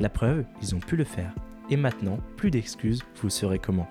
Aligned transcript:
La 0.00 0.08
preuve, 0.08 0.44
ils 0.60 0.74
ont 0.74 0.80
pu 0.80 0.96
le 0.96 1.04
faire. 1.04 1.32
Et 1.70 1.76
maintenant, 1.76 2.18
plus 2.36 2.50
d'excuses, 2.50 3.02
vous 3.22 3.30
saurez 3.30 3.58
comment. 3.58 3.88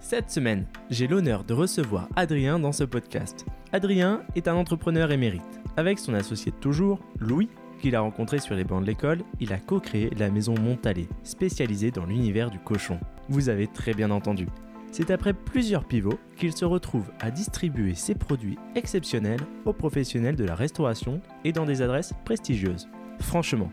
Cette 0.00 0.30
semaine, 0.30 0.66
j'ai 0.90 1.06
l'honneur 1.06 1.44
de 1.44 1.52
recevoir 1.52 2.08
Adrien 2.16 2.58
dans 2.58 2.72
ce 2.72 2.84
podcast. 2.84 3.44
Adrien 3.72 4.22
est 4.36 4.48
un 4.48 4.54
entrepreneur 4.54 5.10
émérite. 5.10 5.60
Avec 5.76 5.98
son 5.98 6.14
associé 6.14 6.52
de 6.52 6.56
toujours, 6.56 7.00
Louis, 7.18 7.48
qu'il 7.80 7.96
a 7.96 8.00
rencontré 8.00 8.38
sur 8.38 8.54
les 8.54 8.64
bancs 8.64 8.82
de 8.82 8.86
l'école, 8.86 9.22
il 9.40 9.52
a 9.52 9.58
co-créé 9.58 10.10
la 10.18 10.30
maison 10.30 10.54
Montalais, 10.58 11.08
spécialisée 11.24 11.90
dans 11.90 12.06
l'univers 12.06 12.50
du 12.50 12.58
cochon. 12.58 12.98
Vous 13.28 13.48
avez 13.48 13.66
très 13.66 13.92
bien 13.92 14.10
entendu. 14.10 14.46
C'est 14.92 15.10
après 15.10 15.34
plusieurs 15.34 15.84
pivots 15.84 16.18
qu'il 16.36 16.56
se 16.56 16.64
retrouve 16.64 17.10
à 17.20 17.30
distribuer 17.30 17.94
ses 17.94 18.14
produits 18.14 18.58
exceptionnels 18.74 19.40
aux 19.64 19.72
professionnels 19.72 20.36
de 20.36 20.44
la 20.44 20.54
restauration 20.54 21.20
et 21.44 21.52
dans 21.52 21.64
des 21.64 21.82
adresses 21.82 22.12
prestigieuses. 22.24 22.88
Franchement, 23.20 23.70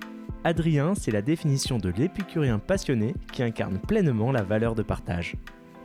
Adrien, 0.48 0.96
c'est 0.96 1.12
la 1.12 1.22
définition 1.22 1.78
de 1.78 1.90
l'épicurien 1.90 2.58
passionné 2.58 3.14
qui 3.34 3.44
incarne 3.44 3.80
pleinement 3.80 4.32
la 4.32 4.44
valeur 4.44 4.76
de 4.76 4.82
partage. 4.82 5.36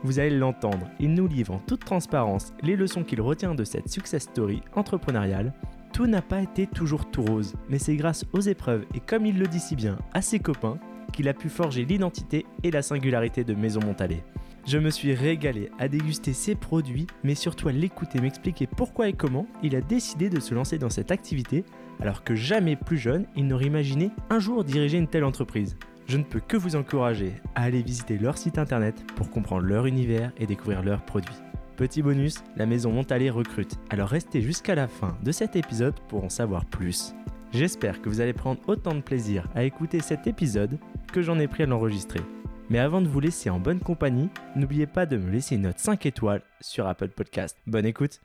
Vous 0.03 0.19
allez 0.19 0.29
l'entendre, 0.29 0.87
il 1.01 1.13
nous 1.13 1.27
livre 1.27 1.55
en 1.55 1.59
toute 1.59 1.83
transparence 1.83 2.53
les 2.61 2.77
leçons 2.77 3.03
qu'il 3.03 3.19
retient 3.19 3.55
de 3.55 3.65
cette 3.65 3.89
success 3.89 4.23
story 4.23 4.61
entrepreneuriale. 4.73 5.53
Tout 5.91 6.07
n'a 6.07 6.21
pas 6.21 6.41
été 6.41 6.65
toujours 6.65 7.11
tout 7.11 7.23
rose, 7.23 7.55
mais 7.67 7.77
c'est 7.77 7.97
grâce 7.97 8.23
aux 8.31 8.39
épreuves 8.39 8.85
et 8.95 9.01
comme 9.01 9.25
il 9.25 9.37
le 9.37 9.47
dit 9.47 9.59
si 9.59 9.75
bien 9.75 9.97
à 10.13 10.21
ses 10.21 10.39
copains 10.39 10.79
qu'il 11.11 11.27
a 11.27 11.33
pu 11.33 11.49
forger 11.49 11.83
l'identité 11.83 12.45
et 12.63 12.71
la 12.71 12.81
singularité 12.81 13.43
de 13.43 13.55
Maison 13.55 13.81
Montalais. 13.81 14.23
Je 14.65 14.77
me 14.77 14.91
suis 14.91 15.13
régalé 15.13 15.71
à 15.77 15.89
déguster 15.89 16.31
ses 16.31 16.55
produits, 16.55 17.07
mais 17.25 17.35
surtout 17.35 17.67
à 17.67 17.73
l'écouter 17.73 18.21
m'expliquer 18.21 18.65
pourquoi 18.65 19.09
et 19.09 19.13
comment 19.13 19.45
il 19.61 19.75
a 19.75 19.81
décidé 19.81 20.29
de 20.29 20.39
se 20.39 20.55
lancer 20.55 20.77
dans 20.77 20.89
cette 20.89 21.11
activité, 21.11 21.65
alors 22.01 22.23
que 22.23 22.35
jamais 22.35 22.75
plus 22.75 22.97
jeune, 22.97 23.25
il 23.35 23.47
n'aurait 23.47 23.65
imaginé 23.65 24.11
un 24.29 24.39
jour 24.39 24.63
diriger 24.63 24.97
une 24.97 25.07
telle 25.07 25.23
entreprise. 25.23 25.77
Je 26.07 26.17
ne 26.17 26.23
peux 26.23 26.41
que 26.41 26.57
vous 26.57 26.75
encourager 26.75 27.33
à 27.55 27.63
aller 27.63 27.81
visiter 27.81 28.17
leur 28.17 28.37
site 28.37 28.57
internet 28.57 29.05
pour 29.15 29.29
comprendre 29.29 29.65
leur 29.65 29.85
univers 29.85 30.31
et 30.37 30.45
découvrir 30.45 30.83
leurs 30.83 31.05
produits. 31.05 31.35
Petit 31.77 32.01
bonus, 32.01 32.43
la 32.55 32.65
maison 32.65 32.91
Montalais 32.91 33.29
recrute, 33.29 33.79
alors 33.89 34.09
restez 34.09 34.41
jusqu'à 34.41 34.75
la 34.75 34.87
fin 34.87 35.17
de 35.23 35.31
cet 35.31 35.55
épisode 35.55 35.99
pour 36.07 36.23
en 36.23 36.29
savoir 36.29 36.65
plus. 36.65 37.15
J'espère 37.51 38.01
que 38.01 38.09
vous 38.09 38.21
allez 38.21 38.33
prendre 38.33 38.61
autant 38.67 38.95
de 38.95 39.01
plaisir 39.01 39.47
à 39.55 39.63
écouter 39.63 39.99
cet 39.99 40.27
épisode 40.27 40.77
que 41.11 41.21
j'en 41.21 41.39
ai 41.39 41.47
pris 41.47 41.63
à 41.63 41.65
l'enregistrer. 41.65 42.21
Mais 42.69 42.79
avant 42.79 43.01
de 43.01 43.07
vous 43.07 43.19
laisser 43.19 43.49
en 43.49 43.59
bonne 43.59 43.79
compagnie, 43.79 44.29
n'oubliez 44.55 44.87
pas 44.87 45.05
de 45.05 45.17
me 45.17 45.31
laisser 45.31 45.55
une 45.55 45.63
note 45.63 45.79
5 45.79 46.05
étoiles 46.05 46.41
sur 46.61 46.87
Apple 46.87 47.09
Podcast. 47.09 47.57
Bonne 47.67 47.85
écoute. 47.85 48.19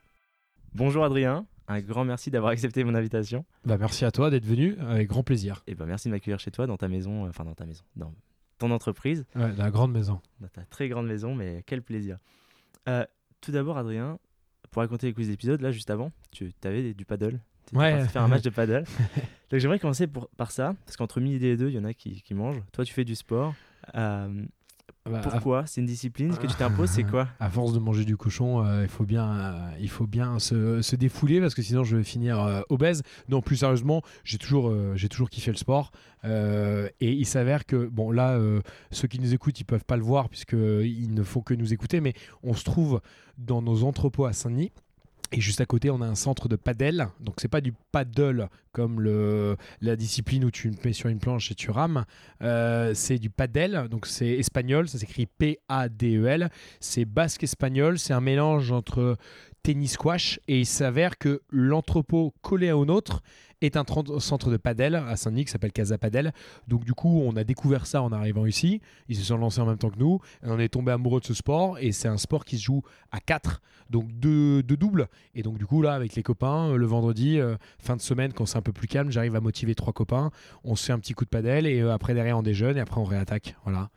Bonjour 0.75 1.05
Adrien, 1.05 1.47
un 1.69 1.81
grand 1.81 2.05
merci 2.05 2.31
d'avoir 2.31 2.51
accepté 2.53 2.83
mon 2.85 2.95
invitation. 2.95 3.45
Bah 3.65 3.77
merci 3.79 4.05
à 4.05 4.11
toi 4.11 4.31
d'être 4.31 4.45
venu, 4.47 4.77
avec 4.81 5.09
grand 5.09 5.23
plaisir. 5.23 5.63
Et 5.67 5.75
ben 5.75 5.87
merci 5.87 6.09
de 6.09 6.13
m'accueillir 6.13 6.41
chez 6.41 6.51
toi, 6.51 6.67
dans 6.67 6.77
ta 6.77 6.89
maison, 6.89 7.25
euh, 7.27 7.29
enfin 7.29 7.45
dans 7.45 7.55
ta 7.55 7.67
maison, 7.67 7.85
dans 7.97 8.13
ton 8.59 8.71
entreprise, 8.71 9.25
Ouais, 9.37 9.53
la 9.57 9.71
grande 9.71 9.93
maison. 9.93 10.21
dans 10.41 10.49
ta 10.49 10.63
très 10.63 10.89
grande 10.89 11.07
maison, 11.07 11.35
mais 11.35 11.63
quel 11.67 11.83
plaisir. 11.83 12.19
Euh, 12.89 13.05
tout 13.41 13.53
d'abord 13.53 13.79
Adrien, 13.79 14.19
pour 14.71 14.81
raconter 14.83 15.07
les 15.07 15.13
coups 15.13 15.29
d'épisode, 15.29 15.61
là 15.61 15.71
juste 15.71 15.91
avant, 15.91 16.11
tu 16.33 16.53
avais 16.65 16.95
du 16.95 17.05
paddle. 17.05 17.39
Tu 17.71 17.77
Ouais. 17.77 18.03
faire 18.09 18.23
un 18.23 18.29
match 18.29 18.43
de 18.43 18.51
paddle. 18.51 18.85
Donc 19.51 19.61
j'aimerais 19.61 19.79
commencer 19.79 20.07
pour- 20.07 20.29
par 20.37 20.51
ça, 20.51 20.75
parce 20.87 20.97
qu'entre 20.97 21.21
midi 21.21 21.47
et 21.47 21.57
deux, 21.57 21.69
il 21.69 21.75
y 21.75 21.79
en 21.79 21.85
a 21.85 21.93
qui, 21.95 22.23
qui 22.23 22.35
mangent. 22.35 22.63
Toi 22.73 22.85
tu 22.85 22.93
fais 22.95 23.05
du 23.05 23.15
sport. 23.15 23.55
Euh, 23.95 24.43
Bah, 25.11 25.21
pourquoi? 25.23 25.65
C'est 25.67 25.81
une 25.81 25.87
discipline 25.87 26.33
Ce 26.33 26.39
que 26.39 26.47
tu 26.47 26.55
t'imposes, 26.55 26.91
c'est 26.91 27.05
quoi? 27.05 27.29
À, 27.41 27.51
force 27.51 27.73
de 27.73 27.79
manger 27.79 28.05
du 28.05 28.17
cochon, 28.17 28.65
euh, 28.65 28.83
il 28.83 28.89
faut 28.89 29.05
bien, 29.05 29.31
euh, 29.31 29.71
il 29.81 29.89
faut 29.89 30.07
bien 30.07 30.39
se, 30.39 30.83
se 30.83 30.97
défouler 30.97 31.41
parce 31.41 31.55
que 31.55 31.63
sinon 31.63 31.85
je 31.85 31.97
vais 31.97 32.05
finir 32.05 32.41
euh, 32.41 32.63
obèse. 32.69 33.03
Non, 33.29 33.41
plus 33.41 33.57
sérieusement, 33.57 34.03
j'ai 34.25 34.39
toujours, 34.39 34.75
j'ai 34.95 35.09
toujours 35.09 35.31
kiffé 35.31 35.51
le 35.51 35.57
sport 35.57 35.91
et 36.25 36.91
il 37.01 37.27
s'avère 37.27 37.65
que 37.65 37.87
bon 37.87 38.11
là, 38.11 38.39
ceux 38.91 39.09
qui 39.09 39.21
nous 39.21 39.35
écoutent, 39.35 39.61
ils 39.61 39.65
peuvent 39.65 39.85
pas 39.85 39.97
le 39.97 40.03
voir 40.03 40.29
puisque 40.29 40.55
ils 40.55 41.13
ne 41.13 41.23
font 41.23 41.41
que 41.41 41.55
nous 41.55 41.73
écouter, 41.73 42.01
mais 42.01 42.15
on 42.43 42.55
se 42.55 42.65
trouve 42.65 43.01
dans 43.39 43.63
nos 43.63 43.85
entrepôts 43.85 44.27
à 44.27 44.33
Saint-Denis. 44.33 44.73
Et 45.31 45.41
juste 45.41 45.61
à 45.61 45.67
côté, 45.67 45.91
on 45.91 46.01
a 46.01 46.07
un 46.07 46.15
centre 46.15 46.49
de 46.49 46.57
padel. 46.57 47.09
Donc, 47.21 47.35
c'est 47.39 47.49
pas 47.49 47.61
du 47.61 47.73
paddle 47.93 48.49
comme 48.73 49.03
la 49.81 49.97
discipline 49.97 50.45
où 50.45 50.51
tu 50.51 50.73
mets 50.85 50.93
sur 50.93 51.11
une 51.11 51.19
planche 51.19 51.51
et 51.51 51.55
tu 51.55 51.71
rames. 51.71 52.05
Euh, 52.43 52.95
c'est 52.95 53.19
du 53.19 53.29
padel. 53.29 53.89
Donc, 53.91 54.07
c'est 54.07 54.31
espagnol. 54.31 54.89
Ça 54.89 54.99
s'écrit 54.99 55.27
P-A-D-E-L. 55.27 56.49
C'est 56.81 57.05
basque 57.05 57.45
espagnol. 57.45 57.99
C'est 57.99 58.15
un 58.15 58.23
mélange 58.23 58.73
entre 58.73 59.17
tennis 59.69 59.93
squash. 59.93 60.41
Et 60.49 60.61
il 60.61 60.67
s'avère 60.67 61.19
que 61.19 61.43
l'entrepôt 61.51 62.33
collé 62.41 62.73
au 62.73 62.87
nôtre 62.87 63.23
est 63.61 63.77
un 63.77 63.85
centre 64.19 64.51
de 64.51 64.57
padel 64.57 64.95
à 64.95 65.17
Saint-Denis 65.17 65.45
qui 65.45 65.51
s'appelle 65.51 65.73
Casa 65.73 65.99
Padel. 65.99 66.33
Donc, 66.69 66.85
du 66.85 66.95
coup, 66.95 67.21
on 67.23 67.37
a 67.37 67.45
découvert 67.45 67.87
ça 67.87 68.03
en 68.03 68.11
arrivant 68.11 68.47
ici. 68.47 68.81
Ils 69.09 69.17
se 69.17 69.25
sont 69.25 69.37
lancés 69.37 69.61
en 69.61 69.67
même 69.67 69.77
temps 69.77 69.91
que 69.91 69.99
nous. 69.99 70.21
Et 70.43 70.47
on 70.47 70.59
est 70.59 70.71
tombé 70.71 70.93
amoureux 70.93 71.21
de 71.21 71.27
ce 71.27 71.35
sport. 71.35 71.79
Et 71.81 71.93
c'est 71.93 72.09
un 72.09 72.17
sport 72.17 72.47
qui 72.47 72.57
se 72.57 72.65
joue 72.65 72.83
à 73.13 73.21
4. 73.21 73.61
Donc, 73.91 74.11
deux, 74.11 74.63
deux 74.63 74.79
doubles. 74.79 75.09
Et 75.35 75.43
donc, 75.43 75.59
du 75.59 75.67
coup, 75.67 75.83
là, 75.83 75.93
avec 75.93 76.15
les 76.15 76.23
copains, 76.23 76.71
euh, 76.71 76.77
le 76.77 76.87
vendredi, 76.87 77.39
euh, 77.39 77.57
fin 77.79 77.97
de 77.97 78.01
semaine, 78.01 78.33
quand 78.33 78.47
c'est 78.47 78.57
un 78.57 78.63
peu 78.63 78.73
plus 78.73 78.89
calme, 78.89 79.11
j'arrive 79.11 79.37
à 79.37 79.41
motiver 79.41 79.75
trois 79.75 79.93
copains. 79.93 80.31
On 80.65 80.77
se 80.77 80.87
fait 80.87 80.93
un 80.93 80.99
petit 80.99 81.13
coup 81.13 81.25
de 81.25 81.31
padel 81.31 81.67
et 81.67 81.81
euh, 81.81 81.93
après, 81.93 82.15
derrière, 82.15 82.39
on 82.39 82.43
déjeune 82.43 82.79
et 82.79 82.81
après, 82.81 83.01
on 83.01 83.05
réattaque. 83.05 83.55
Voilà. 83.65 83.91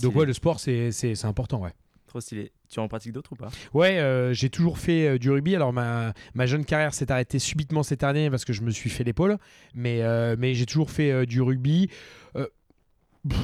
Donc, 0.00 0.14
ouais, 0.14 0.26
le 0.26 0.32
sport, 0.32 0.60
c'est 0.60 1.24
important, 1.24 1.60
ouais. 1.60 1.72
Stylé. 2.20 2.52
Tu 2.68 2.80
en 2.80 2.88
pratiques 2.88 3.12
d'autres 3.12 3.32
ou 3.32 3.36
pas? 3.36 3.50
Ouais, 3.74 3.98
euh, 3.98 4.32
j'ai 4.32 4.50
toujours 4.50 4.78
fait 4.78 5.06
euh, 5.06 5.18
du 5.18 5.30
rugby. 5.30 5.54
Alors, 5.56 5.72
ma, 5.72 6.12
ma 6.34 6.46
jeune 6.46 6.64
carrière 6.64 6.94
s'est 6.94 7.10
arrêtée 7.10 7.38
subitement 7.38 7.82
cette 7.82 8.02
année 8.02 8.30
parce 8.30 8.44
que 8.44 8.52
je 8.52 8.62
me 8.62 8.70
suis 8.70 8.90
fait 8.90 9.04
l'épaule. 9.04 9.38
Mais, 9.74 10.02
euh, 10.02 10.36
mais 10.38 10.54
j'ai 10.54 10.66
toujours 10.66 10.90
fait 10.90 11.26
du 11.26 11.40
rugby. 11.40 11.88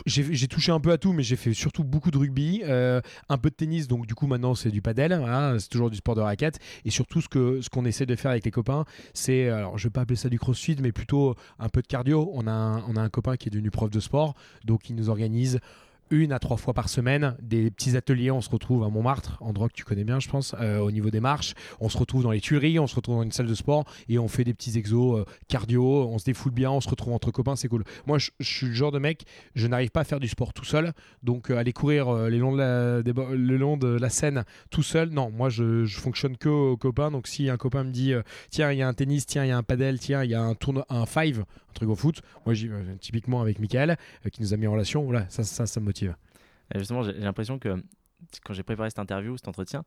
J'ai 0.07 0.49
touché 0.49 0.73
un 0.73 0.81
peu 0.81 0.91
à 0.91 0.99
tout, 0.99 1.13
mais 1.13 1.23
j'ai 1.23 1.37
fait 1.37 1.55
surtout 1.55 1.85
beaucoup 1.85 2.11
de 2.11 2.19
rugby, 2.19 2.65
un 2.65 3.39
peu 3.39 3.49
de 3.49 3.55
tennis, 3.55 3.87
donc 3.87 4.07
du 4.07 4.15
coup 4.17 4.27
maintenant 4.27 4.57
c'est 4.57 4.73
du 4.73 4.83
padel, 4.83 5.17
voilà, 5.17 5.57
c'est 5.61 5.69
toujours 5.69 5.89
du 5.89 5.97
sport 5.97 6.17
de 6.17 6.21
raquette, 6.21 6.59
et 6.85 6.91
surtout 6.91 7.21
ce 7.21 7.29
que 7.29 7.61
ce 7.61 7.69
qu'on 7.69 7.85
essaie 7.85 8.05
de 8.05 8.17
faire 8.17 8.33
avec 8.33 8.45
les 8.45 8.51
copains, 8.51 8.87
c'est, 9.15 9.49
alors 9.49 9.79
je 9.79 9.85
vais 9.85 9.93
pas 9.93 10.01
appeler 10.01 10.17
ça 10.17 10.29
du 10.29 10.39
crossfit, 10.41 10.75
mais 10.83 10.91
plutôt 10.91 11.37
un 11.61 11.69
peu 11.69 11.81
de 11.81 11.87
cardio. 11.87 12.29
On 12.35 12.49
a 12.49 12.51
un, 12.51 12.83
on 12.89 12.97
a 12.97 13.01
un 13.01 13.09
copain 13.09 13.37
qui 13.37 13.51
est 13.51 13.53
devenu 13.53 13.71
prof 13.71 13.89
de 13.89 14.01
sport, 14.01 14.35
donc 14.65 14.91
il 14.91 14.97
nous 14.97 15.11
organise 15.11 15.61
une 16.11 16.33
à 16.33 16.39
trois 16.39 16.57
fois 16.57 16.75
par 16.75 16.89
semaine 16.89 17.37
des 17.41 17.71
petits 17.71 17.97
ateliers. 17.97 18.31
On 18.31 18.41
se 18.41 18.51
retrouve 18.51 18.85
à 18.85 18.89
Montmartre, 18.89 19.39
endroit 19.41 19.69
que 19.69 19.75
tu 19.75 19.85
connais 19.85 20.05
bien, 20.05 20.21
je 20.21 20.29
pense, 20.29 20.55
euh, 20.61 20.79
au 20.79 20.91
niveau 20.91 21.11
des 21.11 21.21
marches. 21.21 21.55
On 21.81 21.89
se 21.89 21.99
retrouve 21.99 22.23
dans 22.23 22.31
les 22.31 22.41
Tuileries, 22.41 22.79
on 22.79 22.87
se 22.87 22.95
retrouve 22.95 23.17
dans 23.17 23.23
une 23.23 23.33
salle 23.33 23.47
de 23.47 23.55
sport 23.55 23.85
et 24.09 24.19
on 24.19 24.29
fait 24.29 24.45
des 24.45 24.55
petits 24.55 24.77
exos 24.79 25.21
euh, 25.21 25.25
cardio. 25.49 26.09
On 26.09 26.19
se 26.19 26.25
défoule 26.25 26.53
bien, 26.53 26.71
on 26.71 26.81
se 26.81 26.89
retrouve 26.89 27.13
entre 27.13 27.31
copains, 27.31 27.57
c'est 27.57 27.69
cool. 27.69 27.85
Moi, 28.07 28.19
je, 28.19 28.31
suis 28.41 28.67
le 28.67 28.75
genre 28.75 28.93
de 28.93 28.99
mec, 28.99 29.25
je 29.55 29.67
n'arrive 29.67 29.91
pas 29.91 30.01
à 30.01 30.05
faire 30.05 30.21
du 30.21 30.29
sport 30.29 30.53
tout 30.53 30.65
seul. 30.65 30.93
Donc, 31.23 31.51
euh, 31.51 31.57
aller 31.57 31.73
courir 31.73 32.13
le 32.13 33.57
long 33.57 33.77
de 33.77 33.89
la 33.89 34.11
Seine 34.11 34.45
tout 34.71 34.83
seul, 34.83 35.11
non. 35.11 35.31
Moi, 35.31 35.49
je, 35.49 35.87
fonctionne 35.87 36.37
que 36.37 36.49
aux 36.49 36.77
copains. 36.77 37.11
Donc, 37.11 37.27
si 37.27 37.51
un 37.51 37.57
copain 37.57 37.85
me 37.85 37.91
dit, 37.91 38.13
tiens, 38.51 38.73
il 38.73 38.79
y 38.79 38.83
a 38.83 38.89
un 38.89 38.95
tennis, 38.95 39.27
tiens, 39.27 39.45
il 39.45 39.49
y 39.49 39.53
a 39.53 39.57
un 39.57 39.63
padel, 39.63 39.99
tiens, 39.99 40.25
il 40.25 40.31
y 40.31 40.35
a 40.35 40.43
un 40.43 40.55
tournoi, 40.55 40.87
un 40.89 41.07
five, 41.07 41.45
truc 41.79 41.89
au 41.91 41.97
foot. 41.97 42.23
Moi, 42.45 42.55
j'y 42.55 42.69
vais 42.69 42.97
typiquement 43.01 43.41
avec 43.41 43.59
Michael, 43.59 43.97
euh, 44.27 44.29
qui 44.31 44.43
nous 44.43 44.53
a 44.53 44.57
mis 44.57 44.67
en 44.67 44.73
relation. 44.73 45.03
Voilà, 45.05 45.29
ça, 45.29 45.45
ça, 45.45 45.67
ça 45.67 45.81
me 45.81 45.87
motive. 45.87 46.15
Euh, 46.75 46.79
Justement, 46.79 47.03
j'ai 47.03 47.15
j'ai 47.15 47.21
l'impression 47.21 47.59
que 47.59 47.83
quand 48.45 48.53
j'ai 48.53 48.63
préparé 48.63 48.91
cette 48.91 48.99
interview, 48.99 49.37
cet 49.37 49.49
entretien, 49.49 49.85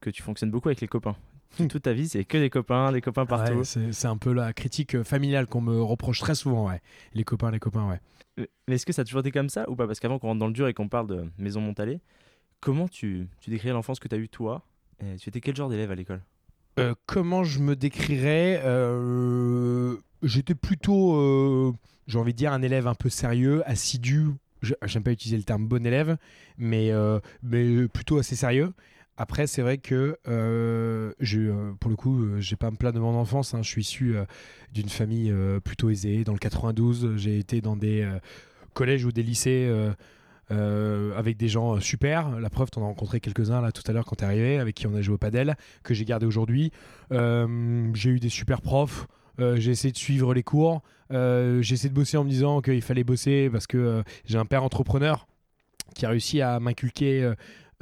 que 0.00 0.10
tu 0.10 0.22
fonctionnes 0.22 0.50
beaucoup 0.50 0.68
avec 0.68 0.80
les 0.80 0.88
copains. 0.88 1.16
Toute 1.68 1.82
ta 1.82 1.92
vie, 1.92 2.08
c'est 2.08 2.24
que 2.24 2.38
des 2.38 2.50
copains, 2.50 2.92
des 2.92 3.00
copains 3.00 3.26
partout. 3.26 3.58
Ouais, 3.58 3.64
c'est 3.64 3.92
c'est 3.92 4.08
un 4.08 4.16
peu 4.16 4.32
la 4.32 4.52
critique 4.52 4.94
euh, 4.96 5.04
familiale 5.04 5.46
qu'on 5.46 5.60
me 5.60 5.80
reproche 5.82 6.20
très 6.20 6.34
souvent, 6.34 6.68
ouais. 6.68 6.80
Les 7.14 7.24
copains, 7.24 7.50
les 7.50 7.60
copains, 7.60 7.88
ouais. 7.88 8.00
Mais 8.68 8.74
est-ce 8.74 8.84
que 8.84 8.92
ça 8.92 9.02
a 9.02 9.04
toujours 9.04 9.20
été 9.20 9.30
comme 9.30 9.48
ça 9.48 9.68
ou 9.70 9.76
pas? 9.76 9.86
Parce 9.86 9.98
qu'avant 10.00 10.18
qu'on 10.18 10.28
rentre 10.28 10.40
dans 10.40 10.46
le 10.48 10.52
dur 10.52 10.68
et 10.68 10.74
qu'on 10.74 10.88
parle 10.88 11.06
de 11.06 11.24
Maison 11.38 11.60
Montalais, 11.62 12.00
comment 12.60 12.88
tu, 12.88 13.28
tu 13.40 13.50
décrirais 13.50 13.72
l'enfance 13.72 13.98
que 13.98 14.08
tu 14.08 14.14
as 14.14 14.18
eue 14.18 14.28
toi? 14.28 14.62
Et 15.00 15.16
Tu 15.16 15.28
étais 15.30 15.40
quel 15.40 15.56
genre 15.56 15.70
d'élève 15.70 15.90
à 15.90 15.94
l'école? 15.94 16.22
Euh, 16.78 16.94
comment 17.06 17.42
je 17.44 17.58
me 17.60 17.74
décrirais 17.74 18.60
euh, 18.64 19.96
J'étais 20.22 20.54
plutôt, 20.54 21.14
euh, 21.16 21.72
j'ai 22.06 22.18
envie 22.18 22.32
de 22.32 22.38
dire, 22.38 22.52
un 22.52 22.62
élève 22.62 22.86
un 22.86 22.94
peu 22.94 23.08
sérieux, 23.08 23.62
assidu. 23.68 24.26
Je- 24.62 24.74
J'aime 24.84 25.02
pas 25.02 25.12
utiliser 25.12 25.36
le 25.36 25.42
terme 25.44 25.66
bon 25.66 25.86
élève, 25.86 26.16
mais, 26.58 26.90
mais 27.42 27.88
plutôt 27.88 28.18
assez 28.18 28.36
sérieux. 28.36 28.72
Après, 29.18 29.46
c'est 29.46 29.62
vrai 29.62 29.78
que 29.78 30.18
euh, 30.28 31.12
pour 31.80 31.90
le 31.90 31.96
coup, 31.96 32.26
j'ai 32.38 32.56
pas 32.56 32.70
me 32.70 32.76
plaindre 32.76 32.96
de 32.96 33.00
mon 33.00 33.14
enfance. 33.14 33.54
hein. 33.54 33.62
Je 33.62 33.68
suis 33.68 33.80
issu 33.82 34.14
d'une 34.74 34.88
famille 34.90 35.32
plutôt 35.64 35.88
aisée. 35.90 36.24
Dans 36.24 36.32
le 36.32 36.38
92, 36.38 37.12
j'ai 37.16 37.38
été 37.38 37.60
dans 37.62 37.76
des 37.76 38.06
collèges 38.74 39.04
ou 39.06 39.12
des 39.12 39.22
lycées. 39.22 39.70
Avec 40.50 41.36
des 41.36 41.48
gens 41.48 41.80
super. 41.80 42.38
La 42.40 42.50
preuve, 42.50 42.70
tu 42.70 42.78
en 42.78 42.82
as 42.82 42.86
rencontré 42.86 43.20
quelques-uns 43.20 43.60
là 43.60 43.72
tout 43.72 43.82
à 43.86 43.92
l'heure 43.92 44.04
quand 44.04 44.16
tu 44.16 44.24
es 44.24 44.26
arrivé, 44.26 44.58
avec 44.58 44.74
qui 44.74 44.86
on 44.86 44.94
a 44.94 45.00
joué 45.00 45.14
au 45.14 45.18
padel, 45.18 45.56
que 45.82 45.94
j'ai 45.94 46.04
gardé 46.04 46.26
aujourd'hui. 46.26 46.70
j'ai 47.10 48.10
eu 48.10 48.20
des 48.20 48.28
super 48.28 48.60
profs. 48.60 49.06
j'ai 49.38 49.70
essayé 49.70 49.92
de 49.92 49.98
suivre 49.98 50.34
les 50.34 50.42
cours. 50.42 50.82
j'ai 51.10 51.72
essayé 51.72 51.88
de 51.88 51.94
bosser 51.94 52.16
en 52.16 52.24
me 52.24 52.30
disant 52.30 52.60
qu'il 52.60 52.82
fallait 52.82 53.04
bosser 53.04 53.50
parce 53.50 53.66
que 53.66 54.02
j'ai 54.24 54.38
un 54.38 54.46
père 54.46 54.62
entrepreneur 54.62 55.26
qui 55.94 56.04
a 56.04 56.10
réussi 56.10 56.40
à 56.40 56.60
m'inculquer 56.60 57.32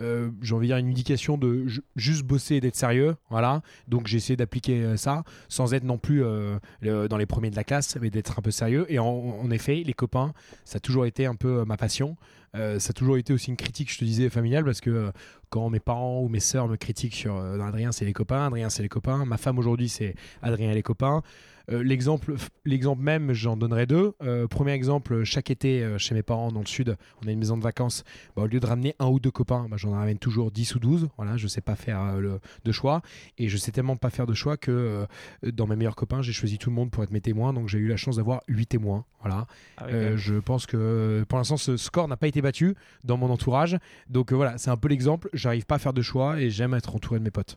euh, 0.00 0.30
j'ai 0.42 0.54
envie 0.54 0.66
de 0.66 0.72
dire 0.72 0.78
une 0.78 0.90
éducation 0.90 1.38
de 1.38 1.66
juste 1.94 2.24
bosser 2.24 2.56
et 2.56 2.60
d'être 2.60 2.74
sérieux 2.74 3.14
voilà. 3.30 3.62
Donc 3.86 4.08
j'ai 4.08 4.16
essayé 4.16 4.36
d'appliquer 4.36 4.82
euh, 4.82 4.96
ça 4.96 5.22
sans 5.48 5.72
être 5.72 5.84
non 5.84 5.98
plus 5.98 6.24
euh, 6.24 6.58
dans 6.82 7.16
les 7.16 7.26
premiers 7.26 7.50
de 7.50 7.56
la 7.56 7.62
classe 7.62 7.96
mais 8.00 8.10
d'être 8.10 8.38
un 8.38 8.42
peu 8.42 8.50
sérieux. 8.50 8.86
Et 8.88 8.98
en, 8.98 9.50
effet 9.50 9.82
les 9.84 9.92
copains 9.92 10.32
ça 10.64 10.78
a 10.78 10.80
toujours 10.80 11.06
été 11.06 11.26
un 11.26 11.36
peu 11.36 11.64
ma 11.64 11.76
passion. 11.76 12.16
Ça 12.54 12.90
a 12.90 12.92
toujours 12.92 13.16
été 13.16 13.32
aussi 13.32 13.50
une 13.50 13.56
critique 13.56 13.92
je 13.92 13.98
te 13.98 14.04
disais 14.04 14.30
familiale 14.30 14.64
parce 14.64 14.80
que 14.80 15.10
quand 15.50 15.70
mes 15.70 15.80
parents 15.80 16.20
ou 16.20 16.28
mes 16.28 16.38
sœurs 16.38 16.68
me 16.68 16.76
critiquent 16.76 17.14
sur 17.14 17.36
Adrien 17.36 17.90
c'est 17.90 18.04
les 18.04 18.12
copains 18.12 18.46
Adrien 18.46 18.70
c'est 18.70 18.82
les 18.82 18.88
copains. 18.88 19.24
Ma 19.24 19.38
femme 19.38 19.58
aujourd'hui 19.58 19.88
c'est 19.88 20.14
Adrien 20.40 20.70
et 20.70 20.74
les 20.74 20.82
copains 20.82 21.22
l'exemple, 21.68 22.34
l'exemple 22.64 23.02
même, 23.02 23.32
j'en 23.32 23.56
donnerai 23.56 23.86
deux. 23.86 24.12
Euh, 24.22 24.46
premier 24.46 24.72
exemple, 24.72 25.24
chaque 25.24 25.50
été, 25.50 25.82
euh, 25.82 25.98
chez 25.98 26.14
mes 26.14 26.22
parents 26.22 26.52
dans 26.52 26.60
le 26.60 26.66
sud, 26.66 26.96
on 27.22 27.28
a 27.28 27.30
une 27.30 27.38
maison 27.38 27.56
de 27.56 27.62
vacances. 27.62 28.04
Bah, 28.36 28.42
au 28.42 28.46
lieu 28.46 28.60
de 28.60 28.66
ramener 28.66 28.94
un 28.98 29.06
ou 29.06 29.20
deux 29.20 29.30
copains, 29.30 29.66
bah, 29.68 29.76
j'en 29.78 29.92
ramène 29.92 30.18
toujours 30.18 30.50
10 30.50 30.74
ou 30.74 30.78
12. 30.78 31.08
Voilà, 31.16 31.36
je 31.36 31.46
sais 31.48 31.60
pas 31.60 31.76
faire 31.76 32.16
le, 32.16 32.40
de 32.64 32.72
choix. 32.72 33.02
Et 33.38 33.48
je 33.48 33.56
sais 33.56 33.72
tellement 33.72 33.96
pas 33.96 34.10
faire 34.10 34.26
de 34.26 34.34
choix 34.34 34.56
que 34.56 35.06
dans 35.42 35.66
mes 35.66 35.76
meilleurs 35.76 35.96
copains, 35.96 36.22
j'ai 36.22 36.32
choisi 36.32 36.58
tout 36.58 36.70
le 36.70 36.76
monde 36.76 36.90
pour 36.90 37.02
être 37.02 37.10
mes 37.10 37.20
témoins. 37.20 37.52
Donc 37.52 37.68
j'ai 37.68 37.78
eu 37.78 37.88
la 37.88 37.96
chance 37.96 38.16
d'avoir 38.16 38.42
8 38.48 38.66
témoins. 38.66 39.04
Voilà. 39.20 39.46
Ah 39.78 39.86
je 40.16 40.34
pense 40.34 40.66
que 40.66 41.24
pour 41.28 41.38
l'instant, 41.38 41.56
ce 41.56 41.76
score 41.76 42.08
n'a 42.08 42.16
pas 42.16 42.28
été 42.28 42.42
battu 42.42 42.74
dans 43.04 43.16
mon 43.16 43.30
entourage. 43.30 43.78
Donc 44.08 44.32
voilà, 44.32 44.58
c'est 44.58 44.70
un 44.70 44.76
peu 44.76 44.88
l'exemple. 44.88 45.28
J'arrive 45.32 45.66
pas 45.66 45.76
à 45.76 45.78
faire 45.78 45.92
de 45.92 46.02
choix 46.02 46.40
et 46.40 46.50
j'aime 46.50 46.74
être 46.74 46.94
entouré 46.94 47.18
de 47.18 47.24
mes 47.24 47.30
potes. 47.30 47.56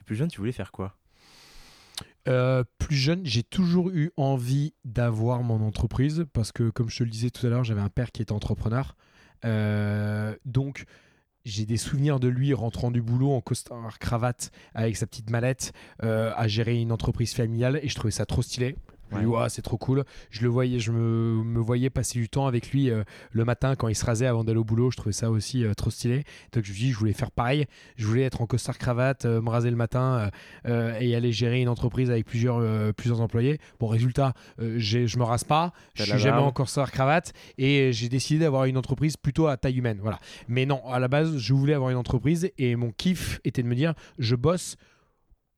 Et 0.00 0.04
plus 0.04 0.16
jeune, 0.16 0.28
tu 0.28 0.38
voulais 0.38 0.52
faire 0.52 0.72
quoi? 0.72 0.96
Euh, 2.26 2.64
plus 2.78 2.96
jeune, 2.96 3.24
j'ai 3.24 3.42
toujours 3.42 3.90
eu 3.90 4.10
envie 4.16 4.74
d'avoir 4.84 5.42
mon 5.42 5.60
entreprise 5.66 6.24
parce 6.32 6.52
que, 6.52 6.70
comme 6.70 6.88
je 6.88 6.98
te 6.98 7.04
le 7.04 7.10
disais 7.10 7.30
tout 7.30 7.46
à 7.46 7.50
l'heure, 7.50 7.64
j'avais 7.64 7.80
un 7.80 7.90
père 7.90 8.12
qui 8.12 8.22
était 8.22 8.32
entrepreneur. 8.32 8.96
Euh, 9.44 10.34
donc, 10.46 10.84
j'ai 11.44 11.66
des 11.66 11.76
souvenirs 11.76 12.20
de 12.20 12.28
lui 12.28 12.54
rentrant 12.54 12.90
du 12.90 13.02
boulot 13.02 13.32
en 13.32 13.42
costard 13.42 13.98
cravate 13.98 14.50
avec 14.74 14.96
sa 14.96 15.06
petite 15.06 15.28
mallette 15.28 15.74
euh, 16.02 16.32
à 16.36 16.48
gérer 16.48 16.80
une 16.80 16.92
entreprise 16.92 17.34
familiale 17.34 17.78
et 17.82 17.88
je 17.88 17.94
trouvais 17.94 18.10
ça 18.10 18.24
trop 18.24 18.40
stylé 18.40 18.76
c'est 19.48 19.62
trop 19.62 19.76
cool. 19.76 20.04
Je 20.30 20.42
le 20.42 20.48
voyais, 20.48 20.78
je 20.78 20.92
me, 20.92 21.60
voyais 21.60 21.90
passer 21.90 22.18
du 22.18 22.28
temps 22.28 22.46
avec 22.46 22.70
lui 22.70 22.90
euh, 22.90 23.04
le 23.32 23.44
matin 23.44 23.74
quand 23.76 23.88
il 23.88 23.94
se 23.94 24.04
rasait 24.04 24.26
avant 24.26 24.44
d'aller 24.44 24.58
au 24.58 24.64
boulot. 24.64 24.90
Je 24.90 24.96
trouvais 24.96 25.12
ça 25.12 25.30
aussi 25.30 25.64
euh, 25.64 25.74
trop 25.74 25.90
stylé. 25.90 26.24
Donc 26.52 26.64
je 26.64 26.72
me 26.72 26.76
dis, 26.76 26.92
je 26.92 26.98
voulais 26.98 27.12
faire 27.12 27.30
pareil. 27.30 27.66
Je 27.96 28.06
voulais 28.06 28.22
être 28.22 28.40
en 28.40 28.46
costard 28.46 28.78
cravate, 28.78 29.24
euh, 29.24 29.40
me 29.40 29.50
raser 29.50 29.70
le 29.70 29.76
matin 29.76 30.30
et 30.64 31.14
aller 31.14 31.32
gérer 31.32 31.60
une 31.60 31.68
entreprise 31.68 32.10
avec 32.10 32.26
plusieurs, 32.26 32.94
plusieurs 32.94 33.20
employés. 33.20 33.58
Bon, 33.80 33.86
résultat, 33.86 34.32
je 34.58 35.18
me 35.18 35.24
rase 35.24 35.44
pas. 35.44 35.72
Je 35.94 36.04
suis 36.04 36.18
jamais 36.18 36.38
en 36.38 36.52
costard 36.52 36.90
cravate 36.90 37.32
et 37.58 37.92
j'ai 37.92 38.08
décidé 38.08 38.40
d'avoir 38.40 38.64
une 38.64 38.76
entreprise 38.76 39.16
plutôt 39.16 39.46
à 39.46 39.56
taille 39.56 39.78
humaine. 39.78 39.98
Voilà. 40.00 40.18
Mais 40.48 40.66
non, 40.66 40.86
à 40.88 40.98
la 40.98 41.08
base, 41.08 41.36
je 41.38 41.54
voulais 41.54 41.74
avoir 41.74 41.90
une 41.90 41.96
entreprise 41.96 42.50
et 42.58 42.76
mon 42.76 42.90
kiff 42.90 43.40
était 43.44 43.62
de 43.62 43.68
me 43.68 43.74
dire, 43.74 43.94
je 44.18 44.36
bosse 44.36 44.76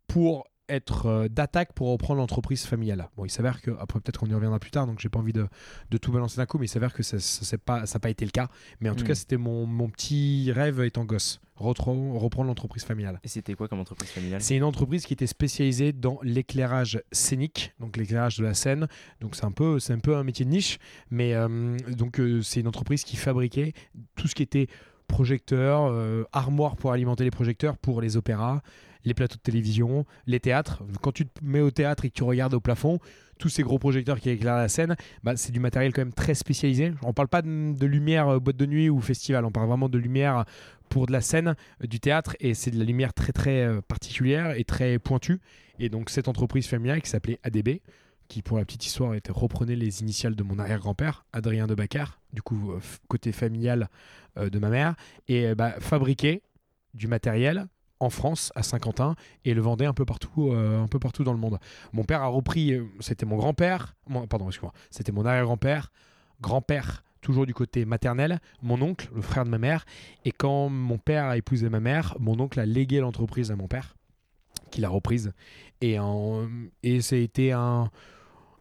pour 0.07 0.47
être 0.69 1.07
euh, 1.07 1.29
d'attaque 1.29 1.73
pour 1.73 1.89
reprendre 1.89 2.21
l'entreprise 2.21 2.65
familiale. 2.67 3.09
Bon, 3.17 3.25
il 3.25 3.31
s'avère 3.31 3.61
que, 3.61 3.71
après 3.79 4.01
peut-être 4.01 4.19
qu'on 4.19 4.27
y 4.27 4.35
reviendra 4.35 4.59
plus 4.59 4.71
tard, 4.71 4.87
donc 4.87 5.01
j'ai 5.01 5.09
pas 5.09 5.19
envie 5.19 5.33
de, 5.33 5.47
de, 5.91 5.99
tout 5.99 6.13
balancer 6.13 6.37
d'un 6.37 6.47
coup, 6.47 6.59
mais 6.59 6.67
il 6.67 6.69
s'avère 6.69 6.93
que 6.93 7.03
ça 7.03 7.17
n'a 7.17 7.59
pas, 7.59 7.85
pas 7.87 8.11
été 8.11 8.25
le 8.25 8.31
cas. 8.31 8.49
Mais 8.81 8.89
en 8.89 8.95
tout 8.95 9.05
hmm. 9.05 9.09
cas, 9.09 9.15
c'était 9.15 9.37
mon, 9.37 9.67
mon, 9.67 9.89
petit 9.89 10.51
rêve 10.53 10.81
étant 10.83 11.05
gosse, 11.05 11.41
reprendre 11.57 12.45
l'entreprise 12.45 12.85
familiale. 12.85 13.21
Et 13.25 13.29
c'était 13.29 13.55
quoi 13.55 13.69
comme 13.69 13.81
entreprise 13.81 14.11
familiale? 14.11 14.43
C'est 14.43 14.57
une 14.57 14.65
entreprise 14.65 15.07
qui 15.07 15.13
était 15.13 15.27
spécialisée 15.27 15.93
dans 15.93 16.19
l'éclairage 16.23 17.03
scénique, 17.12 17.73
donc 17.81 17.97
l'éclairage 17.97 18.39
de 18.39 18.45
la 18.45 18.55
scène. 18.55 18.89
Donc 19.21 19.37
c'est 19.37 19.45
un, 19.45 19.53
peu, 19.53 19.79
un 19.89 19.99
peu 19.99 20.17
un 20.17 20.25
métier 20.25 20.45
de 20.45 20.51
niche, 20.51 20.79
mais 21.11 21.35
euh, 21.35 21.77
donc 21.97 22.21
euh, 22.21 22.43
c'est 22.43 22.61
une 22.61 22.69
entreprise 22.69 23.05
qui 23.05 23.17
fabriquait 23.17 23.73
tout 24.17 24.29
ce 24.29 24.35
qui 24.35 24.43
était 24.43 24.67
projecteurs, 25.07 26.27
armoire 26.33 26.75
pour 26.75 26.91
alimenter 26.91 27.23
les 27.23 27.31
projecteurs 27.31 27.79
pour 27.79 28.01
les 28.01 28.17
opéras, 28.17 28.61
les 29.06 29.14
plateaux 29.14 29.37
de 29.37 29.41
télévision, 29.41 30.05
les 30.26 30.41
théâtres. 30.41 30.82
Quand 31.00 31.12
tu 31.12 31.26
te 31.26 31.43
mets 31.43 31.61
au 31.61 31.70
théâtre 31.70 32.05
et 32.05 32.11
que 32.11 32.14
tu 32.14 32.25
regardes 32.25 32.53
au 32.53 32.61
plafond, 32.61 32.99
tous 33.38 33.49
ces 33.49 33.62
gros 33.62 33.79
projecteurs 33.79 34.20
qui 34.20 34.29
éclairent 34.29 34.56
la 34.56 34.69
scène, 34.69 34.97
bah, 35.23 35.37
c'est 35.37 35.53
du 35.53 35.61
matériel 35.61 35.93
quand 35.93 36.03
même 36.03 36.12
très 36.12 36.35
spécialisé. 36.35 36.93
On 37.03 37.08
ne 37.08 37.12
parle 37.12 37.29
pas 37.29 37.43
de, 37.43 37.87
lumière 37.87 38.29
euh, 38.29 38.38
boîte 38.41 38.56
de 38.56 38.67
nuit 38.67 38.91
ou 38.91 39.00
festival, 39.00 39.44
on 39.44 39.50
parle 39.50 39.69
vraiment 39.69 39.88
de 39.88 39.99
lumière 39.99 40.44
pour 40.88 41.06
de 41.06 41.12
la 41.12 41.20
scène, 41.20 41.55
euh, 41.82 41.87
du 41.87 42.00
théâtre, 42.00 42.37
et 42.41 42.55
c'est 42.55 42.70
de 42.70 42.79
la 42.79 42.85
lumière 42.85 43.14
très 43.14 43.32
très 43.32 43.64
euh, 43.64 43.81
particulière 43.81 44.53
et 44.56 44.64
très 44.64 44.99
pointue. 44.99 45.41
Et 45.79 45.88
donc 45.88 46.11
cette 46.11 46.29
entreprise 46.29 46.67
familiale 46.67 47.00
qui 47.00 47.11
s'appelait 47.11 47.38
ADB, 47.44 47.81
qui 48.29 48.43
pour 48.43 48.59
la 48.59 48.64
petite 48.64 48.85
histoire 48.85 49.14
était 49.14 49.31
reprenait 49.31 49.76
les 49.76 50.00
initiales 50.00 50.35
de 50.35 50.43
mon 50.43 50.59
arrière-grand-père, 50.59 51.26
Adrien 51.32 51.69
de 51.69 51.76
Baccar, 51.76 52.19
du 52.32 52.43
coup 52.43 52.73
côté 53.06 53.31
familial 53.31 53.88
de 54.37 54.59
ma 54.59 54.69
mère, 54.69 54.97
et 55.29 55.55
bah, 55.55 55.76
fabriquait 55.79 56.43
du 56.94 57.06
matériel 57.06 57.69
en 58.01 58.11
France, 58.11 58.53
à 58.55 58.63
Saint-Quentin, 58.63 59.15
et 59.45 59.55
le 59.55 59.61
vendait 59.61 59.87
un 59.87 59.95
peu 59.95 60.05
partout, 60.05 60.51
euh, 60.53 60.83
un 60.83 60.89
peu 60.89 60.99
partout 60.99 61.25
dans 61.25 61.33
le 61.33 61.39
monde. 61.39 61.59
Mon 61.93 62.05
père 62.05 62.23
a 62.23 62.27
repris, 62.27 62.73
euh, 62.73 62.85
c'était 63.01 63.27
mon 63.27 63.37
grand-père, 63.37 63.97
pardon, 64.29 64.47
excuse-moi, 64.49 64.73
c'était 64.91 65.13
mon 65.13 65.25
arrière-grand-père, 65.25 65.91
grand-père, 66.41 67.03
toujours 67.23 67.47
du 67.47 67.55
côté 67.55 67.85
maternel, 67.85 68.41
mon 68.63 68.81
oncle, 68.83 69.09
le 69.15 69.23
frère 69.23 69.45
de 69.45 69.51
ma 69.51 69.59
mère, 69.59 69.85
et 70.25 70.33
quand 70.33 70.69
mon 70.69 70.99
père 70.99 71.25
a 71.25 71.37
épousé 71.37 71.69
ma 71.69 71.81
mère, 71.81 72.17
mon 72.21 72.39
oncle 72.39 72.61
a 72.61 72.67
légué 72.67 73.01
l'entreprise 73.01 73.51
à 73.51 73.57
mon 73.57 73.67
père, 73.67 73.97
qu'il 74.71 74.85
a 74.85 74.89
reprise, 74.89 75.33
et, 75.81 75.99
en, 75.99 76.49
et 76.83 76.99
été 77.13 77.53
un, 77.53 77.91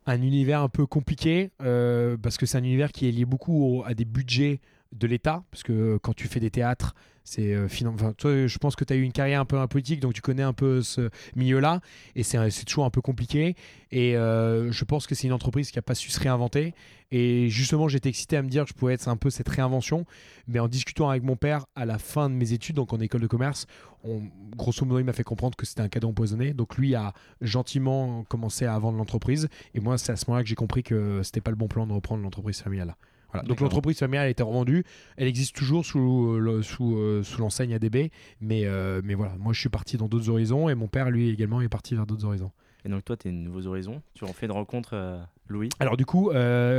un 0.05 0.21
univers 0.21 0.61
un 0.61 0.69
peu 0.69 0.85
compliqué, 0.85 1.51
euh, 1.61 2.15
parce 2.17 2.37
que 2.37 2.45
c'est 2.45 2.57
un 2.57 2.63
univers 2.63 2.91
qui 2.91 3.07
est 3.07 3.11
lié 3.11 3.25
beaucoup 3.25 3.83
à 3.85 3.93
des 3.93 4.05
budgets 4.05 4.61
de 4.93 5.07
l'État, 5.07 5.43
parce 5.51 5.63
que 5.63 5.97
quand 5.97 6.13
tu 6.13 6.27
fais 6.27 6.39
des 6.39 6.51
théâtres, 6.51 6.95
c'est 7.25 7.53
euh, 7.53 7.67
enfin, 7.87 8.13
toi, 8.13 8.45
je 8.45 8.57
pense 8.59 8.75
que 8.75 8.85
tu 8.85 8.93
as 8.93 8.95
eu 8.95 9.01
une 9.01 9.11
carrière 9.11 9.41
un 9.41 9.45
peu 9.45 9.57
politique, 9.67 9.99
donc 9.99 10.13
tu 10.13 10.21
connais 10.21 10.43
un 10.43 10.53
peu 10.53 10.83
ce 10.83 11.09
milieu-là, 11.35 11.81
et 12.15 12.21
c'est 12.21 12.65
toujours 12.65 12.85
un 12.85 12.91
peu 12.91 13.01
compliqué. 13.01 13.55
Et 13.91 14.15
euh, 14.15 14.71
je 14.71 14.85
pense 14.85 15.07
que 15.07 15.15
c'est 15.15 15.25
une 15.25 15.33
entreprise 15.33 15.71
qui 15.71 15.77
n'a 15.77 15.81
pas 15.81 15.95
su 15.95 16.11
se 16.11 16.19
réinventer. 16.19 16.75
Et 17.11 17.49
justement, 17.49 17.87
j'étais 17.87 18.09
excité 18.09 18.37
à 18.37 18.43
me 18.43 18.49
dire 18.49 18.63
que 18.63 18.69
je 18.69 18.73
pouvais 18.75 18.93
être 18.93 19.07
un 19.07 19.17
peu 19.17 19.31
cette 19.31 19.49
réinvention. 19.49 20.05
Mais 20.47 20.59
en 20.59 20.67
discutant 20.67 21.09
avec 21.09 21.23
mon 21.23 21.35
père 21.35 21.65
à 21.75 21.85
la 21.85 21.97
fin 21.97 22.29
de 22.29 22.35
mes 22.35 22.53
études, 22.53 22.75
donc 22.75 22.93
en 22.93 22.99
école 22.99 23.21
de 23.21 23.27
commerce, 23.27 23.65
on, 24.03 24.21
grosso 24.55 24.85
modo, 24.85 24.99
il 24.99 25.05
m'a 25.05 25.13
fait 25.13 25.23
comprendre 25.23 25.55
que 25.55 25.65
c'était 25.65 25.81
un 25.81 25.89
cadeau 25.89 26.09
empoisonné. 26.09 26.53
Donc 26.53 26.77
lui 26.77 26.93
a 26.93 27.13
gentiment 27.41 28.23
commencé 28.25 28.65
à 28.65 28.77
vendre 28.77 28.97
l'entreprise. 28.97 29.49
Et 29.73 29.79
moi, 29.79 29.97
c'est 29.97 30.11
à 30.11 30.15
ce 30.15 30.25
moment-là 30.27 30.43
que 30.43 30.49
j'ai 30.49 30.55
compris 30.55 30.83
que 30.83 31.21
c'était 31.23 31.41
pas 31.41 31.51
le 31.51 31.57
bon 31.57 31.67
plan 31.67 31.87
de 31.87 31.93
reprendre 31.93 32.21
l'entreprise 32.21 32.61
familiale. 32.61 32.95
Donc 33.43 33.59
l'entreprise 33.59 33.99
familiale 33.99 34.27
a 34.27 34.29
été 34.29 34.43
revendue. 34.43 34.83
Elle 35.17 35.27
existe 35.27 35.55
toujours 35.55 35.85
sous, 35.85 36.33
euh, 36.33 36.61
sous, 36.61 36.97
euh, 36.97 37.23
sous 37.23 37.41
l'enseigne 37.41 37.73
ADB. 37.73 38.11
Mais, 38.41 38.65
euh, 38.65 39.01
mais 39.03 39.13
voilà, 39.13 39.33
moi 39.37 39.53
je 39.53 39.59
suis 39.59 39.69
parti 39.69 39.97
dans 39.97 40.07
d'autres 40.07 40.29
horizons 40.29 40.69
et 40.69 40.75
mon 40.75 40.87
père, 40.87 41.09
lui 41.09 41.29
également, 41.29 41.61
est 41.61 41.69
parti 41.69 41.95
vers 41.95 42.05
d'autres 42.05 42.25
horizons. 42.25 42.51
Et 42.83 42.89
donc 42.89 43.03
toi, 43.03 43.17
tu 43.17 43.27
es 43.27 43.31
de 43.31 43.37
nouveaux 43.37 43.65
horizons. 43.67 44.01
Tu 44.13 44.23
en 44.25 44.33
fais 44.33 44.45
une 44.45 44.51
rencontre, 44.51 45.19
Louis? 45.47 45.69
Alors 45.79 45.97
du 45.97 46.05
coup, 46.05 46.31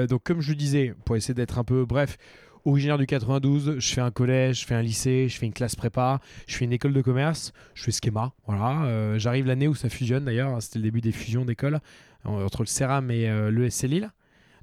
donc 0.08 0.22
comme 0.22 0.40
je 0.40 0.50
le 0.50 0.56
disais, 0.56 0.94
pour 1.04 1.16
essayer 1.16 1.34
d'être 1.34 1.58
un 1.58 1.64
peu 1.64 1.84
bref, 1.84 2.16
originaire 2.64 2.96
du 2.96 3.06
92, 3.06 3.76
je 3.78 3.94
fais 3.94 4.00
un 4.00 4.12
collège, 4.12 4.60
je 4.60 4.66
fais 4.66 4.74
un 4.74 4.82
lycée, 4.82 5.28
je 5.28 5.36
fais 5.36 5.46
une 5.46 5.52
classe 5.52 5.74
prépa, 5.74 6.20
je 6.46 6.56
fais 6.56 6.64
une 6.64 6.72
école 6.72 6.92
de 6.92 7.02
commerce, 7.02 7.52
je 7.74 7.82
fais 7.82 7.90
schéma. 7.90 8.32
Voilà, 8.46 9.18
j'arrive 9.18 9.46
l'année 9.46 9.66
où 9.66 9.74
ça 9.74 9.88
fusionne 9.88 10.24
d'ailleurs. 10.24 10.62
C'était 10.62 10.78
le 10.78 10.84
début 10.84 11.00
des 11.00 11.12
fusions 11.12 11.44
d'écoles 11.44 11.80
entre 12.24 12.62
le 12.62 12.66
CERAM 12.66 13.10
et 13.10 13.50
l'ESC 13.50 13.88
Lille. 13.88 14.12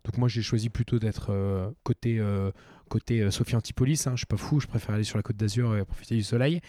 Donc 0.04 0.18
moi 0.18 0.28
j'ai 0.28 0.42
choisi 0.42 0.70
plutôt 0.70 1.00
d'être 1.00 1.28
euh, 1.30 1.70
côté, 1.84 2.20
euh, 2.20 2.52
côté 2.90 3.22
euh, 3.22 3.32
Sophie 3.32 3.56
Antipolis, 3.56 4.06
hein, 4.06 4.12
je 4.14 4.18
suis 4.18 4.26
pas 4.26 4.38
fou, 4.38 4.60
je 4.60 4.68
préfère 4.68 4.96
aller 4.96 5.06
sur 5.06 5.18
la 5.18 5.24
côte 5.24 5.38
d'Azur 5.38 5.78
et 5.78 5.86
profiter 5.86 6.16
du 6.16 6.24
soleil. 6.24 6.62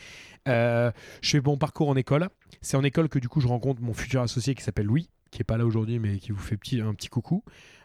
je 0.47 0.93
fais 1.23 1.41
mon 1.41 1.57
parcours 1.57 1.89
en 1.89 1.97
école. 1.97 2.29
C'est 2.61 2.77
en 2.77 2.85
école 2.85 3.09
que 3.09 3.19
du 3.19 3.29
coup 3.29 3.41
je 3.41 3.49
rencontre 3.49 3.83
mon 3.83 3.95
futur 3.95 4.23
associé 4.23 4.55
qui 4.55 4.63
s'appelle 4.63 4.87
Louis, 4.87 5.09
qui 5.31 5.41
est 5.41 5.45
pas 5.45 5.57
là 5.57 5.67
aujourd'hui 5.67 5.99
mais 5.99 6.19
qui 6.19 6.33
vous 6.33 6.39
fait 6.39 6.59
un 6.81 6.95
petit 6.95 7.09
coucou. 7.09 7.43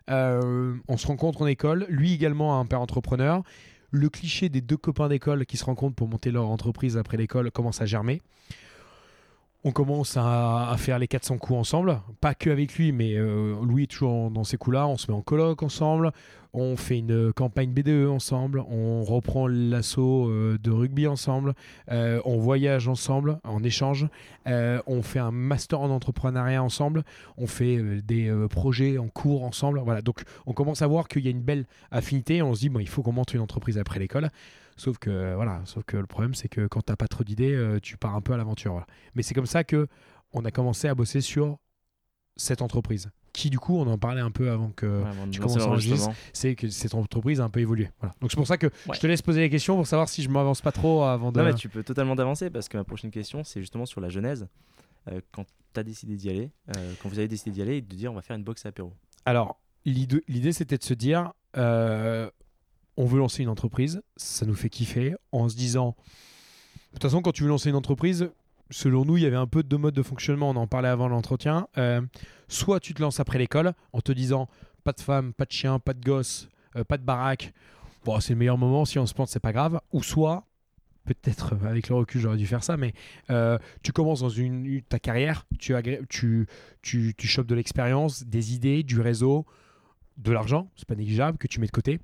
on 0.08 0.98
se 0.98 1.08
rencontre 1.08 1.42
en 1.42 1.48
école, 1.48 1.88
lui 1.90 2.14
également 2.14 2.60
un 2.60 2.66
père 2.66 2.82
entrepreneur. 2.82 3.44
Le 3.92 4.08
cliché 4.08 4.50
des 4.50 4.62
deux 4.62 4.78
copains 4.78 5.10
d'école 5.10 5.48
qui 5.48 5.58
se 5.58 5.66
rencontrent 5.66 5.96
pour 5.96 6.08
monter 6.08 6.30
leur 6.30 6.48
entreprise 6.48 6.96
après 6.96 7.18
l'école 7.18 7.50
commence 7.50 7.82
à 7.82 7.88
germer 7.88 8.22
on 9.64 9.72
commence 9.72 10.16
à, 10.18 10.74
faire 10.78 11.00
les 11.00 11.08
400 11.08 11.38
coups 11.38 11.60
ensemble, 11.60 12.00
pas 12.22 12.34
que 12.34 12.50
avec 12.50 12.76
lui, 12.76 12.92
mais 12.92 13.16
euh, 13.16 13.56
Louis 13.62 13.84
est 13.84 13.88
toujours 13.88 14.32
dans 14.32 14.44
ces 14.44 14.58
coups-là, 14.58 14.88
on 14.88 14.98
se 14.98 15.12
met 15.12 15.18
en 15.18 15.22
colloque 15.22 15.64
ensemble, 15.64 16.12
on 16.54 16.76
fait 16.76 17.00
une 17.00 17.32
campagne 17.34 17.72
BDE 17.72 18.08
ensemble, 18.10 18.64
on 18.70 19.04
reprend 19.04 19.48
l'assaut 19.48 20.30
euh, 20.30 20.58
de 20.62 20.72
rugby 20.72 21.08
ensemble, 21.08 21.54
euh, 21.92 22.22
on 22.26 22.38
voyage 22.38 22.88
ensemble 22.88 23.40
en 23.44 23.64
échange, 23.64 24.08
euh, 24.48 24.82
on 24.88 25.02
fait 25.02 25.20
un 25.20 25.32
master 25.32 25.80
en 25.82 25.90
entrepreneuriat 25.90 26.64
ensemble, 26.64 27.04
on 27.38 27.48
fait 27.48 28.02
des 28.02 28.34
projets 28.50 28.98
en 28.98 29.08
cours 29.08 29.44
ensemble. 29.44 29.80
Voilà, 29.84 30.02
donc 30.02 30.24
on 30.46 30.54
commence 30.54 30.82
à 30.82 30.88
voir 30.88 31.08
qu'il 31.08 31.24
y 31.24 31.28
a 31.28 31.32
une 31.32 31.42
belle 31.42 31.66
affinité. 31.92 32.42
On 32.42 32.56
se 32.56 32.62
dit 32.62 32.70
bon, 32.70 32.80
il 32.80 32.90
faut 32.90 33.04
qu'on 33.04 33.12
monte 33.12 33.34
une 33.34 33.42
entreprise 33.42 33.78
après 33.78 34.00
l'école. 34.00 34.30
Sauf 34.80 34.98
que 34.98 35.36
voilà, 35.36 35.62
sauf 35.66 35.84
que 35.84 35.98
le 35.98 36.08
problème 36.08 36.34
c'est 36.34 36.50
que 36.50 36.68
quand 36.68 36.82
t'as 36.82 36.96
pas 36.96 37.08
trop 37.08 37.24
d'idées, 37.24 37.78
tu 37.82 37.98
pars 37.98 38.16
un 38.16 38.22
peu 38.22 38.34
à 38.34 38.38
l'aventure. 38.38 38.86
Mais 39.14 39.24
c'est 39.24 39.34
comme 39.34 39.46
ça 39.46 39.64
que 39.64 39.88
on 40.32 40.46
a 40.46 40.52
commencé 40.52 40.88
à 40.88 40.96
bosser 40.96 41.22
sur 41.22 41.58
cette 42.38 42.62
entreprise 42.62 43.10
qui 43.40 43.50
du 43.50 43.60
coup, 43.60 43.78
on 43.78 43.88
en 43.88 43.98
parlait 43.98 44.22
un 44.22 44.32
peu 44.32 44.52
avant 44.52 44.72
que 44.72 45.04
tu 45.32 45.40
commences 45.40 45.58
à 45.58 45.68
enregistrer, 45.68 46.12
c'est 46.34 46.56
que 46.56 46.70
cette 46.70 46.94
entreprise 46.94 47.40
a 47.42 47.46
un 47.46 47.50
peu 47.50 47.60
évolué. 47.60 47.90
Voilà. 48.00 48.16
Donc 48.22 48.32
c'est 48.32 48.38
pour 48.38 48.48
ça 48.48 48.58
que 48.58 48.68
je 48.94 49.00
te 49.00 49.08
laisse 49.08 49.22
poser 49.22 49.42
les 49.42 49.50
questions 49.50 49.76
pour 49.76 49.88
savoir 49.88 50.10
si 50.10 50.22
je 50.24 50.30
m'avance 50.30 50.62
pas 50.62 50.72
trop 50.72 51.04
avant 51.04 51.32
de... 51.32 51.40
Non 51.40 51.46
mais 51.46 51.54
tu 51.54 51.70
peux 51.70 51.84
totalement 51.84 52.14
avancer 52.14 52.50
parce 52.50 52.68
que 52.68 52.78
ma 52.78 52.84
prochaine 52.84 53.12
question 53.12 53.44
c'est 53.44 53.62
justement 53.62 53.86
sur 53.86 54.02
la 54.02 54.10
genèse. 54.10 54.48
Euh, 55.08 55.22
quand 55.32 55.46
tu 55.74 55.80
as 55.80 55.84
décidé 55.84 56.16
d'y 56.16 56.30
aller, 56.30 56.52
euh, 56.76 56.94
quand 57.02 57.10
vous 57.10 57.20
avez 57.20 57.28
décidé 57.28 57.52
d'y 57.52 57.62
aller 57.62 57.78
et 57.78 57.82
de 57.82 57.96
dire 57.96 58.12
on 58.12 58.16
va 58.16 58.22
faire 58.22 58.36
une 58.36 58.44
boxe 58.44 58.66
apéro. 58.66 58.94
Alors 59.26 59.60
l'idée 59.86 60.52
c'était 60.52 60.78
de 60.78 60.84
se 60.84 60.94
dire 60.94 61.32
euh, 61.56 62.30
on 63.00 63.06
veut 63.06 63.18
lancer 63.18 63.42
une 63.42 63.50
entreprise, 63.50 64.02
ça 64.18 64.46
nous 64.46 64.54
fait 64.54 64.70
kiffer 64.70 65.16
en 65.32 65.48
se 65.48 65.56
disant 65.56 65.96
de 66.90 67.00
toute 67.00 67.04
façon 67.04 67.22
quand 67.22 67.32
tu 67.32 67.44
veux 67.44 67.50
lancer 67.50 67.70
une 67.70 67.78
entreprise, 67.78 68.30
selon 68.72 69.06
nous, 69.06 69.16
il 69.16 69.24
y 69.24 69.26
avait 69.26 69.38
un 69.38 69.48
peu 69.48 69.64
de 69.64 69.76
modes 69.78 69.96
de 69.96 70.04
fonctionnement, 70.04 70.50
on 70.50 70.56
en 70.58 70.68
parlait 70.68 70.90
avant 70.90 71.08
l'entretien. 71.08 71.68
Euh, 71.78 72.02
soit 72.50 72.82
tu 72.82 72.94
te 72.94 73.02
lances 73.02 73.22
après 73.22 73.40
l'école 73.40 73.72
en 73.94 74.02
te 74.02 74.12
disant 74.12 74.50
pas 74.84 74.92
de 74.92 75.00
femme, 75.00 75.32
pas 75.34 75.46
de 75.46 75.52
chien, 75.52 75.80
pas 75.80 75.94
de 75.94 76.04
gosse, 76.04 76.50
euh, 76.76 76.84
pas 76.84 76.98
de 76.98 77.04
baraque. 77.04 77.54
Bon, 78.04 78.20
c'est 78.20 78.34
le 78.34 78.40
meilleur 78.40 78.58
moment, 78.58 78.84
si 78.84 79.00
on 79.00 79.06
se 79.06 79.14
plante, 79.14 79.30
c'est 79.30 79.40
pas 79.40 79.54
grave. 79.54 79.80
Ou 79.94 80.04
soit, 80.04 80.46
peut-être 81.06 81.56
avec 81.66 81.88
le 81.88 81.96
recul, 81.96 82.20
j'aurais 82.20 82.38
dû 82.38 82.48
faire 82.48 82.66
ça, 82.66 82.76
mais 82.76 82.94
euh, 83.30 83.58
tu 83.82 83.94
commences 83.94 84.20
dans 84.20 84.30
une, 84.30 84.82
ta 84.82 85.00
carrière, 85.00 85.46
tu, 85.58 85.74
tu, 86.10 86.48
tu, 86.82 87.14
tu 87.18 87.28
chopes 87.28 87.48
de 87.48 87.56
l'expérience, 87.56 88.26
des 88.26 88.54
idées, 88.56 88.84
du 88.84 89.00
réseau, 89.00 89.46
de 90.18 90.34
l'argent, 90.34 90.70
c'est 90.76 90.88
pas 90.88 90.96
négligeable, 90.96 91.38
que 91.38 91.48
tu 91.48 91.62
mets 91.62 91.68
de 91.68 91.72
côté 91.72 92.02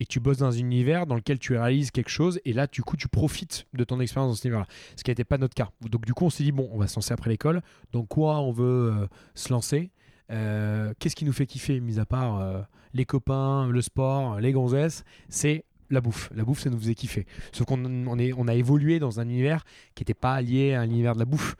et 0.00 0.06
tu 0.06 0.18
bosses 0.18 0.38
dans 0.38 0.48
un 0.48 0.58
univers 0.58 1.06
dans 1.06 1.14
lequel 1.14 1.38
tu 1.38 1.56
réalises 1.56 1.90
quelque 1.90 2.08
chose 2.08 2.40
et 2.44 2.52
là 2.52 2.66
du 2.66 2.82
coup 2.82 2.96
tu 2.96 3.08
profites 3.08 3.66
de 3.74 3.84
ton 3.84 4.00
expérience 4.00 4.32
dans 4.32 4.36
ce 4.36 4.48
univers 4.48 4.60
là 4.60 4.66
ce 4.96 5.04
qui 5.04 5.10
n'était 5.10 5.24
pas 5.24 5.38
notre 5.38 5.54
cas 5.54 5.70
donc 5.82 6.04
du 6.04 6.14
coup 6.14 6.24
on 6.24 6.30
s'est 6.30 6.42
dit 6.42 6.52
bon 6.52 6.68
on 6.72 6.78
va 6.78 6.88
se 6.88 6.96
lancer 6.96 7.12
après 7.12 7.30
l'école 7.30 7.62
donc 7.92 8.08
quoi 8.08 8.40
on 8.40 8.50
veut 8.50 8.92
euh, 8.92 9.06
se 9.34 9.52
lancer 9.52 9.90
euh, 10.30 10.92
qu'est-ce 10.98 11.16
qui 11.16 11.24
nous 11.24 11.32
fait 11.32 11.46
kiffer 11.46 11.80
mis 11.80 11.98
à 11.98 12.06
part 12.06 12.40
euh, 12.40 12.60
les 12.94 13.04
copains 13.04 13.68
le 13.68 13.82
sport 13.82 14.40
les 14.40 14.52
gonzesses? 14.52 15.04
C'est 15.28 15.64
la 15.90 16.00
bouffe. 16.00 16.30
La 16.34 16.44
bouffe, 16.44 16.60
ça 16.60 16.70
nous 16.70 16.78
faisait 16.78 16.94
kiffer. 16.94 17.26
Sauf 17.52 17.66
qu'on 17.66 18.48
a 18.48 18.54
évolué 18.54 18.98
dans 18.98 19.20
un 19.20 19.24
univers 19.24 19.64
qui 19.94 20.02
n'était 20.02 20.14
pas 20.14 20.40
lié 20.40 20.74
à 20.74 20.86
l'univers 20.86 21.14
de 21.14 21.18
la 21.18 21.24
bouffe. 21.24 21.56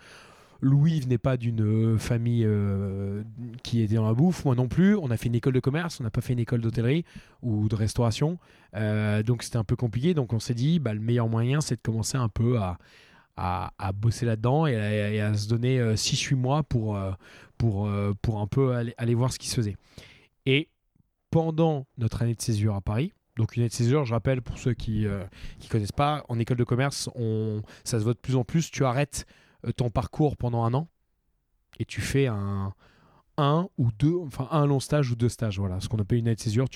Louis 0.62 1.00
venait 1.00 1.18
pas 1.18 1.36
d'une 1.36 1.62
euh, 1.62 1.98
famille 1.98 2.44
euh, 2.44 3.22
qui 3.62 3.80
était 3.80 3.94
dans 3.94 4.06
la 4.06 4.14
bouffe, 4.14 4.44
moi 4.44 4.54
non 4.54 4.68
plus. 4.68 4.94
On 4.96 5.10
a 5.10 5.16
fait 5.16 5.26
une 5.26 5.34
école 5.34 5.54
de 5.54 5.60
commerce, 5.60 6.00
on 6.00 6.04
n'a 6.04 6.10
pas 6.10 6.20
fait 6.20 6.34
une 6.34 6.38
école 6.38 6.60
d'hôtellerie 6.60 7.04
ou 7.42 7.68
de 7.68 7.74
restauration. 7.74 8.38
Euh, 8.74 9.22
donc 9.22 9.42
c'était 9.42 9.56
un 9.56 9.64
peu 9.64 9.76
compliqué. 9.76 10.14
Donc 10.14 10.32
on 10.32 10.38
s'est 10.38 10.54
dit, 10.54 10.78
bah, 10.78 10.92
le 10.92 11.00
meilleur 11.00 11.28
moyen, 11.28 11.60
c'est 11.60 11.76
de 11.76 11.80
commencer 11.80 12.18
un 12.18 12.28
peu 12.28 12.58
à, 12.58 12.78
bosser 13.94 14.26
là-dedans 14.26 14.66
et, 14.66 15.20
à 15.20 15.34
se 15.34 15.48
donner 15.48 15.80
6-8 15.94 16.34
mois 16.34 16.62
pour, 16.62 16.98
pour, 17.56 17.88
un 17.88 18.46
peu 18.46 18.74
aller, 18.74 19.14
voir 19.14 19.32
ce 19.32 19.38
qui 19.38 19.48
se 19.48 19.54
faisait. 19.54 19.76
Et 20.44 20.68
pendant 21.30 21.86
notre 21.96 22.20
année 22.20 22.34
de 22.34 22.42
césure 22.42 22.74
à 22.74 22.82
Paris, 22.82 23.12
donc 23.36 23.56
une 23.56 23.62
année 23.62 23.70
de 23.70 23.74
césure, 23.74 24.04
je 24.04 24.12
rappelle 24.12 24.42
pour 24.42 24.58
ceux 24.58 24.74
qui 24.74 25.06
ne 25.06 25.68
connaissent 25.70 25.90
pas, 25.90 26.22
en 26.28 26.38
école 26.38 26.58
de 26.58 26.64
commerce, 26.64 27.08
on, 27.14 27.62
ça 27.82 27.98
se 27.98 28.04
vote 28.04 28.18
de 28.18 28.20
plus 28.20 28.36
en 28.36 28.44
plus. 28.44 28.70
Tu 28.70 28.84
arrêtes 28.84 29.24
ton 29.76 29.90
parcours 29.90 30.36
pendant 30.36 30.64
un 30.64 30.74
an 30.74 30.88
et 31.78 31.84
tu 31.84 32.00
fais 32.00 32.26
un, 32.26 32.74
un 33.36 33.68
ou 33.78 33.90
deux, 33.98 34.16
enfin 34.16 34.48
un 34.50 34.66
long 34.66 34.80
stage 34.80 35.10
ou 35.10 35.16
deux 35.16 35.28
stages, 35.28 35.58
voilà, 35.58 35.80
ce 35.80 35.88
qu'on 35.88 35.98
appelle 35.98 36.18
une 36.18 36.28
année 36.28 36.36
de 36.36 36.40
césure. 36.40 36.66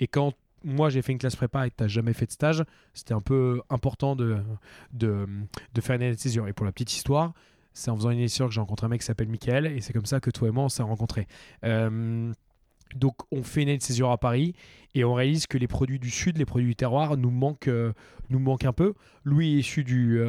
Et 0.00 0.06
quand 0.06 0.34
moi 0.64 0.90
j'ai 0.90 1.02
fait 1.02 1.12
une 1.12 1.18
classe 1.18 1.36
prépa 1.36 1.66
et 1.66 1.70
tu 1.70 1.82
n'as 1.82 1.88
jamais 1.88 2.12
fait 2.12 2.26
de 2.26 2.32
stage, 2.32 2.64
c'était 2.92 3.14
un 3.14 3.20
peu 3.20 3.62
important 3.70 4.16
de, 4.16 4.38
de, 4.92 5.26
de, 5.74 5.80
faire 5.80 5.96
une 5.96 6.02
année 6.02 6.14
de 6.14 6.20
césure. 6.20 6.48
Et 6.48 6.52
pour 6.52 6.66
la 6.66 6.72
petite 6.72 6.92
histoire, 6.92 7.32
c'est 7.72 7.90
en 7.90 7.96
faisant 7.96 8.10
une 8.10 8.18
année 8.18 8.26
de 8.26 8.30
césure 8.30 8.48
que 8.48 8.54
j'ai 8.54 8.60
rencontré 8.60 8.86
un 8.86 8.90
mec 8.90 9.00
qui 9.00 9.06
s'appelle 9.06 9.28
Michael 9.28 9.66
et 9.66 9.80
c'est 9.80 9.92
comme 9.92 10.06
ça 10.06 10.20
que 10.20 10.30
toi 10.30 10.48
et 10.48 10.50
moi 10.50 10.64
on 10.64 10.68
s'est 10.68 10.82
rencontrés. 10.82 11.28
Euh, 11.64 12.32
donc 12.96 13.14
on 13.30 13.44
fait 13.44 13.62
une 13.62 13.68
année 13.68 13.78
de 13.78 13.82
césure 13.82 14.10
à 14.10 14.18
Paris 14.18 14.54
et 14.96 15.04
on 15.04 15.14
réalise 15.14 15.46
que 15.46 15.58
les 15.58 15.68
produits 15.68 16.00
du 16.00 16.10
Sud, 16.10 16.38
les 16.38 16.44
produits 16.44 16.66
du 16.66 16.76
terroir 16.76 17.16
nous 17.16 17.30
manquent, 17.30 17.68
euh, 17.68 17.92
nous 18.30 18.40
manquent 18.40 18.64
un 18.64 18.72
peu. 18.72 18.94
Louis 19.22 19.54
est 19.54 19.58
issu 19.60 19.84
du 19.84 20.20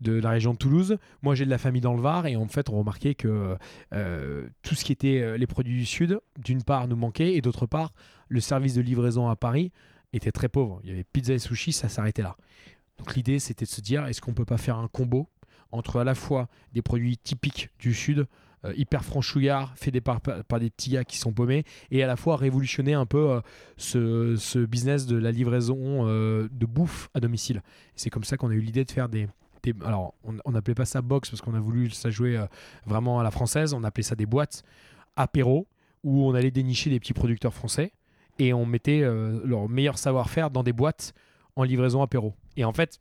de 0.00 0.12
la 0.12 0.30
région 0.30 0.52
de 0.52 0.58
Toulouse. 0.58 0.98
Moi, 1.22 1.34
j'ai 1.34 1.44
de 1.44 1.50
la 1.50 1.58
famille 1.58 1.80
dans 1.80 1.94
le 1.94 2.00
Var 2.00 2.26
et 2.26 2.36
en 2.36 2.46
fait, 2.48 2.70
on 2.70 2.78
remarquait 2.78 3.14
que 3.14 3.56
euh, 3.92 4.48
tout 4.62 4.74
ce 4.74 4.84
qui 4.84 4.92
était 4.92 5.20
euh, 5.20 5.36
les 5.36 5.46
produits 5.46 5.78
du 5.78 5.86
Sud, 5.86 6.20
d'une 6.38 6.62
part, 6.62 6.88
nous 6.88 6.96
manquait 6.96 7.34
et 7.34 7.40
d'autre 7.40 7.66
part, 7.66 7.92
le 8.28 8.40
service 8.40 8.74
de 8.74 8.80
livraison 8.80 9.28
à 9.28 9.36
Paris 9.36 9.72
était 10.12 10.32
très 10.32 10.48
pauvre. 10.48 10.80
Il 10.82 10.90
y 10.90 10.92
avait 10.92 11.04
pizza 11.04 11.34
et 11.34 11.38
sushi, 11.38 11.72
ça 11.72 11.88
s'arrêtait 11.88 12.22
là. 12.22 12.36
Donc 12.98 13.14
l'idée, 13.14 13.38
c'était 13.38 13.64
de 13.64 13.70
se 13.70 13.80
dire, 13.80 14.06
est-ce 14.06 14.20
qu'on 14.20 14.34
peut 14.34 14.44
pas 14.44 14.58
faire 14.58 14.78
un 14.78 14.88
combo 14.88 15.28
entre 15.72 16.00
à 16.00 16.04
la 16.04 16.14
fois 16.14 16.48
des 16.72 16.82
produits 16.82 17.16
typiques 17.16 17.70
du 17.78 17.94
Sud, 17.94 18.26
euh, 18.64 18.74
hyper 18.76 19.04
franchouillard, 19.04 19.72
fait 19.76 19.92
par, 20.00 20.20
par, 20.20 20.58
des 20.58 20.68
petits 20.68 20.90
gars 20.90 21.04
qui 21.04 21.16
sont 21.16 21.32
paumés, 21.32 21.64
et 21.90 22.02
à 22.02 22.06
la 22.06 22.16
fois 22.16 22.36
révolutionner 22.36 22.92
un 22.92 23.06
peu 23.06 23.40
ce, 23.76 24.64
business 24.64 25.06
de 25.06 25.16
la 25.16 25.30
livraison 25.30 26.04
de 26.06 26.66
bouffe 26.66 27.08
à 27.14 27.20
domicile. 27.20 27.62
C'est 27.94 28.10
comme 28.10 28.24
ça 28.24 28.36
qu'on 28.36 28.50
a 28.50 28.54
eu 28.54 28.60
l'idée 28.60 28.84
de 28.84 28.90
faire 28.90 29.08
des, 29.08 29.28
alors 29.84 30.14
on 30.24 30.52
n'appelait 30.52 30.74
pas 30.74 30.84
ça 30.84 31.02
box 31.02 31.30
parce 31.30 31.40
qu'on 31.40 31.54
a 31.54 31.60
voulu 31.60 31.90
ça 31.90 32.10
jouer 32.10 32.36
euh, 32.36 32.46
vraiment 32.86 33.20
à 33.20 33.22
la 33.22 33.30
française, 33.30 33.74
on 33.74 33.84
appelait 33.84 34.02
ça 34.02 34.14
des 34.14 34.26
boîtes 34.26 34.62
apéro 35.16 35.66
où 36.02 36.26
on 36.26 36.34
allait 36.34 36.50
dénicher 36.50 36.90
des 36.90 37.00
petits 37.00 37.12
producteurs 37.12 37.54
français 37.54 37.92
et 38.38 38.52
on 38.54 38.64
mettait 38.64 39.02
euh, 39.02 39.40
leur 39.44 39.68
meilleur 39.68 39.98
savoir-faire 39.98 40.50
dans 40.50 40.62
des 40.62 40.72
boîtes 40.72 41.12
en 41.56 41.62
livraison 41.62 42.02
apéro. 42.02 42.34
Et 42.56 42.64
en 42.64 42.72
fait, 42.72 43.00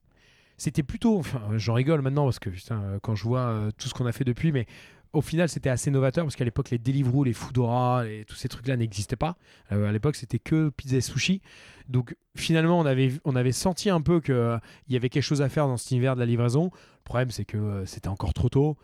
c'était 0.58 0.84
plutôt, 0.84 1.22
j'en 1.56 1.74
rigole 1.74 2.02
maintenant 2.02 2.26
parce 2.26 2.40
que 2.40 2.50
quand 3.02 3.16
je 3.16 3.24
vois 3.24 3.40
euh, 3.40 3.72
tout 3.78 3.88
ce 3.88 3.94
qu'on 3.94 4.06
a 4.06 4.12
fait 4.12 4.26
depuis, 4.26 4.52
mais 4.52 4.66
au 5.14 5.22
final, 5.22 5.50
c'était 5.50 5.70
assez 5.70 5.90
novateur 5.90 6.24
parce 6.24 6.36
qu'à 6.36 6.46
l'époque, 6.46 6.70
les 6.70 6.78
Deliveroo, 6.78 7.24
les 7.24 7.34
Foodora, 7.34 8.08
et 8.08 8.26
tous 8.28 8.36
ces 8.36 8.48
trucs-là 8.48 8.78
n'existaient 8.78 9.16
pas. 9.16 9.38
Euh, 9.72 9.90
à 9.90 9.92
l'époque, 9.92 10.16
c'était 10.16 10.40
que 10.40 10.70
pizza 10.70 10.98
et 10.98 11.02
sushi. 11.02 11.42
Donc, 11.88 12.16
finalement, 12.36 12.80
on 12.80 12.86
avait, 12.86 13.14
on 13.26 13.36
avait 13.36 13.52
senti 13.52 13.90
un 13.90 14.02
peu 14.02 14.22
qu'il 14.22 14.36
euh, 14.36 14.58
y 14.88 14.96
avait 14.96 15.10
quelque 15.10 15.24
chose 15.24 15.42
à 15.42 15.50
faire 15.50 15.68
dans 15.68 15.78
cet 15.78 15.92
univers 15.92 16.16
de 16.16 16.20
la 16.20 16.28
livraison. 16.28 16.66
Le 16.66 17.04
problème, 17.04 17.32
c'est 17.32 17.46
que 17.46 17.58
euh, 17.58 17.86
c'était 17.86 18.10
encore 18.10 18.34
trop 18.34 18.50
tôt. 18.50 18.78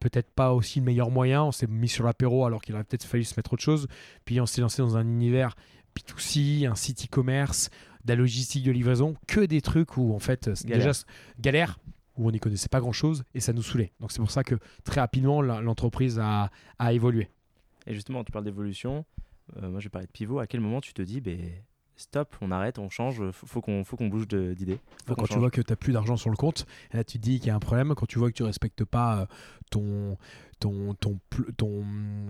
peut-être 0.00 0.30
pas 0.30 0.54
aussi 0.54 0.80
le 0.80 0.86
meilleur 0.86 1.10
moyen. 1.10 1.44
On 1.44 1.52
s'est 1.52 1.66
mis 1.66 1.88
sur 1.88 2.04
l'apéro 2.04 2.46
alors 2.46 2.62
qu'il 2.62 2.74
aurait 2.74 2.84
peut-être 2.84 3.04
fallu 3.04 3.24
se 3.24 3.34
mettre 3.36 3.52
autre 3.52 3.62
chose. 3.62 3.86
Puis 4.24 4.40
on 4.40 4.46
s'est 4.46 4.62
lancé 4.62 4.80
dans 4.80 4.96
un 4.96 5.06
univers 5.06 5.54
P2C, 5.94 6.66
un 6.66 6.74
site 6.74 7.04
e-commerce, 7.04 7.68
de 8.04 8.12
la 8.12 8.16
logistique 8.16 8.64
de 8.64 8.72
livraison, 8.72 9.14
que 9.26 9.40
des 9.40 9.60
trucs 9.60 9.96
où 9.96 10.14
en 10.14 10.18
fait, 10.18 10.48
déjà 10.64 10.92
galère 11.38 11.78
où 12.18 12.28
on 12.28 12.30
n'y 12.30 12.40
connaissait 12.40 12.68
pas 12.68 12.80
grand-chose 12.80 13.24
et 13.34 13.40
ça 13.40 13.52
nous 13.52 13.62
saoulait. 13.62 13.92
Donc 14.00 14.12
c'est 14.12 14.20
pour 14.20 14.30
ça 14.30 14.44
que 14.44 14.56
très 14.84 15.00
rapidement 15.00 15.40
l'entreprise 15.40 16.20
a, 16.20 16.50
évolué. 16.92 17.28
Et 17.86 17.94
justement, 17.94 18.24
tu 18.24 18.32
parles 18.32 18.44
d'évolution. 18.44 19.04
Euh, 19.56 19.70
moi, 19.70 19.80
je 19.80 19.86
vais 19.86 19.90
parler 19.90 20.06
de 20.06 20.12
pivot. 20.12 20.40
À 20.40 20.46
quel 20.46 20.60
moment 20.60 20.82
tu 20.82 20.92
te 20.92 21.00
dis, 21.00 21.22
ben, 21.22 21.38
stop, 21.96 22.36
on 22.42 22.50
arrête, 22.50 22.78
on 22.78 22.90
change, 22.90 23.30
faut 23.30 23.60
qu'on 23.60 23.84
faut 23.84 23.96
qu'on 23.96 24.08
bouge 24.08 24.28
d'idée. 24.28 24.78
Quand 25.06 25.26
tu 25.26 25.38
vois 25.38 25.50
que 25.50 25.60
tu 25.60 25.72
n'as 25.72 25.76
plus 25.76 25.92
d'argent 25.92 26.16
sur 26.16 26.30
le 26.30 26.36
compte, 26.36 26.66
là 26.92 27.04
tu 27.04 27.18
te 27.18 27.22
dis 27.22 27.38
qu'il 27.38 27.48
y 27.48 27.50
a 27.50 27.54
un 27.54 27.60
problème. 27.60 27.94
Quand 27.94 28.06
tu 28.06 28.18
vois 28.18 28.28
que 28.28 28.36
tu 28.36 28.42
respectes 28.42 28.84
pas 28.84 29.20
euh, 29.20 29.26
ton 29.70 30.18
ton 30.58 30.94
ton 30.94 31.84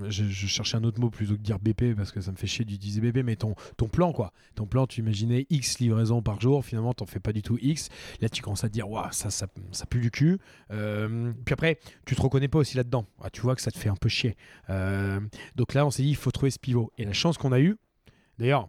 je, 0.08 0.24
cherchais 0.46 0.76
un 0.76 0.84
autre 0.84 1.00
mot 1.00 1.10
plutôt 1.10 1.34
que 1.34 1.40
dire 1.40 1.58
BP 1.58 1.94
parce 1.96 2.12
que 2.12 2.20
ça 2.20 2.30
me 2.30 2.36
fait 2.36 2.46
chier 2.46 2.64
d'utiliser 2.64 3.00
BP 3.00 3.24
mais 3.24 3.36
ton 3.36 3.54
ton 3.76 3.88
plan 3.88 4.12
quoi. 4.12 4.32
Ton 4.54 4.66
plan, 4.66 4.86
tu 4.86 5.00
imaginais 5.00 5.46
X 5.50 5.78
livraisons 5.78 6.22
par 6.22 6.40
jour, 6.40 6.64
finalement 6.64 6.94
tu 6.94 7.02
n'en 7.02 7.06
fais 7.06 7.20
pas 7.20 7.32
du 7.32 7.42
tout 7.42 7.58
X. 7.60 7.88
Là 8.20 8.28
tu 8.28 8.42
commences 8.42 8.64
à 8.64 8.68
te 8.68 8.74
dire 8.74 8.88
waouh, 8.88 9.08
ça, 9.12 9.30
ça 9.30 9.46
ça 9.72 9.86
pue 9.86 10.00
du 10.00 10.10
cul. 10.10 10.38
Euh, 10.70 11.32
puis 11.44 11.52
après, 11.52 11.78
tu 12.06 12.14
te 12.14 12.20
reconnais 12.20 12.48
pas 12.48 12.58
aussi 12.58 12.76
là-dedans. 12.76 13.06
Ah, 13.22 13.30
tu 13.30 13.40
vois 13.40 13.54
que 13.54 13.62
ça 13.62 13.70
te 13.70 13.78
fait 13.78 13.88
un 13.88 13.96
peu 13.96 14.08
chier. 14.08 14.36
Euh, 14.70 15.20
donc 15.56 15.74
là, 15.74 15.86
on 15.86 15.90
s'est 15.90 16.02
dit 16.02 16.10
il 16.10 16.16
faut 16.16 16.30
trouver 16.30 16.50
ce 16.50 16.58
pivot. 16.58 16.92
Et 16.98 17.04
la 17.04 17.12
chance 17.12 17.38
qu'on 17.38 17.52
a 17.52 17.60
eu 17.60 17.76
D'ailleurs, 18.38 18.68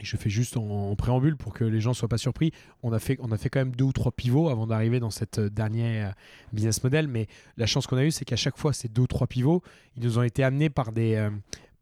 je 0.00 0.16
fais 0.16 0.30
juste 0.30 0.56
en, 0.56 0.94
préambule 0.94 1.36
pour 1.36 1.54
que 1.54 1.64
les 1.64 1.80
gens 1.80 1.94
soient 1.94 2.08
pas 2.08 2.18
surpris. 2.18 2.52
On 2.82 2.92
a 2.92 2.98
fait, 2.98 3.16
on 3.20 3.32
a 3.32 3.38
fait 3.38 3.48
quand 3.48 3.60
même 3.60 3.74
deux 3.74 3.84
ou 3.84 3.92
trois 3.92 4.12
pivots 4.12 4.48
avant 4.48 4.66
d'arriver 4.66 5.00
dans 5.00 5.10
cette 5.10 5.38
euh, 5.38 5.50
dernière 5.50 6.10
euh, 6.10 6.12
business 6.52 6.82
model. 6.84 7.08
Mais 7.08 7.26
la 7.56 7.66
chance 7.66 7.86
qu'on 7.86 7.96
a 7.96 8.04
eue, 8.04 8.10
c'est 8.10 8.24
qu'à 8.24 8.36
chaque 8.36 8.58
fois, 8.58 8.72
ces 8.72 8.88
deux 8.88 9.02
ou 9.02 9.06
trois 9.06 9.26
pivots, 9.26 9.62
ils 9.96 10.02
nous 10.02 10.18
ont 10.18 10.22
été 10.22 10.44
amenés 10.44 10.68
par 10.68 10.92
des, 10.92 11.14
euh, 11.14 11.30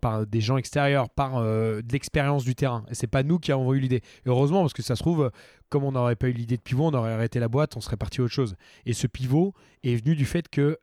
par 0.00 0.26
des 0.26 0.40
gens 0.40 0.56
extérieurs, 0.56 1.10
par 1.10 1.42
de 1.42 1.92
l'expérience 1.92 2.44
du 2.44 2.54
terrain. 2.54 2.84
Et 2.90 2.94
c'est 2.94 3.06
pas 3.06 3.22
nous 3.22 3.38
qui 3.38 3.52
avons 3.52 3.72
eu 3.72 3.80
l'idée. 3.80 4.02
Heureusement, 4.26 4.60
parce 4.60 4.74
que 4.74 4.82
ça 4.82 4.96
se 4.96 5.02
trouve, 5.02 5.30
comme 5.70 5.82
on 5.82 5.92
n'aurait 5.92 6.14
pas 6.14 6.28
eu 6.28 6.32
l'idée 6.32 6.58
de 6.58 6.62
pivot, 6.62 6.84
on 6.84 6.94
aurait 6.94 7.14
arrêté 7.14 7.40
la 7.40 7.48
boîte, 7.48 7.76
on 7.76 7.80
serait 7.80 7.96
parti 7.96 8.20
à 8.20 8.24
autre 8.24 8.34
chose. 8.34 8.54
Et 8.84 8.92
ce 8.92 9.06
pivot 9.06 9.54
est 9.82 9.96
venu 9.96 10.14
du 10.14 10.26
fait 10.26 10.50
que 10.50 10.78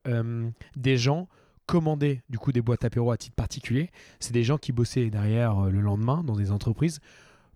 des 0.76 0.98
gens 0.98 1.28
commandaient 1.72 2.22
du 2.30 2.38
coup 2.38 2.52
des 2.52 2.62
boîtes 2.62 2.84
apéro 2.84 3.12
à 3.12 3.18
titre 3.18 3.34
particulier, 3.34 3.92
c'est 4.20 4.34
des 4.34 4.44
gens 4.44 4.58
qui 4.58 4.74
bossaient 4.74 5.10
derrière 5.10 5.58
euh, 5.58 5.70
le 5.70 5.80
lendemain 5.80 6.22
dans 6.22 6.36
des 6.36 6.52
entreprises, 6.52 7.00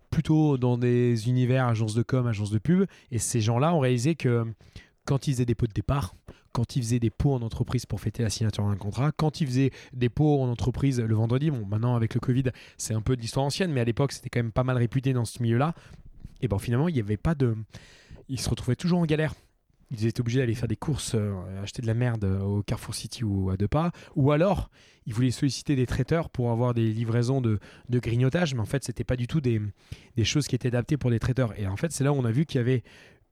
plutôt 0.08 0.56
dans 0.56 0.78
des 0.78 1.28
univers 1.28 1.66
agences 1.66 1.92
de 1.92 2.02
com, 2.02 2.26
agences 2.26 2.50
de 2.50 2.56
pub. 2.58 2.86
Et 3.10 3.18
ces 3.18 3.42
gens-là 3.42 3.74
ont 3.74 3.80
réalisé 3.80 4.14
que 4.14 4.46
quand 5.04 5.26
ils 5.26 5.34
faisaient 5.34 5.44
des 5.44 5.54
pots 5.54 5.66
de 5.66 5.74
départ, 5.74 6.14
quand 6.52 6.76
ils 6.76 6.82
faisaient 6.82 6.98
des 6.98 7.10
pots 7.10 7.34
en 7.34 7.42
entreprise 7.42 7.84
pour 7.84 8.00
fêter 8.00 8.22
la 8.22 8.30
signature 8.30 8.66
d'un 8.66 8.76
contrat, 8.76 9.12
quand 9.12 9.42
ils 9.42 9.46
faisaient 9.46 9.70
des 9.92 10.08
pots 10.08 10.40
en 10.40 10.48
entreprise 10.48 10.98
le 10.98 11.14
vendredi, 11.14 11.50
bon 11.50 11.66
maintenant 11.66 11.94
avec 11.94 12.14
le 12.14 12.20
Covid 12.20 12.44
c'est 12.78 12.94
un 12.94 13.02
peu 13.02 13.16
de 13.16 13.20
l'histoire 13.20 13.44
ancienne, 13.44 13.70
mais 13.70 13.82
à 13.82 13.84
l'époque 13.84 14.12
c'était 14.12 14.30
quand 14.30 14.40
même 14.40 14.50
pas 14.50 14.64
mal 14.64 14.78
réputé 14.78 15.12
dans 15.12 15.26
ce 15.26 15.42
milieu-là, 15.42 15.74
et 16.40 16.48
ben 16.48 16.58
finalement 16.58 16.88
il 16.88 16.94
n'y 16.94 17.00
avait 17.00 17.18
pas 17.18 17.34
de... 17.34 17.54
Ils 18.30 18.40
se 18.40 18.48
retrouvaient 18.48 18.76
toujours 18.76 19.00
en 19.00 19.04
galère. 19.04 19.34
Ils 19.90 20.06
étaient 20.06 20.20
obligés 20.20 20.40
d'aller 20.40 20.54
faire 20.54 20.68
des 20.68 20.76
courses, 20.76 21.14
euh, 21.14 21.62
acheter 21.62 21.80
de 21.80 21.86
la 21.86 21.94
merde 21.94 22.24
au 22.24 22.62
Carrefour 22.62 22.94
City 22.94 23.22
ou 23.24 23.50
à 23.50 23.56
deux 23.56 23.68
pas, 23.68 23.92
ou 24.16 24.32
alors 24.32 24.68
ils 25.06 25.14
voulaient 25.14 25.30
solliciter 25.30 25.76
des 25.76 25.86
traiteurs 25.86 26.28
pour 26.28 26.50
avoir 26.50 26.74
des 26.74 26.92
livraisons 26.92 27.40
de, 27.40 27.60
de 27.88 27.98
grignotage, 28.00 28.54
mais 28.54 28.60
en 28.60 28.66
fait 28.66 28.82
c'était 28.82 29.04
pas 29.04 29.16
du 29.16 29.28
tout 29.28 29.40
des, 29.40 29.60
des 30.16 30.24
choses 30.24 30.48
qui 30.48 30.56
étaient 30.56 30.68
adaptées 30.68 30.96
pour 30.96 31.10
des 31.10 31.20
traiteurs. 31.20 31.58
Et 31.58 31.68
en 31.68 31.76
fait 31.76 31.92
c'est 31.92 32.02
là 32.02 32.12
où 32.12 32.16
on 32.16 32.24
a 32.24 32.32
vu 32.32 32.46
qu'il 32.46 32.58
y 32.58 32.60
avait 32.60 32.82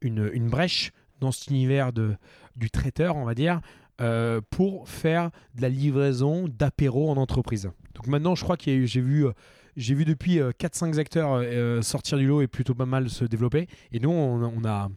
une, 0.01 0.31
une 0.33 0.49
brèche 0.49 0.93
dans 1.21 1.33
cet 1.33 1.49
univers 1.51 1.93
de, 1.93 2.15
du 2.55 2.71
traiteur, 2.71 3.17
on 3.17 3.25
va 3.25 3.35
dire, 3.35 3.61
euh, 4.01 4.41
pour 4.51 4.89
faire 4.89 5.31
de 5.57 5.63
la 5.63 5.69
livraison 5.69 6.47
d'apéro 6.49 7.11
en 7.11 7.17
entreprise. 7.17 7.71
Donc 7.95 8.07
maintenant, 8.07 8.35
je 8.35 8.45
crois 8.45 8.57
que 8.57 8.87
j'ai 8.87 9.01
vu, 9.01 9.27
euh, 9.27 9.33
j'ai 9.77 9.95
vu 9.95 10.05
depuis 10.05 10.39
4-5 10.39 10.99
acteurs 10.99 11.83
sortir 11.83 12.19
du 12.19 12.27
lot 12.27 12.43
et 12.43 12.47
plutôt 12.47 12.75
pas 12.75 12.87
mal 12.87 13.09
se 13.09 13.25
développer. 13.25 13.67
Et 13.91 13.99
nous, 13.99 14.11
on, 14.11 14.65
a, 14.65 14.89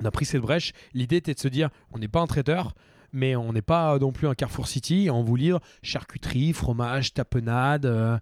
on 0.00 0.04
a 0.04 0.10
pris 0.10 0.24
cette 0.24 0.42
brèche. 0.42 0.72
L'idée 0.92 1.16
était 1.16 1.34
de 1.34 1.38
se 1.38 1.48
dire, 1.48 1.70
on 1.92 1.98
n'est 1.98 2.08
pas 2.08 2.20
un 2.20 2.26
traiteur, 2.26 2.74
mais 3.12 3.36
on 3.36 3.52
n'est 3.52 3.62
pas 3.62 3.98
non 3.98 4.12
plus 4.12 4.26
un 4.26 4.34
Carrefour 4.34 4.66
City. 4.66 5.08
On 5.10 5.22
vous 5.22 5.36
livre 5.36 5.60
charcuterie, 5.82 6.52
fromage, 6.52 7.14
tapenade, 7.14 8.20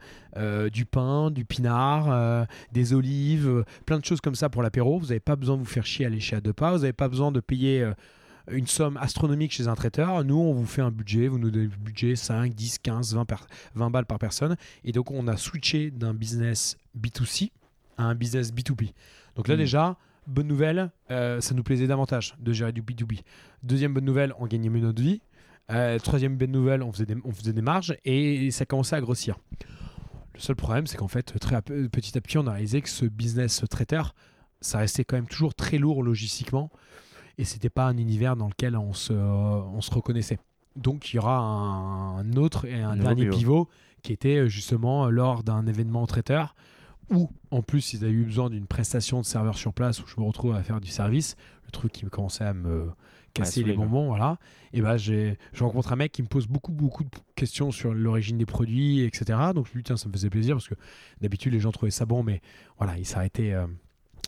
du 0.70 0.84
pain, 0.84 1.30
du 1.30 1.46
pinard, 1.46 2.46
des 2.72 2.92
olives, 2.92 3.64
plein 3.86 3.98
de 3.98 4.04
choses 4.04 4.20
comme 4.20 4.34
ça 4.34 4.50
pour 4.50 4.62
l'apéro. 4.62 4.98
Vous 4.98 5.06
n'avez 5.06 5.20
pas 5.20 5.36
besoin 5.36 5.56
de 5.56 5.62
vous 5.62 5.68
faire 5.68 5.86
chier 5.86 6.04
à 6.04 6.08
aller 6.08 6.20
chez 6.20 6.36
à 6.36 6.40
deux 6.42 6.52
pas. 6.52 6.72
Vous 6.72 6.80
n'avez 6.80 6.92
pas 6.92 7.08
besoin 7.08 7.32
de 7.32 7.40
payer 7.40 7.90
une 8.50 8.66
somme 8.66 8.96
astronomique 8.96 9.52
chez 9.52 9.68
un 9.68 9.74
traiteur. 9.74 10.24
Nous, 10.24 10.38
on 10.38 10.52
vous 10.52 10.66
fait 10.66 10.82
un 10.82 10.90
budget, 10.90 11.28
vous 11.28 11.38
nous 11.38 11.50
donnez 11.50 11.66
le 11.66 11.76
budget 11.76 12.16
5, 12.16 12.54
10, 12.54 12.78
15, 12.78 13.14
20, 13.14 13.26
20 13.74 13.90
balles 13.90 14.06
par 14.06 14.18
personne. 14.18 14.56
Et 14.84 14.92
donc, 14.92 15.10
on 15.10 15.28
a 15.28 15.36
switché 15.36 15.90
d'un 15.90 16.14
business 16.14 16.76
B2C 16.98 17.50
à 17.98 18.04
un 18.04 18.14
business 18.14 18.52
B2B. 18.52 18.92
Donc 19.36 19.48
là, 19.48 19.54
hmm. 19.54 19.58
déjà, 19.58 19.96
bonne 20.26 20.46
nouvelle, 20.46 20.90
euh, 21.10 21.40
ça 21.40 21.54
nous 21.54 21.62
plaisait 21.62 21.86
davantage 21.86 22.34
de 22.38 22.52
gérer 22.52 22.72
du 22.72 22.82
B2B. 22.82 23.20
Deuxième 23.62 23.94
bonne 23.94 24.04
nouvelle, 24.04 24.34
on 24.38 24.46
gagnait 24.46 24.68
mieux 24.68 24.80
notre 24.80 25.02
vie. 25.02 25.20
Euh, 25.70 25.98
troisième 25.98 26.36
bonne 26.36 26.50
nouvelle, 26.50 26.82
on 26.82 26.92
faisait, 26.92 27.06
des, 27.06 27.16
on 27.24 27.32
faisait 27.32 27.52
des 27.52 27.62
marges 27.62 27.96
et 28.04 28.50
ça 28.50 28.66
commençait 28.66 28.96
à 28.96 29.00
grossir. 29.00 29.38
Le 30.34 30.40
seul 30.40 30.56
problème, 30.56 30.86
c'est 30.86 30.96
qu'en 30.96 31.08
fait, 31.08 31.38
très 31.38 31.60
petit 31.62 32.16
à 32.16 32.20
petit, 32.20 32.38
on 32.38 32.46
a 32.46 32.52
réalisé 32.52 32.82
que 32.82 32.88
ce 32.88 33.04
business 33.04 33.62
traiteur, 33.70 34.14
ça 34.60 34.78
restait 34.78 35.04
quand 35.04 35.16
même 35.16 35.28
toujours 35.28 35.54
très 35.54 35.78
lourd 35.78 36.02
logistiquement 36.02 36.70
et 37.38 37.44
c'était 37.44 37.70
pas 37.70 37.86
un 37.86 37.96
univers 37.96 38.36
dans 38.36 38.48
lequel 38.48 38.76
on 38.76 38.92
se, 38.92 39.12
on 39.12 39.80
se 39.80 39.90
reconnaissait. 39.90 40.38
Donc 40.76 41.12
il 41.12 41.16
y 41.16 41.18
aura 41.18 41.38
un, 41.38 42.32
autre 42.34 42.64
et 42.64 42.80
un, 42.80 42.96
dernier 42.96 43.28
pivot. 43.28 43.68
qui 44.02 44.12
était 44.12 44.48
justement 44.48 45.10
lors 45.10 45.42
d'un 45.42 45.66
événement 45.66 46.06
traiteur 46.06 46.54
où 47.11 47.30
en 47.50 47.62
plus 47.62 47.92
ils 47.92 48.04
avaient 48.04 48.12
eu 48.12 48.25
besoin 48.25 48.50
d'une 48.50 48.66
prestation 48.66 49.21
de 49.21 49.26
serveur 49.26 49.56
sur 49.56 49.73
place 49.73 50.02
où 50.02 50.06
je 50.06 50.21
me 50.21 50.26
retrouve 50.26 50.54
à 50.54 50.62
faire 50.62 50.80
du 50.80 50.88
service, 50.88 51.37
le 51.66 51.71
truc 51.71 51.92
qui 51.92 52.04
commençait 52.06 52.44
à 52.44 52.54
me 52.54 52.88
casser 53.35 53.64
les 53.64 53.75
bonbons, 53.75 54.09
voilà. 54.09 54.38
Et 54.73 54.80
ben 54.80 54.97
j'ai 54.97 55.38
je 55.52 55.64
rencontre 55.64 55.92
un 55.92 55.97
mec 55.97 56.12
qui 56.12 56.23
me 56.23 56.28
pose 56.28 56.47
beaucoup 56.47 56.73
beaucoup 56.73 57.04
de 57.04 57.11
questions 57.35 57.71
sur 57.71 57.94
l'origine 57.94 58.38
des 58.38 58.47
produits, 58.47 59.02
etc. 59.02 59.38
Donc 59.54 59.66
je 59.66 59.73
lui 59.73 59.82
dis 59.82 59.87
tiens 59.87 59.97
ça 59.97 60.09
me 60.09 60.12
faisait 60.12 60.30
plaisir 60.30 60.56
parce 60.56 60.68
que 60.68 60.75
d'habitude 61.21 61.52
les 61.52 61.61
gens 61.61 61.73
trouvaient 61.73 61.90
ça 61.90 62.06
bon, 62.06 62.23
mais 62.23 62.40
voilà 62.78 62.99
il 62.99 63.06
s'arrêtait 63.06 63.52
euh, 63.52 63.66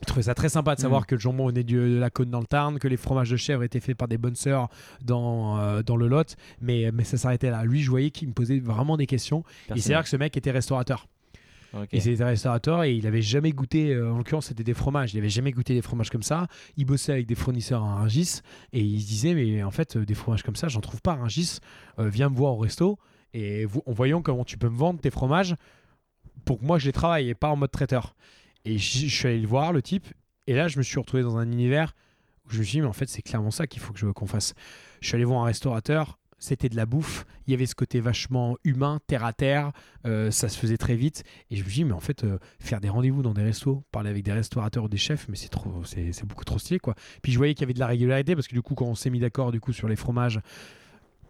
je 0.01 0.07
trouvais 0.07 0.25
ça 0.25 0.35
très 0.35 0.49
sympa 0.49 0.75
de 0.75 0.81
savoir 0.81 1.03
mm. 1.03 1.07
que 1.07 1.15
le 1.15 1.21
jambon 1.21 1.47
venait 1.47 1.65
de 1.65 1.79
la 1.79 2.11
côte 2.11 2.29
dans 2.29 2.41
le 2.41 2.47
Tarn, 2.47 2.79
que 2.79 2.89
les 2.89 2.97
fromages 2.97 3.31
de 3.31 3.37
chèvre 3.37 3.63
étaient 3.63 3.81
faits 3.81 3.97
par 3.97 4.09
des 4.09 4.19
bonnes 4.19 4.35
sœurs 4.35 4.69
dans, 5.03 5.59
euh, 5.59 5.83
dans 5.83 5.97
le 5.97 6.09
Lot, 6.09 6.37
mais, 6.61 6.91
mais 6.93 7.05
ça 7.05 7.17
s'arrêtait 7.17 7.51
là. 7.51 7.65
Lui, 7.65 7.83
je 7.83 7.91
voyais 7.91 8.11
qu'il 8.11 8.29
me 8.29 8.35
posait 8.35 8.59
vraiment 8.59 8.97
des 8.97 9.07
questions. 9.07 9.45
Et 9.75 9.81
c'est 9.81 9.95
vrai 9.95 10.03
que 10.03 10.09
ce 10.09 10.17
mec 10.17 10.37
était 10.37 10.51
restaurateur. 10.51 11.07
Il 11.93 12.09
était 12.09 12.25
restaurateur 12.25 12.85
et 12.85 12.95
il 12.95 13.07
avait 13.07 13.23
jamais 13.23 13.53
goûté, 13.53 13.93
euh, 13.93 14.13
en 14.13 14.19
l'occurrence 14.19 14.47
c'était 14.47 14.65
des 14.65 14.75
fromages, 14.75 15.15
il 15.15 15.19
avait 15.19 15.29
jamais 15.29 15.51
goûté 15.51 15.75
des 15.75 15.83
fromages 15.83 16.11
comme 16.11 16.23
ça. 16.23 16.47
Il 16.77 16.85
bossait 16.85 17.13
avec 17.13 17.27
des 17.27 17.35
fournisseurs 17.35 17.83
à 17.83 17.97
Rungis 17.97 18.41
et 18.73 18.81
il 18.81 19.01
se 19.01 19.07
disait 19.07 19.35
mais 19.35 19.63
en 19.63 19.71
fait 19.71 19.97
euh, 19.97 20.05
des 20.05 20.15
fromages 20.15 20.43
comme 20.43 20.57
ça 20.57 20.69
j'en 20.69 20.81
trouve 20.81 21.03
pas 21.03 21.13
à 21.13 21.17
Rungis, 21.17 21.59
viens 21.99 22.29
me 22.29 22.37
voir 22.37 22.55
au 22.55 22.59
resto 22.59 22.99
et 23.33 23.67
en 23.87 23.93
voyant 23.93 24.23
comment 24.23 24.45
tu 24.45 24.57
peux 24.59 24.69
me 24.69 24.77
vendre 24.77 25.01
tes 25.01 25.11
fromages 25.11 25.57
pour 26.45 26.61
que 26.61 26.65
moi 26.65 26.79
je 26.79 26.87
les 26.87 26.93
travaille 26.93 27.29
et 27.29 27.35
pas 27.35 27.49
en 27.49 27.57
mode 27.57 27.71
traiteur. 27.71 28.15
Et 28.65 28.79
je, 28.79 29.09
suis 29.09 29.29
allé 29.29 29.41
le 29.41 29.47
voir, 29.47 29.73
le 29.73 29.83
type, 29.83 30.07
et 30.47 30.55
là, 30.55 30.69
je 30.69 30.79
me 30.79 30.83
suis 30.83 30.99
retrouvé 30.99 31.23
dans 31.23 31.37
un 31.37 31.51
univers 31.51 31.95
où 32.47 32.51
je 32.51 32.59
me 32.59 32.65
suis 32.65 32.73
dit, 32.73 32.81
mais 32.83 32.89
en 32.89 32.93
fait, 32.93 33.09
c'est 33.09 33.23
clairement 33.23 33.51
ça 33.51 33.67
qu'il 33.67 33.81
faut 33.81 33.93
que 33.93 33.99
je 33.99 34.07
qu'on 34.07 34.27
fasse. 34.27 34.55
Je 35.01 35.09
suis 35.09 35.15
allé 35.17 35.25
voir 35.25 35.43
un 35.43 35.47
restaurateur, 35.47 36.19
c'était 36.45 36.69
de 36.69 36.77
la 36.77 36.85
bouffe, 36.85 37.25
il 37.47 37.53
y 37.53 37.55
avait 37.55 37.67
ce 37.67 37.75
côté 37.75 38.01
vachement 38.01 38.57
humain, 38.65 39.01
terre 39.07 39.25
à 39.25 39.33
terre, 39.33 39.73
euh, 40.07 40.31
ça 40.31 40.49
se 40.49 40.59
faisait 40.59 40.77
très 40.77 40.95
vite. 40.95 41.25
Et 41.51 41.57
je 41.57 41.65
me 41.65 41.69
dit, 41.69 41.85
mais 41.85 41.93
en 41.93 42.01
fait, 42.01 42.25
euh, 42.25 42.39
faire 42.61 42.81
des 42.81 42.91
rendez-vous 42.91 43.23
dans 43.23 43.33
des 43.33 43.43
restos, 43.43 43.83
parler 43.91 44.11
avec 44.11 44.25
des 44.25 44.33
restaurateurs 44.33 44.85
ou 44.85 44.89
des 44.89 44.99
chefs, 44.99 45.27
mais 45.29 45.37
c'est 45.37 45.49
trop, 45.49 45.83
c'est 45.85 46.27
beaucoup 46.27 46.45
trop 46.45 46.59
stylé, 46.59 46.79
quoi. 46.79 46.95
Puis 47.23 47.33
je 47.33 47.39
voyais 47.39 47.55
qu'il 47.55 47.63
y 47.63 47.65
avait 47.65 47.73
de 47.73 47.81
la 47.81 47.87
régularité, 47.87 48.35
parce 48.35 48.47
que 48.47 48.55
du 48.55 48.63
coup, 48.63 48.75
quand 48.75 48.85
on 48.85 48.95
s'est 48.95 49.11
mis 49.11 49.21
d'accord 49.21 49.53
du 49.53 49.61
coup 49.61 49.73
sur 49.73 49.89
les 49.89 49.97
fromages, 49.97 50.41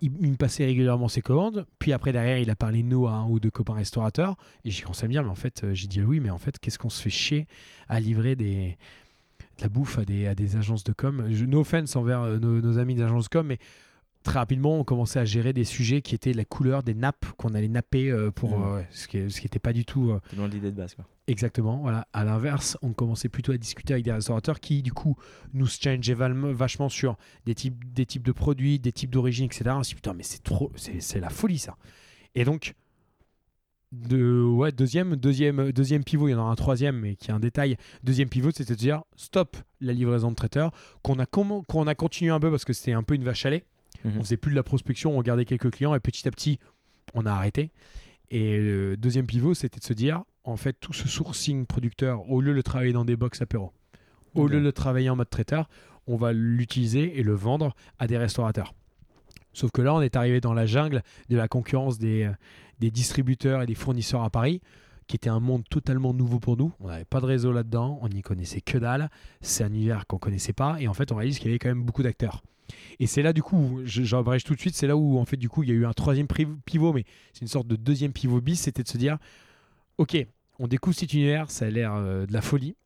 il, 0.01 0.11
me 0.11 0.37
passait 0.37 0.67
régulièrement 0.67 1.09
ses 1.09 1.23
commandes. 1.23 1.65
Puis 1.79 1.93
après, 1.93 2.13
derrière, 2.13 2.39
il 2.39 2.51
a 2.51 2.57
parlé 2.57 2.83
nous 2.83 3.07
à 3.07 3.13
un 3.13 3.29
ou 3.29 3.39
deux 3.39 3.51
copains 3.51 3.75
restaurateurs. 3.75 4.37
Et 4.65 4.71
j'ai 4.71 4.83
commencé 4.83 5.05
à 5.05 5.09
me 5.09 5.13
dire, 5.13 5.23
mais 5.23 5.31
en 5.31 5.37
fait, 5.37 5.63
euh, 5.63 5.75
j'ai 5.75 5.87
dit 5.87 6.03
oui, 6.03 6.19
mais 6.19 6.31
en 6.31 6.39
fait, 6.39 6.59
qu'est-ce 6.59 6.79
qu'on 6.79 6.91
se 6.91 7.01
fait 7.01 7.11
chier 7.11 7.47
à 7.89 8.01
livrer 8.01 8.35
des, 8.35 8.77
de 9.59 9.63
la 9.63 9.69
bouffe 9.69 9.99
à 9.99 10.05
des, 10.05 10.27
à 10.27 10.35
des 10.35 10.57
agences 10.57 10.83
de 10.83 10.93
com? 10.93 11.27
No 11.47 11.61
offense 11.61 11.95
envers 11.95 12.41
nos, 12.41 12.61
nos 12.61 12.79
amis 12.79 12.97
d'agences 12.97 13.25
de 13.25 13.29
com, 13.29 13.47
mais 13.47 13.59
très 14.25 14.41
rapidement, 14.41 14.79
on 14.79 14.85
commençait 14.85 15.21
à 15.21 15.25
gérer 15.25 15.53
des 15.53 15.65
sujets 15.65 16.03
qui 16.03 16.15
étaient 16.15 16.33
la 16.33 16.45
couleur 16.45 16.83
des 16.83 16.95
nappes 16.95 17.27
qu'on 17.37 17.55
allait 17.55 17.69
napper 17.69 18.11
euh, 18.11 18.31
pour 18.31 18.59
mmh. 18.59 18.85
ce 18.91 19.07
qui 19.07 19.19
n'était 19.19 19.61
pas 19.61 19.73
du 19.73 19.85
tout. 19.85 20.13
dans 20.37 20.47
l'idée 20.47 20.73
de 20.73 20.77
base. 20.77 20.95
Quoi. 20.95 21.05
Exactement. 21.27 21.79
Voilà. 21.79 22.07
À 22.13 22.25
l'inverse, 22.25 22.77
on 22.83 22.93
commençait 22.93 23.29
plutôt 23.29 23.53
à 23.53 23.57
discuter 23.57 23.95
avec 23.95 24.05
des 24.05 24.13
restaurateurs 24.13 24.61
qui, 24.61 24.83
du 24.83 24.93
coup, 24.93 25.17
nous 25.53 25.67
changeaient 25.67 26.15
vachement 26.15 26.89
sur 26.89 27.17
des 27.47 27.55
types, 27.55 27.93
des 27.93 28.05
types 28.05 28.25
de 28.25 28.33
produits, 28.33 28.79
des 28.79 28.93
types 28.93 29.11
d'origine, 29.11 29.47
etc. 29.47 29.65
On 29.71 29.83
s'est 29.83 29.95
putain, 29.95 30.13
mais 30.13 30.23
c'est 30.23 30.43
trop, 30.43 30.71
c'est 30.77 31.21
la 31.21 31.31
folie 31.31 31.59
ça. 31.59 31.77
Et 32.35 32.45
donc, 32.45 32.75
de, 33.93 34.43
ouais, 34.43 34.73
deuxième, 34.73 35.17
deuxième, 35.17 35.73
deuxième 35.73 36.05
pivot, 36.05 36.29
il 36.29 36.33
y 36.33 36.35
en 36.35 36.47
a 36.47 36.51
un 36.51 36.55
troisième, 36.57 36.99
mais 36.99 37.17
qui 37.17 37.31
est 37.31 37.35
un 37.35 37.41
détail. 37.41 37.77
Deuxième 38.03 38.29
pivot, 38.29 38.51
c'était 38.51 38.75
de 38.75 38.79
dire 38.79 39.03
stop 39.17 39.57
la 39.81 39.93
livraison 39.93 40.31
de 40.31 40.37
traiteur, 40.37 40.73
qu'on 41.03 41.19
a, 41.19 41.27
qu'on 41.27 41.87
a 41.87 41.95
continué 41.95 42.31
un 42.31 42.41
peu 42.41 42.51
parce 42.51 42.65
que 42.65 42.73
c'était 42.73 42.93
un 42.93 43.03
peu 43.03 43.15
une 43.15 43.25
vache 43.25 43.47
à 43.47 43.51
lait. 43.51 43.65
Mhm. 44.05 44.13
On 44.19 44.23
faisait 44.23 44.37
plus 44.37 44.51
de 44.51 44.57
la 44.57 44.63
prospection, 44.63 45.17
on 45.17 45.23
gardait 45.23 45.45
quelques 45.45 45.71
clients 45.71 45.95
et 45.95 46.01
petit 46.01 46.27
à 46.29 46.31
petit, 46.31 46.59
on 47.15 47.27
a 47.27 47.33
arrêté. 47.33 47.71
Et 48.31 48.59
le 48.59 48.97
deuxième 48.97 49.27
pivot, 49.27 49.55
c'était 49.55 49.81
de 49.81 49.85
se 49.85 49.93
dire, 49.93 50.23
en 50.45 50.57
fait, 50.57 50.75
tout 50.75 50.93
ce 50.93 51.09
sourcing 51.09 51.67
producteur, 51.67 52.29
au 52.31 52.41
lieu 52.41 52.51
de 52.51 52.57
le 52.57 52.63
travailler 52.63 52.93
dans 52.93 53.05
des 53.05 53.17
box 53.17 53.41
apéro, 53.43 53.73
au 54.35 54.49
lieu 54.49 54.59
de 54.59 54.65
le 54.65 54.73
travailler 54.73 55.11
en 55.11 55.17
mode 55.17 55.31
traiteur, 55.31 55.69
on 56.07 56.17
va 56.17 56.33
l'utiliser 56.33 57.19
et 57.19 57.23
le 57.23 57.35
vendre 57.35 57.75
à 57.99 58.07
des 58.07 58.19
restaurateurs. 58.19 58.75
Sauf 59.53 59.71
que 59.71 59.81
là, 59.81 59.95
on 59.95 60.01
est 60.01 60.17
arrivé 60.17 60.41
dans 60.41 60.53
la 60.53 60.67
jungle 60.67 61.03
de 61.31 61.37
la 61.37 61.47
concurrence 61.47 61.99
des, 61.99 62.29
des 62.81 62.91
distributeurs 62.91 63.63
et 63.63 63.67
des 63.67 63.77
fournisseurs 63.77 64.23
à 64.25 64.31
Paris, 64.31 64.61
qui 65.07 65.17
était 65.17 65.31
un 65.31 65.41
monde 65.41 65.65
totalement 65.71 66.13
nouveau 66.13 66.41
pour 66.41 66.57
nous. 66.57 66.73
On 66.81 66.89
n'avait 66.89 67.05
pas 67.05 67.21
de 67.21 67.27
réseau 67.27 67.53
là-dedans, 67.53 67.99
on 68.03 68.09
n'y 68.09 68.23
connaissait 68.23 68.61
que 68.61 68.79
dalle. 68.79 69.11
C'est 69.41 69.63
un 69.63 69.69
univers 69.69 70.07
qu'on 70.07 70.19
connaissait 70.19 70.53
pas. 70.53 70.77
Et 70.81 70.89
en 70.89 70.95
fait, 70.95 71.13
on 71.13 71.17
réalise 71.17 71.39
qu'il 71.39 71.49
y 71.49 71.51
avait 71.51 71.59
quand 71.59 71.69
même 71.69 71.85
beaucoup 71.85 72.03
d'acteurs. 72.03 72.43
Et 73.01 73.07
c'est 73.07 73.23
là, 73.23 73.33
du 73.33 73.43
coup, 73.43 73.81
j'abrège 73.85 74.45
tout 74.45 74.55
de 74.55 74.61
suite, 74.61 74.75
c'est 74.75 74.87
là 74.87 74.97
où, 74.97 75.19
en 75.19 75.25
fait, 75.25 75.37
du 75.37 75.49
coup, 75.49 75.63
il 75.63 75.69
y 75.69 75.73
a 75.73 75.75
eu 75.75 75.87
un 75.87 75.93
troisième 75.93 76.27
pivot, 76.27 76.93
mais 76.93 77.05
c'est 77.33 77.43
une 77.43 77.49
sorte 77.49 77.67
de 77.67 77.77
deuxième 77.77 78.13
pivot 78.13 78.41
bis, 78.41 78.61
c'était 78.61 78.83
de 78.83 78.89
se 78.89 78.99
dire, 78.99 79.19
ok, 79.99 80.17
on 80.59 80.69
découvre 80.69 80.97
cet 80.97 81.13
univers, 81.13 81.51
ça 81.51 81.67
a 81.67 81.71
l'air 81.71 81.95
euh, 81.95 82.27
de 82.27 82.33
la 82.33 82.41
folie. 82.41 82.77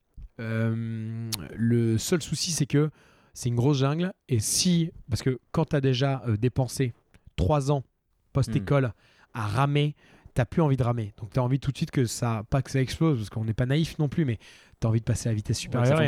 Euh, 0.40 1.28
le 1.56 1.98
seul 1.98 2.22
souci, 2.22 2.52
c'est 2.52 2.66
que 2.66 2.90
c'est 3.34 3.48
une 3.48 3.56
grosse 3.56 3.78
jungle, 3.78 4.12
et 4.28 4.40
si, 4.40 4.90
parce 5.08 5.22
que 5.22 5.38
quand 5.52 5.66
tu 5.66 5.76
as 5.76 5.80
déjà 5.80 6.22
euh, 6.26 6.36
dépensé 6.36 6.92
trois 7.36 7.70
ans 7.70 7.84
post-école 8.32 8.86
hmm. 8.86 9.38
à 9.38 9.46
ramer, 9.46 9.94
t'as 10.34 10.44
plus 10.44 10.62
envie 10.62 10.76
de 10.76 10.82
ramer. 10.82 11.12
Donc 11.18 11.30
tu 11.32 11.38
as 11.38 11.42
envie 11.42 11.60
tout 11.60 11.72
de 11.72 11.76
suite 11.76 11.90
que 11.90 12.04
ça, 12.04 12.44
pas 12.50 12.62
que 12.62 12.70
ça 12.70 12.80
explose, 12.80 13.18
parce 13.18 13.30
qu'on 13.30 13.44
n'est 13.44 13.54
pas 13.54 13.66
naïf 13.66 13.98
non 13.98 14.08
plus, 14.08 14.24
mais 14.24 14.38
tu 14.80 14.86
as 14.86 14.90
envie 14.90 15.00
de 15.00 15.04
passer 15.04 15.28
à 15.28 15.32
la 15.32 15.36
vitesse 15.36 15.58
supérieure. 15.58 16.00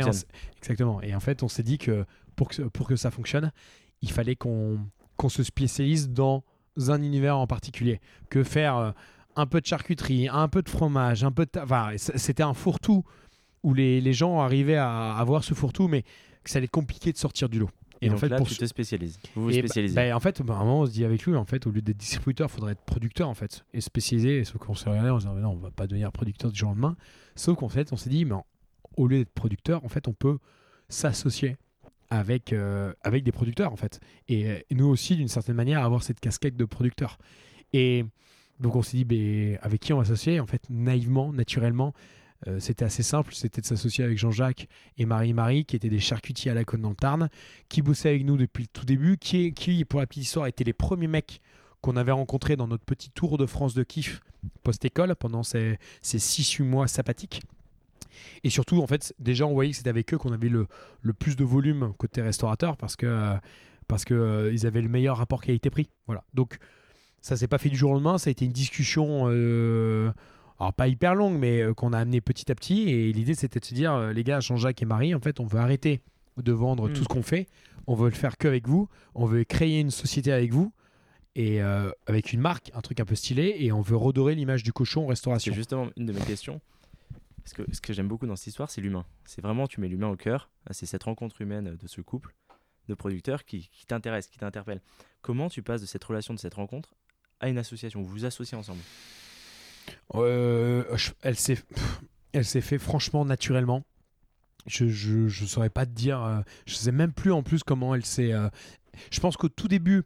exactement. 0.57 1.01
Et 1.01 1.13
en 1.13 1.19
fait, 1.19 1.43
on 1.43 1.47
s'est 1.47 1.63
dit 1.63 1.77
que 1.77 2.05
pour, 2.41 2.49
que 2.49 2.63
pour 2.63 2.87
que 2.87 2.95
ça 2.95 3.11
fonctionne, 3.11 3.51
il 4.01 4.11
fallait 4.11 4.35
qu'on 4.35 4.79
se 5.29 5.43
spécialise 5.43 6.09
dans 6.09 6.43
un 6.87 7.03
univers 7.03 7.37
en 7.37 7.45
particulier. 7.45 7.99
Que 8.31 8.43
faire 8.43 8.77
euh, 8.77 8.91
un 9.35 9.45
peu 9.45 9.61
de 9.61 9.67
charcuterie, 9.67 10.27
un 10.27 10.47
peu 10.47 10.63
de 10.63 10.69
fromage, 10.69 11.23
un 11.23 11.31
peu 11.31 11.45
de... 11.45 11.59
Enfin, 11.59 11.91
c'était 11.97 12.41
un 12.41 12.55
fourre-tout 12.55 13.03
où 13.61 13.75
les, 13.75 14.01
les, 14.01 14.13
gens 14.13 14.39
arrivaient 14.39 14.75
à 14.75 15.13
avoir 15.17 15.43
ce 15.43 15.53
fourre-tout, 15.53 15.87
mais 15.87 16.01
que 16.43 16.49
ça 16.49 16.57
allait 16.57 16.65
être 16.65 16.71
compliqué 16.71 17.11
de 17.11 17.17
sortir 17.17 17.47
du 17.47 17.59
lot. 17.59 17.69
Et, 18.01 18.09
en 18.09 18.13
donc 18.13 18.21
fait, 18.21 18.29
là, 18.29 18.37
pour 18.37 18.47
tu 18.47 18.55
te 18.55 18.65
spécialises. 18.65 19.19
Vous 19.35 19.43
vous 19.43 19.49
Et 19.51 19.61
bah- 19.61 19.67
spécialisez. 19.67 19.93
bah, 19.93 20.15
en 20.15 20.19
fait, 20.19 20.41
bah, 20.41 20.55
à 20.55 20.57
un 20.57 20.59
moment, 20.61 20.79
on 20.79 20.85
se 20.87 20.91
dit 20.91 21.05
avec 21.05 21.21
lui, 21.27 21.35
en 21.35 21.45
fait, 21.45 21.67
au 21.67 21.69
lieu 21.69 21.83
d'être 21.83 21.97
distributeur, 21.97 22.47
il 22.49 22.53
faudrait 22.53 22.71
être 22.71 22.81
producteur, 22.81 23.29
en 23.29 23.35
fait, 23.35 23.63
et 23.75 23.81
spécialisé. 23.81 24.39
Et 24.39 24.45
sauf 24.45 24.57
qu'on 24.57 24.73
s'est 24.73 24.89
regardé, 24.89 25.11
on 25.11 25.19
se 25.19 25.27
dit, 25.27 25.33
non, 25.35 25.51
on 25.51 25.57
va 25.57 25.69
pas 25.69 25.85
devenir 25.85 26.11
producteur 26.11 26.51
du 26.51 26.57
jour 26.57 26.69
au 26.69 26.71
lendemain. 26.71 26.95
Sauf 27.35 27.59
qu'en 27.59 27.69
fait, 27.69 27.93
on 27.93 27.97
s'est 27.97 28.09
dit, 28.09 28.25
mais 28.25 28.33
au 28.97 29.05
lieu 29.05 29.19
d'être 29.19 29.29
producteur, 29.29 29.85
en 29.85 29.89
fait, 29.89 30.07
on 30.07 30.13
peut 30.13 30.39
s'associer 30.89 31.57
avec, 32.11 32.51
euh, 32.51 32.93
avec 33.01 33.23
des 33.23 33.31
producteurs, 33.31 33.71
en 33.71 33.77
fait. 33.77 33.99
Et, 34.27 34.45
euh, 34.47 34.59
nous 34.69 34.85
aussi, 34.85 35.15
d'une 35.15 35.29
certaine 35.29 35.55
manière, 35.55 35.83
avoir 35.83 36.03
cette 36.03 36.19
casquette 36.19 36.57
de 36.57 36.65
producteur. 36.65 37.17
Et 37.73 38.05
donc, 38.59 38.75
on 38.75 38.81
s'est 38.83 38.97
dit, 38.97 39.05
ben, 39.05 39.57
avec 39.61 39.79
qui 39.79 39.93
on 39.93 39.97
va 39.97 40.03
s'associer? 40.03 40.39
En 40.39 40.45
fait, 40.45 40.61
naïvement, 40.69 41.31
naturellement, 41.31 41.93
euh, 42.47 42.59
c'était 42.59 42.83
assez 42.83 43.01
simple. 43.01 43.33
C'était 43.33 43.61
de 43.61 43.65
s'associer 43.65 44.03
avec 44.03 44.17
Jean-Jacques 44.17 44.67
et 44.97 45.05
Marie-Marie, 45.05 45.63
qui 45.63 45.77
étaient 45.77 45.89
des 45.89 45.99
charcutiers 45.99 46.51
à 46.51 46.53
la 46.53 46.65
côte 46.65 46.81
dans 46.81 46.89
le 46.89 46.95
Tarn, 46.95 47.29
qui 47.69 47.81
bossaient 47.81 48.09
avec 48.09 48.25
nous 48.25 48.35
depuis 48.35 48.63
le 48.63 48.69
tout 48.73 48.85
début, 48.85 49.17
qui, 49.17 49.53
qui 49.53 49.85
pour 49.85 50.01
la 50.01 50.05
petite 50.05 50.23
histoire, 50.23 50.47
étaient 50.47 50.65
les 50.65 50.73
premiers 50.73 51.07
mecs 51.07 51.39
qu'on 51.79 51.95
avait 51.95 52.11
rencontrés 52.11 52.57
dans 52.57 52.67
notre 52.67 52.83
petit 52.83 53.09
tour 53.09 53.37
de 53.37 53.45
France 53.45 53.73
de 53.73 53.83
kiff 53.83 54.19
post-école 54.63 55.15
pendant 55.15 55.43
ces, 55.43 55.79
ces 56.01 56.17
6-8 56.17 56.63
mois 56.63 56.87
sabbatiques. 56.87 57.41
Et 58.43 58.49
surtout, 58.49 58.81
en 58.81 58.87
fait, 58.87 59.13
déjà, 59.19 59.45
on 59.45 59.53
voyait 59.53 59.71
que 59.71 59.77
c'était 59.77 59.89
avec 59.89 60.13
eux 60.13 60.17
qu'on 60.17 60.31
avait 60.33 60.49
le, 60.49 60.67
le 61.01 61.13
plus 61.13 61.35
de 61.35 61.43
volume 61.43 61.93
côté 61.97 62.21
restaurateur 62.21 62.77
parce 62.77 62.95
que 62.95 63.35
parce 63.87 64.05
que 64.05 64.13
euh, 64.13 64.53
ils 64.53 64.65
avaient 64.65 64.81
le 64.81 64.87
meilleur 64.87 65.17
rapport 65.17 65.41
qualité-prix. 65.41 65.89
Voilà. 66.05 66.23
Donc 66.33 66.57
ça 67.19 67.35
s'est 67.35 67.47
pas 67.49 67.57
fait 67.57 67.67
du 67.69 67.75
jour 67.75 67.91
au 67.91 67.93
lendemain, 67.95 68.17
ça 68.17 68.29
a 68.29 68.31
été 68.31 68.45
une 68.45 68.53
discussion 68.53 69.23
euh, 69.27 70.11
alors 70.59 70.73
pas 70.73 70.87
hyper 70.87 71.13
longue 71.13 71.37
mais 71.37 71.61
euh, 71.61 71.73
qu'on 71.73 71.91
a 71.91 71.99
amené 71.99 72.21
petit 72.21 72.49
à 72.51 72.55
petit 72.55 72.89
et 72.89 73.11
l'idée 73.11 73.35
c'était 73.35 73.59
de 73.59 73.65
se 73.65 73.73
dire 73.73 73.99
les 74.13 74.23
gars, 74.23 74.39
Jean-Jacques 74.39 74.81
et 74.81 74.85
Marie, 74.85 75.13
en 75.13 75.19
fait, 75.19 75.39
on 75.41 75.45
veut 75.45 75.59
arrêter 75.59 75.99
de 76.37 76.53
vendre 76.53 76.87
tout 76.87 77.03
ce 77.03 77.07
qu'on 77.09 77.21
fait, 77.21 77.47
on 77.85 77.95
veut 77.95 78.09
le 78.09 78.15
faire 78.15 78.37
qu'avec 78.37 78.65
vous, 78.67 78.87
on 79.13 79.25
veut 79.25 79.43
créer 79.43 79.81
une 79.81 79.91
société 79.91 80.31
avec 80.31 80.53
vous 80.53 80.71
et 81.35 81.59
avec 82.07 82.31
une 82.31 82.39
marque, 82.39 82.71
un 82.73 82.81
truc 82.81 83.01
un 83.01 83.05
peu 83.05 83.15
stylé 83.15 83.57
et 83.59 83.71
on 83.73 83.81
veut 83.81 83.97
redorer 83.97 84.35
l'image 84.35 84.63
du 84.63 84.71
cochon 84.71 85.01
en 85.01 85.05
C'est 85.07 85.09
restauration. 85.09 85.53
justement 85.53 85.87
une 85.97 86.05
de 86.05 86.13
mes 86.13 86.21
questions. 86.21 86.61
Parce 87.43 87.53
que 87.53 87.63
ce 87.73 87.81
que 87.81 87.93
j'aime 87.93 88.07
beaucoup 88.07 88.27
dans 88.27 88.35
cette 88.35 88.47
histoire, 88.47 88.69
c'est 88.69 88.81
l'humain. 88.81 89.05
C'est 89.25 89.41
vraiment, 89.41 89.67
tu 89.67 89.81
mets 89.81 89.87
l'humain 89.87 90.09
au 90.09 90.15
cœur. 90.15 90.49
Ah, 90.67 90.73
C'est 90.73 90.85
cette 90.85 91.03
rencontre 91.03 91.41
humaine 91.41 91.75
de 91.75 91.87
ce 91.87 92.01
couple 92.01 92.33
de 92.87 92.93
producteurs 92.93 93.45
qui, 93.45 93.69
t'intéresse, 93.87 94.27
qui 94.27 94.37
t'interpelle. 94.37 94.81
Comment 95.21 95.49
tu 95.49 95.61
passes 95.61 95.81
de 95.81 95.85
cette 95.85 96.03
relation, 96.03 96.33
de 96.33 96.39
cette 96.39 96.53
rencontre, 96.55 96.95
à 97.39 97.49
une 97.49 97.57
association? 97.57 98.01
Vous 98.01 98.09
vous 98.09 98.25
associez 98.25 98.57
ensemble? 98.57 98.81
Euh, 100.15 100.83
elle 101.21 101.35
s'est, 101.37 101.55
fait 102.61 102.77
franchement 102.77 103.25
naturellement. 103.25 103.83
Je, 104.67 104.87
je, 104.87 105.27
je 105.27 105.45
saurais 105.45 105.71
pas 105.71 105.85
te 105.85 105.91
dire. 105.91 106.21
euh, 106.21 106.41
je 106.67 106.75
sais 106.75 106.91
même 106.91 107.13
plus 107.13 107.31
en 107.31 107.41
plus 107.41 107.63
comment 107.63 107.95
elle 107.95 108.05
s'est. 108.05 108.31
euh, 108.31 108.49
je 109.11 109.19
pense 109.19 109.37
qu'au 109.37 109.49
tout 109.49 109.67
début, 109.67 110.03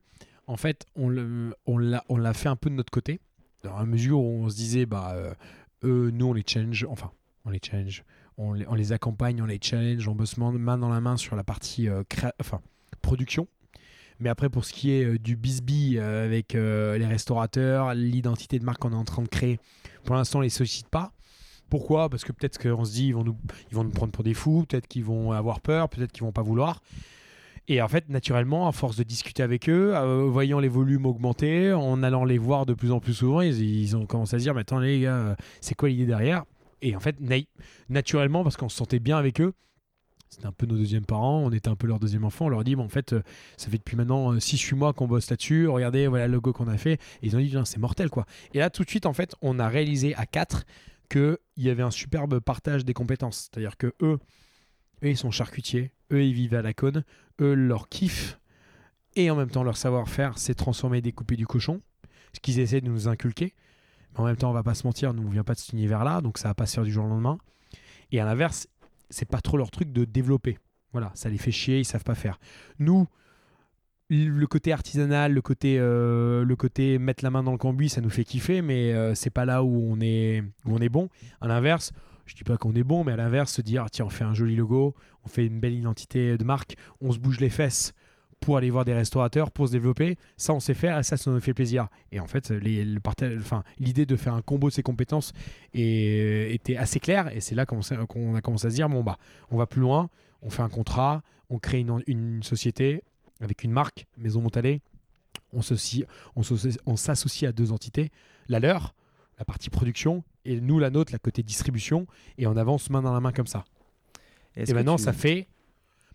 en 0.48 0.58
fait, 0.58 0.86
on, 0.96 1.10
l'a, 1.10 2.34
fait 2.34 2.50
un 2.50 2.56
peu 2.56 2.70
de 2.70 2.76
notre 2.76 2.92
côté, 2.92 3.20
dans 3.64 3.78
la 3.78 3.86
mesure 3.86 4.20
où 4.20 4.44
on 4.44 4.50
se 4.50 4.56
disait, 4.56 4.86
bah, 4.86 5.14
euh, 5.16 5.34
eux, 5.84 6.12
nous, 6.12 6.28
on 6.28 6.34
les 6.34 6.44
change. 6.48 6.86
Enfin, 6.90 7.12
on 7.46 7.50
les 7.50 7.60
change. 7.64 8.04
On 8.38 8.54
les, 8.54 8.92
accompagne, 8.92 9.42
on 9.42 9.46
les 9.46 9.60
challenge, 9.62 10.06
on 10.10 10.14
bosse 10.14 10.36
main 10.38 10.78
dans 10.78 10.90
la 10.90 11.00
main 11.00 11.16
sur 11.16 11.38
la 11.38 11.46
partie 11.46 11.88
euh, 11.88 12.04
enfin, 12.42 12.60
production. 13.02 13.48
Mais 14.20 14.30
après, 14.30 14.50
pour 14.50 14.66
ce 14.66 14.74
qui 14.74 14.92
est 14.92 15.04
euh, 15.04 15.20
du 15.20 15.36
bisbee 15.36 15.98
euh, 15.98 16.26
avec 16.26 16.56
euh, 16.56 16.98
les 16.98 17.06
restaurateurs, 17.06 17.94
l'identité 17.94 18.60
de 18.60 18.66
marque 18.66 18.80
qu'on 18.80 18.92
est 18.92 18.96
en 18.96 19.04
train 19.04 19.22
de 19.22 19.28
créer, 19.28 19.60
pour 20.04 20.16
l'instant, 20.16 20.40
on 20.40 20.42
les 20.42 20.50
sollicite 20.50 20.88
pas. 20.88 21.12
Pourquoi? 21.70 22.10
Parce 22.10 22.24
que 22.24 22.32
peut-être 22.32 22.60
qu'on 22.60 22.86
se 22.86 22.94
dit 22.94 23.08
ils 23.08 23.14
vont 23.14 23.24
nous, 23.24 23.38
ils 23.72 23.76
vont 23.76 23.84
nous 23.84 23.90
prendre 23.92 24.12
pour 24.12 24.24
des 24.24 24.34
fous, 24.34 24.66
peut-être 24.68 24.88
qu'ils 24.88 25.04
vont 25.04 25.32
avoir 25.32 25.62
peur, 25.62 25.90
peut-être 25.90 26.12
qu'ils 26.12 26.24
vont 26.24 26.32
pas 26.32 26.44
vouloir. 26.44 26.82
Et 27.68 27.82
en 27.82 27.88
fait, 27.88 28.08
naturellement, 28.10 28.68
à 28.68 28.72
force 28.72 28.96
de 28.96 29.04
discuter 29.04 29.42
avec 29.42 29.68
eux, 29.68 29.96
voyant 30.28 30.60
les 30.60 30.68
volumes 30.68 31.08
augmenter, 31.08 31.74
en 31.74 32.04
allant 32.04 32.24
les 32.24 32.38
voir 32.38 32.68
de 32.68 32.76
plus 32.76 32.92
en 32.92 33.00
plus 33.00 33.16
souvent, 33.16 33.42
ils, 33.42 33.60
ils 33.60 33.98
ont 33.98 34.06
commencé 34.06 34.36
à 34.36 34.40
se 34.40 34.44
dire, 34.44 34.54
mais 34.54 34.62
attends 34.62 34.78
les 34.78 35.02
gars, 35.02 35.36
c'est 35.62 35.74
quoi 35.74 35.90
l'idée 35.90 36.06
derrière? 36.06 36.44
Et 36.82 36.96
en 36.96 37.00
fait, 37.00 37.20
na- 37.20 37.38
naturellement, 37.90 38.44
parce 38.44 38.58
qu'on 38.58 38.70
se 38.70 38.78
sentait 38.78 39.00
bien 39.00 39.18
avec 39.18 39.42
eux, 39.42 39.54
c'était 40.30 40.48
un 40.48 40.52
peu 40.52 40.66
nos 40.66 40.76
deuxièmes 40.76 41.06
parents, 41.06 41.40
on 41.40 41.52
était 41.52 41.70
un 41.70 41.76
peu 41.76 41.88
leur 41.88 42.00
deuxième 42.00 42.26
enfant, 42.26 42.46
on 42.46 42.50
leur 42.50 42.64
dit, 42.64 42.76
bon, 42.76 42.84
en 42.84 42.90
fait, 42.90 43.14
euh, 43.14 43.22
ça 43.58 43.70
fait 43.70 43.78
depuis 43.78 43.96
maintenant 43.96 44.34
6-8 44.40 44.76
mois 44.76 44.92
qu'on 44.94 45.08
bosse 45.08 45.30
là-dessus, 45.30 45.68
regardez, 45.68 46.08
voilà 46.08 46.28
le 46.28 46.34
logo 46.34 46.52
qu'on 46.52 46.68
a 46.68 46.78
fait, 46.78 46.94
et 46.94 47.00
ils 47.28 47.36
ont 47.36 47.40
dit, 47.40 47.56
c'est 47.66 47.78
mortel 47.78 48.10
quoi. 48.10 48.26
Et 48.54 48.60
là, 48.60 48.70
tout 48.70 48.84
de 48.84 48.90
suite, 48.90 49.06
en 49.06 49.14
fait, 49.14 49.36
on 49.42 49.60
a 49.60 49.70
réalisé 49.70 50.14
à 50.16 50.26
4 50.26 50.66
qu'il 51.10 51.38
y 51.58 51.70
avait 51.70 51.84
un 51.84 51.92
superbe 51.92 52.40
partage 52.40 52.84
des 52.84 52.94
compétences. 52.94 53.50
C'est-à-dire 53.52 53.78
que 53.78 53.94
eux, 54.02 54.20
eux, 55.04 55.10
ils 55.10 55.18
sont 55.18 55.32
charcutiers, 55.32 55.92
eux, 56.12 56.24
ils 56.24 56.34
vivent 56.34 56.56
à 56.56 56.62
la 56.64 56.74
cône, 56.74 57.04
eux, 57.40 57.54
leur 57.54 57.88
kiff, 57.88 58.40
et 59.16 59.30
en 59.32 59.36
même 59.36 59.52
temps, 59.52 59.64
leur 59.64 59.78
savoir-faire, 59.78 60.38
c'est 60.38 60.56
transformer 60.56 60.98
et 60.98 61.02
découper 61.02 61.38
du 61.38 61.48
cochon, 61.48 61.82
ce 62.34 62.40
qu'ils 62.42 62.60
essaient 62.60 62.82
de 62.82 62.90
nous 62.90 63.08
inculquer. 63.08 63.54
Mais 64.16 64.22
en 64.22 64.26
même 64.26 64.36
temps, 64.36 64.50
on 64.50 64.54
va 64.54 64.64
pas 64.64 64.74
se 64.74 64.88
mentir, 64.88 65.14
nous, 65.14 65.24
on 65.24 65.30
vient 65.30 65.44
pas 65.44 65.54
de 65.54 65.60
cet 65.60 65.74
univers-là, 65.74 66.22
donc 66.22 66.38
ça 66.38 66.48
va 66.48 66.54
pas 66.54 66.66
se 66.66 66.76
faire 66.76 66.84
du 66.84 66.92
jour 66.92 67.06
au 67.06 67.10
lendemain. 67.10 67.38
Et 68.12 68.20
à 68.20 68.26
l'inverse, 68.26 68.68
c'est 69.10 69.30
pas 69.30 69.42
trop 69.42 69.58
leur 69.58 69.72
truc 69.72 69.92
de 69.92 70.06
développer. 70.06 70.58
Voilà, 70.92 71.12
ça 71.14 71.30
les 71.30 71.38
fait 71.38 71.52
chier, 71.52 71.80
ils 71.80 71.86
savent 71.86 72.04
pas 72.04 72.16
faire. 72.16 72.40
Nous, 72.80 73.08
le 74.10 74.46
côté 74.46 74.72
artisanal, 74.72 75.34
le 75.34 75.42
côté, 75.42 75.78
euh, 75.80 76.46
le 76.46 76.56
côté 76.56 76.98
mettre 77.00 77.24
la 77.24 77.32
main 77.32 77.44
dans 77.44 77.52
le 77.52 77.58
cambouis, 77.58 77.90
ça 77.90 78.02
nous 78.02 78.10
fait 78.10 78.24
kiffer, 78.24 78.62
mais 78.62 78.94
euh, 78.94 79.16
c'est 79.16 79.30
pas 79.30 79.46
là 79.46 79.64
où 79.64 79.92
on 79.92 80.00
est, 80.00 80.42
où 80.66 80.76
on 80.76 80.80
est 80.80 80.90
bon. 80.90 81.10
À 81.42 81.48
l'inverse, 81.48 81.92
je 82.26 82.36
dis 82.36 82.44
pas 82.44 82.58
qu'on 82.58 82.74
est 82.74 82.84
bon, 82.84 83.04
mais 83.04 83.12
à 83.12 83.18
l'inverse, 83.18 83.52
se 83.52 83.62
dire 83.62 83.86
tiens, 83.92 84.06
on 84.06 84.10
fait 84.10 84.24
un 84.24 84.34
joli 84.34 84.56
logo, 84.56 84.96
on 85.24 85.28
fait 85.28 85.46
une 85.46 85.60
belle 85.60 85.74
identité 85.74 86.38
de 86.38 86.44
marque, 86.44 86.76
on 87.02 87.12
se 87.12 87.20
bouge 87.20 87.40
les 87.40 87.50
fesses 87.50 87.94
pour 88.46 88.58
aller 88.58 88.70
voir 88.70 88.86
des 88.86 88.94
restaurateurs, 88.94 89.50
pour 89.50 89.68
se 89.68 89.72
développer, 89.72 90.18
ça 90.38 90.54
on 90.54 90.60
sait 90.60 90.76
faire, 90.76 91.00
et 91.00 91.04
ça 91.04 91.18
ça 91.18 91.32
nous 91.32 91.40
fait 91.40 91.56
plaisir. 91.56 91.88
Et 92.12 92.20
en 92.20 92.28
fait, 92.28 92.52
les, 92.52 92.86
le 92.86 93.00
partage- 93.00 93.36
enfin, 93.40 93.64
l'idée 93.80 94.06
de 94.06 94.16
faire 94.16 94.36
un 94.36 94.44
combo 94.44 94.70
de 94.70 94.74
ces 94.74 94.84
compétences 94.84 95.34
est- 95.74 96.54
était 96.54 96.78
assez 96.78 97.00
claire, 97.00 97.36
et 97.36 97.42
c'est 97.42 97.56
là 97.56 97.66
qu'on 97.66 97.80
a 97.82 98.42
commencé 98.42 98.68
à 98.68 98.70
se 98.70 98.76
dire 98.76 98.88
bon 98.88 99.04
bah, 99.04 99.18
on 99.50 99.58
va 99.58 99.66
plus 99.66 99.82
loin, 99.82 100.10
on 100.44 100.52
fait 100.52 100.62
un 100.62 100.70
contrat, 100.70 101.24
on 101.50 101.58
crée 101.58 101.80
une, 101.80 102.04
une 102.06 102.44
société 102.44 103.02
avec 103.42 103.64
une 103.64 103.72
marque, 103.72 104.06
Maison 104.18 104.42
Montalais, 104.42 104.82
on 105.52 105.62
s'associe- 105.62 106.06
on 106.36 106.42
on 106.86 106.96
à 107.48 107.52
deux 107.52 107.72
entités, 107.72 108.12
la 108.48 108.60
leur, 108.60 108.94
la 109.40 109.46
partie 109.46 109.72
production, 109.72 110.24
et 110.46 110.62
nous 110.62 110.78
la 110.78 110.92
nôtre, 110.92 111.12
la 111.12 111.20
côté 111.20 111.42
distribution, 111.42 112.06
et 112.38 112.46
on 112.46 112.56
avance 112.58 112.92
main 112.92 113.02
dans 113.02 113.14
la 113.14 113.20
main 113.22 113.32
comme 113.32 113.48
ça. 113.48 113.66
Et 114.56 114.74
maintenant, 114.74 114.98
tu- 114.98 115.04
ça 115.04 115.14
fait. 115.14 115.48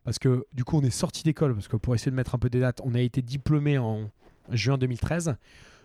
Parce 0.04 0.18
que 0.18 0.46
du 0.52 0.64
coup, 0.64 0.78
on 0.78 0.82
est 0.82 0.90
sorti 0.90 1.22
d'école, 1.22 1.54
parce 1.54 1.68
que 1.68 1.76
pour 1.76 1.94
essayer 1.94 2.10
de 2.10 2.16
mettre 2.16 2.34
un 2.34 2.38
peu 2.38 2.50
des 2.50 2.60
dates, 2.60 2.80
on 2.84 2.94
a 2.94 3.00
été 3.00 3.22
diplômé 3.22 3.78
en 3.78 4.10
juin 4.50 4.78
2013. 4.78 5.36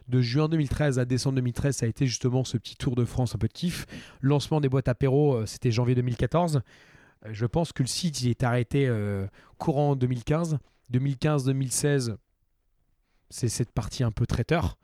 De 0.08 0.22
juin 0.22 0.48
2013 0.48 1.00
à 1.00 1.06
décembre 1.06 1.36
2013, 1.38 1.78
ça 1.78 1.86
a 1.86 1.90
été 1.90 2.06
justement 2.06 2.44
ce 2.44 2.58
petit 2.58 2.76
tour 2.76 2.96
de 2.96 3.06
France 3.06 3.34
un 3.36 3.40
peu 3.40 3.48
de 3.48 3.54
kiff. 3.54 3.86
Lancement 4.22 4.62
des 4.62 4.70
boîtes 4.70 4.88
apéro, 4.88 5.36
euh, 5.36 5.46
c'était 5.46 5.72
janvier 5.72 5.96
2014. 5.96 6.62
Euh, 7.26 7.30
Je 7.32 7.46
pense 7.46 7.72
que 7.74 7.82
le 7.82 7.88
site 7.88 8.22
il 8.22 8.30
est 8.30 8.44
arrêté 8.44 8.88
euh, 8.88 9.26
courant 9.58 9.96
2015. 9.96 10.60
2015-2016, 10.94 12.16
c'est 13.32 13.50
cette 13.50 13.72
partie 13.72 14.04
un 14.04 14.12
peu 14.12 14.28
traiteur. 14.28 14.78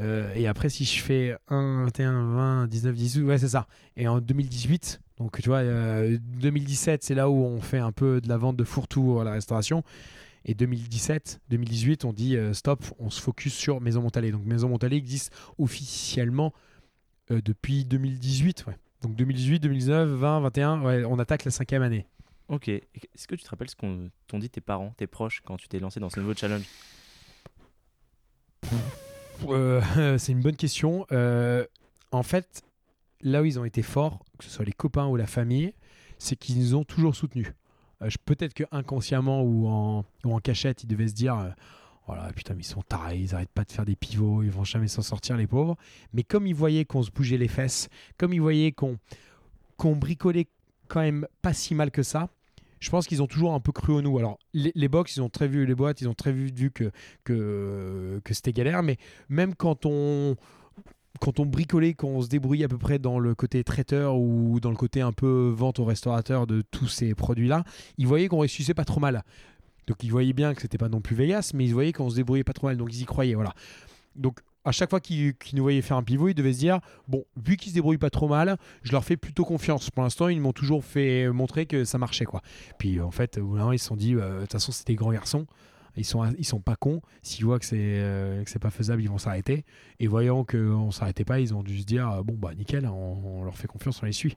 Euh, 0.00 0.32
et 0.34 0.46
après, 0.46 0.68
si 0.68 0.84
je 0.84 1.02
fais 1.02 1.36
1, 1.48 1.84
21, 1.84 2.34
20, 2.34 2.66
19, 2.66 2.94
18, 2.94 3.22
ouais, 3.22 3.38
c'est 3.38 3.48
ça. 3.48 3.66
Et 3.96 4.06
en 4.08 4.20
2018, 4.20 5.00
donc 5.18 5.40
tu 5.40 5.48
vois, 5.48 5.58
euh, 5.58 6.18
2017, 6.20 7.02
c'est 7.02 7.14
là 7.14 7.30
où 7.30 7.44
on 7.44 7.60
fait 7.60 7.78
un 7.78 7.92
peu 7.92 8.20
de 8.20 8.28
la 8.28 8.36
vente 8.36 8.56
de 8.56 8.64
fourre-tout 8.64 9.18
à 9.20 9.24
la 9.24 9.32
restauration. 9.32 9.82
Et 10.44 10.54
2017, 10.54 11.40
2018, 11.48 12.04
on 12.04 12.12
dit 12.12 12.36
euh, 12.36 12.52
stop, 12.52 12.84
on 12.98 13.10
se 13.10 13.20
focus 13.20 13.54
sur 13.54 13.80
Maison 13.80 14.02
Montalais. 14.02 14.30
Donc 14.30 14.44
Maison 14.44 14.68
Montalais 14.68 14.96
existe 14.96 15.34
officiellement 15.58 16.52
euh, 17.30 17.40
depuis 17.42 17.84
2018. 17.84 18.66
Ouais. 18.66 18.76
Donc 19.02 19.16
2018, 19.16 19.58
2019, 19.60 20.08
20, 20.08 20.40
21, 20.40 20.82
ouais, 20.82 21.04
on 21.04 21.18
attaque 21.18 21.44
la 21.44 21.50
cinquième 21.50 21.82
année. 21.82 22.06
Ok. 22.48 22.68
Est-ce 22.68 23.26
que 23.26 23.34
tu 23.34 23.42
te 23.42 23.48
rappelles 23.48 23.70
ce 23.70 23.76
qu'ont 23.76 24.10
t'ont 24.28 24.38
dit 24.38 24.50
tes 24.50 24.60
parents, 24.60 24.92
tes 24.96 25.06
proches, 25.06 25.42
quand 25.44 25.56
tu 25.56 25.66
t'es 25.66 25.80
lancé 25.80 25.98
dans 25.98 26.10
ce 26.10 26.20
nouveau 26.20 26.34
challenge? 26.34 26.66
Euh, 29.48 30.18
c'est 30.18 30.32
une 30.32 30.40
bonne 30.40 30.56
question. 30.56 31.06
Euh, 31.12 31.64
en 32.12 32.22
fait, 32.22 32.62
là 33.22 33.42
où 33.42 33.44
ils 33.44 33.58
ont 33.58 33.64
été 33.64 33.82
forts, 33.82 34.24
que 34.38 34.44
ce 34.44 34.50
soit 34.50 34.64
les 34.64 34.72
copains 34.72 35.06
ou 35.06 35.16
la 35.16 35.26
famille, 35.26 35.72
c'est 36.18 36.36
qu'ils 36.36 36.58
nous 36.58 36.74
ont 36.74 36.84
toujours 36.84 37.14
soutenus. 37.14 37.52
Euh, 38.02 38.08
Peut-être 38.24 38.54
que 38.54 38.64
inconsciemment 38.72 39.42
ou 39.42 39.68
en, 39.68 40.40
cachette, 40.40 40.84
ils 40.84 40.86
devaient 40.86 41.08
se 41.08 41.14
dire 41.14 41.54
voilà, 42.06 42.32
putain, 42.32 42.54
mais 42.54 42.62
ils 42.62 42.66
sont 42.66 42.82
tarés, 42.82 43.18
ils 43.18 43.34
arrêtent 43.34 43.50
pas 43.50 43.64
de 43.64 43.72
faire 43.72 43.84
des 43.84 43.96
pivots, 43.96 44.42
ils 44.42 44.50
vont 44.50 44.64
jamais 44.64 44.86
s'en 44.86 45.02
sortir, 45.02 45.36
les 45.36 45.48
pauvres. 45.48 45.76
Mais 46.12 46.22
comme 46.22 46.46
ils 46.46 46.54
voyaient 46.54 46.84
qu'on 46.84 47.02
se 47.02 47.10
bougeait 47.10 47.38
les 47.38 47.48
fesses, 47.48 47.88
comme 48.16 48.32
ils 48.32 48.40
voyaient 48.40 48.72
qu'on 48.72 48.98
bricolait 49.96 50.46
quand 50.88 51.00
même 51.00 51.26
pas 51.42 51.52
si 51.52 51.74
mal 51.74 51.90
que 51.90 52.04
ça, 52.04 52.28
je 52.80 52.90
pense 52.90 53.06
qu'ils 53.06 53.22
ont 53.22 53.26
toujours 53.26 53.54
un 53.54 53.60
peu 53.60 53.72
cru 53.72 53.94
en 53.94 54.02
nous. 54.02 54.18
Alors, 54.18 54.38
les, 54.52 54.72
les 54.74 54.88
box, 54.88 55.16
ils 55.16 55.22
ont 55.22 55.28
très 55.28 55.48
vu 55.48 55.66
les 55.66 55.74
boîtes, 55.74 56.00
ils 56.00 56.08
ont 56.08 56.14
très 56.14 56.32
vu, 56.32 56.50
vu 56.54 56.70
que, 56.70 56.90
que, 57.24 58.20
c'était 58.30 58.52
galère, 58.52 58.82
mais 58.82 58.96
même 59.28 59.54
quand 59.54 59.86
on, 59.86 60.36
quand 61.20 61.40
on 61.40 61.46
bricolait, 61.46 61.94
quand 61.94 62.08
on 62.08 62.22
se 62.22 62.28
débrouillait 62.28 62.64
à 62.64 62.68
peu 62.68 62.78
près 62.78 62.98
dans 62.98 63.18
le 63.18 63.34
côté 63.34 63.62
traiteur 63.64 64.16
ou 64.16 64.60
dans 64.60 64.70
le 64.70 64.76
côté 64.76 65.00
un 65.00 65.12
peu 65.12 65.52
vente 65.56 65.78
au 65.78 65.84
restaurateur 65.84 66.46
de 66.46 66.62
tous 66.70 66.88
ces 66.88 67.14
produits-là, 67.14 67.64
ils 67.98 68.06
voyaient 68.06 68.28
qu'on 68.28 68.40
réussissait 68.40 68.74
pas 68.74 68.84
trop 68.84 69.00
mal. 69.00 69.22
Donc 69.86 70.02
ils 70.02 70.10
voyaient 70.10 70.32
bien 70.32 70.54
que 70.54 70.62
c'était 70.62 70.78
pas 70.78 70.88
non 70.88 71.00
plus 71.00 71.14
Vegas, 71.14 71.52
mais 71.54 71.64
ils 71.64 71.72
voyaient 71.72 71.92
qu'on 71.92 72.10
se 72.10 72.16
débrouillait 72.16 72.44
pas 72.44 72.52
trop 72.52 72.66
mal, 72.66 72.76
donc 72.76 72.92
ils 72.92 73.02
y 73.02 73.04
croyaient. 73.04 73.34
Voilà. 73.34 73.54
Donc 74.16 74.40
à 74.66 74.72
chaque 74.72 74.90
fois 74.90 75.00
qu'ils 75.00 75.34
qu'ils 75.36 75.56
nous 75.56 75.62
voyaient 75.62 75.80
faire 75.80 75.96
un 75.96 76.02
pivot, 76.02 76.28
ils 76.28 76.34
devaient 76.34 76.52
se 76.52 76.58
dire 76.58 76.80
bon, 77.08 77.24
vu 77.42 77.56
qu'ils 77.56 77.70
se 77.70 77.74
débrouillent 77.74 77.96
pas 77.96 78.10
trop 78.10 78.28
mal, 78.28 78.58
je 78.82 78.92
leur 78.92 79.04
fais 79.04 79.16
plutôt 79.16 79.44
confiance. 79.44 79.90
Pour 79.90 80.02
l'instant, 80.02 80.28
ils 80.28 80.40
m'ont 80.40 80.52
toujours 80.52 80.84
fait 80.84 81.28
montrer 81.30 81.64
que 81.66 81.84
ça 81.84 81.96
marchait 81.96 82.26
quoi. 82.26 82.42
Puis 82.78 83.00
en 83.00 83.10
fait, 83.10 83.38
au 83.38 83.46
bout 83.46 83.54
d'un 83.54 83.60
moment, 83.60 83.72
ils 83.72 83.78
se 83.78 83.86
sont 83.86 83.96
dit 83.96 84.14
euh, 84.14 84.36
de 84.36 84.40
toute 84.42 84.52
façon, 84.52 84.72
c'était 84.72 84.92
des 84.92 84.96
grands 84.96 85.12
garçons. 85.12 85.46
Ils 85.98 86.04
sont, 86.04 86.30
ils 86.36 86.44
sont 86.44 86.60
pas 86.60 86.76
cons. 86.76 87.00
S'ils 87.22 87.46
voient 87.46 87.58
que 87.58 87.64
c'est 87.64 87.78
euh, 87.78 88.44
c'est 88.44 88.58
pas 88.58 88.70
faisable, 88.70 89.00
ils 89.00 89.08
vont 89.08 89.16
s'arrêter. 89.16 89.64
Et 89.98 90.06
voyant 90.08 90.44
qu'on 90.44 90.90
s'arrêtait 90.90 91.24
pas, 91.24 91.40
ils 91.40 91.54
ont 91.54 91.62
dû 91.62 91.78
se 91.78 91.86
dire 91.86 92.10
euh, 92.10 92.22
bon 92.22 92.34
bah 92.34 92.54
nickel, 92.54 92.86
on, 92.86 93.40
on 93.40 93.44
leur 93.44 93.56
fait 93.56 93.68
confiance, 93.68 94.02
on 94.02 94.06
les 94.06 94.12
suit. 94.12 94.36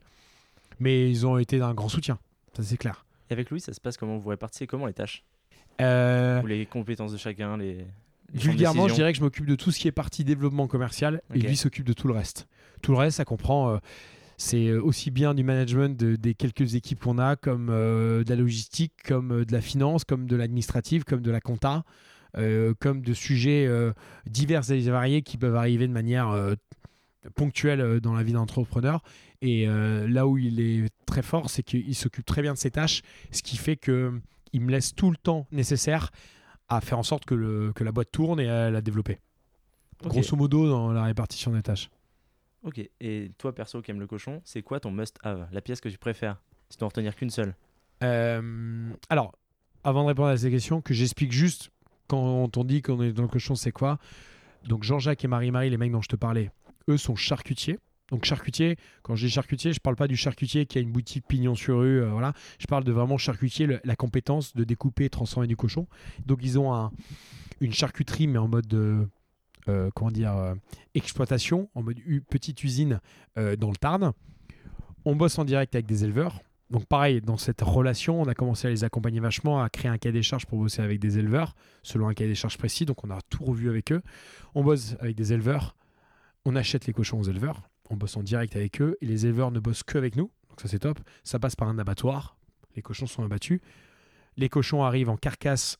Mais 0.78 1.10
ils 1.10 1.26
ont 1.26 1.36
été 1.36 1.58
d'un 1.58 1.74
grand 1.74 1.90
soutien, 1.90 2.18
ça 2.56 2.62
c'est 2.62 2.78
clair. 2.78 3.04
Et 3.28 3.34
avec 3.34 3.50
Louis, 3.50 3.60
ça 3.60 3.74
se 3.74 3.80
passe 3.80 3.98
comment? 3.98 4.16
Vous 4.16 4.30
répartissez 4.30 4.66
comment 4.66 4.86
les 4.86 4.94
tâches? 4.94 5.22
Euh, 5.82 6.42
Ou 6.42 6.46
les 6.46 6.64
compétences 6.66 7.12
de 7.12 7.18
chacun 7.18 7.56
les... 7.56 7.86
Vulgairement, 8.32 8.88
je 8.88 8.94
dirais 8.94 9.12
que 9.12 9.18
je 9.18 9.22
m'occupe 9.24 9.46
de 9.46 9.54
tout 9.54 9.70
ce 9.72 9.78
qui 9.78 9.88
est 9.88 9.92
partie 9.92 10.24
développement 10.24 10.66
commercial 10.66 11.22
et 11.34 11.38
Ok. 11.38 11.44
lui 11.44 11.56
s'occupe 11.56 11.84
de 11.84 11.92
tout 11.92 12.06
le 12.08 12.14
reste. 12.14 12.46
Tout 12.82 12.92
le 12.92 12.98
reste, 12.98 13.16
ça 13.18 13.24
comprend, 13.24 13.70
euh, 13.74 13.78
c'est 14.36 14.68
euh, 14.68 14.80
aussi 14.82 15.10
bien 15.10 15.34
du 15.34 15.42
management 15.42 15.98
de- 15.98 16.16
des 16.16 16.34
quelques 16.34 16.74
équipes 16.74 17.00
qu'on 17.00 17.18
a, 17.18 17.36
comme 17.36 17.68
euh, 17.70 18.22
de 18.24 18.30
la 18.30 18.36
logistique, 18.36 18.92
comme 19.04 19.44
de 19.44 19.52
la 19.52 19.60
finance, 19.60 20.04
comme 20.04 20.26
de 20.26 20.36
l'administrative, 20.36 21.04
comme 21.04 21.22
de 21.22 21.30
la 21.30 21.40
compta, 21.40 21.84
euh, 22.38 22.72
comme 22.78 23.02
de 23.02 23.12
sujets 23.12 23.68
divers 24.26 24.70
et 24.70 24.80
variés 24.80 25.22
qui 25.22 25.36
peuvent 25.36 25.56
arriver 25.56 25.86
de 25.88 25.92
manière 25.92 26.32
ponctuelle 27.34 28.00
dans 28.00 28.14
la 28.14 28.22
vie 28.22 28.32
d'entrepreneur. 28.32 29.02
Et 29.42 29.66
là 29.66 30.26
où 30.26 30.38
il 30.38 30.60
est 30.60 30.88
très 31.06 31.22
fort, 31.22 31.50
c'est 31.50 31.62
qu'il 31.62 31.94
s'occupe 31.94 32.24
très 32.24 32.42
bien 32.42 32.52
de 32.54 32.58
ses 32.58 32.70
tâches, 32.70 33.02
ce 33.30 33.42
qui 33.42 33.56
fait 33.56 33.76
que 33.76 34.12
il 34.52 34.60
me 34.62 34.70
laisse 34.70 34.94
tout 34.94 35.10
le 35.10 35.16
temps 35.16 35.46
nécessaire 35.52 36.10
à 36.70 36.80
faire 36.80 36.98
en 36.98 37.02
sorte 37.02 37.24
que, 37.26 37.34
le- 37.34 37.72
que 37.74 37.84
la 37.84 37.92
boîte 37.92 38.10
tourne 38.12 38.40
et 38.40 38.48
à 38.48 38.70
la 38.70 38.80
développer. 38.80 39.18
Grosso 40.02 40.34
modo, 40.36 40.66
dans 40.68 40.92
la 40.92 41.04
répartition 41.04 41.52
des 41.52 41.62
tâches. 41.62 41.90
Ok. 42.62 42.80
Et 43.00 43.30
toi, 43.38 43.54
perso, 43.54 43.82
qui 43.82 43.90
aime 43.90 44.00
le 44.00 44.06
cochon, 44.06 44.40
c'est 44.44 44.62
quoi 44.62 44.80
ton 44.80 44.90
must-have 44.90 45.46
La 45.52 45.60
pièce 45.60 45.80
que 45.80 45.88
tu 45.90 45.98
préfères 45.98 46.40
Si 46.70 46.78
tu 46.78 46.84
en 46.84 46.88
retenir 46.88 47.14
qu'une 47.16 47.28
seule? 47.30 47.54
Euh, 48.02 48.90
alors, 49.10 49.34
avant 49.84 50.02
de 50.04 50.08
répondre 50.08 50.28
à 50.28 50.36
ces 50.38 50.50
questions, 50.50 50.80
que 50.80 50.94
j'explique 50.94 51.32
juste 51.32 51.70
quand 52.08 52.56
on 52.56 52.64
dit 52.64 52.80
qu'on 52.82 53.02
est 53.02 53.12
dans 53.12 53.22
le 53.22 53.28
cochon, 53.28 53.54
c'est 53.54 53.72
quoi? 53.72 53.98
Donc 54.64 54.82
Jean-Jacques 54.84 55.24
et 55.24 55.28
Marie-Marie, 55.28 55.70
les 55.70 55.76
mecs 55.76 55.92
dont 55.92 56.02
je 56.02 56.08
te 56.08 56.16
parlais, 56.16 56.50
eux 56.88 56.96
sont 56.96 57.14
charcutiers. 57.16 57.78
Donc 58.10 58.24
charcutier, 58.24 58.76
quand 59.02 59.14
je 59.16 59.26
dis 59.26 59.32
charcutier, 59.32 59.72
je 59.72 59.80
parle 59.80 59.96
pas 59.96 60.08
du 60.08 60.16
charcutier 60.16 60.66
qui 60.66 60.78
a 60.78 60.80
une 60.80 60.92
boutique 60.92 61.26
pignon 61.28 61.54
sur 61.54 61.78
rue, 61.80 62.02
euh. 62.02 62.32
Je 62.58 62.66
parle 62.66 62.84
de 62.84 62.92
vraiment 62.92 63.18
charcutier, 63.18 63.68
la 63.84 63.96
compétence 63.96 64.54
de 64.54 64.64
découper, 64.64 65.08
transformer 65.08 65.46
du 65.46 65.56
cochon. 65.56 65.86
Donc 66.26 66.40
ils 66.42 66.58
ont 66.58 66.74
un- 66.74 66.90
une 67.60 67.72
charcuterie 67.72 68.26
mais 68.26 68.38
en 68.38 68.48
mode 68.48 68.66
de, 68.66 69.06
euh, 69.68 69.90
comment 69.94 70.10
dire 70.10 70.36
euh, 70.36 70.54
exploitation, 70.94 71.68
en 71.74 71.82
mode 71.82 71.98
petite 72.28 72.62
usine 72.64 73.00
euh, 73.38 73.56
dans 73.56 73.70
le 73.70 73.76
Tarn. 73.76 74.12
On 75.04 75.16
bosse 75.16 75.38
en 75.38 75.44
direct 75.44 75.74
avec 75.74 75.86
des 75.86 76.04
éleveurs. 76.04 76.40
Donc 76.70 76.86
pareil, 76.86 77.20
dans 77.20 77.36
cette 77.36 77.62
relation, 77.62 78.20
on 78.22 78.26
a 78.26 78.34
commencé 78.34 78.68
à 78.68 78.70
les 78.70 78.84
accompagner 78.84 79.18
vachement, 79.18 79.60
à 79.62 79.68
créer 79.68 79.90
un 79.90 79.98
cahier 79.98 80.12
des 80.12 80.22
charges 80.22 80.46
pour 80.46 80.58
bosser 80.58 80.82
avec 80.82 81.00
des 81.00 81.18
éleveurs, 81.18 81.54
selon 81.82 82.06
un 82.08 82.14
cahier 82.14 82.28
des 82.30 82.36
charges 82.36 82.58
précis. 82.58 82.86
Donc 82.86 83.02
on 83.04 83.10
a 83.10 83.18
tout 83.28 83.44
revu 83.44 83.68
avec 83.68 83.90
eux. 83.92 84.02
On 84.54 84.62
bosse 84.62 84.94
avec 85.00 85.16
des 85.16 85.32
éleveurs, 85.32 85.74
on 86.44 86.54
achète 86.56 86.86
les 86.86 86.92
cochons 86.92 87.18
aux 87.18 87.24
éleveurs, 87.24 87.68
on 87.90 87.96
bosse 87.96 88.16
en 88.16 88.22
direct 88.22 88.56
avec 88.56 88.80
eux, 88.80 88.96
et 89.00 89.06
les 89.06 89.26
éleveurs 89.26 89.50
ne 89.50 89.60
bossent 89.60 89.82
que 89.82 89.98
avec 89.98 90.16
nous. 90.16 90.30
Donc 90.48 90.60
ça 90.60 90.68
c'est 90.68 90.80
top. 90.80 90.98
Ça 91.24 91.38
passe 91.38 91.56
par 91.56 91.68
un 91.68 91.78
abattoir, 91.78 92.36
les 92.76 92.82
cochons 92.82 93.06
sont 93.06 93.22
abattus. 93.22 93.60
Les 94.36 94.48
cochons 94.48 94.82
arrivent 94.84 95.10
en 95.10 95.16
carcasse 95.16 95.78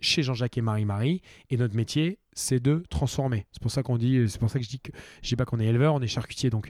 chez 0.00 0.22
Jean-Jacques 0.22 0.58
et 0.58 0.62
Marie-Marie, 0.62 1.22
et 1.50 1.56
notre 1.56 1.74
métier, 1.74 2.18
c'est 2.34 2.60
de 2.60 2.84
transformer. 2.90 3.46
C'est 3.52 3.62
pour 3.62 3.70
ça 3.70 3.82
qu'on 3.82 3.96
dit, 3.96 4.28
c'est 4.28 4.38
pour 4.38 4.50
ça 4.50 4.58
que 4.58 4.64
je 4.64 4.68
dis 4.68 4.78
que 4.78 4.92
je 5.22 5.28
dis 5.28 5.36
pas 5.36 5.46
qu'on 5.46 5.58
est 5.58 5.66
éleveur, 5.66 5.94
on 5.94 6.00
est 6.00 6.06
charcutier. 6.06 6.50
Donc 6.50 6.68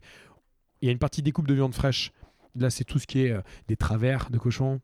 il 0.81 0.87
y 0.87 0.88
a 0.88 0.92
une 0.92 0.99
partie 0.99 1.22
découpe 1.22 1.49
de 1.49 1.55
viande 1.55 1.75
fraîche. 1.75 2.12
Là, 2.55 2.70
c'est 2.70 2.85
tout 2.85 2.99
ce 2.99 3.07
qui 3.07 3.22
est 3.22 3.33
euh, 3.33 3.42
des 3.68 3.77
travers 3.77 4.31
de 4.31 4.38
cochon, 4.38 4.81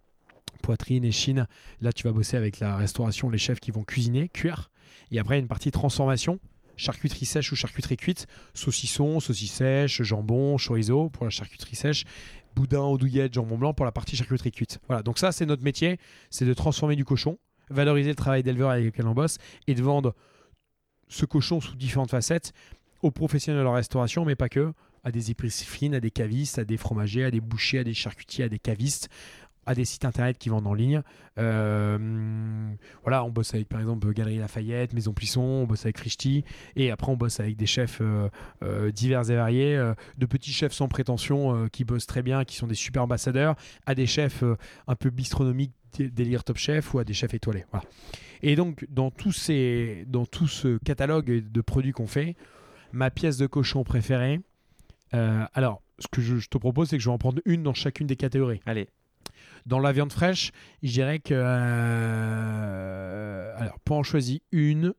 poitrine, 0.62 1.04
échine. 1.04 1.46
Là, 1.80 1.92
tu 1.92 2.04
vas 2.04 2.12
bosser 2.12 2.36
avec 2.36 2.60
la 2.60 2.76
restauration, 2.76 3.30
les 3.30 3.38
chefs 3.38 3.60
qui 3.60 3.70
vont 3.70 3.84
cuisiner, 3.84 4.28
cuire. 4.28 4.70
Et 5.10 5.18
après, 5.18 5.36
il 5.36 5.38
y 5.38 5.40
a 5.40 5.42
une 5.42 5.48
partie 5.48 5.70
transformation, 5.70 6.38
charcuterie 6.76 7.26
sèche 7.26 7.52
ou 7.52 7.56
charcuterie 7.56 7.96
cuite, 7.96 8.26
saucisson, 8.54 9.20
saucisse 9.20 9.52
sèche, 9.52 10.02
jambon, 10.02 10.56
chorizo 10.56 11.10
pour 11.10 11.24
la 11.24 11.30
charcuterie 11.30 11.76
sèche, 11.76 12.04
boudin, 12.54 12.80
andouillette, 12.80 13.34
jambon 13.34 13.58
blanc 13.58 13.74
pour 13.74 13.84
la 13.84 13.92
partie 13.92 14.16
charcuterie 14.16 14.52
cuite. 14.52 14.78
Voilà, 14.88 15.02
donc 15.02 15.18
ça, 15.18 15.32
c'est 15.32 15.46
notre 15.46 15.62
métier, 15.62 15.98
c'est 16.30 16.44
de 16.44 16.54
transformer 16.54 16.96
du 16.96 17.04
cochon, 17.04 17.38
valoriser 17.70 18.10
le 18.10 18.16
travail 18.16 18.42
d'éleveur 18.42 18.70
avec 18.70 18.84
lequel 18.86 19.06
on 19.06 19.14
bosse 19.14 19.38
et 19.66 19.74
de 19.74 19.82
vendre 19.82 20.14
ce 21.08 21.26
cochon 21.26 21.60
sous 21.60 21.76
différentes 21.76 22.10
facettes 22.10 22.52
aux 23.02 23.10
professionnels 23.10 23.60
de 23.60 23.64
la 23.64 23.74
restauration, 23.74 24.24
mais 24.24 24.36
pas 24.36 24.48
que, 24.48 24.72
à 25.04 25.10
des 25.10 25.30
épiceries 25.30 25.66
fines, 25.66 25.94
à 25.94 26.00
des 26.00 26.10
cavistes, 26.10 26.58
à 26.58 26.64
des 26.64 26.76
fromagers, 26.76 27.24
à 27.24 27.30
des 27.30 27.40
bouchers, 27.40 27.80
à 27.80 27.84
des 27.84 27.94
charcutiers, 27.94 28.44
à 28.44 28.48
des 28.48 28.60
cavistes, 28.60 29.08
à 29.64 29.74
des 29.74 29.84
sites 29.84 30.04
internet 30.04 30.38
qui 30.38 30.48
vendent 30.48 30.66
en 30.66 30.74
ligne. 30.74 31.02
Euh, 31.38 32.72
voilà, 33.02 33.24
on 33.24 33.30
bosse 33.30 33.54
avec 33.54 33.68
par 33.68 33.80
exemple 33.80 34.12
Galerie 34.12 34.38
Lafayette, 34.38 34.92
Maison 34.92 35.12
Plisson, 35.12 35.40
on 35.40 35.64
bosse 35.66 35.84
avec 35.84 35.98
Frichti, 35.98 36.44
et 36.76 36.90
après 36.90 37.10
on 37.10 37.16
bosse 37.16 37.40
avec 37.40 37.56
des 37.56 37.66
chefs 37.66 37.98
euh, 38.00 38.28
euh, 38.62 38.90
divers 38.90 39.30
et 39.30 39.36
variés, 39.36 39.92
de 40.18 40.26
petits 40.26 40.52
chefs 40.52 40.72
sans 40.72 40.88
prétention 40.88 41.68
qui 41.68 41.84
bossent 41.84 42.06
très 42.06 42.22
bien, 42.22 42.44
qui 42.44 42.56
sont 42.56 42.66
des 42.66 42.74
super 42.74 43.04
ambassadeurs, 43.04 43.54
à 43.86 43.94
des 43.94 44.06
chefs 44.06 44.44
un 44.86 44.94
peu 44.94 45.10
bistronomiques, 45.10 45.72
dé- 45.96 46.10
délire 46.10 46.44
Top 46.44 46.56
Chef, 46.56 46.92
ou 46.94 46.98
à 46.98 47.04
des 47.04 47.14
chefs 47.14 47.34
étoilés. 47.34 47.64
Voilà. 47.70 47.86
Et 48.42 48.56
donc 48.56 48.84
dans, 48.90 49.10
tous 49.10 49.32
ces, 49.32 50.04
dans 50.08 50.26
tout 50.26 50.48
ce 50.48 50.78
catalogue 50.78 51.48
de 51.50 51.60
produits 51.60 51.92
qu'on 51.92 52.08
fait, 52.08 52.36
ma 52.92 53.10
pièce 53.10 53.36
de 53.38 53.46
cochon 53.46 53.84
préférée, 53.84 54.40
alors 55.12 55.82
ce 55.98 56.08
que 56.08 56.20
je, 56.20 56.38
je 56.38 56.48
te 56.48 56.58
propose, 56.58 56.88
c'est 56.88 56.96
que 56.96 57.02
je 57.02 57.08
vais 57.08 57.14
en 57.14 57.18
prendre 57.18 57.40
une 57.44 57.62
dans 57.62 57.74
chacune 57.74 58.06
des 58.08 58.16
catégories. 58.16 58.60
Allez. 58.66 58.88
Dans 59.66 59.78
la 59.78 59.92
viande 59.92 60.12
fraîche, 60.12 60.50
je 60.82 60.90
dirais 60.92 61.18
que. 61.20 61.34
euh, 62.52 63.52
alors, 63.56 63.78
pour 63.80 63.96
en 63.96 64.02
choisir 64.02 64.40
une, 64.50 64.92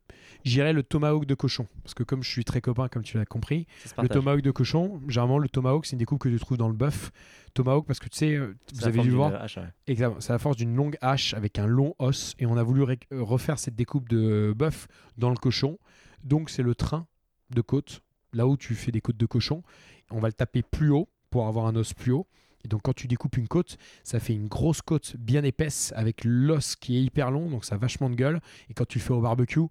j'irais 0.45 0.73
le 0.73 0.83
tomahawk 0.83 1.25
de 1.25 1.35
cochon. 1.35 1.67
Parce 1.83 1.93
que, 1.93 2.03
comme 2.03 2.23
je 2.23 2.29
suis 2.29 2.45
très 2.45 2.61
copain, 2.61 2.87
comme 2.87 3.03
tu 3.03 3.17
l'as 3.17 3.25
compris, 3.25 3.67
le 4.03 4.07
tomahawk 4.13 4.41
de 4.41 4.51
cochon, 4.51 5.01
généralement, 5.07 5.39
le 5.39 5.49
tomahawk, 5.49 5.85
c'est 5.85 5.93
une 5.93 5.99
découpe 5.99 6.19
que 6.19 6.29
tu 6.29 6.39
trouves 6.39 6.57
dans 6.57 6.67
le 6.69 6.73
bœuf. 6.73 7.11
Tomahawk, 7.53 7.85
parce 7.85 7.99
que 7.99 8.09
tu 8.09 8.17
sais, 8.17 8.33
euh, 8.35 8.55
vous 8.73 8.79
avez 8.87 8.99
dû 9.01 9.09
voir. 9.11 9.31
hache, 9.43 9.57
ouais. 9.57 9.63
Exactement. 9.87 10.21
C'est 10.21 10.33
la 10.33 10.39
force 10.39 10.57
d'une 10.57 10.75
longue 10.75 10.97
hache 11.01 11.33
avec 11.33 11.59
un 11.59 11.67
long 11.67 11.93
os. 11.99 12.33
Et 12.39 12.45
on 12.45 12.57
a 12.57 12.63
voulu 12.63 12.81
euh, 12.83 12.95
refaire 13.23 13.59
cette 13.59 13.75
découpe 13.75 14.09
de 14.09 14.53
bœuf 14.57 14.87
dans 15.17 15.29
le 15.29 15.35
cochon. 15.35 15.77
Donc, 16.23 16.49
c'est 16.49 16.63
le 16.63 16.73
train 16.73 17.05
de 17.51 17.61
côte, 17.61 18.01
là 18.33 18.47
où 18.47 18.57
tu 18.57 18.73
fais 18.75 18.91
des 18.91 19.01
côtes 19.01 19.17
de 19.17 19.25
cochon. 19.25 19.61
On 20.09 20.19
va 20.19 20.29
le 20.29 20.33
taper 20.33 20.63
plus 20.63 20.89
haut 20.89 21.09
pour 21.29 21.47
avoir 21.47 21.67
un 21.67 21.75
os 21.75 21.93
plus 21.93 22.11
haut. 22.11 22.27
Et 22.63 22.67
donc, 22.67 22.81
quand 22.83 22.93
tu 22.93 23.07
découpes 23.07 23.37
une 23.37 23.47
côte, 23.47 23.77
ça 24.03 24.19
fait 24.19 24.33
une 24.33 24.47
grosse 24.47 24.81
côte 24.81 25.15
bien 25.17 25.43
épaisse 25.43 25.91
avec 25.95 26.23
l'os 26.23 26.75
qui 26.75 26.97
est 26.97 27.01
hyper 27.03 27.29
long. 27.31 27.49
Donc, 27.49 27.65
ça 27.65 27.75
a 27.75 27.77
vachement 27.77 28.09
de 28.09 28.15
gueule. 28.15 28.39
Et 28.69 28.73
quand 28.73 28.87
tu 28.87 28.99
le 28.99 29.03
fais 29.03 29.13
au 29.13 29.21
barbecue, 29.21 29.67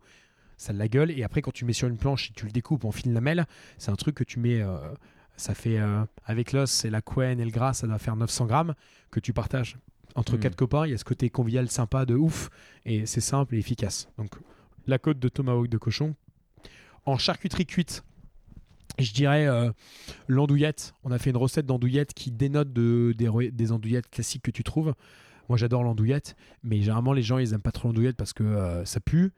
ça 0.58 0.70
a 0.70 0.72
de 0.74 0.78
la 0.78 0.88
gueule. 0.88 1.10
Et 1.10 1.24
après, 1.24 1.40
quand 1.42 1.52
tu 1.52 1.64
mets 1.64 1.72
sur 1.72 1.88
une 1.88 1.96
planche 1.96 2.30
et 2.30 2.32
tu 2.34 2.44
le 2.44 2.52
découpes 2.52 2.84
en 2.84 2.92
fine 2.92 3.14
lamelle, 3.14 3.46
c'est 3.78 3.90
un 3.90 3.96
truc 3.96 4.14
que 4.14 4.24
tu 4.24 4.38
mets. 4.38 4.60
euh, 4.60 4.76
ça 5.38 5.54
fait 5.54 5.78
euh, 5.78 6.04
avec 6.26 6.52
l'os 6.52 6.84
et 6.84 6.90
la 6.90 7.00
couenne 7.00 7.40
et 7.40 7.44
le 7.44 7.50
gras, 7.50 7.72
ça 7.72 7.86
doit 7.86 7.98
faire 7.98 8.14
900 8.16 8.44
grammes 8.46 8.74
que 9.10 9.18
tu 9.18 9.32
partages 9.32 9.78
entre 10.14 10.36
Mm. 10.36 10.40
quatre 10.40 10.56
copains. 10.56 10.86
Il 10.86 10.90
y 10.90 10.94
a 10.94 10.98
ce 10.98 11.04
côté 11.04 11.30
convivial 11.30 11.70
sympa 11.70 12.04
de 12.04 12.14
ouf 12.14 12.50
et 12.84 13.06
c'est 13.06 13.22
simple 13.22 13.54
et 13.54 13.58
efficace. 13.58 14.08
Donc 14.18 14.30
la 14.86 14.98
côte 14.98 15.18
de 15.18 15.28
tomahawk 15.30 15.68
de 15.68 15.78
cochon. 15.78 16.14
En 17.06 17.16
charcuterie 17.16 17.64
cuite, 17.64 18.04
je 18.98 19.12
dirais 19.12 19.46
euh, 19.46 19.70
l'andouillette. 20.28 20.94
On 21.04 21.10
a 21.10 21.18
fait 21.18 21.30
une 21.30 21.36
recette 21.36 21.66
d'andouillette 21.66 22.14
qui 22.14 22.30
dénote 22.30 22.72
de, 22.72 23.14
des, 23.16 23.72
andouillettes 23.72 24.10
classiques 24.10 24.42
que 24.42 24.50
tu 24.50 24.62
trouves. 24.62 24.94
Moi 25.48 25.58
j'adore 25.58 25.82
l'andouillette, 25.82 26.36
mais 26.62 26.80
généralement 26.80 27.12
les 27.12 27.22
gens 27.22 27.38
ils 27.38 27.52
aiment 27.52 27.60
pas 27.62 27.72
trop 27.72 27.88
l'andouillette 27.88 28.16
parce 28.16 28.32
que 28.32 28.44
euh, 28.44 28.84
ça 28.84 29.00
pue. 29.00 29.32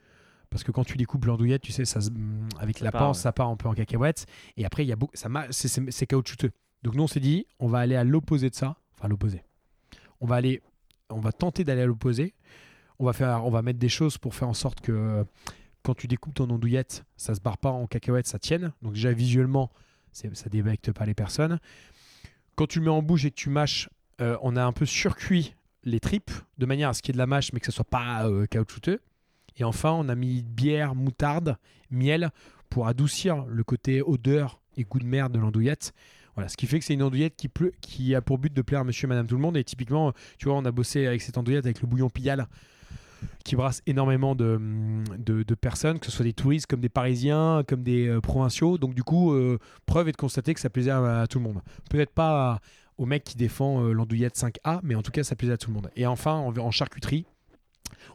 Parce 0.50 0.62
que 0.62 0.70
quand 0.70 0.84
tu 0.84 0.96
découpes 0.96 1.24
l'andouillette, 1.24 1.62
tu 1.62 1.72
sais, 1.72 1.84
ça, 1.84 1.98
mm, 1.98 2.48
avec 2.60 2.78
Ça 2.78 2.84
la 2.84 2.92
part, 2.92 3.08
ouais. 3.08 3.14
ça 3.14 3.32
part 3.32 3.48
un 3.48 3.56
peu 3.56 3.68
en 3.68 3.74
cacahuète. 3.74 4.26
Et 4.56 4.64
après, 4.64 4.84
il 4.84 4.88
y 4.88 4.92
a 4.92 4.96
beaucoup, 4.96 5.16
ça 5.16 5.28
ma- 5.28 5.50
c'est- 5.50 6.06
caoutchouteux. 6.06 6.52
Donc 6.84 6.94
nous, 6.94 7.02
on 7.02 7.08
s'est 7.08 7.18
dit, 7.18 7.46
on 7.58 7.66
va 7.66 7.78
aller 7.78 7.96
à 7.96 8.04
l'opposé 8.04 8.50
de 8.50 8.54
ça. 8.54 8.76
Enfin, 8.96 9.08
l'opposé. 9.08 9.42
On 10.20 10.26
va 10.26 10.36
aller, 10.36 10.62
on 11.10 11.18
va 11.18 11.32
tenter 11.32 11.64
d'aller 11.64 11.80
à 11.82 11.86
l'opposé. 11.86 12.34
On 13.00 13.04
va 13.04 13.12
faire, 13.12 13.44
on 13.44 13.50
va 13.50 13.62
mettre 13.62 13.80
des 13.80 13.88
choses 13.88 14.16
pour 14.16 14.36
faire 14.36 14.48
en 14.48 14.54
sorte 14.54 14.80
que 14.80 15.24
quand 15.84 15.94
tu 15.94 16.08
découpes 16.08 16.34
ton 16.34 16.50
andouillette, 16.50 17.04
ça 17.16 17.34
se 17.34 17.40
barre 17.40 17.58
pas 17.58 17.70
en 17.70 17.86
cacahuète, 17.86 18.26
ça 18.26 18.38
tienne. 18.38 18.72
Donc 18.82 18.94
déjà 18.94 19.12
visuellement, 19.12 19.70
ça 20.12 20.48
débecte 20.48 20.90
pas 20.92 21.06
les 21.06 21.14
personnes. 21.14 21.60
Quand 22.56 22.66
tu 22.66 22.78
le 22.78 22.86
mets 22.86 22.90
en 22.90 23.02
bouche 23.02 23.24
et 23.26 23.30
que 23.30 23.36
tu 23.36 23.50
mâches, 23.50 23.88
euh, 24.20 24.36
on 24.42 24.56
a 24.56 24.64
un 24.64 24.72
peu 24.72 24.86
surcuit 24.86 25.54
les 25.84 26.00
tripes 26.00 26.30
de 26.58 26.66
manière 26.66 26.88
à 26.88 26.94
ce 26.94 27.02
qu'il 27.02 27.12
y 27.12 27.12
ait 27.12 27.18
de 27.18 27.18
la 27.18 27.26
mâche, 27.26 27.52
mais 27.52 27.60
que 27.60 27.66
ça 27.66 27.72
soit 27.72 27.84
pas 27.84 28.26
euh, 28.26 28.46
caoutchouteux. 28.46 29.00
Et 29.56 29.64
enfin, 29.64 29.92
on 29.92 30.08
a 30.08 30.14
mis 30.14 30.42
bière, 30.42 30.94
moutarde, 30.94 31.58
miel 31.90 32.30
pour 32.70 32.88
adoucir 32.88 33.44
le 33.46 33.62
côté 33.62 34.02
odeur 34.02 34.60
et 34.76 34.84
goût 34.84 34.98
de 34.98 35.04
merde 35.04 35.32
de 35.32 35.38
l'andouillette. 35.38 35.92
Voilà, 36.34 36.48
ce 36.48 36.56
qui 36.56 36.66
fait 36.66 36.78
que 36.78 36.84
c'est 36.84 36.94
une 36.94 37.02
andouillette 37.02 37.36
qui, 37.80 38.14
a 38.14 38.20
pour 38.20 38.38
but 38.38 38.52
de 38.52 38.62
plaire 38.62 38.80
à 38.80 38.84
monsieur 38.84 39.06
et 39.06 39.08
madame 39.08 39.26
tout 39.26 39.36
le 39.36 39.40
monde. 39.40 39.56
Et 39.56 39.62
typiquement, 39.62 40.12
tu 40.38 40.46
vois, 40.46 40.56
on 40.56 40.64
a 40.64 40.72
bossé 40.72 41.06
avec 41.06 41.22
cette 41.22 41.38
andouillette 41.38 41.66
avec 41.66 41.80
le 41.80 41.86
bouillon 41.86 42.10
Pigalle. 42.10 42.48
Qui 43.44 43.56
brasse 43.56 43.82
énormément 43.86 44.34
de, 44.34 44.58
de, 45.18 45.54
personnes, 45.54 45.98
que 45.98 46.06
ce 46.06 46.12
soit 46.12 46.24
des 46.24 46.32
touristes 46.32 46.66
comme 46.66 46.80
des 46.80 46.88
Parisiens, 46.88 47.62
comme 47.66 47.82
des 47.82 48.08
euh, 48.08 48.20
provinciaux. 48.20 48.78
Donc 48.78 48.94
du 48.94 49.02
coup, 49.02 49.32
euh, 49.32 49.58
preuve 49.86 50.08
est 50.08 50.12
de 50.12 50.16
constater 50.16 50.54
que 50.54 50.60
ça 50.60 50.70
plaisait 50.70 50.90
à, 50.90 51.26
tout 51.28 51.38
le 51.38 51.44
monde. 51.44 51.60
Peut-être 51.90 52.12
pas 52.12 52.60
au 52.96 53.06
mec 53.06 53.24
qui 53.24 53.36
défend 53.36 53.84
euh, 53.84 53.92
l'andouillette 53.92 54.36
5A, 54.36 54.80
mais 54.82 54.94
en 54.94 55.02
tout 55.02 55.10
cas, 55.10 55.24
ça 55.24 55.36
plaisait 55.36 55.52
à 55.52 55.58
tout 55.58 55.70
le 55.70 55.74
monde. 55.74 55.90
Et 55.94 56.06
enfin, 56.06 56.34
en, 56.34 56.70
charcuterie, 56.70 57.26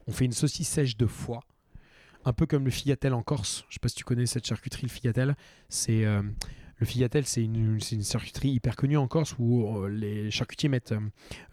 on 0.07 0.11
fait 0.11 0.25
une 0.25 0.31
saucisse 0.31 0.67
sèche 0.67 0.97
de 0.97 1.05
foie, 1.05 1.41
un 2.25 2.33
peu 2.33 2.45
comme 2.45 2.65
le 2.65 2.71
figatel 2.71 3.13
en 3.13 3.21
Corse. 3.21 3.65
Je 3.69 3.75
sais 3.75 3.79
pas 3.79 3.89
si 3.89 3.95
tu 3.95 4.03
connais 4.03 4.25
cette 4.25 4.47
charcuterie, 4.47 4.83
le 4.83 4.89
figatel. 4.89 5.35
C'est 5.69 6.03
le 6.03 6.85
figatel, 6.85 7.25
c'est 7.25 7.43
une, 7.43 7.79
une 7.91 8.03
charcuterie 8.03 8.49
hyper 8.49 8.75
connue 8.75 8.97
en 8.97 9.07
Corse 9.07 9.35
où 9.37 9.85
les 9.87 10.31
charcutiers 10.31 10.69
mettent 10.69 10.93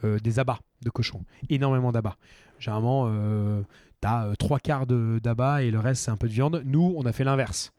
des 0.02 0.38
abats 0.38 0.60
de 0.82 0.90
cochon, 0.90 1.24
énormément 1.48 1.92
d'abats. 1.92 2.16
Généralement, 2.58 3.06
euh, 3.08 3.62
t'as 4.00 4.26
euh, 4.26 4.34
trois 4.34 4.58
quarts 4.58 4.86
d'abats 4.86 5.62
et 5.62 5.70
le 5.70 5.78
reste 5.78 6.04
c'est 6.04 6.10
un 6.10 6.16
peu 6.16 6.28
de 6.28 6.32
viande. 6.32 6.62
Nous, 6.64 6.94
on 6.96 7.04
a 7.04 7.12
fait 7.12 7.24
l'inverse. 7.24 7.72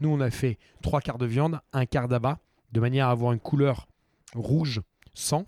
Nous, 0.00 0.08
on 0.08 0.20
a 0.20 0.30
fait 0.30 0.58
trois 0.82 1.00
quarts 1.00 1.18
de 1.18 1.26
viande, 1.26 1.60
un 1.72 1.86
quart 1.86 2.08
d'abat, 2.08 2.38
de 2.72 2.80
manière 2.80 3.08
à 3.08 3.10
avoir 3.10 3.32
une 3.32 3.40
couleur 3.40 3.88
rouge 4.34 4.80
sang, 5.14 5.46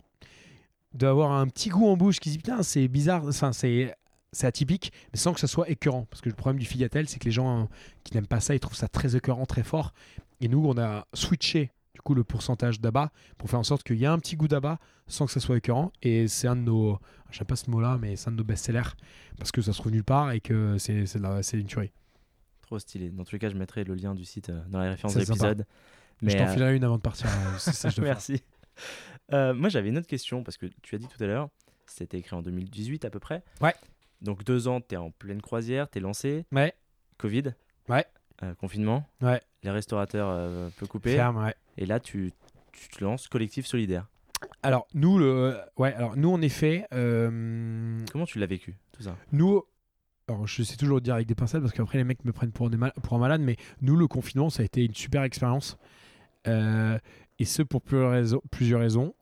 d'avoir 0.92 1.32
un 1.32 1.46
petit 1.46 1.68
goût 1.68 1.86
en 1.86 1.96
bouche 1.96 2.18
qui 2.18 2.30
dit 2.30 2.38
putain 2.38 2.62
c'est 2.62 2.88
bizarre, 2.88 3.24
c'est 3.32 3.94
c'est 4.32 4.46
atypique, 4.46 4.92
mais 5.12 5.18
sans 5.18 5.32
que 5.32 5.40
ça 5.40 5.46
soit 5.46 5.68
écœurant. 5.68 6.06
Parce 6.10 6.20
que 6.20 6.28
le 6.28 6.34
problème 6.34 6.60
du 6.60 6.66
figatel, 6.66 7.08
c'est 7.08 7.18
que 7.18 7.24
les 7.24 7.30
gens 7.30 7.62
euh, 7.62 7.64
qui 8.04 8.14
n'aiment 8.14 8.26
pas 8.26 8.40
ça, 8.40 8.54
ils 8.54 8.60
trouvent 8.60 8.76
ça 8.76 8.88
très 8.88 9.16
écœurant, 9.16 9.46
très 9.46 9.62
fort. 9.62 9.92
Et 10.40 10.48
nous, 10.48 10.64
on 10.64 10.78
a 10.78 11.06
switché 11.14 11.70
du 12.00 12.04
coup 12.04 12.14
le 12.14 12.24
pourcentage 12.24 12.80
d'abat 12.80 13.12
pour 13.36 13.50
faire 13.50 13.58
en 13.58 13.62
sorte 13.64 13.82
qu'il 13.82 13.96
y 13.96 14.04
ait 14.04 14.08
un 14.08 14.18
petit 14.18 14.36
goût 14.36 14.48
d'abat 14.48 14.78
sans 15.06 15.26
que 15.26 15.32
ça 15.32 15.40
soit 15.40 15.58
écœurant. 15.58 15.92
Et 16.02 16.28
c'est 16.28 16.48
un 16.48 16.56
de 16.56 16.62
nos, 16.62 16.98
j'aime 17.30 17.46
pas 17.46 17.56
ce 17.56 17.70
mot-là, 17.70 17.98
mais 18.00 18.16
c'est 18.16 18.28
un 18.28 18.32
de 18.32 18.38
nos 18.38 18.44
best-sellers 18.44 18.96
parce 19.38 19.52
que 19.52 19.60
ça 19.60 19.72
se 19.72 19.78
trouve 19.78 19.92
nulle 19.92 20.04
part 20.04 20.32
et 20.32 20.40
que 20.40 20.78
c'est 20.78 20.94
une 20.94 21.66
tuerie. 21.66 21.92
Trop 22.62 22.78
stylé. 22.78 23.10
Dans 23.10 23.24
tous 23.24 23.34
les 23.34 23.38
cas, 23.38 23.50
je 23.50 23.56
mettrai 23.56 23.84
le 23.84 23.94
lien 23.94 24.14
du 24.14 24.24
site 24.24 24.48
euh, 24.48 24.62
dans 24.68 24.78
la 24.78 24.90
référence 24.90 25.14
de 25.14 25.20
l'épisode. 25.20 25.66
je 26.22 26.36
t'en 26.36 26.44
euh, 26.44 26.52
filerai 26.52 26.76
une 26.76 26.84
avant 26.84 26.96
de 26.96 27.02
partir. 27.02 27.26
euh, 27.26 27.58
ça, 27.58 27.90
je. 27.90 28.00
Merci. 28.00 28.42
Euh, 29.32 29.52
moi, 29.52 29.68
j'avais 29.68 29.88
une 29.90 29.98
autre 29.98 30.06
question 30.06 30.42
parce 30.42 30.56
que 30.56 30.66
tu 30.80 30.94
as 30.94 30.98
dit 30.98 31.08
tout 31.08 31.22
à 31.22 31.26
l'heure, 31.26 31.48
c'était 31.86 32.18
écrit 32.18 32.34
en 32.36 32.42
2018 32.42 33.04
à 33.04 33.10
peu 33.10 33.18
près. 33.18 33.42
Ouais. 33.60 33.74
Donc 34.22 34.44
deux 34.44 34.68
ans, 34.68 34.80
tu 34.80 34.94
es 34.94 34.98
en 34.98 35.10
pleine 35.10 35.42
croisière, 35.42 35.90
tu 35.90 35.98
es 35.98 36.00
lancé, 36.00 36.46
Ouais, 36.52 36.74
Covid. 37.18 37.54
Ouais. 37.88 38.06
Euh, 38.42 38.54
confinement. 38.54 39.06
Ouais. 39.20 39.40
Les 39.62 39.70
restaurateurs 39.70 40.28
euh, 40.30 40.68
peu 40.78 40.86
coupés. 40.86 41.14
ferme, 41.14 41.36
ouais. 41.44 41.54
Et 41.76 41.86
là, 41.86 42.00
tu, 42.00 42.32
tu 42.72 42.88
te 42.88 43.04
lances 43.04 43.28
collectif 43.28 43.66
solidaire. 43.66 44.06
Alors 44.62 44.86
nous, 44.94 45.18
le, 45.18 45.54
ouais, 45.76 45.92
alors 45.94 46.16
nous 46.16 46.30
en 46.30 46.40
effet, 46.40 46.86
euh, 46.94 47.98
Comment 48.10 48.24
tu 48.24 48.38
l'as 48.38 48.46
vécu 48.46 48.76
tout 48.92 49.02
ça? 49.02 49.14
nous, 49.32 49.62
alors 50.28 50.46
je 50.46 50.62
sais 50.62 50.76
toujours 50.78 51.00
dire 51.02 51.14
avec 51.14 51.26
des 51.26 51.34
pincettes 51.34 51.60
parce 51.60 51.74
qu'après 51.74 51.98
les 51.98 52.04
mecs 52.04 52.24
me 52.24 52.32
prennent 52.32 52.52
pour, 52.52 52.70
des 52.70 52.78
mal- 52.78 52.94
pour 53.02 53.14
un 53.14 53.20
malade, 53.20 53.42
mais 53.42 53.56
nous 53.82 53.96
le 53.96 54.06
confinement 54.06 54.48
ça 54.48 54.62
a 54.62 54.64
été 54.64 54.84
une 54.84 54.94
super 54.94 55.22
expérience 55.24 55.76
Euh, 56.46 56.98
et 57.38 57.44
ce 57.44 57.62
pour 57.62 57.82
plusieurs 57.82 58.12
raisons. 58.12 58.40
Plusieurs 58.50 58.80
raisons. 58.80 59.14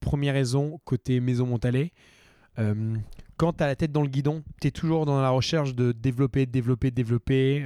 Première 0.00 0.34
raison 0.34 0.78
côté 0.84 1.20
maison 1.20 1.46
Montalais. 1.46 1.92
Euh, 2.58 2.96
quand 3.38 3.54
tu 3.54 3.64
as 3.64 3.66
la 3.66 3.76
tête 3.76 3.92
dans 3.92 4.02
le 4.02 4.08
guidon, 4.08 4.42
tu 4.60 4.68
es 4.68 4.70
toujours 4.70 5.06
dans 5.06 5.20
la 5.22 5.30
recherche 5.30 5.74
de 5.74 5.92
développer, 5.92 6.44
développer, 6.44 6.90
développer, 6.90 7.62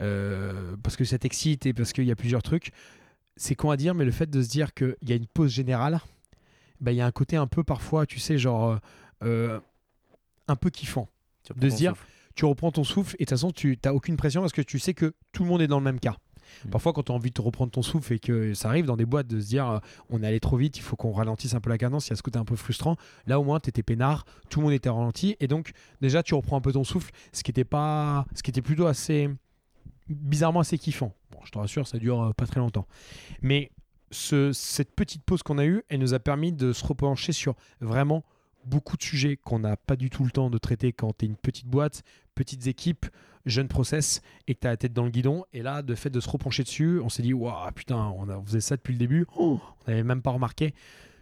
euh, 0.00 0.76
parce 0.82 0.96
que 0.96 1.04
ça 1.04 1.18
t'excite 1.18 1.66
et 1.66 1.72
parce 1.72 1.92
qu'il 1.92 2.04
y 2.04 2.10
a 2.10 2.16
plusieurs 2.16 2.42
trucs. 2.42 2.72
C'est 3.36 3.54
con 3.54 3.70
à 3.70 3.76
dire, 3.76 3.94
mais 3.94 4.04
le 4.04 4.10
fait 4.10 4.30
de 4.30 4.42
se 4.42 4.48
dire 4.48 4.74
qu'il 4.74 4.96
y 5.02 5.12
a 5.12 5.16
une 5.16 5.26
pause 5.26 5.50
générale, 5.50 6.00
bah, 6.80 6.92
il 6.92 6.96
y 6.96 7.00
a 7.00 7.06
un 7.06 7.12
côté 7.12 7.36
un 7.36 7.46
peu 7.46 7.64
parfois, 7.64 8.06
tu 8.06 8.18
sais, 8.18 8.38
genre 8.38 8.70
euh, 8.70 8.78
euh, 9.24 9.60
un 10.48 10.56
peu 10.56 10.70
kiffant. 10.70 11.08
De 11.56 11.68
se 11.68 11.76
dire, 11.76 11.92
souffle. 11.92 12.06
Tu 12.34 12.44
reprends 12.46 12.72
ton 12.72 12.84
souffle 12.84 13.16
et 13.18 13.24
de 13.24 13.28
toute 13.28 13.30
façon, 13.30 13.52
tu 13.52 13.78
n'as 13.84 13.92
aucune 13.92 14.16
pression 14.16 14.40
parce 14.40 14.52
que 14.52 14.62
tu 14.62 14.78
sais 14.78 14.94
que 14.94 15.14
tout 15.32 15.44
le 15.44 15.48
monde 15.48 15.62
est 15.62 15.66
dans 15.66 15.78
le 15.78 15.84
même 15.84 16.00
cas. 16.00 16.16
Mm. 16.64 16.70
Parfois, 16.70 16.92
quand 16.92 17.04
tu 17.04 17.12
as 17.12 17.14
envie 17.14 17.30
de 17.30 17.34
te 17.34 17.42
reprendre 17.42 17.70
ton 17.70 17.82
souffle 17.82 18.12
et 18.12 18.18
que 18.18 18.54
ça 18.54 18.68
arrive 18.68 18.86
dans 18.86 18.96
des 18.96 19.06
boîtes 19.06 19.26
de 19.26 19.40
se 19.40 19.46
dire 19.46 19.68
euh, 19.68 19.78
on 20.10 20.22
est 20.22 20.26
allé 20.26 20.40
trop 20.40 20.56
vite, 20.56 20.76
il 20.76 20.82
faut 20.82 20.96
qu'on 20.96 21.12
ralentisse 21.12 21.54
un 21.54 21.60
peu 21.60 21.70
la 21.70 21.78
cadence, 21.78 22.08
il 22.08 22.10
y 22.10 22.12
a 22.12 22.16
ce 22.16 22.22
côté 22.22 22.38
un 22.38 22.44
peu 22.44 22.56
frustrant. 22.56 22.96
Là, 23.26 23.38
au 23.38 23.44
moins, 23.44 23.60
tu 23.60 23.68
étais 23.68 23.82
peinard, 23.82 24.24
tout 24.50 24.60
le 24.60 24.64
monde 24.64 24.74
était 24.74 24.88
ralenti 24.88 25.36
et 25.40 25.48
donc, 25.48 25.72
déjà, 26.00 26.22
tu 26.22 26.34
reprends 26.34 26.56
un 26.56 26.60
peu 26.60 26.72
ton 26.72 26.84
souffle, 26.84 27.12
ce 27.32 27.42
qui 27.42 27.50
était, 27.50 27.64
pas... 27.64 28.26
ce 28.34 28.42
qui 28.42 28.50
était 28.50 28.62
plutôt 28.62 28.86
assez 28.86 29.30
bizarrement 30.08 30.60
assez 30.60 30.78
kiffant. 30.78 31.14
Je 31.44 31.50
te 31.50 31.58
rassure, 31.58 31.86
ça 31.86 31.98
dure 31.98 32.22
euh, 32.22 32.32
pas 32.32 32.46
très 32.46 32.60
longtemps. 32.60 32.86
Mais 33.42 33.70
ce- 34.10 34.52
cette 34.52 34.94
petite 34.94 35.22
pause 35.22 35.42
qu'on 35.42 35.58
a 35.58 35.64
eue, 35.66 35.82
elle 35.88 36.00
nous 36.00 36.14
a 36.14 36.18
permis 36.18 36.52
de 36.52 36.72
se 36.72 36.84
repencher 36.86 37.32
sur 37.32 37.54
vraiment 37.80 38.24
beaucoup 38.64 38.96
de 38.96 39.02
sujets 39.02 39.36
qu'on 39.36 39.58
n'a 39.58 39.76
pas 39.76 39.96
du 39.96 40.08
tout 40.08 40.24
le 40.24 40.30
temps 40.30 40.48
de 40.48 40.56
traiter 40.58 40.92
quand 40.92 41.12
tu 41.18 41.26
es 41.26 41.28
une 41.28 41.36
petite 41.36 41.66
boîte, 41.66 42.02
petites 42.34 42.66
équipes, 42.66 43.06
jeune 43.44 43.68
process 43.68 44.22
et 44.48 44.54
que 44.54 44.60
tu 44.60 44.66
as 44.66 44.70
la 44.70 44.76
tête 44.78 44.94
dans 44.94 45.04
le 45.04 45.10
guidon. 45.10 45.44
Et 45.52 45.60
là, 45.60 45.82
de 45.82 45.94
fait 45.94 46.08
de 46.08 46.18
se 46.20 46.30
repencher 46.30 46.62
dessus, 46.62 46.98
on 47.04 47.10
s'est 47.10 47.22
dit, 47.22 47.34
waouh, 47.34 47.70
putain, 47.74 47.96
on, 48.16 48.28
a, 48.30 48.40
faisait 48.42 48.62
ça 48.62 48.76
depuis 48.76 48.92
le 48.92 48.98
début, 48.98 49.26
Oh, 49.36 49.60
on 49.86 49.90
n'avait 49.90 50.02
même 50.02 50.22
pas 50.22 50.30
remarqué. 50.30 50.74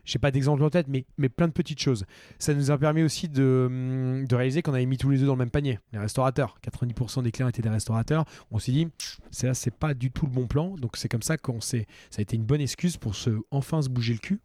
J'ai 0.04 0.18
pas 0.18 0.30
d'exemple 0.30 0.62
en 0.64 0.70
tête, 0.70 0.88
mais, 0.88 1.04
mais 1.16 1.28
plein 1.28 1.46
de 1.46 1.52
petites 1.52 1.78
choses. 1.80 2.04
Ça 2.38 2.54
nous 2.54 2.70
a 2.70 2.78
permis 2.78 3.02
aussi 3.02 3.28
de, 3.28 3.66
hum, 3.68 4.24
de 4.26 4.34
réaliser 4.34 4.60
qu'on 4.62 4.74
avait 4.74 4.86
mis 4.86 4.98
tous 4.98 5.10
les 5.10 5.20
œufs 5.20 5.26
dans 5.26 5.34
le 5.34 5.38
même 5.38 5.50
panier. 5.50 5.78
Les 5.92 5.98
restaurateurs, 5.98 6.58
90% 6.62 7.22
des 7.22 7.30
clients 7.30 7.48
étaient 7.48 7.62
des 7.62 7.68
restaurateurs. 7.68 8.24
On 8.50 8.58
s'est 8.58 8.72
dit, 8.72 8.88
c'est 9.30 9.46
là, 9.46 9.54
c'est 9.54 9.70
pas 9.74 9.94
du 9.94 10.10
tout 10.10 10.26
le 10.26 10.32
bon 10.32 10.46
plan. 10.46 10.74
Donc 10.76 10.96
c'est 10.96 11.08
comme 11.08 11.22
ça 11.22 11.36
qu'on 11.38 11.60
s'est, 11.60 11.86
ça 12.10 12.18
a 12.18 12.22
été 12.22 12.36
une 12.36 12.44
bonne 12.44 12.60
excuse 12.60 12.96
pour 12.96 13.14
se, 13.14 13.30
enfin 13.52 13.80
se 13.82 13.88
bouger 13.88 14.12
le 14.14 14.18
cul 14.18 14.40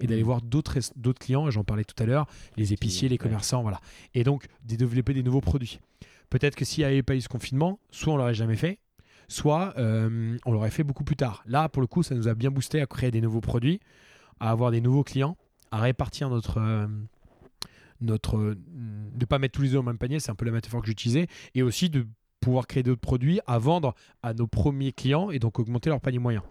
et 0.00 0.06
d'aller 0.06 0.20
Mhm. 0.22 0.26
voir 0.26 0.42
d'autres 0.42 0.76
res- 0.78 0.92
d'autres 0.96 1.18
clients. 1.18 1.50
J'en 1.50 1.64
parlais 1.64 1.84
tout 1.84 2.00
à 2.02 2.06
l'heure, 2.06 2.26
les 2.56 2.72
épiciers, 2.72 3.08
les 3.08 3.18
commerçants, 3.18 3.62
voilà. 3.62 3.80
Et 4.14 4.22
donc 4.24 4.46
de 4.66 4.76
développer 4.76 5.12
des 5.12 5.22
nouveaux 5.24 5.40
produits. 5.42 5.80
Peut-être 6.30 6.54
que 6.54 6.64
s'il 6.64 6.82
n'y 6.84 6.90
avait 6.90 7.02
pas 7.02 7.16
eu 7.16 7.20
ce 7.20 7.28
confinement, 7.28 7.80
soit 7.90 8.12
on 8.14 8.16
l'aurait 8.16 8.34
jamais 8.34 8.54
fait, 8.56 8.78
soit 9.26 9.74
euh, 9.78 10.36
on 10.46 10.52
l'aurait 10.52 10.70
fait 10.70 10.84
beaucoup 10.84 11.04
plus 11.04 11.16
tard. 11.16 11.42
Là, 11.46 11.68
pour 11.68 11.82
le 11.82 11.86
coup, 11.88 12.02
ça 12.04 12.14
nous 12.14 12.28
a 12.28 12.34
bien 12.34 12.50
boosté 12.50 12.80
à 12.80 12.86
créer 12.86 13.10
des 13.10 13.20
nouveaux 13.20 13.40
produits, 13.40 13.80
à 14.40 14.50
avoir 14.50 14.70
des 14.70 14.80
nouveaux 14.80 15.04
clients, 15.04 15.36
à 15.70 15.78
répartir 15.78 16.30
notre. 16.30 16.58
euh, 16.58 16.86
notre 18.00 18.38
euh, 18.38 18.56
de 19.14 19.24
pas 19.26 19.38
mettre 19.38 19.52
tous 19.56 19.62
les 19.62 19.74
œufs 19.74 19.80
au 19.80 19.82
même 19.82 19.98
panier, 19.98 20.20
c'est 20.20 20.30
un 20.30 20.34
peu 20.34 20.46
la 20.46 20.52
métaphore 20.52 20.80
que 20.80 20.86
j'utilisais, 20.86 21.26
et 21.54 21.62
aussi 21.62 21.90
de 21.90 22.06
pouvoir 22.40 22.66
créer 22.66 22.82
d'autres 22.82 23.00
produits 23.00 23.40
à 23.46 23.58
vendre 23.58 23.94
à 24.22 24.32
nos 24.32 24.46
premiers 24.46 24.92
clients 24.92 25.30
et 25.30 25.38
donc 25.38 25.58
augmenter 25.58 25.90
leur 25.90 26.00
panier 26.00 26.18
moyen. 26.18 26.42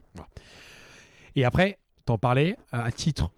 Et 1.36 1.46
après, 1.46 1.80
t'en 2.06 2.20
parlais, 2.20 2.56
à 2.72 2.92
titre 2.92 3.32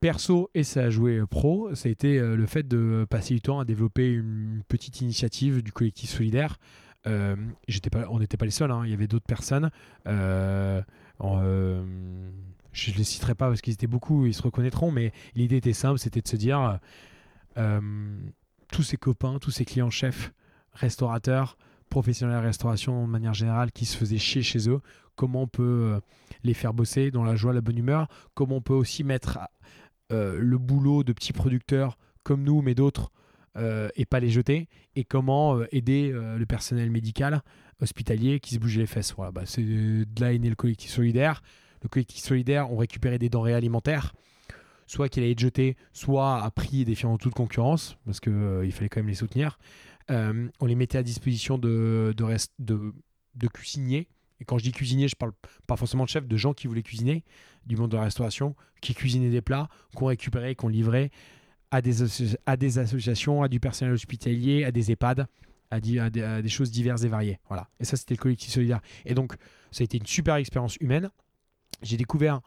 perso 0.00 0.50
et 0.54 0.64
ça 0.64 0.84
a 0.84 0.90
joué 0.90 1.18
euh, 1.18 1.26
pro, 1.26 1.74
ça 1.74 1.88
a 1.88 1.92
été 1.92 2.18
euh, 2.18 2.34
le 2.34 2.46
fait 2.46 2.66
de 2.66 3.06
passer 3.08 3.34
du 3.34 3.40
temps 3.40 3.60
à 3.60 3.64
développer 3.64 4.10
une 4.10 4.62
petite 4.66 5.00
initiative 5.00 5.62
du 5.62 5.70
collectif 5.72 6.10
solidaire. 6.10 6.58
Euh, 7.06 7.36
on 8.08 8.18
n'était 8.18 8.36
pas 8.36 8.44
les 8.44 8.50
seuls, 8.50 8.70
hein, 8.70 8.82
il 8.84 8.90
y 8.90 8.94
avait 8.94 9.06
d'autres 9.06 9.26
personnes. 9.26 9.70
Euh, 10.06 10.82
euh, 11.20 11.84
je 12.72 12.90
ne 12.90 12.96
les 12.96 13.04
citerai 13.04 13.34
pas 13.34 13.48
parce 13.48 13.60
qu'ils 13.60 13.74
étaient 13.74 13.86
beaucoup, 13.86 14.26
ils 14.26 14.34
se 14.34 14.42
reconnaîtront, 14.42 14.90
mais 14.90 15.12
l'idée 15.34 15.56
était 15.56 15.72
simple, 15.72 15.98
c'était 15.98 16.20
de 16.20 16.28
se 16.28 16.36
dire 16.36 16.78
euh, 17.58 17.80
tous 18.72 18.82
ces 18.82 18.96
copains, 18.96 19.38
tous 19.38 19.50
ces 19.50 19.64
clients 19.64 19.90
chefs, 19.90 20.32
restaurateurs, 20.72 21.56
professionnels 21.92 22.36
de 22.36 22.40
la 22.40 22.46
restauration 22.46 23.06
de 23.06 23.10
manière 23.10 23.34
générale 23.34 23.70
qui 23.70 23.84
se 23.84 23.96
faisaient 23.96 24.18
chier 24.18 24.42
chez 24.42 24.68
eux, 24.68 24.80
comment 25.14 25.42
on 25.42 25.46
peut 25.46 25.62
euh, 25.62 26.00
les 26.42 26.54
faire 26.54 26.72
bosser 26.72 27.10
dans 27.10 27.22
la 27.22 27.36
joie, 27.36 27.52
la 27.52 27.60
bonne 27.60 27.78
humeur, 27.78 28.08
comment 28.34 28.56
on 28.56 28.60
peut 28.62 28.72
aussi 28.72 29.04
mettre 29.04 29.38
euh, 30.10 30.38
le 30.38 30.58
boulot 30.58 31.04
de 31.04 31.12
petits 31.12 31.32
producteurs 31.32 31.98
comme 32.22 32.42
nous, 32.42 32.62
mais 32.62 32.74
d'autres, 32.74 33.12
euh, 33.56 33.88
et 33.94 34.06
pas 34.06 34.20
les 34.20 34.30
jeter, 34.30 34.68
et 34.96 35.04
comment 35.04 35.62
aider 35.70 36.10
le 36.12 36.46
personnel 36.46 36.90
médical, 36.90 37.42
hospitalier 37.80 38.40
qui 38.40 38.54
se 38.54 38.60
bougeait 38.60 38.80
les 38.80 38.86
fesses. 38.86 39.12
Voilà, 39.14 39.32
bah, 39.32 39.42
c'est 39.44 39.62
de 39.62 40.06
là 40.20 40.32
est 40.32 40.38
né 40.38 40.48
le 40.48 40.54
collectif 40.54 40.90
solidaire. 40.90 41.42
Le 41.82 41.88
collectif 41.88 42.20
solidaire, 42.22 42.70
on 42.70 42.76
récupérait 42.76 43.18
des 43.18 43.28
denrées 43.28 43.54
alimentaires, 43.54 44.14
soit 44.86 45.08
qu'il 45.08 45.22
allait 45.22 45.32
être 45.32 45.40
jeté, 45.40 45.76
soit 45.92 46.42
à 46.42 46.50
prix 46.50 46.84
défiant 46.84 47.16
toute 47.18 47.34
concurrence, 47.34 47.96
parce 48.04 48.20
qu'il 48.20 48.72
fallait 48.72 48.88
quand 48.88 49.00
même 49.00 49.08
les 49.08 49.14
soutenir. 49.14 49.58
Euh, 50.10 50.48
on 50.60 50.66
les 50.66 50.74
mettait 50.74 50.98
à 50.98 51.02
disposition 51.02 51.58
de, 51.58 52.14
de, 52.16 52.92
de, 53.34 53.48
cuisiniers. 53.48 54.08
Et 54.40 54.44
quand 54.44 54.58
je 54.58 54.64
dis 54.64 54.72
cuisinier, 54.72 55.08
je 55.08 55.16
parle 55.16 55.32
pas 55.66 55.76
forcément 55.76 56.04
de 56.04 56.08
chefs, 56.08 56.26
de 56.26 56.36
gens 56.36 56.52
qui 56.52 56.66
voulaient 56.66 56.82
cuisiner, 56.82 57.24
du 57.66 57.76
monde 57.76 57.90
de 57.90 57.96
la 57.96 58.04
restauration, 58.04 58.56
qui 58.80 58.94
cuisinaient 58.94 59.30
des 59.30 59.42
plats, 59.42 59.68
qu'on 59.94 60.06
récupérait, 60.06 60.54
qu'on 60.54 60.68
livrait 60.68 61.10
à 61.70 61.80
des, 61.80 62.02
à 62.46 62.56
des 62.56 62.78
associations, 62.78 63.42
à 63.42 63.48
du 63.48 63.60
personnel 63.60 63.94
hospitalier, 63.94 64.64
à 64.64 64.72
des 64.72 64.90
EHPAD, 64.90 65.26
à 65.70 65.80
des, 65.80 65.98
à 65.98 66.10
des 66.42 66.48
choses 66.48 66.70
diverses 66.70 67.04
et 67.04 67.08
variées. 67.08 67.38
Voilà. 67.48 67.68
Et 67.80 67.84
ça, 67.84 67.96
c'était 67.96 68.14
le 68.14 68.20
collectif 68.20 68.50
solidaire. 68.50 68.80
Et 69.06 69.14
donc, 69.14 69.34
ça 69.70 69.82
a 69.82 69.84
été 69.84 69.96
une 69.96 70.06
super 70.06 70.34
expérience 70.36 70.76
humaine. 70.76 71.10
J'ai 71.80 71.96
découvert 71.96 72.40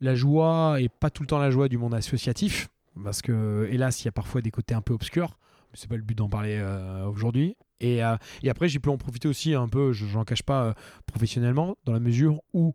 la 0.00 0.14
joie, 0.14 0.80
et 0.80 0.88
pas 0.88 1.10
tout 1.10 1.22
le 1.22 1.26
temps 1.26 1.38
la 1.38 1.50
joie 1.50 1.68
du 1.68 1.78
monde 1.78 1.94
associatif, 1.94 2.68
parce 3.04 3.22
que, 3.22 3.68
hélas, 3.70 4.02
il 4.02 4.06
y 4.06 4.08
a 4.08 4.12
parfois 4.12 4.40
des 4.40 4.50
côtés 4.50 4.74
un 4.74 4.80
peu 4.80 4.94
obscurs. 4.94 5.38
Mais 5.70 5.78
c'est 5.78 5.88
pas 5.88 5.96
le 5.96 6.02
but 6.02 6.16
d'en 6.16 6.28
parler 6.28 6.58
euh, 6.60 7.06
aujourd'hui. 7.06 7.56
Et, 7.80 8.02
euh, 8.02 8.16
et 8.42 8.50
après, 8.50 8.68
j'ai 8.68 8.78
pu 8.78 8.88
en 8.88 8.96
profiter 8.96 9.28
aussi 9.28 9.54
un 9.54 9.68
peu, 9.68 9.92
je 9.92 10.04
n'en 10.06 10.24
cache 10.24 10.42
pas, 10.42 10.64
euh, 10.64 10.72
professionnellement, 11.06 11.76
dans 11.84 11.92
la 11.92 12.00
mesure 12.00 12.40
où, 12.52 12.74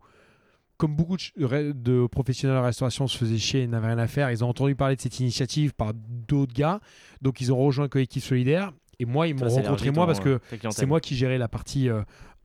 comme 0.78 0.95
beaucoup 0.95 1.18
de, 1.18 2.08
professionnels 2.08 2.56
de 2.56 2.62
la 2.62 2.68
restauration 2.68 3.08
se 3.08 3.18
faisaient 3.18 3.38
chier 3.38 3.64
et 3.64 3.68
n'avaient 3.68 3.88
rien 3.88 3.97
à 3.97 4.08
faire, 4.08 4.32
ils 4.32 4.43
ont 4.43 4.49
entendu 4.49 4.76
parler 4.76 4.95
de 4.95 5.01
cette 5.01 5.20
initiative 5.20 5.74
par 5.74 5.93
d'autres 5.93 6.53
gars. 6.53 6.80
Donc, 7.22 7.41
ils 7.41 7.51
ont 7.51 7.58
rejoint 7.58 7.86
le 7.86 7.89
collectif 7.89 8.24
solidaire. 8.24 8.72
Et 8.99 9.06
moi, 9.06 9.28
ils 9.28 9.36
m'ont 9.36 9.49
rencontré 9.49 9.91
moi 9.91 10.06
parce 10.06 10.22
que 10.22 10.39
c'est 10.70 10.86
moi 10.86 11.01
qui 11.01 11.16
gérais 11.16 11.38
la 11.38 11.49
partie 11.49 11.89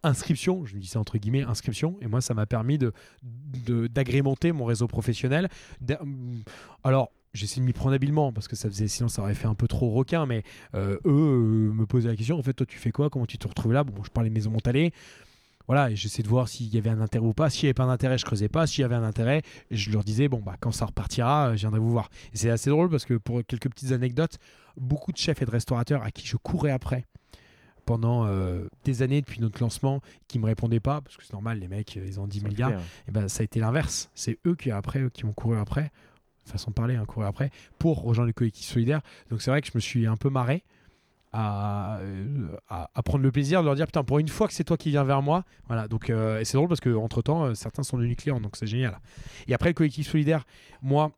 inscription, 0.03 0.65
je 0.65 0.77
dis 0.77 0.87
ça 0.87 1.01
entre 1.01 1.19
guillemets, 1.19 1.43
inscription, 1.43 1.97
et 2.01 2.07
moi 2.07 2.21
ça 2.21 2.35
m'a 2.35 2.47
permis 2.47 2.79
de, 2.79 2.93
de- 3.23 3.87
d'agrémenter 3.87 4.53
mon 4.53 4.65
réseau 4.65 4.87
professionnel. 4.87 5.49
D'a- 5.81 6.01
Alors, 6.85 7.11
j'essaie 7.35 7.61
de 7.61 7.67
m'y 7.67 7.73
prendre 7.73 7.95
habilement 7.95 8.33
parce 8.33 8.49
que 8.49 8.57
ça 8.57 8.69
faisait, 8.69 8.89
sinon 8.89 9.09
ça 9.09 9.23
aurait 9.23 9.35
fait 9.35 9.47
un 9.47 9.55
peu 9.55 9.69
trop 9.69 9.91
requin, 9.91 10.27
mais 10.27 10.43
euh, 10.75 10.97
eux 11.05 11.11
euh, 11.11 11.73
me 11.73 11.87
posaient 11.87 12.09
la 12.09 12.17
question 12.17 12.39
en 12.39 12.43
fait, 12.43 12.55
toi 12.55 12.67
tu 12.67 12.79
fais 12.79 12.91
quoi? 12.91 13.11
Comment 13.11 13.27
tu 13.27 13.39
te 13.39 13.47
retrouves 13.47 13.73
là? 13.73 13.85
Bon, 13.85 14.03
je 14.03 14.11
parlais 14.11 14.31
Maison 14.31 14.51
Montalais. 14.51 14.93
Voilà, 15.67 15.93
et 15.93 15.95
j'essaie 15.95 16.25
de 16.25 16.29
voir 16.29 16.49
s'il 16.49 16.67
y 16.75 16.79
avait 16.79 16.91
un 16.91 17.01
intérêt 17.01 17.25
ou 17.25 17.33
pas. 17.33 17.49
S'il 17.49 17.67
n'y 17.67 17.69
avait 17.69 17.75
pas 17.75 17.87
d'intérêt, 17.87 18.19
je 18.19 18.25
creusais 18.25 18.49
pas. 18.49 18.67
S'il 18.67 18.83
y 18.83 18.85
avait 18.85 18.97
un 18.97 19.05
intérêt, 19.05 19.43
je 19.71 19.93
leur 19.93 20.03
disais, 20.03 20.27
bon, 20.27 20.41
bah, 20.45 20.57
quand 20.59 20.73
ça 20.73 20.87
repartira, 20.87 21.51
euh, 21.51 21.53
je 21.53 21.61
viendrai 21.61 21.79
vous 21.79 21.93
voir. 21.93 22.11
C'est 22.33 22.51
assez 22.51 22.71
drôle 22.71 22.91
parce 22.91 23.05
que 23.05 23.15
pour 23.15 23.41
quelques 23.47 23.69
petites 23.71 23.93
anecdotes, 23.93 24.39
beaucoup 24.77 25.13
de 25.13 25.17
chefs 25.17 25.41
et 25.43 25.45
de 25.45 25.51
restaurateurs 25.51 26.03
à 26.03 26.11
qui 26.11 26.27
je 26.27 26.37
courais 26.37 26.73
après 26.73 27.05
pendant 27.91 28.25
euh, 28.25 28.69
des 28.85 29.03
années 29.03 29.21
depuis 29.21 29.41
notre 29.41 29.61
lancement 29.61 30.01
qui 30.29 30.39
me 30.39 30.47
répondaient 30.47 30.79
pas 30.79 31.01
parce 31.01 31.17
que 31.17 31.25
c'est 31.25 31.33
normal 31.33 31.59
les 31.59 31.67
mecs 31.67 31.97
euh, 31.97 32.05
ils 32.07 32.21
ont 32.21 32.29
10 32.29 32.41
Ça 32.41 32.47
milliards. 32.49 32.71
et 33.09 33.11
ben 33.11 33.27
ça 33.27 33.41
a 33.41 33.45
été 33.45 33.59
l'inverse. 33.59 34.11
C'est 34.15 34.39
eux 34.47 34.55
qui 34.55 34.71
après 34.71 35.11
qui 35.13 35.27
m'ont 35.27 35.33
couru 35.33 35.59
après 35.59 35.91
façon 36.45 36.71
de 36.71 36.75
parler 36.77 36.95
hein, 36.95 37.05
courir 37.05 37.27
après 37.29 37.51
pour 37.81 38.03
rejoindre 38.03 38.29
le 38.29 38.33
collectif 38.33 38.65
solidaire 38.65 39.01
donc 39.29 39.43
c'est 39.43 39.51
vrai 39.51 39.61
que 39.61 39.67
je 39.67 39.73
me 39.75 39.81
suis 39.81 40.07
un 40.07 40.17
peu 40.17 40.31
marré 40.31 40.63
à, 41.33 41.99
euh, 41.99 42.47
à, 42.69 42.91
à 42.95 43.03
prendre 43.03 43.25
le 43.25 43.33
plaisir 43.33 43.61
de 43.63 43.67
leur 43.67 43.75
dire 43.75 43.87
putain 43.87 44.05
pour 44.05 44.21
une 44.21 44.29
fois 44.29 44.47
que 44.47 44.53
c'est 44.55 44.63
toi 44.63 44.77
qui 44.77 44.91
viens 44.91 45.03
vers 45.03 45.21
moi 45.21 45.45
voilà. 45.67 45.89
Donc 45.89 46.11
euh, 46.11 46.39
et 46.39 46.45
c'est 46.45 46.57
drôle 46.59 46.69
parce 46.69 46.81
que 46.81 46.95
entre 46.95 47.23
temps 47.23 47.57
certains 47.57 47.83
sont 47.83 47.97
devenus 47.97 48.17
clients 48.17 48.41
donc 48.41 48.57
c'est 48.57 48.69
génial. 48.69 49.01
Et 49.49 49.55
après 49.55 49.71
le 49.71 49.75
collectif 49.75 50.07
solidaire 50.09 50.45
moi 50.81 51.11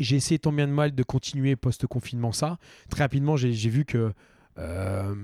j'ai 0.00 0.16
essayé 0.16 0.38
tant 0.38 0.52
bien 0.52 0.66
de 0.66 0.72
mal 0.72 0.94
de 0.94 1.02
continuer 1.02 1.54
post-confinement 1.54 2.32
ça. 2.32 2.56
Très 2.88 3.04
rapidement, 3.04 3.36
j'ai 3.36 3.52
j'ai 3.52 3.68
vu 3.68 3.84
que 3.84 4.12
euh, 4.58 5.14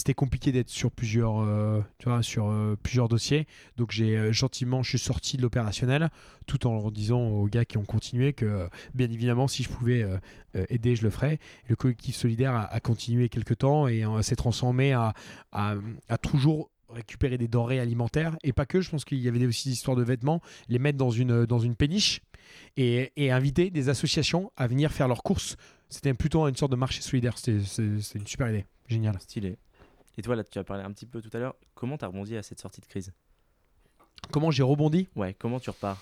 c'était 0.00 0.14
compliqué 0.14 0.50
d'être 0.50 0.70
sur 0.70 0.90
plusieurs, 0.90 1.40
euh, 1.40 1.82
tu 1.98 2.08
vois, 2.08 2.22
sur 2.22 2.48
euh, 2.48 2.74
plusieurs 2.82 3.08
dossiers. 3.08 3.46
Donc 3.76 3.90
j'ai 3.90 4.16
euh, 4.16 4.32
gentiment, 4.32 4.82
je 4.82 4.88
suis 4.88 4.98
sorti 4.98 5.36
de 5.36 5.42
l'opérationnel, 5.42 6.08
tout 6.46 6.66
en 6.66 6.90
disant 6.90 7.20
aux 7.20 7.46
gars 7.46 7.66
qui 7.66 7.76
ont 7.76 7.84
continué 7.84 8.32
que, 8.32 8.66
bien 8.94 9.10
évidemment, 9.10 9.46
si 9.46 9.62
je 9.62 9.68
pouvais 9.68 10.06
aider, 10.68 10.96
je 10.96 11.02
le 11.02 11.10
ferais. 11.10 11.38
Le 11.68 11.76
collectif 11.76 12.16
solidaire 12.16 12.54
a, 12.54 12.80
continué 12.80 13.28
quelques 13.28 13.58
temps 13.58 13.88
et 13.88 14.02
s'est 14.22 14.36
transformé 14.36 14.92
à, 14.94 15.12
toujours 16.22 16.70
récupérer 16.88 17.36
des 17.38 17.46
denrées 17.46 17.78
alimentaires 17.78 18.36
et 18.42 18.52
pas 18.52 18.66
que 18.66 18.80
je 18.80 18.90
pense 18.90 19.04
qu'il 19.04 19.18
y 19.18 19.28
avait 19.28 19.46
aussi 19.46 19.68
des 19.68 19.74
histoires 19.74 19.96
de 19.96 20.02
vêtements 20.02 20.40
les 20.68 20.80
mettre 20.80 20.98
dans 20.98 21.10
une 21.10 21.46
dans 21.46 21.60
une 21.60 21.76
péniche 21.76 22.20
et, 22.76 23.12
et 23.14 23.30
inviter 23.30 23.70
des 23.70 23.88
associations 23.88 24.50
à 24.56 24.66
venir 24.66 24.90
faire 24.90 25.06
leurs 25.06 25.22
courses. 25.22 25.56
C'était 25.88 26.14
plutôt 26.14 26.48
une 26.48 26.56
sorte 26.56 26.72
de 26.72 26.76
marché 26.76 27.00
solidaire. 27.00 27.38
C'était 27.38 27.58
une 27.58 28.26
super 28.26 28.48
idée. 28.48 28.64
Génial. 28.88 29.20
Stylé. 29.20 29.56
Et 30.20 30.22
toi, 30.22 30.36
là, 30.36 30.44
tu 30.44 30.58
as 30.58 30.64
parlé 30.64 30.82
un 30.84 30.92
petit 30.92 31.06
peu 31.06 31.22
tout 31.22 31.30
à 31.32 31.38
l'heure. 31.38 31.54
Comment 31.74 31.96
tu 31.96 32.04
as 32.04 32.08
rebondi 32.08 32.36
à 32.36 32.42
cette 32.42 32.60
sortie 32.60 32.82
de 32.82 32.86
crise? 32.86 33.10
Comment 34.30 34.50
j'ai 34.50 34.62
rebondi? 34.62 35.08
Ouais, 35.16 35.32
comment 35.32 35.58
tu 35.58 35.70
repars? 35.70 35.96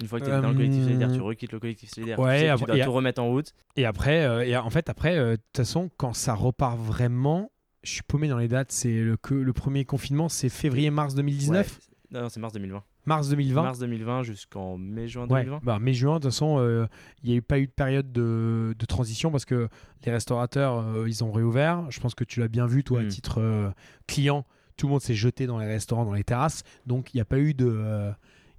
Une 0.00 0.06
fois 0.06 0.20
que 0.20 0.26
tu 0.26 0.30
es 0.30 0.40
dans 0.40 0.50
le 0.50 0.54
collectif 0.54 0.82
Euh, 0.82 0.84
solidaire, 0.84 1.12
tu 1.12 1.20
requittes 1.20 1.50
le 1.50 1.58
collectif 1.58 1.90
solidaire. 1.90 2.16
ouais, 2.20 2.42
tu, 2.42 2.46
sais 2.46 2.64
tu 2.64 2.64
dois 2.72 2.84
tout 2.84 2.92
remettre 2.92 3.20
en 3.20 3.26
route. 3.28 3.52
Et 3.74 3.86
après, 3.86 4.24
euh, 4.24 4.46
et 4.46 4.56
en 4.56 4.70
fait, 4.70 4.88
après, 4.88 5.18
euh, 5.18 5.32
de 5.32 5.36
toute 5.36 5.56
façon, 5.56 5.90
quand 5.96 6.12
ça 6.12 6.32
repart 6.34 6.78
vraiment, 6.78 7.50
je 7.82 7.90
suis 7.94 8.02
paumé 8.04 8.28
dans 8.28 8.38
les 8.38 8.46
dates. 8.46 8.70
C'est 8.70 9.00
le, 9.00 9.16
que, 9.16 9.34
le 9.34 9.52
premier 9.52 9.84
confinement, 9.84 10.28
c'est 10.28 10.48
février-mars 10.48 11.16
2019, 11.16 11.66
Ouais, 11.66 11.80
c'est- 11.80 12.14
Non, 12.14 12.22
non, 12.22 12.28
c'est 12.28 12.38
mars 12.38 12.52
2020. 12.52 12.84
Mars 13.08 13.28
2020. 13.30 13.62
Mars 13.62 13.78
2020 13.80 14.22
jusqu'en 14.22 14.78
mai-juin 14.78 15.26
Ouais, 15.28 15.44
2020. 15.44 15.60
bah, 15.64 15.78
mai 15.80 15.94
juin, 15.94 16.14
de 16.14 16.22
toute 16.22 16.30
façon, 16.30 16.58
euh, 16.60 16.86
il 17.22 17.30
n'y 17.30 17.34
a 17.34 17.38
eu 17.38 17.42
pas 17.42 17.58
eu 17.58 17.66
de 17.66 17.72
période 17.72 18.12
de, 18.12 18.74
de 18.78 18.86
transition 18.86 19.30
parce 19.30 19.44
que 19.44 19.68
les 20.04 20.12
restaurateurs, 20.12 20.78
euh, 20.78 21.08
ils 21.08 21.24
ont 21.24 21.32
réouvert. 21.32 21.90
Je 21.90 21.98
pense 22.00 22.14
que 22.14 22.24
tu 22.24 22.38
l'as 22.40 22.48
bien 22.48 22.66
vu, 22.66 22.84
toi, 22.84 23.00
à 23.00 23.02
Mm. 23.04 23.08
titre 23.08 23.40
euh, 23.40 23.70
client. 24.06 24.44
Tout 24.76 24.86
le 24.86 24.92
monde 24.92 25.00
s'est 25.02 25.14
jeté 25.14 25.46
dans 25.48 25.58
les 25.58 25.66
restaurants, 25.66 26.04
dans 26.04 26.12
les 26.12 26.22
terrasses. 26.22 26.62
Donc, 26.86 27.12
il 27.12 27.16
n'y 27.16 27.20
a 27.20 27.24
pas 27.24 27.38
eu 27.40 27.52
de, 27.54 27.66
euh, 27.68 28.12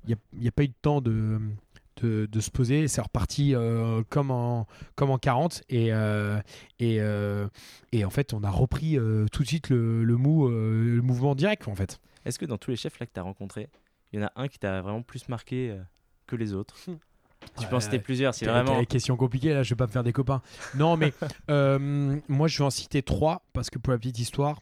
il 0.04 0.10
y 0.10 0.14
a, 0.14 0.18
il 0.34 0.43
y 0.43 0.47
a 0.50 0.52
pas 0.52 0.64
eu 0.64 0.68
de 0.68 0.74
temps 0.82 1.00
de, 1.00 1.39
de, 2.02 2.26
de 2.26 2.39
se 2.41 2.50
poser. 2.52 2.88
C'est 2.89 3.00
reparti 3.02 3.56
euh, 3.56 4.02
comme, 4.10 4.30
en, 4.32 4.68
comme 4.95 5.12
en 5.12 5.18
40. 5.18 5.62
Et, 5.70 5.93
euh, 5.93 6.39
et, 6.80 6.97
euh, 7.00 7.47
et 7.93 8.04
en 8.04 8.10
fait, 8.10 8.34
on 8.34 8.43
a 8.43 8.50
repris 8.50 8.97
euh, 8.97 9.28
tout 9.32 9.43
de 9.43 9.47
suite 9.47 9.70
le, 9.70 10.04
le, 10.04 10.18
mou, 10.18 10.47
euh, 10.50 10.95
le 10.95 11.02
mouvement 11.02 11.36
direct, 11.36 11.68
en 11.70 11.76
fait. 11.76 12.00
Est-ce 12.26 12.38
que 12.38 12.45
dans 12.45 12.58
tous 12.58 12.72
les 12.72 12.76
chefs 12.78 13.00
là 13.00 13.06
que 13.06 13.14
tu 13.14 13.20
as 13.20 13.24
rencontrés, 13.24 13.70
il 14.14 14.20
y 14.20 14.24
en 14.24 14.28
a 14.28 14.32
un 14.36 14.47
qui 14.47 14.60
t'a 14.60 14.82
vraiment 14.82 15.01
plus 15.01 15.28
marqué 15.30 15.72
euh, 15.72 15.82
que 16.28 16.36
les 16.36 16.53
autres 16.53 16.78
Tu 16.86 16.91
Ouais, 17.66 17.74
en 17.74 17.80
citer 17.80 17.97
ouais. 17.97 18.03
plusieurs, 18.03 18.34
si 18.34 18.45
Quelle- 18.45 18.53
vraiment. 18.53 18.84
question 18.86 19.16
compliquée, 19.18 19.53
là, 19.53 19.64
je 19.64 19.70
vais 19.70 19.76
pas 19.78 19.88
me 19.88 19.91
faire 19.91 20.03
des 20.03 20.14
copains. 20.14 20.41
Non, 20.76 20.97
mais 20.97 21.14
euh, 21.49 22.20
moi, 22.28 22.47
je 22.47 22.57
vais 22.57 22.64
en 22.66 22.70
citer 22.70 23.01
trois 23.01 23.43
parce 23.53 23.70
que 23.70 23.80
pour 23.80 23.91
la 23.93 23.97
petite 23.99 24.20
histoire. 24.20 24.60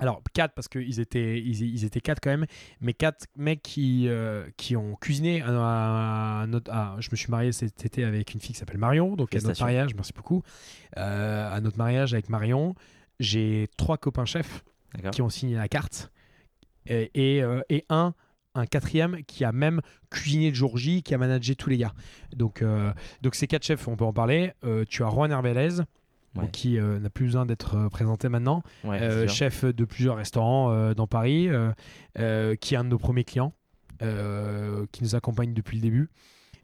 Alors, 0.00 0.22
quatre 0.32 0.54
parce 0.54 0.68
qu'ils 0.68 1.00
étaient, 1.00 1.38
ils, 1.40 1.60
ils 1.60 1.84
étaient 1.84 2.00
quatre 2.00 2.20
quand 2.22 2.30
même, 2.30 2.46
mais 2.80 2.94
quatre 2.94 3.26
mecs 3.36 3.62
qui, 3.62 4.06
euh, 4.08 4.46
qui 4.56 4.76
ont 4.76 4.94
cuisiné. 4.94 5.42
à- 5.42 6.42
à 6.42 6.46
à- 6.70 6.96
je 7.00 7.08
me 7.10 7.16
suis 7.16 7.30
marié 7.30 7.50
cet 7.50 7.84
été 7.84 8.04
avec 8.04 8.32
une 8.32 8.40
fille 8.40 8.52
qui 8.52 8.58
s'appelle 8.60 8.78
Marion, 8.78 9.16
donc 9.16 9.34
à 9.34 9.40
notre 9.40 9.60
mariage, 9.60 9.94
merci 9.96 10.12
beaucoup. 10.14 10.42
Euh, 10.96 11.50
à 11.52 11.60
notre 11.60 11.78
mariage 11.78 12.14
avec 12.14 12.28
Marion, 12.28 12.76
j'ai 13.18 13.68
trois 13.76 13.98
copains 13.98 14.24
chefs 14.24 14.62
qui 15.12 15.20
ont 15.20 15.28
signé 15.30 15.56
la 15.56 15.66
carte 15.68 16.12
et, 16.86 17.10
et, 17.14 17.42
euh, 17.42 17.60
et 17.68 17.84
un 17.88 18.14
un 18.58 18.66
quatrième 18.66 19.22
qui 19.26 19.44
a 19.44 19.52
même 19.52 19.80
cuisiné 20.10 20.48
le 20.50 20.54
jour 20.54 20.76
J, 20.78 21.02
qui 21.02 21.14
a 21.14 21.18
managé 21.18 21.54
tous 21.54 21.70
les 21.70 21.78
gars. 21.78 21.92
Donc, 22.36 22.62
euh, 22.62 22.92
donc 23.22 23.34
ces 23.34 23.46
quatre 23.46 23.64
chefs, 23.64 23.86
on 23.88 23.96
peut 23.96 24.04
en 24.04 24.12
parler. 24.12 24.52
Euh, 24.64 24.84
tu 24.88 25.02
as 25.04 25.10
Juan 25.10 25.30
Hervelez, 25.30 25.80
Ouais. 26.34 26.42
donc 26.42 26.50
qui 26.50 26.78
euh, 26.78 26.98
n'a 27.00 27.08
plus 27.08 27.24
besoin 27.24 27.46
d'être 27.46 27.88
présenté 27.88 28.28
maintenant, 28.28 28.62
Ouais, 28.84 29.26
chef 29.28 29.64
de 29.64 29.84
plusieurs 29.86 30.16
restaurants 30.16 30.92
dans 30.92 31.06
Paris, 31.06 31.48
qui 32.60 32.74
est 32.74 32.76
un 32.76 32.84
de 32.84 32.88
nos 32.90 32.98
premiers 32.98 33.24
clients, 33.24 33.54
qui 34.00 35.02
nous 35.02 35.14
accompagne 35.14 35.54
depuis 35.54 35.76
le 35.78 35.82
début. 35.82 36.10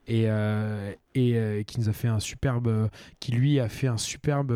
Et, 0.06 0.24
euh, 0.26 0.92
et 1.14 1.34
euh, 1.38 1.62
qui 1.62 1.80
nous 1.80 1.88
a 1.88 1.94
fait 1.94 2.08
un 2.08 2.20
superbe, 2.20 2.90
qui 3.20 3.32
lui 3.32 3.58
a 3.58 3.70
fait 3.70 3.86
un 3.86 3.96
superbe 3.96 4.52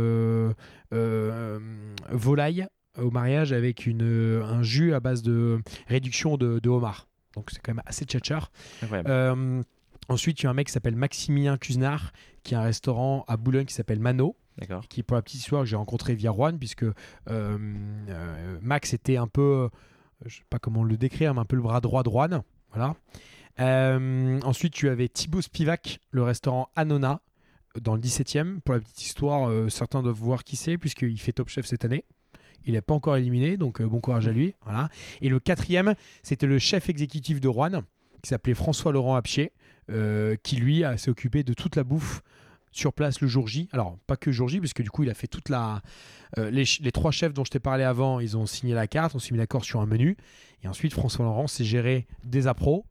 volaille 2.10 2.66
au 2.98 3.10
mariage 3.10 3.52
avec 3.52 3.86
une, 3.86 4.42
un 4.44 4.62
jus 4.62 4.92
à 4.92 5.00
base 5.00 5.22
de 5.22 5.60
réduction 5.86 6.36
de, 6.36 6.58
de 6.58 6.68
homard. 6.68 7.07
Donc 7.34 7.50
c'est 7.50 7.60
quand 7.60 7.72
même 7.72 7.82
assez 7.86 8.04
tchatcheur. 8.04 8.50
Euh, 8.92 9.62
ensuite, 10.08 10.36
tu 10.36 10.46
as 10.46 10.50
un 10.50 10.54
mec 10.54 10.66
qui 10.66 10.72
s'appelle 10.72 10.96
Maximilien 10.96 11.56
Cuisinard, 11.58 12.12
qui 12.42 12.54
a 12.54 12.60
un 12.60 12.64
restaurant 12.64 13.24
à 13.28 13.36
Boulogne 13.36 13.66
qui 13.66 13.74
s'appelle 13.74 14.00
Mano, 14.00 14.36
qui 14.88 15.02
pour 15.02 15.16
la 15.16 15.22
petite 15.22 15.40
histoire 15.40 15.64
j'ai 15.64 15.76
rencontré 15.76 16.14
via 16.14 16.32
Juan, 16.32 16.58
puisque 16.58 16.84
euh, 16.84 16.92
euh, 17.28 18.58
Max 18.60 18.92
était 18.94 19.16
un 19.16 19.28
peu, 19.28 19.68
je 20.24 20.36
sais 20.36 20.44
pas 20.50 20.58
comment 20.58 20.82
le 20.82 20.96
décrire, 20.96 21.34
mais 21.34 21.40
un 21.40 21.44
peu 21.44 21.56
le 21.56 21.62
bras 21.62 21.80
droit 21.80 22.02
de 22.02 22.10
Juan. 22.10 22.42
Voilà. 22.72 22.96
Euh, 23.60 24.40
ensuite, 24.42 24.72
tu 24.72 24.88
avais 24.88 25.08
Thibaut 25.08 25.42
Spivak, 25.42 26.00
le 26.10 26.22
restaurant 26.22 26.70
Anona, 26.76 27.20
dans 27.80 27.94
le 27.94 28.00
17e. 28.00 28.60
Pour 28.60 28.74
la 28.74 28.80
petite 28.80 29.02
histoire, 29.02 29.48
euh, 29.48 29.68
certains 29.68 30.02
doivent 30.02 30.16
voir 30.16 30.44
qui 30.44 30.56
c'est, 30.56 30.78
puisqu'il 30.78 31.18
fait 31.20 31.32
Top 31.32 31.48
Chef 31.48 31.66
cette 31.66 31.84
année. 31.84 32.04
Il 32.64 32.74
n'est 32.74 32.82
pas 32.82 32.94
encore 32.94 33.16
éliminé, 33.16 33.56
donc 33.56 33.80
euh, 33.80 33.86
bon 33.86 34.00
courage 34.00 34.28
à 34.28 34.32
lui. 34.32 34.54
Voilà. 34.64 34.88
Et 35.20 35.28
le 35.28 35.40
quatrième, 35.40 35.94
c'était 36.22 36.46
le 36.46 36.58
chef 36.58 36.88
exécutif 36.88 37.40
de 37.40 37.48
Rouen, 37.48 37.82
qui 38.22 38.28
s'appelait 38.28 38.54
François 38.54 38.92
Laurent 38.92 39.16
Apchier, 39.16 39.52
euh, 39.90 40.36
qui 40.42 40.56
lui 40.56 40.82
s'est 40.96 41.10
occupé 41.10 41.42
de 41.42 41.54
toute 41.54 41.76
la 41.76 41.84
bouffe 41.84 42.22
sur 42.72 42.92
place 42.92 43.20
le 43.20 43.28
jour 43.28 43.48
J. 43.48 43.68
Alors, 43.72 43.98
pas 44.06 44.16
que 44.16 44.30
jour 44.30 44.48
J, 44.48 44.60
parce 44.60 44.72
que 44.72 44.82
du 44.82 44.90
coup, 44.90 45.02
il 45.02 45.10
a 45.10 45.14
fait 45.14 45.26
toute 45.26 45.48
la. 45.48 45.82
euh, 46.38 46.50
les, 46.50 46.92
trois 46.92 47.10
chefs 47.10 47.32
dont 47.32 47.44
je 47.44 47.50
t'ai 47.50 47.60
parlé 47.60 47.84
avant, 47.84 48.20
ils 48.20 48.36
ont 48.36 48.46
signé 48.46 48.74
la 48.74 48.86
carte, 48.86 49.14
on 49.14 49.18
s'est 49.18 49.32
mis 49.32 49.38
d'accord 49.38 49.64
sur 49.64 49.80
un 49.80 49.86
menu. 49.86 50.16
Et 50.62 50.68
ensuite, 50.68 50.92
François 50.92 51.24
Laurent 51.24 51.46
s'est 51.46 51.64
géré 51.64 52.06
des 52.24 52.46
appros. 52.46 52.84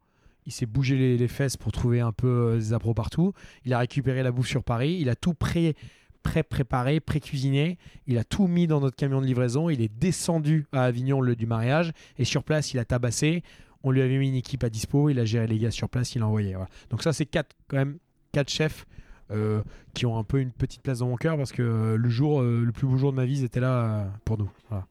Il 0.46 0.52
s'est 0.52 0.66
bougé 0.66 1.16
les, 1.18 1.28
fesses 1.28 1.58
pour 1.58 1.72
trouver 1.72 2.00
un 2.00 2.12
peu 2.12 2.56
des 2.58 2.72
appros 2.72 2.94
partout. 2.94 3.34
Il 3.64 3.74
a 3.74 3.78
récupéré 3.78 4.22
la 4.22 4.32
bouffe 4.32 4.48
sur 4.48 4.64
Paris. 4.64 4.96
Il 4.98 5.10
a 5.10 5.14
tout 5.14 5.34
pré, 5.34 5.76
pré 6.22 6.42
préparé, 6.42 7.00
pré 7.00 7.20
cuisiné. 7.20 7.78
Il 8.06 8.18
a 8.18 8.24
tout 8.24 8.46
mis 8.46 8.66
dans 8.66 8.80
notre 8.80 8.96
camion 8.96 9.20
de 9.20 9.26
livraison. 9.26 9.70
Il 9.70 9.80
est 9.80 9.88
descendu 9.92 10.66
à 10.72 10.84
Avignon 10.84 11.20
le 11.20 11.36
du 11.36 11.46
mariage. 11.46 11.92
Et 12.18 12.24
sur 12.24 12.42
place, 12.44 12.72
il 12.74 12.78
a 12.78 12.84
tabassé. 12.84 13.42
On 13.82 13.90
lui 13.90 14.02
avait 14.02 14.18
mis 14.18 14.28
une 14.28 14.34
équipe 14.34 14.64
à 14.64 14.70
dispo. 14.70 15.08
Il 15.08 15.18
a 15.20 15.24
géré 15.24 15.46
les 15.46 15.58
gars 15.58 15.70
sur 15.70 15.88
place. 15.88 16.14
Il 16.14 16.22
a 16.22 16.26
envoyé. 16.26 16.52
Voilà. 16.54 16.68
Donc 16.90 17.02
ça, 17.02 17.12
c'est 17.12 17.26
quatre 17.26 17.54
quand 17.68 17.76
même 17.76 17.98
quatre 18.32 18.50
chefs 18.50 18.86
euh, 19.30 19.62
qui 19.94 20.04
ont 20.06 20.18
un 20.18 20.24
peu 20.24 20.40
une 20.40 20.52
petite 20.52 20.82
place 20.82 20.98
dans 20.98 21.08
mon 21.08 21.16
cœur 21.16 21.36
parce 21.36 21.52
que 21.52 21.62
euh, 21.62 21.96
le 21.96 22.08
jour, 22.08 22.40
euh, 22.42 22.62
le 22.64 22.72
plus 22.72 22.86
beau 22.86 22.96
jour 22.96 23.12
de 23.12 23.16
ma 23.16 23.24
vie, 23.24 23.38
c'était 23.38 23.60
là 23.60 23.72
euh, 23.84 24.04
pour 24.24 24.36
nous. 24.38 24.50
Voilà. 24.68 24.86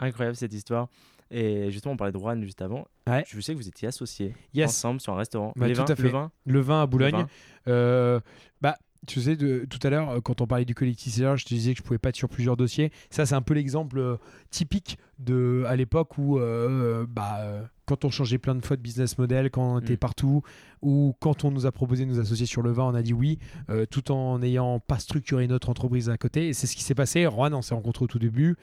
Incroyable 0.00 0.36
cette 0.36 0.52
histoire. 0.52 0.88
Et 1.30 1.70
justement, 1.70 1.94
on 1.94 1.96
parlait 1.96 2.12
de 2.12 2.18
Rouen 2.18 2.40
juste 2.42 2.60
avant. 2.62 2.86
Ouais. 3.08 3.24
Je 3.26 3.40
sais 3.40 3.52
que 3.54 3.58
vous 3.58 3.66
étiez 3.68 3.88
associés 3.88 4.34
Yes. 4.52 4.70
ensemble 4.70 5.00
sur 5.00 5.12
un 5.14 5.16
restaurant. 5.16 5.52
Bah, 5.56 5.66
Les 5.66 5.72
tout 5.74 5.80
vins- 5.80 5.90
à 5.92 5.96
fait. 5.96 6.02
Le 6.02 6.08
vin 6.10 6.30
Le 6.46 6.60
vin 6.60 6.82
à 6.82 6.86
Boulogne. 6.86 7.12
Vin. 7.14 7.26
Euh, 7.68 8.20
bah, 8.60 8.76
tu 9.06 9.20
sais, 9.20 9.36
de, 9.36 9.66
tout 9.68 9.78
à 9.82 9.90
l'heure, 9.90 10.10
euh, 10.10 10.20
quand 10.20 10.40
on 10.40 10.46
parlait 10.46 10.64
du 10.64 10.74
collectif 10.74 11.14
je 11.14 11.44
te 11.44 11.48
disais 11.48 11.72
que 11.72 11.78
je 11.78 11.82
pouvais 11.82 11.98
pas 11.98 12.10
être 12.10 12.16
sur 12.16 12.28
plusieurs 12.28 12.56
dossiers. 12.56 12.90
Ça, 13.10 13.26
c'est 13.26 13.34
un 13.34 13.42
peu 13.42 13.54
l'exemple 13.54 13.98
euh, 13.98 14.16
typique 14.50 14.98
de 15.18 15.64
à 15.66 15.76
l'époque 15.76 16.18
où 16.18 16.38
euh, 16.38 17.06
bah, 17.08 17.68
quand 17.86 18.04
on 18.04 18.10
changeait 18.10 18.38
plein 18.38 18.54
de 18.54 18.64
fois 18.64 18.76
de 18.76 18.82
business 18.82 19.18
model, 19.18 19.50
quand 19.50 19.74
on 19.74 19.78
était 19.80 19.94
Mm. 19.94 19.98
partout, 19.98 20.42
ou 20.82 21.14
quand 21.20 21.44
on 21.44 21.50
nous 21.50 21.66
a 21.66 21.72
proposé 21.72 22.04
de 22.04 22.10
nous 22.10 22.20
associer 22.20 22.46
sur 22.46 22.62
le 22.62 22.72
vin, 22.72 22.84
on 22.84 22.94
a 22.94 23.02
dit 23.02 23.12
oui, 23.12 23.38
euh, 23.70 23.86
tout 23.86 24.10
en 24.10 24.38
n'ayant 24.38 24.80
pas 24.80 24.98
structuré 24.98 25.46
notre 25.46 25.68
entreprise 25.68 26.08
à 26.10 26.18
côté. 26.18 26.48
Et 26.48 26.52
c'est 26.52 26.66
ce 26.66 26.76
qui 26.76 26.82
s'est 26.82 26.94
passé. 26.94 27.24
Juan, 27.24 27.54
on 27.54 27.62
s'est 27.62 27.74
rencontrés 27.74 28.04
au 28.04 28.08
tout 28.08 28.18
début. 28.18 28.56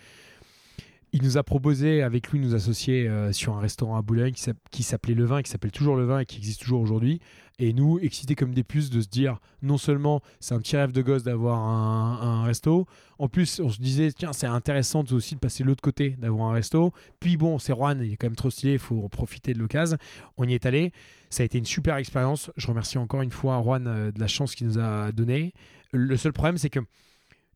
Il 1.14 1.24
nous 1.24 1.38
a 1.38 1.44
proposé 1.44 2.02
avec 2.04 2.30
lui 2.30 2.40
nous 2.40 2.56
associer 2.56 3.06
euh, 3.08 3.34
sur 3.34 3.58
un 3.58 3.60
restaurant 3.60 3.98
à 3.98 4.02
Boulogne 4.02 4.32
qui 4.32 4.42
s'app- 4.42 4.58
qui 4.72 4.82
s'appelait 4.82 5.14
Le 5.14 5.26
Vin, 5.26 5.40
et 5.40 5.44
qui 5.44 5.50
s'appelle 5.52 5.72
toujours 5.72 5.98
Le 5.98 6.06
Vin 6.06 6.20
et 6.20 6.26
qui 6.26 6.38
existe 6.38 6.62
toujours 6.62 6.80
aujourd'hui. 6.80 7.20
Et 7.60 7.74
nous, 7.74 8.00
excités 8.00 8.34
comme 8.34 8.54
des 8.54 8.64
puces 8.64 8.90
de 8.90 9.02
se 9.02 9.10
dire, 9.10 9.40
non 9.62 9.78
seulement 9.78 10.22
c'est 10.40 10.56
un 10.56 10.60
petit 10.60 10.78
rêve 10.78 10.94
de 10.94 11.02
gosse 11.02 11.24
d'avoir 11.24 11.60
un, 11.60 12.44
resto, 12.46 12.88
en 13.20 13.28
plus 13.28 13.60
on 13.60 13.70
se 13.70 13.82
disait, 13.82 14.12
tiens, 14.14 14.32
c'est 14.34 14.48
intéressant 14.48 15.04
aussi 15.12 15.36
de 15.36 15.40
passer 15.40 15.64
l'autre 15.66 15.82
côté, 15.82 16.12
d'avoir 16.12 16.50
un 16.50 16.54
resto. 16.54 16.94
Puis 17.20 17.36
bon, 17.36 17.60
c'est 17.60 17.74
Juan, 17.74 18.02
il 18.02 18.14
est 18.14 18.18
quand 18.18 18.28
même 18.28 18.36
trop 18.38 18.50
stylé, 18.50 18.74
il 18.74 18.80
faut 18.80 19.08
profiter 19.10 19.54
de 19.54 19.60
l'occasion. 19.60 19.98
On 20.38 20.48
y 20.48 20.54
est 20.54 20.66
allé. 20.66 20.94
Ça 21.30 21.44
a 21.44 21.46
été 21.46 21.58
une 21.58 21.66
super 21.66 21.98
expérience. 21.98 22.52
Je 22.56 22.68
remercie 22.68 22.98
encore 22.98 23.22
une 23.22 23.32
fois 23.32 23.62
Juan 23.62 23.86
euh, 23.86 24.12
de 24.12 24.20
la 24.20 24.28
chance 24.28 24.56
qu'il 24.56 24.68
nous 24.68 24.80
a 24.80 25.12
donnée. 25.12 25.54
Le 25.92 26.16
seul 26.16 26.32
problème, 26.32 26.58
c'est 26.58 26.70
que 26.70 26.80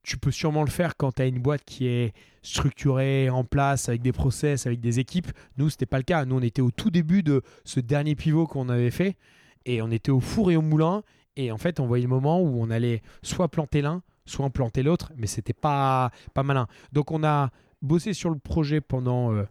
tu 0.05 0.17
peux 0.17 0.31
sûrement 0.31 0.63
le 0.63 0.69
faire 0.69 0.95
quand 0.95 1.13
tu 1.15 1.23
as 1.23 1.25
une 1.25 1.39
boîte 1.39 1.63
qui 1.65 1.87
est 1.87 2.13
structurée, 2.43 3.29
en 3.29 3.43
place, 3.43 3.89
avec 3.89 4.03
des 4.03 4.11
process, 4.11 4.67
avec 4.67 4.79
des 4.79 4.99
équipes. 4.99 5.31
Nous, 5.57 5.71
c'était 5.71 5.87
pas 5.87 5.97
le 5.97 6.03
cas. 6.03 6.25
Nous, 6.25 6.35
on 6.37 6.41
était 6.41 6.61
au 6.61 6.69
tout 6.69 6.91
début 6.91 7.23
de 7.23 7.41
ce 7.63 7.79
dernier 7.79 8.15
pivot 8.15 8.45
qu'on 8.45 8.69
avait 8.69 8.91
fait 8.91 9.17
et 9.65 9.81
on 9.81 9.89
était 9.89 10.11
au 10.11 10.19
four 10.19 10.51
et 10.51 10.55
au 10.55 10.61
moulin. 10.61 11.01
Et 11.35 11.51
en 11.51 11.57
fait, 11.57 11.79
on 11.79 11.87
voyait 11.87 12.03
le 12.03 12.09
moment 12.09 12.39
où 12.39 12.61
on 12.61 12.69
allait 12.69 13.01
soit 13.23 13.49
planter 13.49 13.81
l'un, 13.81 14.03
soit 14.25 14.45
en 14.45 14.51
planter 14.51 14.83
l'autre, 14.83 15.11
mais 15.17 15.27
c'était 15.27 15.53
pas, 15.53 16.11
pas 16.35 16.43
malin. 16.43 16.67
Donc, 16.93 17.11
on 17.11 17.23
a 17.23 17.49
bossé 17.81 18.13
sur 18.13 18.29
le 18.29 18.37
projet 18.37 18.81
pendant 18.81 19.33
euh, 19.33 19.43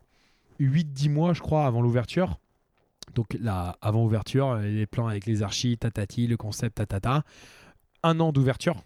8-10 0.61 1.11
mois, 1.11 1.35
je 1.35 1.41
crois, 1.41 1.67
avant 1.67 1.83
l'ouverture. 1.83 2.39
Donc, 3.17 3.37
là, 3.41 3.77
avant 3.83 4.05
ouverture, 4.05 4.55
les 4.57 4.87
plans 4.87 5.09
avec 5.09 5.27
les 5.27 5.43
archis, 5.43 5.77
tatati, 5.77 6.29
le 6.29 6.37
concept, 6.37 6.77
tatata. 6.77 7.25
Un 8.05 8.21
an 8.21 8.33
d'ouverture. 8.33 8.85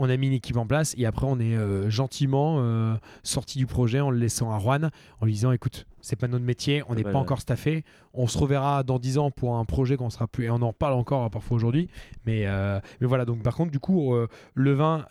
On 0.00 0.08
a 0.08 0.16
mis 0.16 0.28
une 0.28 0.32
équipe 0.34 0.56
en 0.56 0.66
place 0.66 0.94
et 0.96 1.06
après 1.06 1.26
on 1.28 1.40
est 1.40 1.56
euh, 1.56 1.90
gentiment 1.90 2.58
euh, 2.60 2.94
sorti 3.24 3.58
du 3.58 3.66
projet 3.66 3.98
en 3.98 4.10
le 4.10 4.18
laissant 4.18 4.54
à 4.54 4.60
Juan 4.60 4.90
en 5.20 5.26
lui 5.26 5.32
disant 5.32 5.50
écoute 5.50 5.86
c'est 6.00 6.14
pas 6.14 6.28
notre 6.28 6.44
métier 6.44 6.84
on 6.88 6.94
n'est 6.94 7.02
bah, 7.02 7.10
pas 7.10 7.18
encore 7.18 7.40
staffé. 7.40 7.84
On 8.14 8.28
se 8.28 8.38
reverra 8.38 8.84
dans 8.84 9.00
10 9.00 9.18
ans 9.18 9.30
pour 9.32 9.56
un 9.56 9.64
projet 9.64 9.96
qu'on 9.96 10.10
sera 10.10 10.28
plus 10.28 10.44
et 10.44 10.50
on 10.50 10.62
en 10.62 10.72
parle 10.72 10.94
encore 10.94 11.24
hein, 11.24 11.30
parfois 11.30 11.56
aujourd'hui. 11.56 11.88
Mais, 12.26 12.46
euh, 12.46 12.78
mais 13.00 13.08
voilà 13.08 13.24
donc 13.24 13.42
par 13.42 13.56
contre 13.56 13.72
du 13.72 13.80
coup 13.80 14.14
le 14.54 14.72
vin 14.72 15.04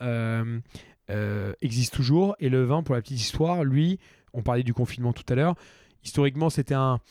existe 1.61 1.93
toujours. 1.93 2.37
Et 2.39 2.47
le 2.47 2.63
vin 2.63 2.81
pour 2.81 2.95
la 2.95 3.01
petite 3.01 3.19
histoire 3.19 3.65
lui 3.65 3.99
on 4.33 4.41
parlait 4.41 4.63
du 4.63 4.73
confinement 4.73 5.11
tout 5.11 5.25
à 5.27 5.35
l'heure. 5.35 5.55
Historiquement 6.05 6.49
c'était 6.49 6.75
un 6.75 7.01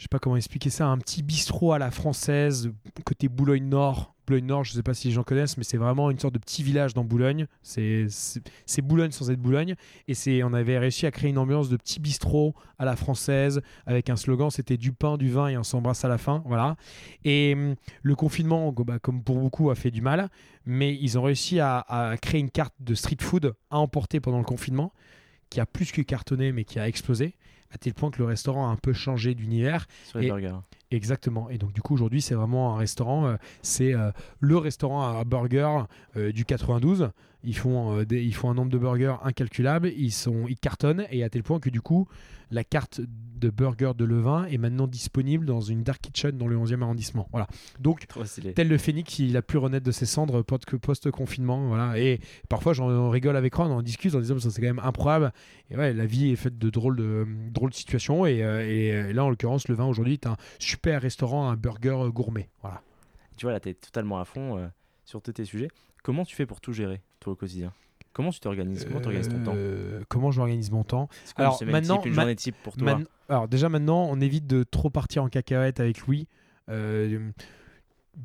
je 0.00 0.04
sais 0.04 0.08
pas 0.08 0.18
comment 0.18 0.36
expliquer 0.36 0.70
ça, 0.70 0.86
un 0.86 0.96
petit 0.96 1.22
bistrot 1.22 1.74
à 1.74 1.78
la 1.78 1.90
française, 1.90 2.72
côté 3.04 3.28
Boulogne-Nord. 3.28 4.14
Boulogne-Nord, 4.26 4.64
je 4.64 4.72
sais 4.72 4.82
pas 4.82 4.94
si 4.94 5.08
les 5.08 5.12
gens 5.12 5.24
connaissent, 5.24 5.58
mais 5.58 5.62
c'est 5.62 5.76
vraiment 5.76 6.10
une 6.10 6.18
sorte 6.18 6.32
de 6.32 6.38
petit 6.38 6.62
village 6.62 6.94
dans 6.94 7.04
Boulogne. 7.04 7.46
C'est 7.60 8.08
Boulogne 8.82 9.10
sans 9.10 9.30
être 9.30 9.38
Boulogne. 9.38 9.74
Et 10.08 10.42
on 10.42 10.54
avait 10.54 10.78
réussi 10.78 11.04
à 11.04 11.10
créer 11.10 11.28
une 11.28 11.36
ambiance 11.36 11.68
de 11.68 11.76
petit 11.76 12.00
bistrot 12.00 12.54
à 12.78 12.86
la 12.86 12.96
française, 12.96 13.60
avec 13.84 14.08
un 14.08 14.16
slogan, 14.16 14.48
c'était 14.48 14.78
du 14.78 14.92
pain, 14.92 15.18
du 15.18 15.28
vin 15.28 15.48
et 15.48 15.58
on 15.58 15.64
s'embrasse 15.64 16.02
à 16.02 16.08
la 16.08 16.16
fin. 16.16 16.42
Voilà. 16.46 16.76
Et 17.26 17.52
hum, 17.54 17.74
le 18.00 18.14
confinement, 18.14 18.72
bah, 18.72 18.98
comme 19.00 19.22
pour 19.22 19.38
beaucoup, 19.38 19.68
a 19.68 19.74
fait 19.74 19.90
du 19.90 20.00
mal. 20.00 20.30
Mais 20.64 20.96
ils 20.98 21.18
ont 21.18 21.22
réussi 21.22 21.60
à 21.60 22.16
créer 22.22 22.40
une 22.40 22.50
carte 22.50 22.72
de 22.80 22.94
street 22.94 23.18
food 23.20 23.52
à 23.70 23.76
emporter 23.76 24.18
pendant 24.18 24.38
le 24.38 24.44
confinement, 24.44 24.94
qui 25.50 25.60
a 25.60 25.66
plus 25.66 25.92
que 25.92 26.00
cartonné, 26.00 26.52
mais 26.52 26.64
qui 26.64 26.78
a 26.78 26.88
explosé. 26.88 27.34
À 27.72 27.78
tel 27.78 27.94
point 27.94 28.10
que 28.10 28.18
le 28.18 28.24
restaurant 28.24 28.68
a 28.68 28.72
un 28.72 28.76
peu 28.76 28.92
changé 28.92 29.34
d'univers. 29.34 29.86
Sur 30.06 30.18
les 30.18 30.26
Et- 30.26 30.28
burgers. 30.28 30.56
Exactement. 30.92 31.48
Et 31.50 31.58
donc 31.58 31.72
du 31.72 31.80
coup 31.82 31.94
aujourd'hui 31.94 32.20
c'est 32.20 32.34
vraiment 32.34 32.74
un 32.74 32.78
restaurant. 32.78 33.26
euh, 33.28 33.36
c'est 33.62 33.94
euh, 33.94 34.10
le 34.40 34.56
restaurant 34.56 35.02
à 35.18 35.22
burger 35.24 35.84
euh, 36.16 36.32
du 36.32 36.44
92. 36.44 37.10
Ils 37.44 37.56
font, 37.56 38.02
des- 38.02 38.22
ils 38.22 38.34
font 38.34 38.50
un 38.50 38.54
nombre 38.54 38.70
de 38.72 38.76
burgers 38.78 39.14
incalculable. 39.22 39.92
Ils 39.96 40.10
sont, 40.12 40.46
ils 40.48 40.58
cartonnent 40.58 41.06
et 41.10 41.22
à 41.22 41.30
tel 41.30 41.42
point 41.44 41.60
que 41.60 41.70
du 41.70 41.80
coup 41.80 42.08
la 42.50 42.64
carte 42.64 43.00
de 43.00 43.48
burger 43.48 43.92
de 43.96 44.04
Levin 44.04 44.44
est 44.46 44.58
maintenant 44.58 44.88
disponible 44.88 45.46
dans 45.46 45.60
une 45.60 45.84
dark 45.84 46.00
kitchen 46.02 46.36
dans 46.36 46.48
le 46.48 46.56
11e 46.58 46.82
arrondissement. 46.82 47.28
Voilà. 47.30 47.46
Donc 47.78 48.06
tel 48.54 48.68
le 48.68 48.76
phénix, 48.76 49.20
il 49.20 49.36
a 49.36 49.42
pu 49.42 49.56
renaître 49.56 49.86
de 49.86 49.92
ses 49.92 50.04
cendres 50.04 50.42
post- 50.42 50.76
post-confinement. 50.76 51.68
Voilà. 51.68 51.96
Et 51.98 52.18
parfois, 52.48 52.72
j'en 52.72 53.08
rigole 53.08 53.36
avec 53.36 53.54
Ron, 53.54 53.66
on 53.66 53.76
en 53.76 53.82
discute 53.82 54.14
en 54.16 54.20
disant 54.20 54.34
que 54.34 54.40
c'est 54.40 54.60
quand 54.60 54.66
même 54.66 54.80
improbable. 54.80 55.32
Et 55.70 55.76
ouais, 55.76 55.94
la 55.94 56.04
vie 56.06 56.30
est 56.32 56.36
faite 56.36 56.58
de 56.58 56.68
drôles 56.70 56.96
de, 56.96 57.24
drôles 57.60 57.70
de 57.70 57.74
situations. 57.76 58.26
Et, 58.26 58.42
euh, 58.42 58.66
et, 58.68 58.92
euh, 58.92 59.12
là, 59.12 59.24
en 59.24 59.30
l'occurrence, 59.30 59.68
le 59.68 59.74
vin 59.74 59.86
aujourd'hui 59.86 60.14
est 60.14 60.26
un 60.26 60.36
super 60.58 61.00
restaurant, 61.02 61.48
un 61.48 61.56
burger 61.56 61.90
euh, 62.06 62.10
gourmet. 62.10 62.48
Voilà. 62.62 62.80
Tu 63.36 63.46
vois, 63.46 63.52
là, 63.52 63.60
tu 63.60 63.68
es 63.68 63.74
totalement 63.74 64.18
à 64.20 64.24
fond 64.24 64.70
sur 65.04 65.22
tous 65.22 65.32
tes 65.32 65.44
sujets. 65.44 65.68
Comment 66.02 66.24
tu 66.24 66.34
fais 66.36 66.46
pour 66.46 66.60
tout 66.60 66.72
gérer, 66.72 67.00
toi, 67.20 67.32
au 67.32 67.36
quotidien? 67.36 67.72
Comment 68.12 68.30
tu 68.30 68.40
t'organises? 68.40 68.84
Comment 68.84 69.00
tu 69.00 69.06
organises 69.06 69.28
ton 69.28 69.42
temps? 69.44 69.52
Euh, 69.56 70.00
Comment 70.08 70.30
j'organise 70.30 70.70
mon 70.70 70.82
temps? 70.84 71.08
Quoi 71.36 71.44
alors, 71.46 71.62
maintenant- 71.64 71.98
type, 71.98 72.06
une 72.06 72.14
ma- 72.14 72.22
journée 72.22 72.36
type 72.36 72.56
pour 72.64 72.76
toi? 72.76 72.84
Man- 72.96 73.06
Alors 73.28 73.46
déjà 73.48 73.68
maintenant, 73.68 74.06
on 74.10 74.20
évite 74.20 74.46
de 74.46 74.62
trop 74.64 74.90
partir 74.90 75.22
en 75.22 75.28
cacahuète 75.28 75.78
avec 75.80 76.00
Louis. 76.06 76.26
Euh, 76.68 77.30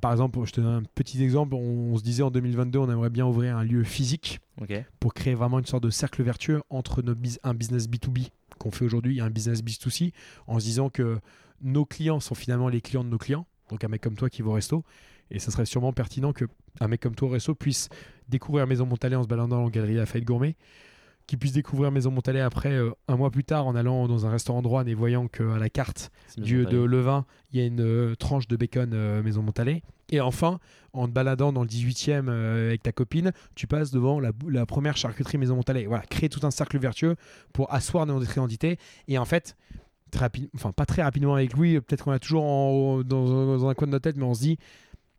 par 0.02 0.12
exemple, 0.12 0.40
je 0.46 0.52
te 0.52 0.60
donne 0.62 0.74
un 0.74 0.84
petit 0.96 1.24
exemple. 1.24 1.54
On, 1.54 1.94
on 1.94 1.98
se 1.98 2.04
disait 2.04 2.24
en 2.24 2.32
2022, 2.32 2.80
on 2.80 2.90
aimerait 2.90 3.10
bien 3.12 3.26
ouvrir 3.28 3.56
un 3.58 3.64
lieu 3.64 3.84
physique 3.84 4.40
pour 5.00 5.14
créer 5.14 5.36
vraiment 5.36 5.60
une 5.60 5.66
sorte 5.66 5.84
de 5.84 5.90
cercle 5.92 6.24
vertueux 6.24 6.62
entre 6.70 7.02
nos 7.04 7.14
un 7.44 7.54
business 7.54 7.88
B2B 7.88 8.30
qu'on 8.66 8.72
fait 8.72 8.86
aujourd'hui 8.86 9.22
un 9.22 9.30
business 9.30 9.62
B2C, 9.62 10.12
en 10.48 10.60
se 10.60 10.66
disant 10.66 10.90
que 10.90 11.20
nos 11.62 11.86
clients 11.86 12.20
sont 12.20 12.34
finalement 12.34 12.68
les 12.68 12.82
clients 12.82 13.04
de 13.04 13.10
nos 13.10 13.20
clients. 13.20 13.46
Donc 13.70 13.84
un 13.84 13.88
mec 13.88 14.02
comme 14.02 14.16
toi 14.16 14.28
qui 14.28 14.42
va 14.42 14.50
au 14.50 14.54
resto. 14.54 14.84
Et 15.30 15.38
ça 15.38 15.52
serait 15.52 15.66
sûrement 15.66 15.94
pertinent 15.94 16.34
que 16.34 16.46
un 16.80 16.88
mec 16.88 17.02
comme 17.02 17.14
toi 17.14 17.28
au 17.28 17.32
resto 17.32 17.54
puisse 17.54 17.90
découvrir 18.28 18.66
Maison 18.66 18.88
Montalais 18.88 19.16
en 19.16 19.22
se 19.22 19.28
baladant 19.28 19.64
en 19.64 19.70
galerie 19.70 19.96
Lafayette 19.96 20.26
Gourmet, 20.26 20.56
qui 21.28 21.38
puisse 21.38 21.54
découvrir 21.54 21.92
Maison 21.92 22.12
Montalais 22.12 22.42
après 22.42 22.72
euh, 22.74 22.92
un 23.08 23.18
mois 23.18 23.32
plus 23.32 23.44
tard 23.44 23.66
en 23.68 23.76
allant 23.76 24.08
dans 24.08 24.26
un 24.26 24.30
restaurant 24.30 24.62
Rouen 24.62 24.86
et 24.86 24.94
voyant 24.94 25.28
qu'à 25.28 25.58
la 25.58 25.70
carte 25.70 26.12
du, 26.38 26.66
de 26.66 26.78
levain, 26.78 27.26
il 27.52 27.60
y 27.60 27.64
a 27.64 27.66
une 27.66 27.82
euh, 27.82 28.16
tranche 28.16 28.48
de 28.48 28.56
bacon 28.56 28.92
euh, 28.94 29.24
Maison 29.24 29.42
Montalais. 29.42 29.82
Et 30.10 30.22
enfin, 30.22 30.60
en 30.94 31.08
te 31.08 31.12
baladant 31.12 31.52
dans 31.52 31.64
le 31.64 31.68
18e 31.68 32.28
euh, 32.30 32.68
avec 32.68 32.84
ta 32.84 32.92
copine, 32.92 33.32
tu 33.56 33.66
passes 33.66 33.92
devant 33.92 34.20
la, 34.20 34.66
première 34.66 34.98
charcuterie 34.98 35.38
Maison 35.38 35.56
Montalais. 35.56 35.86
Voilà, 35.88 36.04
créer 36.06 36.30
tout 36.30 36.46
un 36.46 36.52
cercle 36.52 36.78
vertueux 36.78 37.16
pour 37.54 37.74
asseoir 37.74 38.06
notre 38.06 38.32
identité. 38.32 38.78
Et 39.08 39.18
en 39.18 39.26
fait, 39.26 39.56
très 40.12 40.22
rapide, 40.22 40.50
enfin 40.54 40.72
pas 40.72 40.86
très 40.86 41.02
rapidement 41.02 41.34
avec 41.34 41.54
Louis, 41.54 41.82
peut-être 41.82 42.04
qu'on 42.04 42.12
a 42.12 42.20
toujours 42.20 42.44
en- 42.44 43.02
dans, 43.04 43.26
dans 43.26 43.68
un 43.68 43.74
coin 43.74 43.88
de 43.88 43.94
notre 43.94 44.04
tête, 44.04 44.18
mais 44.18 44.26
on 44.26 44.34
se 44.36 44.42
dit 44.42 44.58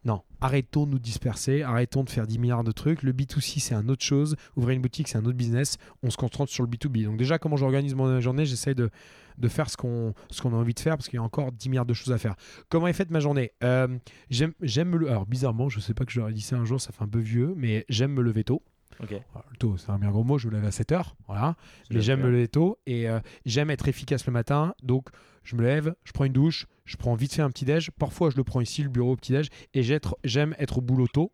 non, 0.07 0.23
arrêtons 0.41 0.87
de 0.87 0.93
nous 0.93 0.99
disperser, 1.01 1.65
arrêtons 1.65 2.05
de 2.05 2.11
faire 2.11 2.29
10 2.29 2.39
milliards 2.39 2.63
de 2.63 2.71
trucs. 2.71 3.03
Le 3.03 3.13
B2C, 3.13 3.59
c'est 3.59 3.75
un 3.75 3.89
autre 3.89 4.05
chose. 4.05 4.37
Ouvrir 4.55 4.77
une 4.77 4.83
boutique, 4.83 5.09
c'est 5.09 5.19
un 5.19 5.25
autre 5.25 5.37
business. 5.37 5.79
On 6.05 6.11
se 6.11 6.17
concentre 6.17 6.53
sur 6.53 6.63
le 6.63 6.71
B2B. 6.71 7.05
Donc 7.07 7.17
déjà, 7.17 7.41
comment 7.41 7.57
j'organise 7.57 7.97
mon 7.97 8.21
journée 8.21 8.47
J'essaie 8.47 8.77
de, 8.77 8.91
de 9.37 9.49
faire 9.49 9.69
ce 9.69 9.77
qu'on 9.77 10.15
ce 10.31 10.41
qu'on 10.43 10.53
a 10.53 10.57
envie 10.57 10.75
de 10.75 10.79
faire 10.81 10.97
parce 10.97 11.09
qu'il 11.09 11.17
y 11.17 11.21
a 11.21 11.25
encore 11.25 11.51
10 11.51 11.69
milliards 11.71 11.87
de 11.87 11.93
choses 11.93 12.13
à 12.13 12.19
faire. 12.19 12.37
Comment 12.69 12.87
est 12.87 12.93
faite 12.93 13.11
ma 13.11 13.19
journée? 13.19 13.51
Euh, 13.65 13.99
J'aime 14.31 14.53
j'aime 14.63 14.91
me 14.91 14.97
le... 14.97 15.11
Alors 15.11 15.27
bizarrement, 15.27 15.69
je 15.69 15.81
sais 15.81 15.93
pas 15.93 16.05
que 16.05 16.13
je 16.13 16.21
leur 16.21 16.29
ai 16.29 16.33
dit 16.33 16.41
ça 16.41 16.57
un 16.57 16.65
jour, 16.65 16.81
ça 16.81 16.93
fait 16.93 17.03
un 17.03 17.09
peu 17.09 17.19
vieux, 17.19 17.55
mais 17.57 17.85
j'aime 17.89 18.13
me 18.13 18.23
lever 18.23 18.45
tôt. 18.45 18.63
Ok. 19.03 19.11
Alors, 19.11 19.45
tôt, 19.59 19.77
c'est 19.77 19.91
un 19.91 19.99
bien 19.99 20.11
gros 20.11 20.23
mot, 20.23 20.39
je 20.39 20.47
me 20.47 20.53
lève 20.55 20.65
à 20.65 20.71
7 20.71 20.93
heures. 20.93 21.17
Voilà. 21.27 21.57
Mais 21.91 22.01
j'aime 22.01 22.21
me 22.21 22.31
lever 22.31 22.47
tôt 22.49 22.79
et 22.87 23.09
euh, 23.09 23.19
j'aime 23.45 23.71
être 23.71 23.89
efficace 23.89 24.25
le 24.25 24.33
matin. 24.33 24.73
Donc, 24.85 25.09
je 25.43 25.57
me 25.57 25.63
lève, 25.63 25.95
je 26.05 26.13
prends 26.13 26.25
une 26.25 26.33
douche, 26.33 26.67
je 26.87 26.97
prends 26.97 27.15
vite 27.15 27.35
fait 27.35 27.43
un 27.43 27.51
petit 27.51 27.65
déj. 27.65 27.91
Parfois, 27.91 28.31
je 28.31 28.37
le 28.37 28.45
prends 28.45 28.61
ici, 28.61 28.83
le 28.83 28.89
bureau 28.89 29.13
au 29.13 29.17
petit 29.17 29.33
déj. 29.33 29.49
Et 29.75 29.83
j'aime 30.25 30.55
être 30.59 30.79
au 30.79 30.81
boulot 30.81 31.09
tôt. 31.09 31.33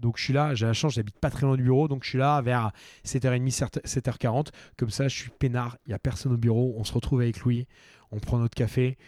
Donc, 0.00 0.18
je 0.18 0.24
suis 0.24 0.32
là, 0.32 0.54
j'ai 0.54 0.66
la 0.66 0.72
chance, 0.72 0.94
j'habite 0.94 1.18
pas 1.18 1.30
très 1.30 1.46
loin 1.46 1.56
du 1.56 1.62
bureau. 1.62 1.88
Donc, 1.88 2.04
je 2.04 2.10
suis 2.10 2.18
là 2.18 2.40
vers 2.42 2.72
7h30, 3.04 3.80
7h40. 3.84 4.48
Comme 4.76 4.90
ça, 4.90 5.08
je 5.08 5.16
suis 5.16 5.30
peinard, 5.30 5.76
il 5.86 5.90
n'y 5.90 5.94
a 5.94 5.98
personne 5.98 6.32
au 6.32 6.36
bureau. 6.36 6.74
On 6.76 6.84
se 6.84 6.92
retrouve 6.92 7.20
avec 7.20 7.40
Louis, 7.40 7.66
on 8.10 8.18
prend 8.18 8.38
notre 8.38 8.54
café. 8.54 8.98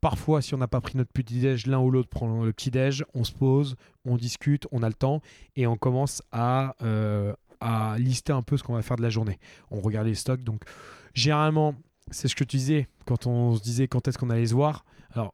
Parfois, 0.00 0.42
si 0.42 0.54
on 0.54 0.58
n'a 0.58 0.68
pas 0.68 0.80
pris 0.80 0.98
notre 0.98 1.12
petit 1.12 1.40
déj, 1.40 1.66
l'un 1.66 1.78
ou 1.78 1.90
l'autre 1.90 2.10
prend 2.10 2.44
le 2.44 2.52
petit 2.52 2.70
déj, 2.70 3.04
on 3.14 3.24
se 3.24 3.32
pose, 3.32 3.76
on 4.04 4.16
discute, 4.16 4.66
on 4.70 4.82
a 4.82 4.88
le 4.88 4.94
temps 4.94 5.22
et 5.56 5.66
on 5.66 5.76
commence 5.76 6.22
à, 6.30 6.74
euh, 6.82 7.32
à 7.60 7.96
lister 7.98 8.32
un 8.32 8.42
peu 8.42 8.56
ce 8.56 8.62
qu'on 8.62 8.74
va 8.74 8.82
faire 8.82 8.96
de 8.96 9.02
la 9.02 9.08
journée. 9.08 9.38
On 9.70 9.80
regarde 9.80 10.06
les 10.06 10.14
stocks. 10.14 10.42
Donc, 10.42 10.62
généralement, 11.14 11.74
c'est 12.10 12.28
ce 12.28 12.36
que 12.36 12.44
tu 12.44 12.58
disais 12.58 12.88
quand 13.06 13.26
on 13.26 13.54
se 13.54 13.62
disait 13.62 13.88
quand 13.88 14.06
est-ce 14.08 14.18
qu'on 14.18 14.30
allait 14.30 14.48
se 14.48 14.54
voir. 14.54 14.84
Alors, 15.14 15.32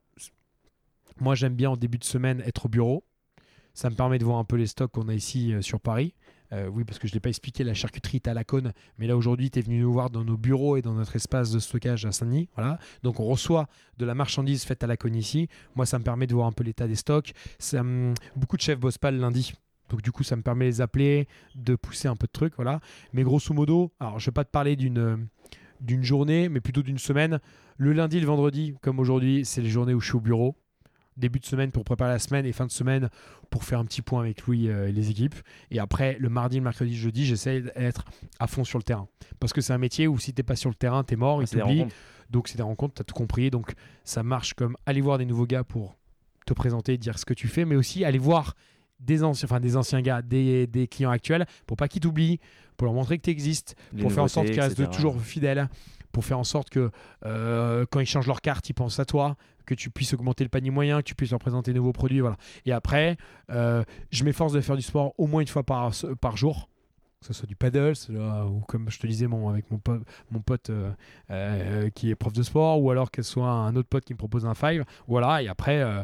moi, 1.20 1.34
j'aime 1.34 1.54
bien 1.54 1.70
en 1.70 1.76
début 1.76 1.98
de 1.98 2.04
semaine 2.04 2.42
être 2.46 2.66
au 2.66 2.68
bureau. 2.68 3.04
Ça 3.72 3.88
me 3.88 3.94
permet 3.94 4.18
de 4.18 4.24
voir 4.24 4.38
un 4.38 4.44
peu 4.44 4.56
les 4.56 4.66
stocks 4.66 4.90
qu'on 4.92 5.08
a 5.08 5.14
ici 5.14 5.54
euh, 5.54 5.62
sur 5.62 5.80
Paris. 5.80 6.14
Euh, 6.52 6.66
oui, 6.66 6.84
parce 6.84 6.98
que 6.98 7.06
je 7.06 7.12
ne 7.12 7.16
l'ai 7.16 7.20
pas 7.20 7.28
expliqué, 7.28 7.62
la 7.62 7.74
charcuterie 7.74 8.16
est 8.16 8.28
à 8.28 8.34
la 8.34 8.44
cône. 8.44 8.72
Mais 8.98 9.06
là, 9.06 9.16
aujourd'hui, 9.16 9.50
tu 9.50 9.58
es 9.58 9.62
venu 9.62 9.80
nous 9.80 9.92
voir 9.92 10.10
dans 10.10 10.24
nos 10.24 10.36
bureaux 10.36 10.76
et 10.76 10.82
dans 10.82 10.92
notre 10.92 11.16
espace 11.16 11.50
de 11.50 11.60
stockage 11.60 12.04
à 12.04 12.12
Saint-Denis. 12.12 12.48
Voilà. 12.56 12.78
Donc, 13.02 13.20
on 13.20 13.24
reçoit 13.24 13.68
de 13.96 14.04
la 14.04 14.14
marchandise 14.14 14.64
faite 14.64 14.82
à 14.82 14.86
la 14.86 14.96
cône 14.96 15.14
ici. 15.14 15.48
Moi, 15.76 15.86
ça 15.86 15.98
me 15.98 16.04
permet 16.04 16.26
de 16.26 16.34
voir 16.34 16.46
un 16.46 16.52
peu 16.52 16.64
l'état 16.64 16.88
des 16.88 16.96
stocks. 16.96 17.32
Beaucoup 18.36 18.56
de 18.56 18.62
chefs 18.62 18.80
bossent 18.80 18.98
pas 18.98 19.12
le 19.12 19.18
lundi. 19.18 19.54
Donc, 19.88 20.02
du 20.02 20.12
coup, 20.12 20.24
ça 20.24 20.36
me 20.36 20.42
permet 20.42 20.66
de 20.66 20.70
les 20.70 20.80
appeler, 20.80 21.28
de 21.54 21.74
pousser 21.76 22.08
un 22.08 22.16
peu 22.16 22.26
de 22.26 22.32
trucs. 22.32 22.56
Voilà. 22.56 22.80
Mais 23.12 23.22
grosso 23.22 23.54
modo, 23.54 23.92
alors, 24.00 24.18
je 24.18 24.24
ne 24.24 24.26
vais 24.26 24.34
pas 24.34 24.44
te 24.44 24.50
parler 24.50 24.76
d'une 24.76 25.28
d'une 25.80 26.02
journée, 26.02 26.48
mais 26.48 26.60
plutôt 26.60 26.82
d'une 26.82 26.98
semaine. 26.98 27.40
Le 27.76 27.92
lundi 27.92 28.20
le 28.20 28.26
vendredi, 28.26 28.74
comme 28.82 28.98
aujourd'hui, 28.98 29.44
c'est 29.44 29.60
les 29.62 29.70
journées 29.70 29.94
où 29.94 30.00
je 30.00 30.06
suis 30.06 30.16
au 30.16 30.20
bureau. 30.20 30.56
Début 31.16 31.38
de 31.38 31.44
semaine 31.44 31.70
pour 31.72 31.84
préparer 31.84 32.12
la 32.12 32.18
semaine 32.18 32.46
et 32.46 32.52
fin 32.52 32.66
de 32.66 32.70
semaine 32.70 33.10
pour 33.50 33.64
faire 33.64 33.78
un 33.78 33.84
petit 33.84 34.00
point 34.00 34.20
avec 34.20 34.42
Louis 34.46 34.68
euh, 34.68 34.88
et 34.88 34.92
les 34.92 35.10
équipes. 35.10 35.34
Et 35.70 35.78
après, 35.78 36.16
le 36.18 36.28
mardi, 36.28 36.56
le 36.56 36.62
mercredi, 36.62 36.92
le 36.92 36.96
jeudi, 36.96 37.26
j'essaie 37.26 37.60
d'être 37.60 38.04
à 38.38 38.46
fond 38.46 38.64
sur 38.64 38.78
le 38.78 38.84
terrain. 38.84 39.08
Parce 39.38 39.52
que 39.52 39.60
c'est 39.60 39.72
un 39.72 39.78
métier 39.78 40.06
où 40.06 40.18
si 40.18 40.32
t'es 40.32 40.42
pas 40.42 40.56
sur 40.56 40.70
le 40.70 40.76
terrain, 40.76 41.04
t'es 41.04 41.16
mort, 41.16 41.38
Ouais, 41.38 41.44
il 41.44 41.48
t'oublie. 41.48 41.84
Donc 42.30 42.48
c'est 42.48 42.56
des 42.56 42.62
rencontres, 42.62 42.94
tu 42.94 43.00
as 43.02 43.04
tout 43.04 43.14
compris. 43.14 43.50
Donc 43.50 43.72
ça 44.04 44.22
marche 44.22 44.54
comme 44.54 44.76
aller 44.86 45.00
voir 45.00 45.18
des 45.18 45.26
nouveaux 45.26 45.46
gars 45.46 45.64
pour 45.64 45.96
te 46.46 46.54
présenter, 46.54 46.96
dire 46.96 47.18
ce 47.18 47.24
que 47.24 47.34
tu 47.34 47.48
fais, 47.48 47.64
mais 47.64 47.76
aussi 47.76 48.04
aller 48.04 48.18
voir 48.18 48.54
des 49.00 49.24
anciens, 49.24 49.46
enfin 49.46 49.60
des 49.60 49.76
anciens 49.76 50.00
gars, 50.02 50.22
des, 50.22 50.66
des 50.66 50.86
clients 50.86 51.10
actuels, 51.10 51.46
pour 51.66 51.76
pas 51.76 51.88
qu'ils 51.88 52.00
t'oublient, 52.00 52.38
pour 52.76 52.86
leur 52.86 52.94
montrer 52.94 53.18
que 53.18 53.22
tu 53.22 53.30
existes, 53.30 53.74
Les 53.92 54.02
pour 54.02 54.12
faire 54.12 54.24
en 54.24 54.28
sorte 54.28 54.46
qu'ils 54.50 54.60
restent 54.60 54.90
toujours 54.90 55.20
fidèles, 55.20 55.68
pour 56.12 56.24
faire 56.24 56.38
en 56.38 56.44
sorte 56.44 56.70
que 56.70 56.90
euh, 57.26 57.84
quand 57.90 58.00
ils 58.00 58.06
changent 58.06 58.26
leur 58.26 58.40
carte, 58.40 58.68
ils 58.68 58.74
pensent 58.74 58.98
à 59.00 59.04
toi, 59.04 59.36
que 59.66 59.74
tu 59.74 59.90
puisses 59.90 60.12
augmenter 60.14 60.42
le 60.44 60.50
panier 60.50 60.70
moyen, 60.70 60.98
que 60.98 61.04
tu 61.04 61.14
puisses 61.14 61.30
leur 61.30 61.38
présenter 61.38 61.72
de 61.72 61.76
nouveaux 61.76 61.92
produits. 61.92 62.20
Voilà. 62.20 62.36
Et 62.66 62.72
après, 62.72 63.16
euh, 63.50 63.84
je 64.10 64.24
m'efforce 64.24 64.52
de 64.52 64.60
faire 64.60 64.76
du 64.76 64.82
sport 64.82 65.14
au 65.18 65.26
moins 65.26 65.40
une 65.42 65.46
fois 65.46 65.62
par, 65.62 65.92
par 66.20 66.36
jour. 66.36 66.68
Que 67.20 67.26
ce 67.26 67.34
soit 67.34 67.46
du 67.46 67.54
paddle, 67.54 67.94
soit- 67.94 68.46
ou 68.46 68.60
comme 68.60 68.90
je 68.90 68.98
te 68.98 69.06
disais, 69.06 69.26
mon, 69.26 69.50
avec 69.50 69.70
mon 69.70 69.76
pote, 69.78 70.00
mon 70.30 70.40
pote 70.40 70.70
euh, 70.70 70.90
euh, 71.30 71.90
qui 71.90 72.08
est 72.10 72.14
prof 72.14 72.32
de 72.32 72.42
sport, 72.42 72.80
ou 72.82 72.90
alors 72.90 73.10
que 73.10 73.20
ce 73.22 73.30
soit 73.32 73.50
un 73.50 73.76
autre 73.76 73.88
pote 73.90 74.04
qui 74.06 74.14
me 74.14 74.18
propose 74.18 74.46
un 74.46 74.54
five. 74.54 74.84
Voilà, 75.06 75.42
et 75.42 75.48
après, 75.48 75.82
euh, 75.82 76.02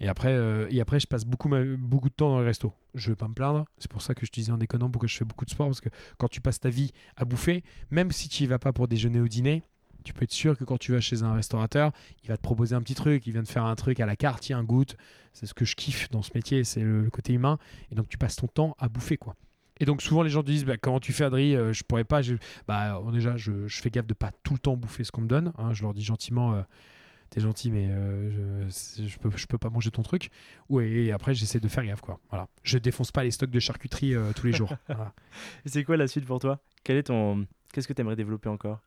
et 0.00 0.08
après, 0.08 0.32
euh, 0.32 0.66
et 0.70 0.80
après 0.80 1.00
je 1.00 1.06
passe 1.06 1.24
beaucoup, 1.24 1.48
beaucoup 1.78 2.08
de 2.08 2.14
temps 2.14 2.30
dans 2.30 2.40
les 2.40 2.46
restos. 2.46 2.72
Je 2.94 3.10
vais 3.10 3.16
pas 3.16 3.28
me 3.28 3.34
plaindre. 3.34 3.64
C'est 3.78 3.90
pour 3.90 4.02
ça 4.02 4.14
que 4.14 4.24
je 4.24 4.30
te 4.30 4.36
disais 4.36 4.52
en 4.52 4.58
déconnant 4.58 4.90
pourquoi 4.90 5.08
je 5.08 5.16
fais 5.16 5.24
beaucoup 5.24 5.44
de 5.44 5.50
sport, 5.50 5.66
parce 5.66 5.80
que 5.80 5.88
quand 6.18 6.28
tu 6.28 6.40
passes 6.40 6.60
ta 6.60 6.70
vie 6.70 6.92
à 7.16 7.24
bouffer, 7.24 7.64
même 7.90 8.12
si 8.12 8.28
tu 8.28 8.44
y 8.44 8.46
vas 8.46 8.58
pas 8.58 8.72
pour 8.72 8.88
déjeuner 8.88 9.20
ou 9.20 9.28
dîner, 9.28 9.62
tu 10.04 10.12
peux 10.12 10.22
être 10.22 10.32
sûr 10.32 10.56
que 10.56 10.64
quand 10.64 10.78
tu 10.78 10.92
vas 10.92 11.00
chez 11.00 11.22
un 11.22 11.34
restaurateur, 11.34 11.92
il 12.22 12.28
va 12.28 12.36
te 12.36 12.42
proposer 12.42 12.74
un 12.74 12.80
petit 12.80 12.94
truc, 12.94 13.26
il 13.26 13.32
vient 13.32 13.42
de 13.42 13.48
faire 13.48 13.64
un 13.64 13.74
truc 13.74 14.00
à 14.00 14.06
la 14.06 14.16
carte, 14.16 14.42
tiens, 14.42 14.62
goûte. 14.62 14.96
C'est 15.32 15.46
ce 15.46 15.54
que 15.54 15.64
je 15.64 15.76
kiffe 15.76 16.08
dans 16.10 16.22
ce 16.22 16.30
métier, 16.34 16.64
c'est 16.64 16.80
le, 16.80 17.10
côté 17.10 17.32
humain. 17.32 17.58
Et 17.90 17.94
donc 17.94 18.08
tu 18.08 18.16
passes 18.16 18.36
ton 18.36 18.46
temps 18.46 18.76
à 18.78 18.88
bouffer, 18.88 19.16
quoi. 19.16 19.34
Et 19.80 19.84
donc 19.84 20.02
souvent 20.02 20.22
les 20.22 20.30
gens 20.30 20.42
te 20.42 20.50
disent 20.50 20.64
bah, 20.64 20.76
comment 20.76 20.98
tu 20.98 21.12
fais 21.12 21.24
Adri 21.24 21.54
Euh, 21.54 21.72
je 21.72 21.84
pourrais 21.84 22.04
pas 22.04 22.20
bah 22.66 23.00
déjà 23.12 23.36
je, 23.36 23.68
je 23.68 23.80
fais 23.80 23.90
gaffe 23.90 24.06
de 24.08 24.14
pas 24.14 24.32
tout 24.42 24.54
le 24.54 24.58
temps 24.58 24.76
bouffer 24.76 25.04
ce 25.04 25.12
qu'on 25.12 25.20
me 25.20 25.28
donne 25.28 25.52
hein. 25.56 25.72
je 25.72 25.82
leur 25.82 25.94
dis 25.94 26.02
gentiment 26.02 26.54
euh, 26.54 26.62
t'es 27.30 27.40
gentil 27.40 27.70
mais 27.70 27.86
euh, 27.90 28.66
je, 28.68 29.06
je 29.06 29.18
peux 29.18 29.30
je 29.36 29.46
peux 29.46 29.58
pas 29.58 29.70
manger 29.70 29.90
ton 29.90 30.02
truc. 30.02 30.30
Et 30.80 31.12
après 31.12 31.34
j'essaie 31.34 31.60
de 31.60 31.68
faire 31.68 31.84
gaffe 31.84 32.00
quoi. 32.00 32.18
Voilà. 32.30 32.48
Je 32.62 32.78
défonce 32.78 33.12
pas 33.12 33.24
les 33.24 33.30
stocks 33.30 33.50
de 33.50 33.60
charcuterie 33.60 34.14
euh, 34.14 34.32
tous 34.34 34.46
les 34.46 34.52
jours. 34.52 34.72
Voilà. 34.88 35.12
C'est 35.66 35.84
quoi 35.84 35.96
la 35.96 36.06
suite 36.08 36.24
pour 36.26 36.38
toi? 36.40 36.60
Quel 36.84 36.96
est 36.96 37.04
ton 37.04 37.46
Qu'est-ce 37.72 37.86
que 37.86 37.92
tu 37.92 38.00
aimerais 38.00 38.16
développer 38.16 38.48
encore? 38.48 38.80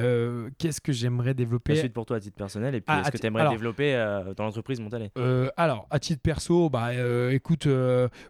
Euh, 0.00 0.50
qu'est-ce 0.58 0.80
que 0.80 0.90
j'aimerais 0.92 1.26
La 1.28 1.34
développer 1.34 1.76
suite 1.76 1.92
pour 1.92 2.04
toi 2.04 2.16
à 2.16 2.20
titre 2.20 2.34
personnel 2.36 2.74
et 2.74 2.80
puis 2.80 2.86
Ah, 2.88 3.02
est-ce 3.02 3.12
que 3.12 3.16
tu 3.18 3.26
aimerais 3.26 3.42
alors- 3.42 3.52
développer 3.52 3.94
euh, 3.94 4.34
dans 4.34 4.42
l'entreprise 4.42 4.80
Montalais? 4.80 5.12
Euh, 5.16 5.48
alors, 5.56 5.86
à 5.88 6.00
titre 6.00 6.20
perso, 6.20 6.68
bah, 6.68 6.90
écoute, 7.32 7.68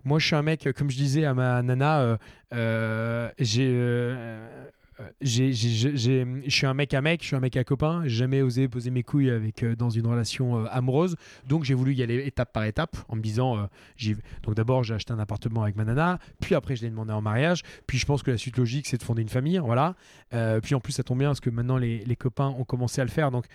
moi 0.05 0.19
je 0.19 0.27
suis 0.27 0.37
un 0.37 0.43
mec, 0.43 0.69
comme 0.77 0.91
je 0.91 0.97
disais 0.97 1.25
à 1.25 1.33
ma 1.33 1.62
nana, 1.62 2.19
j'ai, 3.39 3.73
euh, 5.01 5.09
je 5.20 6.49
suis 6.49 6.66
un 6.66 6.74
mec 6.74 6.95
à 6.95 7.01
mec, 7.01 7.22
je 7.22 7.26
suis 7.26 7.36
un 7.36 7.40
mec 7.40 7.57
à 7.57 7.64
copain, 7.64 8.03
j'ai 8.05 8.16
jamais 8.16 8.42
osé 8.42 8.68
poser 8.68 8.90
mes 8.90 9.03
couilles 9.03 9.30
avec 9.30 9.62
euh, 9.62 9.74
dans 9.74 9.90
une 9.90 10.07
relation 10.07 10.61
euh, 10.61 10.66
amoureuse, 10.70 11.16
donc 11.49 11.64
j'ai 11.64 11.74
voulu 11.74 11.95
y 11.95 12.03
aller 12.03 12.24
étape 12.26 12.53
par 12.53 12.64
étape 12.64 12.97
en 13.09 13.16
me 13.16 13.20
disant, 13.20 13.68
donc 14.42 14.55
d'abord 14.55 14.84
j'ai 14.84 14.95
acheté 14.95 15.12
un 15.12 15.18
appartement 15.18 15.62
avec 15.62 15.76
ma 15.76 15.84
nana, 15.84 16.18
puis 16.40 16.55
après 16.55 16.76
je 16.76 16.82
l'ai 16.82 16.90
demandé 16.90 17.12
en 17.12 17.20
mariage, 17.20 17.62
puis 17.86 17.99
je 17.99 18.07
pense 18.07 18.22
que 18.22 18.30
la 18.30 18.38
suite 18.38 18.57
logique 18.57 18.86
c'est 18.86 18.99
de 18.99 19.03
fonder 19.03 19.22
une 19.22 19.28
famille, 19.28 19.59
voilà, 19.59 19.97
puis 20.62 20.74
en 20.74 20.80
plus 20.80 20.92
ça 20.92 21.03
tombe 21.03 21.18
bien 21.18 21.28
parce 21.28 21.40
que 21.40 21.51
maintenant 21.51 21.76
les, 21.76 22.05
les 22.05 22.16
copains 22.16 22.55
ont 22.57 22.64
commencé 22.64 23.01
à 23.01 23.05
le 23.05 23.11
faire, 23.11 23.30
donc 23.30 23.47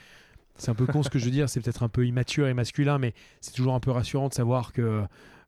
c'est 0.56 0.72
un 0.72 0.76
peu 0.76 0.86
con 0.86 1.04
ce 1.04 1.10
que 1.10 1.20
je 1.20 1.26
veux 1.26 1.32
dire, 1.32 1.48
c'est 1.48 1.62
peut-être 1.62 1.84
un 1.84 1.90
peu 1.90 2.06
immature 2.06 2.48
et 2.48 2.54
masculin, 2.54 2.98
mais 2.98 3.14
c'est 3.40 3.54
toujours 3.54 3.76
un 3.76 3.80
peu 3.80 3.92
rassurant 3.92 4.28
de 4.28 4.34
savoir 4.34 4.74
que 4.74 5.04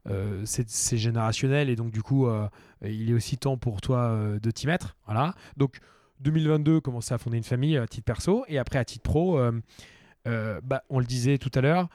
euh, 0.09 0.41
c'est 0.45 0.97
générationnel 0.97 1.69
et 1.69 1.75
donc 1.75 1.91
du 1.91 2.01
coup 2.01 2.25
euh, 2.25 2.49
il 2.83 3.11
est 3.11 3.13
aussi 3.13 3.37
temps 3.37 3.57
pour 3.57 3.81
toi 3.81 3.99
euh, 3.99 4.39
de 4.39 4.51
t'y 4.51 4.67
mettre. 4.67 4.95
Voilà. 5.05 5.35
Donc 5.57 5.79
2022, 6.21 6.81
commencer 6.81 7.13
à 7.13 7.17
fonder 7.17 7.37
une 7.37 7.43
famille 7.43 7.77
à 7.77 7.87
titre 7.87 8.05
perso 8.05 8.43
et 8.47 8.57
après 8.57 8.79
à 8.79 8.85
titre 8.85 9.03
pro, 9.03 9.39
bah, 10.25 10.83
on 10.89 10.99
le 10.99 11.05
disait 11.05 11.37
tout 11.39 11.51
à 11.55 11.61
l'heure. 11.61 11.89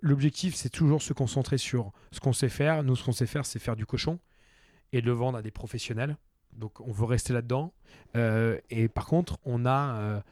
L'objectif, 0.00 0.54
c'est 0.54 0.68
toujours 0.68 1.02
se 1.02 1.12
concentrer 1.12 1.58
sur 1.58 1.92
ce 2.12 2.20
qu'on 2.20 2.32
sait 2.32 2.48
faire. 2.48 2.84
Nous, 2.84 2.94
ce 2.94 3.04
qu'on 3.04 3.12
sait 3.12 3.26
faire, 3.26 3.44
c'est 3.44 3.58
faire 3.58 3.74
du 3.74 3.84
cochon 3.84 4.20
et 4.92 5.00
le 5.00 5.10
vendre 5.10 5.38
à 5.38 5.42
des 5.42 5.50
professionnels. 5.50 6.16
Donc, 6.52 6.80
on 6.80 6.92
veut 6.92 7.04
rester 7.04 7.32
là-dedans. 7.32 7.72
Et 8.14 8.88
par 8.88 9.06
contre, 9.06 9.38
on 9.44 9.66
a, 9.66 10.22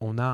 on 0.00 0.18
a 0.18 0.24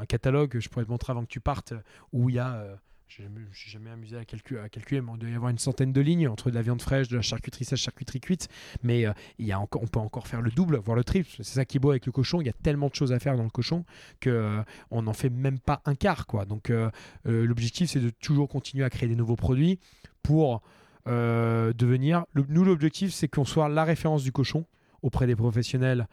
un, 0.00 0.06
catalogue, 0.06 0.58
je 0.60 0.68
pourrais 0.70 0.86
te 0.86 0.90
montrer 0.90 1.10
avant 1.10 1.24
que 1.24 1.30
tu 1.30 1.40
partes, 1.40 1.74
où 2.14 2.30
il 2.30 2.36
y 2.36 2.38
a, 2.38 2.80
je 3.16 3.22
ne 3.24 3.28
suis 3.52 3.70
jamais 3.70 3.90
amusé 3.90 4.16
à, 4.16 4.22
calcu- 4.24 4.58
à 4.58 4.68
calculer, 4.68 5.00
mais 5.00 5.10
il 5.14 5.18
doit 5.18 5.28
y 5.30 5.34
avoir 5.34 5.50
une 5.50 5.58
centaine 5.58 5.92
de 5.92 6.00
lignes 6.00 6.28
entre 6.28 6.48
de 6.50 6.54
la 6.54 6.62
viande 6.62 6.80
fraîche, 6.80 7.08
de 7.08 7.16
la 7.16 7.22
charcuterie 7.22 7.64
sèche, 7.64 7.82
charcuterie 7.82 8.20
cuite. 8.20 8.48
Mais 8.84 9.04
euh, 9.04 9.12
il 9.38 9.46
y 9.46 9.52
a 9.52 9.58
encore, 9.58 9.82
on 9.82 9.88
peut 9.88 9.98
encore 9.98 10.28
faire 10.28 10.40
le 10.40 10.50
double, 10.52 10.76
voire 10.78 10.96
le 10.96 11.02
triple. 11.02 11.28
C'est 11.38 11.42
ça 11.44 11.64
qui 11.64 11.78
est 11.78 11.80
beau 11.80 11.90
avec 11.90 12.06
le 12.06 12.12
cochon. 12.12 12.40
Il 12.40 12.46
y 12.46 12.50
a 12.50 12.54
tellement 12.62 12.88
de 12.88 12.94
choses 12.94 13.12
à 13.12 13.18
faire 13.18 13.36
dans 13.36 13.42
le 13.42 13.50
cochon 13.50 13.84
que 14.20 14.30
euh, 14.30 14.62
on 14.92 15.02
n'en 15.02 15.12
fait 15.12 15.28
même 15.28 15.58
pas 15.58 15.82
un 15.86 15.96
quart. 15.96 16.26
Quoi. 16.28 16.44
Donc 16.44 16.70
euh, 16.70 16.88
euh, 17.26 17.44
l'objectif, 17.46 17.90
c'est 17.90 17.98
de 18.00 18.10
toujours 18.10 18.48
continuer 18.48 18.84
à 18.84 18.90
créer 18.90 19.08
des 19.08 19.16
nouveaux 19.16 19.36
produits 19.36 19.80
pour 20.22 20.62
devenir. 21.06 22.24
le- 22.34 22.44
nous, 22.48 22.64
l'objectif, 22.64 23.12
c'est 23.12 23.26
qu'on 23.26 23.44
soit 23.44 23.68
la 23.68 23.84
référence 23.84 24.22
du 24.22 24.30
cochon 24.32 24.64
auprès 25.02 25.26
des 25.26 25.34
professionnels. 25.34 26.06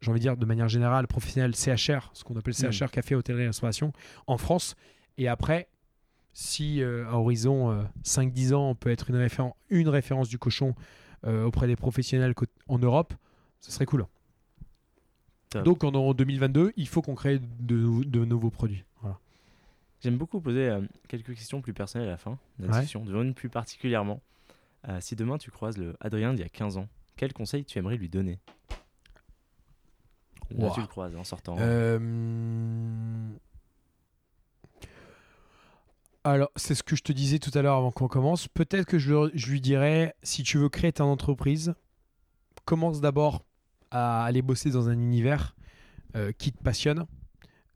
J'ai 0.00 0.10
envie 0.10 0.20
de 0.20 0.24
dire 0.24 0.36
de 0.36 0.46
manière 0.46 0.68
générale, 0.68 1.06
professionnels 1.08 1.56
CHR, 1.56 2.10
ce 2.12 2.22
qu'on 2.24 2.36
appelle 2.36 2.54
CHR, 2.54 2.90
café, 2.90 3.14
hôtellerie, 3.16 3.46
restauration, 3.46 3.92
en 4.28 4.36
France. 4.38 4.76
Et 5.18 5.26
après, 5.28 5.66
si 6.34 6.82
euh, 6.82 7.06
à 7.08 7.14
horizon 7.14 7.70
euh, 7.70 7.82
5-10 8.04 8.52
ans, 8.54 8.70
on 8.70 8.74
peut 8.74 8.90
être 8.90 9.08
une, 9.08 9.16
référen- 9.16 9.54
une 9.70 9.88
référence 9.88 10.28
du 10.28 10.38
cochon 10.38 10.74
euh, 11.26 11.44
auprès 11.44 11.66
des 11.66 11.76
professionnels 11.76 12.34
en 12.68 12.78
Europe, 12.78 13.14
ce 13.60 13.70
serait 13.72 13.86
cool. 13.86 14.04
Top. 15.50 15.64
Donc 15.64 15.84
en, 15.84 15.94
en 15.94 16.12
2022, 16.12 16.72
il 16.76 16.88
faut 16.88 17.00
qu'on 17.00 17.14
crée 17.14 17.38
de, 17.38 18.04
de 18.04 18.24
nouveaux 18.24 18.50
produits. 18.50 18.84
Voilà. 19.00 19.18
J'aime 20.02 20.18
beaucoup 20.18 20.40
poser 20.40 20.68
euh, 20.68 20.82
quelques 21.08 21.34
questions 21.34 21.62
plus 21.62 21.72
personnelles 21.72 22.08
à 22.08 22.12
la 22.12 22.16
fin 22.18 22.38
de 22.58 22.66
la 22.66 22.72
Ouais. 22.72 22.80
discussion, 22.80 23.04
de 23.04 23.14
une 23.14 23.32
plus 23.34 23.48
particulièrement. 23.48 24.20
Si 25.00 25.16
demain 25.16 25.38
tu 25.38 25.50
croises 25.50 25.78
le 25.78 25.96
Adrien 26.00 26.34
d'il 26.34 26.40
y 26.42 26.44
a 26.44 26.48
15 26.50 26.76
ans, 26.76 26.88
quel 27.16 27.32
conseil 27.32 27.64
tu 27.64 27.78
aimerais 27.78 27.96
lui 27.96 28.10
donner? 28.10 28.38
Là, 30.50 30.70
tu 30.74 30.82
le 30.82 30.86
croises 30.86 31.16
en 31.16 31.24
sortant. 31.24 31.56
Euh, 31.58 31.98
Alors, 36.26 36.50
c'est 36.56 36.74
ce 36.74 36.82
que 36.82 36.96
je 36.96 37.02
te 37.02 37.12
disais 37.12 37.38
tout 37.38 37.50
à 37.52 37.60
l'heure 37.60 37.76
avant 37.76 37.92
qu'on 37.92 38.08
commence. 38.08 38.48
Peut-être 38.48 38.86
que 38.86 38.98
je, 38.98 39.30
lui 39.50 39.60
dirais, 39.60 40.14
si 40.22 40.42
tu 40.42 40.56
veux 40.56 40.70
créer 40.70 40.92
ton 40.92 41.04
entreprise, 41.04 41.74
commence 42.64 43.02
d'abord 43.02 43.44
à 43.90 44.24
aller 44.24 44.40
bosser 44.40 44.70
dans 44.70 44.88
un 44.88 44.94
univers 44.94 45.54
euh, 46.16 46.32
qui 46.32 46.50
te 46.50 46.62
passionne. 46.62 47.04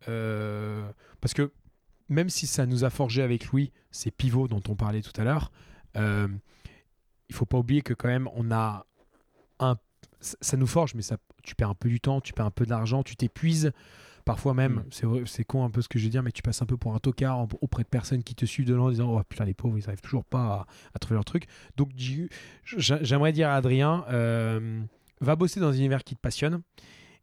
Euh, 0.09 0.91
parce 1.21 1.35
que 1.35 1.53
même 2.09 2.31
si 2.31 2.47
ça 2.47 2.65
nous 2.65 2.85
a 2.85 2.91
forgé 2.91 3.23
avec 3.23 3.47
Louis 3.47 3.71
ces 3.91 4.11
pivots 4.11 4.49
dont 4.49 4.63
on 4.69 4.77
parlait 4.77 5.03
tout 5.03 5.21
à 5.21 5.25
l'heure, 5.25 5.53
euh, 5.97 6.29
il 7.29 7.35
faut 7.35 7.45
pas 7.45 7.59
oublier 7.59 7.83
que 7.83 7.93
quand 7.93 8.09
même 8.09 8.31
on 8.35 8.51
a 8.51 8.87
un 9.59 9.77
ça 10.21 10.37
ça 10.41 10.57
nous 10.57 10.67
forge, 10.67 10.95
mais 10.95 11.03
ça, 11.03 11.19
tu 11.45 11.55
perds 11.55 11.71
un 11.71 11.75
peu 11.75 11.89
du 11.89 12.01
temps, 12.01 12.21
tu 12.21 12.33
perds 12.33 12.47
un 12.47 12.51
peu 12.51 12.67
d'argent, 12.67 13.03
tu 13.03 13.15
t'épuises. 13.15 13.73
Parfois 14.29 14.53
même, 14.53 14.85
Mm. 15.03 15.25
c'est 15.27 15.45
con 15.45 15.65
un 15.65 15.71
peu 15.71 15.81
ce 15.81 15.89
que 15.89 15.99
je 15.99 16.05
vais 16.05 16.11
dire, 16.11 16.23
mais 16.23 16.33
tu 16.33 16.43
passes 16.43 16.61
un 16.61 16.67
peu 16.67 16.77
pour 16.77 16.95
un 16.95 16.99
tocard 16.99 17.47
auprès 17.63 17.83
de 17.83 17.89
personnes 17.89 18.23
qui 18.23 18.35
te 18.35 18.45
suivent 18.45 18.67
de 18.67 18.75
loin 18.75 18.89
en 18.89 18.91
disant 18.91 19.09
Oh 19.11 19.23
putain, 19.27 19.47
les 19.47 19.55
pauvres, 19.55 19.79
ils 19.79 19.83
n'arrivent 19.87 20.03
toujours 20.03 20.25
pas 20.27 20.39
à, 20.45 20.67
à 20.95 20.99
trouver 20.99 21.15
leur 21.15 21.25
truc. 21.25 21.45
Donc, 21.77 21.89
j'aimerais 22.65 23.33
dire 23.33 23.49
à 23.49 23.55
Adrien 23.55 24.05
euh, 24.11 24.81
va 25.21 25.35
bosser 25.37 25.61
dans 25.61 25.69
un 25.69 25.73
univers 25.75 26.05
qui 26.05 26.15
te 26.15 26.21
passionne. 26.21 26.61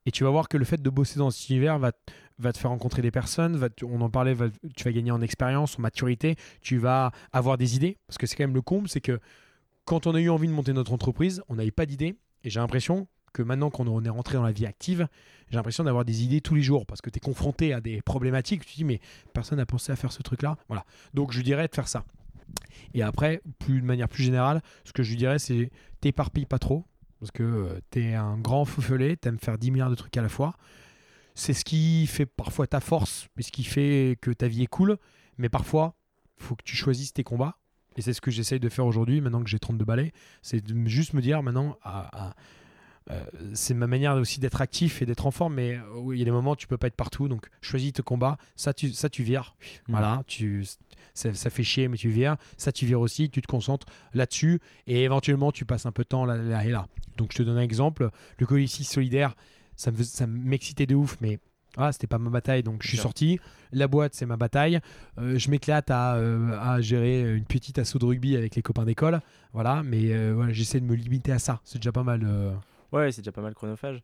Et 0.08 0.12
tu 0.12 0.24
vas 0.24 0.30
voir 0.30 0.47
que 0.47 0.58
le 0.58 0.66
fait 0.66 0.82
de 0.82 0.89
bosser 0.89 1.18
dans 1.20 1.32
cet 1.32 1.49
univers 1.49 1.80
va, 1.80 1.91
va 2.38 2.53
te 2.53 2.58
faire 2.60 2.70
rencontrer 2.72 3.01
des 3.01 3.12
personnes, 3.12 3.56
va 3.56 3.70
on 3.84 4.01
en 4.01 4.10
parlait, 4.10 4.34
va- 4.34 4.49
tu 4.76 4.84
vas 4.84 4.91
gagner 4.91 5.12
en 5.12 5.22
expérience, 5.22 5.80
en 5.80 5.82
maturité, 5.82 6.36
tu 6.62 6.78
vas 6.78 7.12
avoir 7.32 7.58
des 7.58 7.76
idées. 7.76 7.97
Parce 8.08 8.18
que 8.18 8.28
c'est 8.28 8.36
quand 8.36 8.43
même 8.43 8.53
le 8.56 8.62
comble, 8.62 8.88
c'est 8.89 9.01
que 9.01 9.20
quand 9.86 10.06
on 10.08 10.14
a 10.16 10.20
eu 10.20 10.30
envie 10.30 10.47
de 10.47 10.53
monter 10.53 10.74
notre 10.74 10.91
entreprise, 10.93 11.41
on 11.49 11.56
n'avait 11.56 11.72
pas 11.72 11.86
d'idées. 11.86 12.16
Et 12.43 12.49
j'ai 12.51 12.60
l'impression 12.60 13.08
maintenant 13.42 13.70
qu'on 13.70 14.04
est 14.04 14.10
rentré 14.10 14.36
dans 14.36 14.44
la 14.44 14.52
vie 14.52 14.66
active, 14.66 15.08
j'ai 15.50 15.56
l'impression 15.58 15.84
d'avoir 15.84 16.06
des 16.06 16.24
idées 16.24 16.42
tous 16.42 16.56
les 16.56 16.62
jours 16.64 16.86
parce 16.86 17.02
que 17.02 17.10
tu 17.10 17.18
es 17.18 17.20
confronté 17.20 17.74
à 17.74 17.82
des 17.82 18.02
problématiques. 18.02 18.66
Tu 18.66 18.72
te 18.72 18.76
dis, 18.78 18.84
mais 18.84 19.00
personne 19.34 19.58
n'a 19.58 19.66
pensé 19.66 19.92
à 19.92 19.96
faire 19.96 20.12
ce 20.12 20.22
truc-là. 20.24 20.58
Voilà. 20.68 20.86
Donc 21.14 21.32
je 21.32 21.42
dirais 21.42 21.68
de 21.68 21.74
faire 21.76 21.88
ça. 21.88 22.06
Et 22.94 23.02
après, 23.02 23.42
plus, 23.60 23.82
de 23.82 23.86
manière 23.86 24.08
plus 24.10 24.24
générale, 24.24 24.62
ce 24.84 24.94
que 24.94 25.04
je 25.04 25.16
dirais, 25.16 25.40
c'est 25.40 25.72
t'éparpille 26.02 26.46
pas 26.46 26.60
trop 26.60 26.86
parce 27.20 27.32
que 27.32 27.80
tu 27.92 28.04
es 28.04 28.14
un 28.14 28.38
grand 28.38 28.66
foufelé, 28.66 29.18
tu 29.18 29.28
aimes 29.28 29.40
faire 29.40 29.58
10 29.58 29.72
milliards 29.72 29.90
de 29.90 29.96
trucs 29.96 30.16
à 30.18 30.22
la 30.22 30.30
fois. 30.30 30.56
C'est 31.34 31.54
ce 31.54 31.66
qui 31.66 32.06
fait 32.08 32.26
parfois 32.26 32.68
ta 32.68 32.80
force, 32.80 33.28
mais 33.36 33.44
ce 33.44 33.52
qui 33.52 33.64
fait 33.64 34.18
que 34.22 34.32
ta 34.32 34.48
vie 34.48 34.64
est 34.64 34.68
cool. 34.68 34.98
Mais 35.38 35.50
parfois, 35.50 35.96
faut 36.38 36.56
que 36.56 36.64
tu 36.64 36.76
choisisses 36.76 37.14
tes 37.14 37.24
combats. 37.24 37.58
Et 37.98 38.02
c'est 38.02 38.14
ce 38.14 38.22
que 38.22 38.32
j'essaye 38.32 38.60
de 38.60 38.70
faire 38.70 38.86
aujourd'hui, 38.86 39.22
maintenant 39.22 39.44
que 39.44 39.50
j'ai 39.50 39.60
32 39.60 39.84
balais. 39.86 40.12
C'est 40.42 40.62
juste 40.86 41.14
me 41.14 41.22
dire 41.22 41.42
maintenant, 41.44 41.78
à, 41.82 42.28
à- 42.30 42.34
euh, 43.12 43.24
c'est 43.53 43.74
ma 43.74 43.88
manière 43.88 44.16
aussi 44.16 44.39
d'être 44.39 44.62
actif 44.62 45.01
et 45.01 45.06
d'être 45.06 45.26
en 45.28 45.32
forme, 45.32 45.56
mais 45.56 45.76
euh, 45.76 46.14
il 46.14 46.18
y 46.20 46.22
a 46.22 46.26
des 46.26 46.32
moments 46.32 46.51
où 46.51 46.56
tu 46.56 46.68
peux 46.68 46.78
pas 46.78 46.88
être 46.88 46.95
partout, 46.95 47.28
donc 47.28 47.47
choisis 47.62 47.93
tes 47.93 48.01
combats, 48.03 48.38
ça 48.56 48.74
tu, 48.74 48.91
ça 48.91 49.10
tu 49.10 49.22
vires, 49.24 49.56
Mm. 49.88 49.91
voilà, 49.91 50.24
tu, 50.28 50.66
ça, 51.14 51.34
ça 51.34 51.49
fait 51.49 51.64
chier, 51.64 51.88
mais 51.88 51.97
tu 51.97 52.10
vires, 52.10 52.36
ça 52.58 52.72
tu 52.72 52.86
vires 52.86 52.99
aussi, 52.99 53.30
tu 53.30 53.41
te 53.41 53.47
concentres 53.47 53.86
là-dessus, 54.14 54.60
et 54.88 55.03
éventuellement 55.03 55.51
tu 55.51 55.66
passes 55.66 55.86
un 55.86 55.91
peu 55.91 56.03
de 56.03 56.08
temps 56.10 56.26
là, 56.26 56.36
là 56.38 56.66
et 56.66 56.70
là. 56.72 56.88
Donc 57.18 57.32
je 57.32 57.38
te 57.38 57.43
donne 57.43 57.58
un 57.58 57.62
exemple, 57.62 58.10
le 58.39 58.45
collectif 58.45 58.88
solidaire, 58.88 59.36
ça 59.76 59.91
me 59.91 59.97
fais- 59.97 60.03
ça 60.03 60.26
m'excitait 60.28 60.86
de 60.88 60.95
ouf, 60.95 61.18
mais 61.22 61.39
ah, 61.78 61.91
c'était 61.91 62.08
pas 62.08 62.18
ma 62.18 62.30
bataille, 62.30 62.64
donc 62.64 62.82
je 62.84 62.88
suis 62.88 62.97
sorti. 62.97 63.38
La 63.74 63.89
boîte, 63.89 64.14
c'est 64.16 64.26
ma 64.26 64.38
bataille. 64.38 64.80
Euh, 65.20 65.38
je 65.38 65.49
m'éclate 65.51 65.91
à, 65.91 66.16
euh, 66.16 66.58
à 66.58 66.80
gérer 66.80 67.36
une 67.36 67.43
petite 67.43 67.78
assaut 67.80 67.99
de 67.99 68.06
rugby 68.06 68.38
avec 68.38 68.56
les 68.56 68.62
copains 68.62 68.86
d'école. 68.86 69.20
Voilà, 69.51 69.84
mais 69.84 70.14
euh, 70.14 70.32
voilà, 70.34 70.53
j'essaie 70.53 70.80
de 70.80 70.86
me 70.86 70.95
limiter 70.95 71.34
à 71.34 71.39
ça. 71.39 71.60
C'est 71.66 71.80
déjà 71.80 71.91
pas 71.91 72.03
mal. 72.03 72.24
Ouais, 72.96 73.12
c'est 73.12 73.22
déjà 73.22 73.32
pas 73.32 73.41
mal 73.41 73.54
chronophage. 73.54 74.02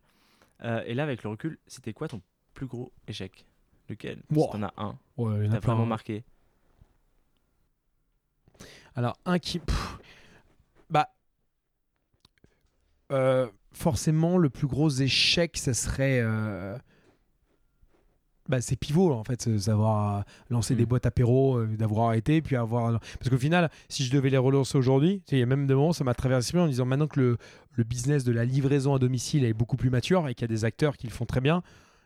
Euh, 0.64 0.82
et 0.86 0.94
là, 0.94 1.02
avec 1.02 1.22
le 1.22 1.30
recul, 1.30 1.58
c'était 1.66 1.92
quoi 1.92 2.08
ton 2.08 2.20
plus 2.54 2.66
gros 2.66 2.92
échec 3.08 3.46
Lequel 3.88 4.22
Wow. 4.30 4.44
Si 4.44 4.50
t'en 4.52 4.62
as 4.62 4.72
un, 4.76 4.98
Ouais, 5.16 5.48
t'as 5.48 5.58
vraiment 5.60 5.82
hein. 5.82 5.86
marqué. 5.86 6.24
Alors, 8.94 9.16
un 9.24 9.38
qui. 9.38 9.58
pff, 9.58 9.98
bah. 10.90 11.08
euh, 13.10 13.48
forcément, 13.72 14.36
le 14.38 14.50
plus 14.50 14.66
gros 14.66 14.90
échec, 14.90 15.56
ça 15.56 15.74
serait. 15.74 16.20
euh, 16.20 16.76
bah, 18.52 18.60
c'est 18.60 18.76
pivot, 18.76 19.12
en 19.12 19.24
fait, 19.24 19.42
c'est 19.42 19.58
savoir 19.58 20.18
euh, 20.18 20.22
lancer 20.50 20.74
Mm. 20.74 20.76
des 20.78 20.86
boîtes 20.86 21.06
apéro, 21.06 21.56
euh, 21.58 21.66
d'avoir 21.76 22.08
arrêté, 22.08 22.40
puis 22.42 22.54
avoir. 22.54 23.00
Parce 23.18 23.28
qu'au 23.30 23.38
final, 23.38 23.70
si 23.88 24.04
je 24.04 24.12
devais 24.12 24.30
les 24.30 24.38
relancer 24.38 24.78
aujourd'hui, 24.78 25.22
il 25.32 25.38
y 25.38 25.42
a 25.42 25.46
même 25.46 25.66
des 25.66 25.74
moments, 25.74 25.92
ça 25.92 26.04
m'a 26.04 26.14
traversé 26.14 26.56
en 26.58 26.66
disant 26.68 26.84
maintenant 26.84 27.06
que 27.08 27.18
le, 27.18 27.36
le 27.72 27.84
business 27.84 28.22
de 28.24 28.32
la 28.32 28.44
livraison 28.44 28.94
à 28.94 28.98
domicile 28.98 29.44
est 29.44 29.54
beaucoup 29.54 29.76
plus 29.76 29.90
mature 29.90 30.28
et 30.28 30.34
qu'il 30.34 30.42
y 30.42 30.50
a 30.52 30.54
des 30.54 30.64
acteurs 30.64 30.96
qui 30.96 31.06
le 31.08 31.12
font 31.12 31.24
très 31.26 31.40
bien. 31.40 31.62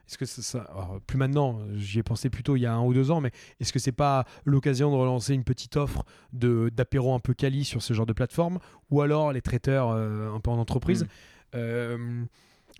Est-ce 0.08 0.18
que 0.18 0.24
ça, 0.24 0.40
ça- 0.40 0.60
alors, 0.70 1.00
plus 1.04 1.18
maintenant, 1.18 1.58
j'y 1.74 1.98
ai 1.98 2.02
pensé 2.04 2.30
plutôt 2.30 2.54
il 2.54 2.60
y 2.60 2.66
a 2.66 2.72
un 2.72 2.80
ou 2.84 2.94
deux 2.94 3.10
ans, 3.10 3.20
mais 3.20 3.32
est-ce 3.58 3.72
que 3.72 3.80
c'est 3.80 3.90
pas 3.90 4.24
l'occasion 4.44 4.90
de 4.92 4.96
relancer 4.96 5.34
une 5.34 5.42
petite 5.42 5.76
offre 5.76 6.04
de 6.32 6.70
d'apéro 6.72 7.12
un 7.12 7.18
peu 7.18 7.34
quali 7.34 7.64
sur 7.64 7.82
ce 7.82 7.92
genre 7.92 8.06
de 8.06 8.12
plateforme, 8.12 8.60
ou 8.90 9.00
alors 9.00 9.32
les 9.32 9.42
traiteurs 9.42 9.90
euh, 9.90 10.32
un 10.32 10.38
peu 10.38 10.50
en 10.52 10.58
entreprise? 10.58 11.02
Mm. 11.02 11.08
Euh, 11.56 12.24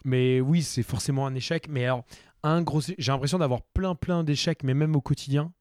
Mais 0.05 0.41
oui, 0.41 0.63
c'est 0.63 0.85
forcément 0.85 1.27
un 1.27 1.35
échec. 1.35 1.67
Mais 1.69 1.85
alors, 1.85 2.05
un 2.49 2.63
gros, 2.63 2.81
j'ai 2.81 3.13
l'impression 3.13 3.39
d'avoir 3.39 3.63
plein 3.63 3.95
plein 3.95 4.25
d'échecs, 4.25 4.63
mais 4.65 4.75
même 4.75 4.95
au 4.97 5.01
quotidien. 5.01 5.53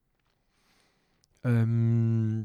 Euh, 1.46 2.44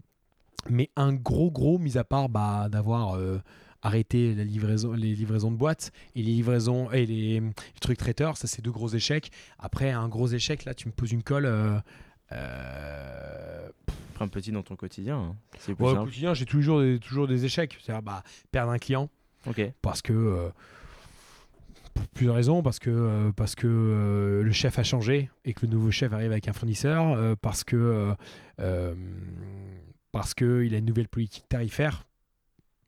mais 0.68 0.90
un 0.96 1.12
gros 1.14 1.50
gros, 1.50 1.78
mis 1.78 1.96
à 1.96 2.04
part 2.04 2.28
bah, 2.28 2.68
d'avoir 2.70 3.16
euh, 3.16 3.38
arrêté 3.82 4.34
la 4.34 4.44
livraison, 4.44 4.92
les 4.92 5.14
livraisons 5.14 5.50
de 5.50 5.56
boîtes 5.56 5.90
et 6.14 6.22
les 6.22 6.32
livraisons 6.32 6.90
et 6.90 7.06
les, 7.06 7.40
les 7.40 7.52
trucs 7.80 7.96
traiteurs, 7.98 8.36
ça 8.36 8.46
c'est 8.46 8.60
deux 8.62 8.70
gros 8.70 8.88
échecs. 8.88 9.30
Après 9.58 9.90
un 9.90 10.08
gros 10.08 10.28
échec, 10.28 10.64
là 10.64 10.74
tu 10.74 10.86
me 10.88 10.92
poses 10.92 11.12
une 11.12 11.22
colle. 11.22 11.46
euh, 11.46 11.78
euh, 12.32 13.68
Prends 14.14 14.26
un 14.26 14.28
petit 14.28 14.52
dans 14.52 14.62
ton 14.62 14.76
quotidien. 14.76 15.16
hein. 15.18 15.36
C'est 15.58 15.72
ouais, 15.80 15.92
au 15.92 16.04
quotidien, 16.04 16.34
j'ai 16.34 16.44
toujours 16.46 16.80
des, 16.80 16.98
toujours 16.98 17.26
des 17.26 17.44
échecs. 17.46 17.78
C'est-à-dire 17.82 18.02
bah, 18.02 18.22
perdre 18.52 18.72
un 18.72 18.78
client 18.78 19.08
Ok. 19.46 19.62
parce 19.80 20.02
que 20.02 20.12
euh, 20.12 20.50
pour 21.94 22.06
plusieurs 22.08 22.34
raisons 22.36 22.62
parce 22.62 22.78
que 22.78 22.90
euh, 22.90 23.32
parce 23.32 23.54
que 23.54 23.66
euh, 23.66 24.42
le 24.42 24.52
chef 24.52 24.78
a 24.78 24.82
changé 24.82 25.30
et 25.44 25.54
que 25.54 25.66
le 25.66 25.72
nouveau 25.72 25.90
chef 25.90 26.12
arrive 26.12 26.30
avec 26.30 26.48
un 26.48 26.52
fournisseur 26.52 27.12
euh, 27.12 27.34
parce 27.40 27.64
que 27.64 28.14
parce 30.12 30.34
que 30.34 30.64
il 30.64 30.74
a 30.74 30.78
une 30.78 30.86
nouvelle 30.86 31.08
politique 31.08 31.48
tarifaire. 31.48 32.06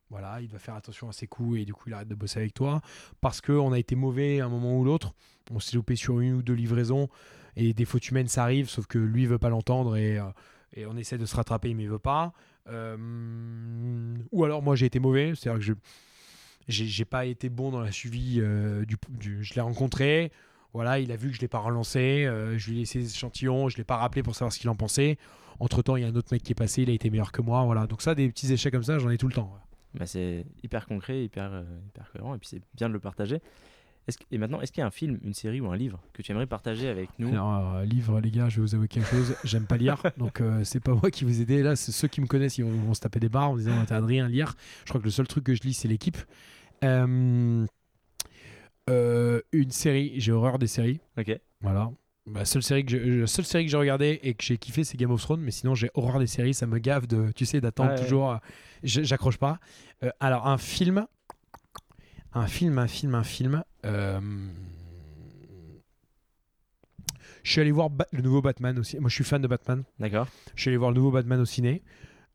Voilà 0.09 0.41
il 0.41 0.47
doit 0.47 0.59
faire 0.59 0.75
attention 0.75 1.09
à 1.09 1.13
ses 1.13 1.27
coûts 1.27 1.55
et 1.55 1.65
du 1.65 1.73
coup 1.73 1.85
il 1.87 1.93
arrête 1.93 2.07
de 2.07 2.15
bosser 2.15 2.39
avec 2.39 2.53
toi. 2.53 2.81
Parce 3.21 3.41
que 3.41 3.51
on 3.51 3.71
a 3.71 3.79
été 3.79 3.95
mauvais 3.95 4.39
à 4.39 4.45
un 4.45 4.49
moment 4.49 4.77
ou 4.77 4.83
l'autre 4.83 5.13
on 5.51 5.59
s'est 5.59 5.75
loupé 5.75 5.95
sur 5.95 6.19
une 6.19 6.35
ou 6.35 6.41
deux 6.41 6.53
livraisons 6.53 7.09
et 7.55 7.73
des 7.73 7.85
fautes 7.85 8.07
humaines 8.09 8.27
ça 8.27 8.43
arrive 8.43 8.69
sauf 8.69 8.87
que 8.87 8.97
lui 8.97 9.25
veut 9.25 9.39
pas 9.39 9.49
l'entendre 9.49 9.95
et 9.97 10.19
et 10.75 10.85
on 10.87 10.97
essaie 10.97 11.17
de 11.17 11.25
se 11.25 11.35
rattraper 11.35 11.73
mais 11.73 11.83
il 11.83 11.89
veut 11.89 11.99
pas. 11.99 12.33
Ou 12.67 14.43
alors 14.43 14.61
moi 14.61 14.75
j'ai 14.75 14.85
été 14.85 14.99
mauvais 14.99 15.33
c'est 15.35 15.49
à 15.49 15.53
dire 15.53 15.59
que 15.59 15.65
je 15.65 15.73
j'ai 16.67 17.05
pas 17.05 17.25
été 17.25 17.49
bon 17.49 17.71
dans 17.71 17.81
la 17.81 17.91
suivi 17.91 18.39
euh, 18.39 18.85
du, 18.85 18.95
du- 19.09 19.43
je 19.43 19.53
l'ai 19.55 19.61
rencontré 19.61 20.31
voilà 20.73 20.99
il 20.99 21.11
a 21.11 21.15
vu 21.15 21.29
que 21.29 21.35
je 21.35 21.41
l'ai 21.41 21.47
pas 21.47 21.59
relancé 21.59 22.25
euh, 22.25 22.57
je 22.57 22.69
lui 22.69 22.77
ai 22.77 22.79
laissé 22.81 22.99
des 22.99 23.11
échantillons 23.13 23.69
je 23.69 23.77
l'ai 23.77 23.83
pas 23.83 23.97
rappelé 23.97 24.23
pour 24.23 24.35
savoir 24.35 24.51
ce 24.53 24.59
qu'il 24.59 24.69
en 24.69 24.75
pensait 24.75 25.17
entre 25.59 25.81
temps 25.81 25.95
il 25.97 26.03
y 26.03 26.05
a 26.05 26.07
un 26.07 26.15
autre 26.15 26.29
mec 26.31 26.41
qui 26.43 26.51
est 26.51 26.55
passé 26.55 26.83
il 26.83 26.89
a 26.89 26.93
été 26.93 27.09
meilleur 27.09 27.31
que 27.31 27.41
moi 27.41 27.63
voilà 27.65 27.85
donc 27.87 28.01
ça 28.01 28.15
des 28.15 28.27
petits 28.29 28.51
échecs 28.51 28.73
comme 28.73 28.83
ça 28.83 28.97
j'en 28.99 29.09
ai 29.09 29.17
tout 29.17 29.27
le 29.27 29.33
temps 29.33 29.51
ouais. 29.53 29.59
Bah, 29.99 30.07
c'est 30.07 30.45
hyper 30.63 30.87
concret, 30.87 31.23
hyper, 31.23 31.51
euh, 31.53 31.63
hyper 31.89 32.11
cohérent, 32.11 32.33
et 32.33 32.39
puis 32.39 32.47
c'est 32.47 32.61
bien 32.73 32.87
de 32.89 32.93
le 32.93 32.99
partager. 32.99 33.41
Est-ce 34.07 34.17
que- 34.17 34.23
et 34.31 34.37
maintenant, 34.37 34.59
est-ce 34.61 34.71
qu'il 34.71 34.81
y 34.81 34.83
a 34.83 34.87
un 34.87 34.91
film, 34.91 35.17
une 35.23 35.33
série 35.33 35.61
ou 35.61 35.71
un 35.71 35.77
livre 35.77 36.01
que 36.13 36.21
tu 36.21 36.31
aimerais 36.31 36.45
partager 36.45 36.89
avec 36.89 37.09
nous? 37.19 37.29
Alors 37.29 37.75
euh, 37.75 37.85
livre 37.85 38.19
les 38.19 38.31
gars 38.31 38.49
je 38.49 38.57
vais 38.57 38.61
vous 38.63 38.75
avouer 38.75 38.87
quelque 38.89 39.07
chose 39.09 39.33
j'aime 39.45 39.65
pas 39.65 39.77
lire 39.77 40.01
donc 40.17 40.41
euh, 40.41 40.63
c'est 40.65 40.81
pas 40.81 40.93
moi 40.93 41.09
qui 41.09 41.23
vous 41.23 41.39
aider 41.41 41.63
là 41.63 41.75
c'est 41.77 41.91
ceux 41.93 42.07
qui 42.09 42.19
me 42.19 42.27
connaissent 42.27 42.57
ils 42.57 42.65
vont, 42.65 42.71
vont 42.71 42.93
se 42.93 42.99
taper 42.99 43.19
des 43.21 43.29
barres 43.29 43.51
en 43.51 43.55
disant 43.57 43.71
t'as 43.87 43.97
Adrien 43.97 44.27
lire 44.27 44.55
je 44.83 44.89
crois 44.89 44.99
que 44.99 45.05
le 45.05 45.11
seul 45.11 45.27
truc 45.27 45.45
que 45.45 45.55
je 45.55 45.61
lis 45.63 45.73
c'est 45.73 45.87
l'équipe 45.87 46.17
Euh, 46.83 47.65
euh, 48.89 49.41
une 49.53 49.71
série 49.71 50.13
j'ai 50.17 50.31
horreur 50.31 50.59
des 50.59 50.67
séries 50.67 50.99
Ok. 51.17 51.39
Voilà. 51.61 51.91
La 52.33 52.45
seule 52.45 52.63
série 52.63 52.85
que 52.85 52.91
j'ai- 52.91 53.19
la 53.21 53.27
seule 53.27 53.45
série 53.45 53.65
que 53.65 53.71
j'ai 53.71 53.77
regardée 53.77 54.19
et 54.23 54.33
que 54.33 54.43
j'ai 54.43 54.57
kiffé, 54.57 54.83
c'est 54.85 54.97
Game 54.97 55.11
of 55.11 55.21
Thrones. 55.21 55.41
Mais 55.41 55.51
sinon, 55.51 55.75
j'ai 55.75 55.89
horreur 55.93 56.19
des 56.19 56.27
séries. 56.27 56.53
Ça 56.53 56.65
me 56.65 56.77
gave 56.79 57.05
de, 57.05 57.31
tu 57.33 57.45
sais, 57.45 57.59
d'attendre 57.59 57.91
toujours. 58.01 58.31
euh, 58.31 58.37
J'accroche 58.83 59.37
pas. 59.37 59.59
Alors, 60.21 60.47
un 60.47 60.57
film. 60.57 61.05
Un 62.35 62.47
film, 62.47 62.77
un 62.79 62.87
film, 62.87 63.15
un 63.15 63.23
film. 63.23 63.63
euh, 63.85 64.19
Je 67.43 67.51
suis 67.51 67.61
allé 67.61 67.71
voir 67.71 67.89
Ba- 67.89 68.07
le 68.11 68.21
nouveau 68.21 68.41
Batman 68.41 68.77
aussi. 68.79 68.97
Moi, 68.99 69.09
je 69.09 69.15
suis 69.15 69.23
fan 69.23 69.41
de 69.41 69.47
Batman. 69.47 69.83
D'accord. 69.99 70.27
Je 70.55 70.61
suis 70.61 70.69
allé 70.69 70.77
voir 70.77 70.91
le 70.91 70.95
nouveau 70.95 71.11
Batman 71.11 71.39
au 71.39 71.45
ciné. 71.45 71.83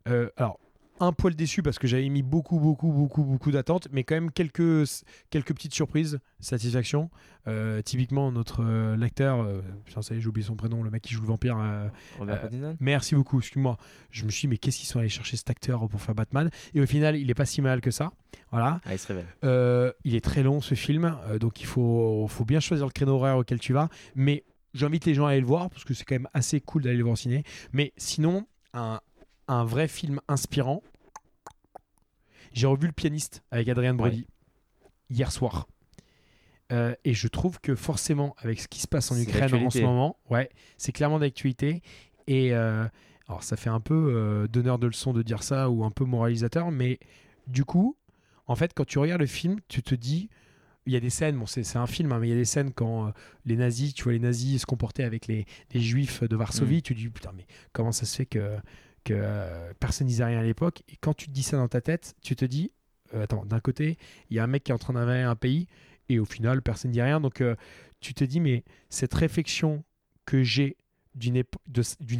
Euh, 0.06 0.28
alors, 0.36 0.60
un 1.00 1.12
poil 1.12 1.34
déçu 1.34 1.62
parce 1.62 1.78
que 1.78 1.86
j'avais 1.86 2.08
mis 2.08 2.22
beaucoup, 2.22 2.58
beaucoup, 2.58 2.90
beaucoup, 2.92 3.22
beaucoup 3.24 3.50
d'attentes, 3.50 3.88
mais 3.92 4.04
quand 4.04 4.14
même 4.14 4.30
quelques, 4.30 4.84
quelques 5.30 5.54
petites 5.54 5.74
surprises, 5.74 6.18
satisfaction. 6.40 7.10
Euh, 7.46 7.80
typiquement, 7.82 8.30
notre 8.32 8.62
euh, 8.62 8.96
lecteur, 8.96 9.40
euh, 9.40 9.62
putain, 9.84 10.02
ça 10.02 10.14
y 10.14 10.18
est, 10.18 10.20
j'ai 10.20 10.28
oublié 10.28 10.46
son 10.46 10.56
prénom, 10.56 10.82
le 10.82 10.90
mec 10.90 11.02
qui 11.02 11.14
joue 11.14 11.22
le 11.22 11.28
vampire. 11.28 11.56
euh, 11.58 11.88
Euh, 12.20 12.74
merci 12.80 13.14
beaucoup, 13.14 13.38
excuse-moi. 13.38 13.76
Je 14.10 14.24
me 14.24 14.30
suis 14.30 14.42
dit, 14.42 14.48
mais 14.48 14.58
qu'est-ce 14.58 14.78
qu'ils 14.78 14.88
sont 14.88 14.98
allés 14.98 15.08
chercher 15.08 15.36
cet 15.36 15.48
acteur 15.50 15.88
pour 15.88 16.00
faire 16.02 16.14
Batman? 16.14 16.50
Et 16.74 16.80
au 16.80 16.86
final, 16.86 17.16
il 17.16 17.30
est 17.30 17.34
pas 17.34 17.46
si 17.46 17.62
mal 17.62 17.80
que 17.80 17.90
ça. 17.90 18.12
Voilà. 18.50 18.80
Ah, 18.84 18.92
il 18.94 18.98
se 18.98 19.06
révèle. 19.12 19.94
Il 20.04 20.14
est 20.14 20.24
très 20.24 20.42
long 20.42 20.60
ce 20.60 20.74
film, 20.74 21.16
donc 21.40 21.60
il 21.60 21.66
faut, 21.66 22.26
faut 22.28 22.44
bien 22.44 22.60
choisir 22.60 22.86
le 22.86 22.92
créneau 22.92 23.14
horaire 23.14 23.38
auquel 23.38 23.58
tu 23.58 23.72
vas. 23.72 23.88
Mais 24.14 24.44
j'invite 24.74 25.06
les 25.06 25.14
gens 25.14 25.26
à 25.26 25.30
aller 25.30 25.40
le 25.40 25.46
voir 25.46 25.70
parce 25.70 25.84
que 25.84 25.94
c'est 25.94 26.04
quand 26.04 26.14
même 26.16 26.28
assez 26.34 26.60
cool 26.60 26.82
d'aller 26.82 26.96
le 26.98 27.02
voir 27.04 27.14
au 27.14 27.16
ciné. 27.16 27.44
Mais 27.72 27.92
sinon, 27.96 28.46
un, 28.74 29.00
un 29.48 29.64
vrai 29.64 29.88
film 29.88 30.20
inspirant. 30.28 30.82
J'ai 32.52 32.66
revu 32.66 32.86
Le 32.86 32.92
pianiste 32.92 33.42
avec 33.50 33.68
Adrien 33.68 33.94
Brody 33.94 34.26
hier 35.10 35.30
soir. 35.32 35.68
Euh, 36.70 36.94
et 37.04 37.14
je 37.14 37.28
trouve 37.28 37.60
que 37.60 37.74
forcément, 37.74 38.34
avec 38.38 38.60
ce 38.60 38.68
qui 38.68 38.80
se 38.80 38.86
passe 38.88 39.10
en 39.10 39.16
Ukraine 39.18 39.54
en 39.54 39.70
ce 39.70 39.78
moment, 39.80 40.18
ouais, 40.30 40.50
c'est 40.76 40.92
clairement 40.92 41.18
d'actualité. 41.18 41.82
Et 42.26 42.52
euh, 42.52 42.84
alors, 43.26 43.42
ça 43.42 43.56
fait 43.56 43.70
un 43.70 43.80
peu 43.80 43.94
euh, 44.14 44.48
donneur 44.48 44.78
de 44.78 44.86
leçons 44.86 45.12
de 45.14 45.22
dire 45.22 45.42
ça 45.42 45.70
ou 45.70 45.84
un 45.84 45.90
peu 45.90 46.04
moralisateur, 46.04 46.70
mais 46.70 46.98
du 47.46 47.64
coup, 47.64 47.96
en 48.46 48.54
fait, 48.54 48.72
quand 48.74 48.86
tu 48.86 48.98
regardes 48.98 49.20
le 49.22 49.26
film, 49.26 49.60
tu 49.68 49.82
te 49.82 49.94
dis, 49.94 50.28
il 50.84 50.92
y 50.92 50.96
a 50.96 51.00
des 51.00 51.10
scènes, 51.10 51.38
bon, 51.38 51.46
c'est 51.46 51.76
un 51.76 51.86
film, 51.86 52.12
hein, 52.12 52.18
mais 52.18 52.28
il 52.28 52.30
y 52.30 52.34
a 52.34 52.36
des 52.36 52.44
scènes 52.44 52.72
quand 52.72 53.08
euh, 53.08 53.10
les 53.46 53.56
nazis, 53.56 53.94
tu 53.94 54.04
vois 54.04 54.12
les 54.12 54.18
nazis 54.18 54.60
se 54.60 54.66
comportaient 54.66 55.04
avec 55.04 55.26
les, 55.26 55.46
les 55.72 55.80
juifs 55.80 56.22
de 56.22 56.36
Varsovie, 56.36 56.78
Mm. 56.78 56.82
tu 56.82 56.94
te 56.94 56.98
dis, 57.00 57.08
putain, 57.08 57.32
mais 57.34 57.46
comment 57.72 57.92
ça 57.92 58.04
se 58.04 58.16
fait 58.16 58.26
que, 58.26 58.56
que 59.08 59.14
euh, 59.16 59.72
personne 59.80 60.06
disait 60.06 60.24
rien 60.24 60.38
à 60.40 60.42
l'époque 60.42 60.82
Et 60.88 60.96
quand 61.00 61.14
tu 61.14 61.26
te 61.26 61.32
dis 61.32 61.42
ça 61.42 61.56
dans 61.56 61.68
ta 61.68 61.80
tête, 61.80 62.14
tu 62.22 62.36
te 62.36 62.44
dis, 62.44 62.72
euh, 63.14 63.22
attends, 63.24 63.44
d'un 63.46 63.60
côté, 63.60 63.96
il 64.30 64.36
y 64.36 64.38
a 64.40 64.44
un 64.44 64.46
mec 64.46 64.64
qui 64.64 64.70
est 64.70 64.74
en 64.74 64.78
train 64.78 64.92
d'invader 64.94 65.20
un 65.22 65.36
pays, 65.36 65.66
et 66.08 66.18
au 66.18 66.24
final, 66.24 66.62
personne 66.62 66.90
ne 66.90 66.94
dit 66.94 67.02
rien. 67.02 67.20
Donc, 67.20 67.40
euh, 67.40 67.54
tu 68.00 68.14
te 68.14 68.24
dis, 68.24 68.40
mais 68.40 68.64
cette 68.88 69.14
réflexion 69.14 69.84
que 70.24 70.42
j'ai 70.42 70.76
d'une 71.14 71.36
épo- 71.36 71.58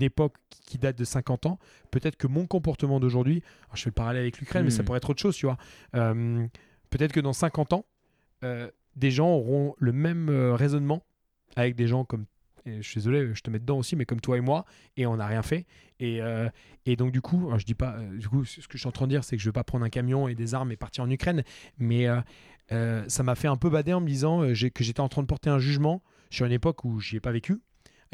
époque 0.03 0.35
qui 0.67 0.77
date 0.79 0.99
de 0.99 1.05
50 1.05 1.47
ans, 1.47 1.59
peut-être 1.91 2.17
que 2.17 2.27
mon 2.27 2.47
comportement 2.47 3.01
d'aujourd'hui, 3.01 3.43
je 3.75 3.83
fais 3.83 3.91
le 3.91 3.95
parallèle 3.95 4.23
avec 4.23 4.39
l'Ukraine, 4.41 4.65
mais 4.65 4.71
ça 4.71 4.83
Mm. 4.83 4.87
pourrait 4.87 4.97
être 4.99 5.11
autre 5.11 5.21
chose, 5.23 5.37
tu 5.37 5.47
vois. 5.47 5.57
Peut-être 6.91 7.13
que 7.13 7.21
dans 7.21 7.33
50 7.33 7.73
ans, 7.75 7.85
des 8.97 9.11
gens 9.11 9.29
auront 9.29 9.75
le 9.79 9.93
même 9.93 10.29
raisonnement 10.31 11.05
avec 11.57 11.77
des 11.77 11.87
gens 11.87 12.05
comme, 12.05 12.25
je 12.81 12.89
suis 12.89 13.01
désolé, 13.01 13.35
je 13.35 13.41
te 13.43 13.51
mets 13.51 13.59
dedans 13.59 13.79
aussi, 13.79 13.97
mais 13.97 14.05
comme 14.05 14.21
toi 14.21 14.37
et 14.37 14.41
moi, 14.41 14.65
et 14.97 15.07
on 15.07 15.17
n'a 15.17 15.27
rien 15.27 15.43
fait. 15.43 15.67
Et, 16.01 16.21
euh, 16.21 16.49
donc 16.97 17.13
du 17.13 17.21
coup, 17.21 17.51
je 17.59 17.65
dis 17.65 17.75
pas, 17.75 17.97
euh, 17.97 18.17
du 18.17 18.29
coup, 18.29 18.45
ce 18.45 18.67
que 18.67 18.75
je 18.75 18.79
suis 18.79 18.89
en 18.89 18.93
train 18.93 19.07
de 19.07 19.11
dire, 19.11 19.25
c'est 19.25 19.37
que 19.37 19.43
je 19.43 19.49
vais 19.49 19.53
pas 19.53 19.65
prendre 19.65 19.85
un 19.85 19.91
camion 19.91 20.29
et 20.29 20.35
des 20.35 20.55
armes 20.55 20.73
et 20.73 20.77
partir 20.77 21.05
en 21.05 21.11
Ukraine, 21.11 21.43
mais 21.79 22.07
euh, 22.73 23.05
ça 23.09 23.23
m'a 23.23 23.35
fait 23.35 23.49
un 23.49 23.57
peu 23.57 23.71
bader 23.71 23.93
en 23.93 24.01
me 24.01 24.07
disant 24.07 24.41
que 24.41 24.85
j'étais 24.85 25.01
en 25.01 25.09
train 25.09 25.23
de 25.23 25.27
porter 25.27 25.51
un 25.51 25.59
jugement 25.59 26.03
sur 26.31 26.47
une 26.47 26.53
époque 26.53 26.85
où 26.85 27.01
j'y 27.01 27.17
ai 27.17 27.21
pas 27.21 27.33
vécu, 27.33 27.61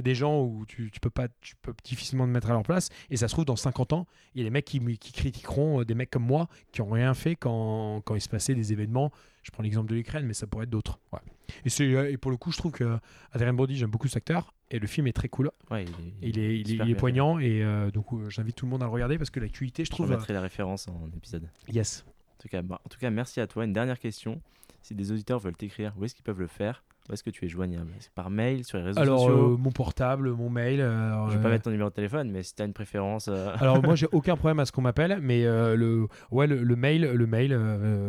des 0.02 0.14
gens 0.14 0.42
où 0.42 0.64
tu, 0.66 0.90
peux 1.00 1.11
pas 1.11 1.28
tu 1.40 1.55
peux 1.62 1.72
difficilement 1.84 2.24
te 2.24 2.30
mettre 2.30 2.50
à 2.50 2.52
leur 2.52 2.64
place 2.64 2.88
et 3.11 3.16
ça 3.16 3.28
se 3.28 3.34
trouve 3.34 3.44
dans 3.44 3.55
50 3.55 3.92
ans 3.92 4.07
il 4.34 4.38
y 4.38 4.40
a 4.40 4.44
des 4.44 4.50
mecs 4.50 4.64
qui, 4.64 4.80
critiqueront 4.98 5.84
des 5.84 5.94
mecs 5.94 6.11
comme 6.11 6.24
moi 6.24 6.48
qui 6.72 6.80
ont 6.80 6.90
rien 6.90 7.14
fait 7.14 7.36
quand, 7.36 8.00
quand 8.05 8.16
il 8.16 8.20
se 8.20 8.28
passait 8.28 8.57
des 8.57 8.72
événements 8.72 9.12
je 9.44 9.52
prends 9.52 9.62
l'exemple 9.62 9.88
de 9.88 9.94
l'Ukraine 9.94 10.26
mais 10.26 10.34
ça 10.34 10.48
pourrait 10.48 10.64
être 10.64 10.70
d'autres 10.70 10.98
ouais. 11.12 11.20
Et, 11.64 11.82
euh, 11.82 12.11
et 12.11 12.16
pour 12.16 12.30
le 12.30 12.36
coup 12.36 12.53
je 12.53 12.59
trouve 12.59 12.72
que 12.72 12.99
Adrien 13.32 13.53
Brody 13.53 13.76
j'aime 13.76 13.90
beaucoup 13.90 14.09
cet 14.09 14.16
acteur 14.18 14.55
et 14.70 14.78
le 14.78 14.86
film 14.86 15.07
est 15.07 15.12
très 15.12 15.28
cool 15.28 15.51
Ouais, 15.70 15.84
il 15.84 15.90
est, 15.90 15.95
il 16.22 16.38
est, 16.38 16.61
il 16.61 16.68
est, 16.68 16.70
super 16.70 16.86
il 16.86 16.90
est 16.90 16.95
bien 16.95 16.95
poignant 16.97 17.38
et 17.38 17.62
euh, 17.62 17.90
donc 17.90 18.12
euh, 18.12 18.28
j'invite 18.30 18.57
tout 18.57 18.66
le 18.66 18.70
monde 18.70 18.82
à 18.82 18.86
le 18.86 18.92
regarder 18.92 19.18
parce 19.18 19.30
que 19.30 19.40
l'actualité 19.40 19.84
je. 19.84 19.86
Je 19.86 19.90
trouve 19.90 20.11
euh, 20.11 20.16
mettrai 20.16 20.32
la 20.32 20.40
référence 20.40 20.88
en 20.88 21.09
épisode. 21.16 21.49
yes 21.68 22.05
En 22.09 22.42
tout, 22.42 22.49
cas, 22.49 22.62
bah, 22.62 22.80
en 22.84 22.88
tout 22.88 22.99
cas, 22.99 23.11
merci 23.11 23.40
à 23.40 23.47
toi. 23.47 23.64
Une 23.64 23.72
dernière 23.72 23.99
question. 23.99 24.40
Si 24.82 24.95
des 24.95 25.12
auditeurs 25.12 25.38
veulent 25.38 25.57
t'écrire, 25.57 25.95
où 25.97 26.05
est-ce 26.05 26.14
qu'ils 26.14 26.24
peuvent 26.24 26.40
le 26.40 26.47
faire? 26.47 26.82
Où 27.09 27.12
est-ce 27.12 27.22
que 27.22 27.30
tu 27.30 27.44
es 27.44 27.48
joignable? 27.48 27.92
Par 28.14 28.30
mail, 28.30 28.64
sur 28.64 28.78
les 28.78 28.84
réseaux 28.84 28.98
alors 29.00 29.20
sociaux? 29.20 29.52
euh, 29.52 29.57
mon 29.59 29.70
portable 29.72 30.30
mon 30.32 30.48
mail 30.48 30.80
euh, 30.80 31.28
Je 31.28 31.36
vais 31.36 31.42
pas 31.42 31.48
euh, 31.48 31.52
mettre 31.52 31.64
ton 31.64 31.70
numéro 31.70 31.90
de 31.90 31.94
téléphone, 31.94 32.30
mais 32.30 32.42
si 32.42 32.55
tu 32.55 32.62
as 32.62 32.64
une 32.64 32.72
préférence. 32.72 33.28
Alors 33.28 33.82
moi 33.82 33.94
j'ai 33.94 34.07
aucun 34.12 34.36
problème 34.36 34.59
à 34.59 34.64
ce 34.64 34.72
qu'on 34.72 34.80
m'appelle, 34.80 35.18
mais 35.20 35.44
le 35.44 36.09
ouais 36.30 36.46
le, 36.46 36.62
le 36.62 36.76
mail 36.76 37.02
le 37.12 37.26
mail 37.26 37.57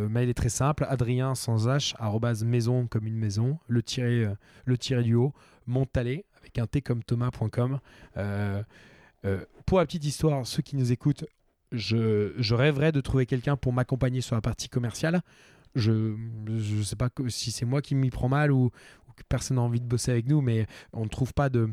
mail 0.10 0.30
est 0.30 0.34
très 0.34 0.50
simple. 0.50 0.86
Adrien 0.90 1.36
sans 1.36 1.68
h 1.68 2.46
maison 2.46 2.88
comme 2.88 3.06
une 3.06 3.18
maison 3.18 3.60
le 3.68 3.84
tiré 3.84 4.28
le 4.64 4.78
tiré 4.78 5.04
du 5.04 5.16
haut 5.16 5.34
Montalé 5.68 6.26
avec 6.40 6.58
un 6.60 6.68
t 6.68 6.82
comme 6.82 7.04
Thomas.com. 7.04 7.80
Pour 9.66 9.80
la 9.80 9.86
petite 9.86 10.06
histoire, 10.06 10.46
ceux 10.46 10.62
qui 10.62 10.76
nous 10.78 10.92
écoutent, 10.92 11.26
je, 11.72 12.34
je 12.38 12.56
rêverais 12.56 12.92
de 12.92 13.02
trouver 13.02 13.26
quelqu'un 13.26 13.58
pour 13.58 13.74
m'accompagner 13.74 14.22
sur 14.22 14.36
la 14.36 14.42
partie 14.42 14.70
commerciale. 14.70 15.22
Je 15.76 16.16
je 16.48 16.82
sais 16.82 16.96
pas 16.96 17.10
si 17.28 17.52
c'est 17.52 17.66
moi 17.66 17.82
qui 17.82 17.96
m'y 17.96 18.10
prends 18.10 18.30
mal 18.30 18.52
ou, 18.52 18.72
que 19.16 19.24
personne 19.30 19.56
n'a 19.56 19.64
envie 19.64 19.80
de 19.80 19.86
bosser 19.86 20.12
avec 20.12 20.28
nous, 20.28 20.42
mais 20.42 20.68
on 20.92 21.04
ne 21.04 21.10
trouve 21.10 21.34
pas 21.34 21.50
de, 21.50 21.70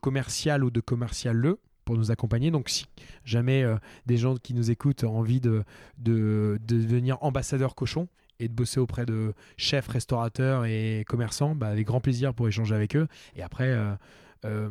commercial 0.00 0.64
ou 0.64 0.70
de 0.70 0.80
commercial 0.80 1.36
le 1.36 1.58
pour 1.84 1.96
nous 1.96 2.10
accompagner. 2.10 2.50
Donc 2.50 2.68
si 2.68 2.86
jamais 3.24 3.62
euh, 3.62 3.76
des 4.06 4.16
gens 4.16 4.34
qui 4.36 4.54
nous 4.54 4.70
écoutent 4.70 5.04
ont 5.04 5.18
envie 5.18 5.40
de 5.40 5.64
devenir 5.98 7.18
ambassadeur 7.22 7.74
cochon 7.74 8.08
et 8.40 8.48
de 8.48 8.54
bosser 8.54 8.80
auprès 8.80 9.06
de 9.06 9.34
chefs, 9.56 9.86
restaurateurs 9.86 10.64
et 10.64 11.04
commerçants, 11.06 11.54
bah, 11.54 11.68
avec 11.68 11.86
grand 11.86 12.00
plaisir 12.00 12.34
pour 12.34 12.48
échanger 12.48 12.74
avec 12.74 12.96
eux. 12.96 13.06
Et 13.36 13.42
après, 13.42 13.68
euh, 13.68 13.94
euh, 14.46 14.70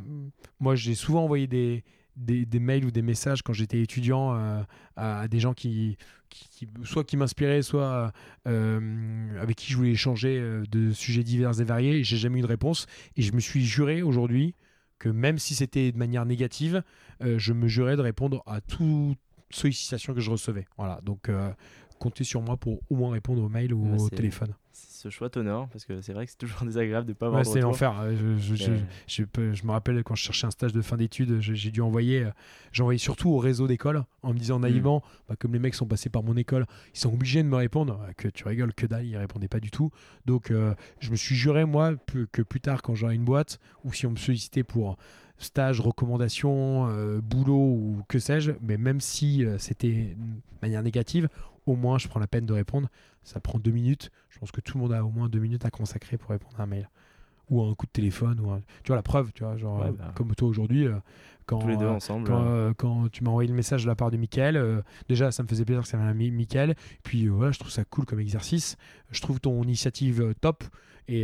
moi 0.60 0.76
j'ai 0.76 0.96
souvent 0.96 1.24
envoyé 1.24 1.48
des, 1.48 1.84
des, 2.20 2.60
mails 2.60 2.86
ou 2.86 2.92
des 2.92 3.02
messages 3.02 3.42
quand 3.42 3.54
j'étais 3.54 3.82
étudiant 3.82 4.36
euh, 4.36 4.62
à, 4.96 5.28
des 5.28 5.40
gens 5.40 5.54
qui, 5.54 5.98
qui, 6.30 6.68
soit 6.84 7.04
qui 7.04 7.18
m'inspiraient, 7.18 7.62
soit 7.62 8.12
euh, 8.48 9.42
avec 9.42 9.56
qui 9.56 9.72
je 9.72 9.78
voulais 9.78 9.92
échanger 9.92 10.38
euh, 10.40 10.64
de 10.70 10.92
sujets 10.92 11.24
divers 11.24 11.60
et 11.60 11.64
variés. 11.64 12.04
J'ai 12.04 12.18
jamais 12.18 12.40
eu 12.40 12.44
de 12.44 12.48
réponse. 12.48 12.86
Et 13.16 13.22
je 13.22 13.34
me 13.34 13.40
suis 13.40 13.66
juré 13.66 14.02
aujourd'hui 14.02 14.56
que 15.00 15.10
même 15.10 15.40
si 15.40 15.56
c'était 15.56 15.92
de 15.92 15.98
manière 15.98 16.26
négative, 16.26 16.84
je 17.22 17.54
me 17.54 17.70
jurais 17.70 17.96
de 17.96 18.02
répondre 18.02 18.44
à 18.46 18.60
toute 18.60 19.18
sollicitation 19.50 20.14
que 20.14 20.20
je 20.20 20.30
recevais. 20.30 20.66
Voilà, 20.78 21.00
donc 21.04 21.30
comptez 22.00 22.24
sur 22.24 22.42
moi 22.42 22.58
pour 22.58 22.80
au 22.90 22.96
moins 22.96 23.12
répondre 23.12 23.44
aux 23.44 23.50
mails 23.50 23.74
ou 23.74 23.92
Ouais, 23.92 24.02
au 24.02 24.10
téléphone. 24.10 24.54
Ce 24.72 25.10
choix 25.10 25.30
t'honore, 25.30 25.68
parce 25.70 25.86
que 25.86 26.02
c'est 26.02 26.14
vrai 26.14 26.26
que 26.26 26.32
c'est 26.32 26.38
toujours 26.38 26.62
désagréable 26.66 27.06
de 27.08 27.14
pas 27.14 27.28
avoir 27.28 27.40
Ouais, 27.42 27.46
c'est 27.46 27.62
l'enfer. 27.62 28.00
Euh, 28.02 28.16
Je, 28.38 28.56
je- 28.56 28.74
je- 29.08 29.54
je 29.54 29.66
me 29.66 29.72
rappelle 29.72 30.04
quand 30.04 30.16
je 30.16 30.24
cherchais 30.24 30.48
un 30.48 30.52
stage 30.52 30.74
de 30.74 30.82
fin 30.82 30.98
d'études, 30.98 31.40
j'ai 31.40 31.72
dû 31.72 31.82
envoyer, 31.82 32.24
euh, 32.26 32.32
envoyé 32.82 32.98
surtout 32.98 33.30
au 33.30 33.38
réseau 33.38 33.68
d'école 33.68 34.04
en 34.24 34.34
me 34.34 34.40
disant 34.40 34.60
naïvement, 34.60 35.02
bah, 35.28 35.36
comme 35.38 35.54
les 35.54 35.60
mecs 35.60 35.76
sont 35.76 35.86
passés 35.86 36.10
par 36.10 36.24
mon 36.24 36.36
école, 36.38 36.66
ils 36.94 37.00
sont 37.00 37.14
obligés 37.14 37.44
de 37.44 37.48
me 37.48 37.56
répondre. 37.56 38.00
Euh, 38.08 38.12
Que 38.18 38.28
tu 38.28 38.46
rigoles, 38.48 38.74
que 38.74 38.86
dalle, 38.88 39.06
ils 39.06 39.18
répondaient 39.18 39.48
pas 39.48 39.60
du 39.60 39.72
tout. 39.72 39.92
Donc 40.26 40.52
euh, 40.52 40.74
je 41.00 41.12
me 41.12 41.16
suis 41.16 41.36
juré 41.36 41.66
moi 41.66 41.94
que 42.32 42.42
plus 42.42 42.60
tard 42.62 42.82
quand 42.82 42.96
j'aurai 42.96 43.16
une 43.16 43.26
boîte 43.26 43.60
ou 43.86 43.94
si 43.94 44.06
on 44.06 44.12
me 44.12 44.18
sollicitait 44.18 44.64
pour 44.64 44.98
stage, 45.38 45.80
recommandation, 45.80 46.88
euh, 46.90 47.22
boulot 47.22 47.56
ou 47.56 48.04
que 48.10 48.20
sais-je, 48.20 48.52
mais 48.62 48.78
même 48.78 49.00
si 49.00 49.46
euh, 49.46 49.58
c'était 49.58 50.16
de 50.18 50.58
manière 50.62 50.84
négative, 50.84 51.30
au 51.70 51.76
moins 51.76 51.98
je 51.98 52.08
prends 52.08 52.20
la 52.20 52.28
peine 52.28 52.46
de 52.46 52.54
répondre. 52.54 52.90
Ça 53.24 53.40
prend 53.40 53.60
deux 53.60 53.72
minutes. 53.72 54.12
Je 54.30 54.40
pense 54.40 54.52
que 54.52 54.62
tout 54.62 54.78
le 54.78 54.84
monde 54.84 54.94
a 54.94 55.04
au 55.04 55.10
moins 55.10 55.30
deux 55.30 55.40
minutes 55.40 55.66
à 55.66 55.72
consacrer 55.72 56.18
pour 56.18 56.32
répondre 56.32 56.60
à 56.60 56.64
un 56.64 56.68
mail 56.68 56.90
ou 57.50 57.64
un 57.64 57.74
coup 57.76 57.86
de 57.86 57.92
téléphone 57.92 58.40
ou 58.40 58.52
un- 58.52 58.62
tu 58.84 58.88
vois 58.88 58.96
la 58.96 59.02
preuve 59.04 59.32
tu 59.34 59.44
vois 59.44 59.58
genre 59.58 59.80
Ouais, 59.80 59.88
euh, 59.88 59.92
bah. 59.92 60.12
comme 60.16 60.34
toi 60.36 60.48
aujourd'hui 60.48 60.86
euh, 60.88 60.96
quand 61.46 61.60
Tous 61.60 61.68
les 61.68 61.78
deux 61.78 61.86
euh, 61.86 61.94
ensemble. 61.94 62.28
quand, 62.28 62.74
quand 62.78 63.10
tu 63.12 63.24
m'as 63.24 63.32
envoyé 63.32 63.50
le 63.50 63.56
message 63.56 63.84
de 63.84 63.88
la 63.88 63.96
part 63.96 64.12
de 64.12 64.18
Mickaël, 64.18 64.84
déjà 65.08 65.32
ça 65.32 65.42
me 65.42 65.48
faisait 65.48 65.66
plaisir 65.66 65.82
que 65.82 65.88
ça 65.90 65.98
vienne 65.98 66.10
à 66.10 66.14
Mi- 66.14 66.30
Mickaël. 66.30 66.76
Puis 67.04 67.28
voilà, 67.28 67.52
je 67.52 67.58
trouve 67.60 67.72
ça 67.72 67.84
cool 67.86 68.06
comme 68.06 68.20
exercice. 68.20 68.78
Je 69.10 69.20
trouve 69.20 69.40
ton 69.40 69.64
initiative 69.64 70.36
top 70.42 70.64
et, 71.08 71.24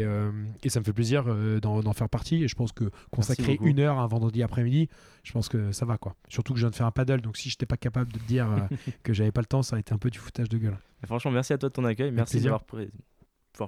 et 0.64 0.70
ça 0.70 0.80
me 0.80 0.84
fait 0.84 0.94
plaisir 0.94 1.26
d'en 1.62 1.94
faire 1.94 2.10
partie. 2.10 2.44
Et 2.44 2.48
je 2.48 2.56
pense 2.56 2.72
que 2.72 2.86
consacrer 3.12 3.60
une 3.62 3.80
heure 3.80 4.00
un 4.00 4.08
vendredi 4.08 4.42
après-midi, 4.42 4.90
je 5.22 5.32
pense 5.32 5.48
que 5.48 5.72
ça 5.72 5.86
va 5.86 6.00
quoi. 6.00 6.16
Surtout 6.28 6.54
que 6.54 6.60
je 6.60 6.66
viens 6.66 6.72
de 6.72 6.76
faire 6.76 6.88
un 6.88 6.92
paddle, 6.92 7.22
donc 7.22 7.38
si 7.38 7.50
je 7.52 7.54
n'étais 7.54 7.68
pas 7.68 7.78
capable 7.78 8.12
de 8.12 8.18
te 8.18 8.24
dire 8.26 8.48
que 9.04 9.14
j'avais 9.14 9.32
pas 9.32 9.42
le 9.42 9.46
temps, 9.46 9.62
ça 9.62 9.76
aurait 9.76 9.82
été 9.82 9.94
un 9.94 10.00
peu 10.00 10.10
du 10.10 10.18
foutage 10.18 10.50
de 10.50 10.58
gueule. 10.58 10.78
mais 11.04 11.06
franchement, 11.06 11.30
merci 11.30 11.54
à 11.54 11.60
toi 11.60 11.70
de 11.70 11.74
ton 11.74 11.86
accueil. 11.86 12.10
Merci 12.12 12.42
d'avoir 12.42 12.64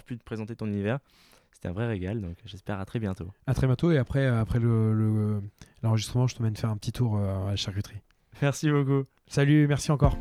pu 0.03 0.17
te 0.17 0.23
présenter 0.23 0.55
ton 0.55 0.65
univers. 0.65 0.97
C'était 1.57 1.69
un 1.69 1.73
vrai 1.73 1.87
régal, 1.87 2.21
donc 2.21 2.35
j'espère 2.45 2.79
à 2.79 2.85
très 2.85 2.99
bientôt. 2.99 3.25
À 3.47 3.55
très 3.55 3.65
bientôt 3.65 3.89
et 3.89 3.97
après, 3.97 4.27
euh, 4.27 4.39
après 4.39 4.59
le- 4.59 4.93
le- 4.93 5.41
l'enregistrement, 5.81 6.27
je 6.27 6.35
t'emmène 6.35 6.55
faire 6.55 6.69
un 6.69 6.77
petit 6.77 6.91
tour 6.91 7.17
euh, 7.17 7.47
à 7.47 7.49
la 7.49 7.55
charcuterie. 7.55 7.97
Merci 8.43 8.69
beaucoup. 8.69 9.05
Salut, 9.25 9.65
merci 9.67 9.91
encore. 9.91 10.15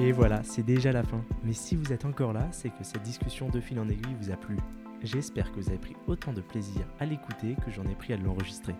Et 0.00 0.10
voilà, 0.10 0.42
c'est 0.42 0.64
déjà 0.64 0.90
la 0.90 1.04
fin. 1.04 1.24
Mais 1.44 1.52
si 1.52 1.76
vous 1.76 1.92
êtes 1.92 2.04
encore 2.04 2.32
là, 2.32 2.48
c'est 2.50 2.70
que 2.70 2.82
cette 2.82 3.02
discussion 3.02 3.48
de 3.48 3.60
fil 3.60 3.78
en 3.78 3.88
aiguille 3.88 4.16
vous 4.20 4.32
a 4.32 4.36
plu. 4.36 4.56
J'espère 5.04 5.52
que 5.52 5.60
vous 5.60 5.68
avez 5.68 5.78
pris 5.78 5.94
autant 6.08 6.32
de 6.32 6.40
plaisir 6.40 6.82
à 6.98 7.06
l'écouter 7.06 7.54
que 7.64 7.70
j'en 7.70 7.84
ai 7.84 7.94
pris 7.94 8.12
à 8.14 8.16
l'enregistrer. 8.16 8.74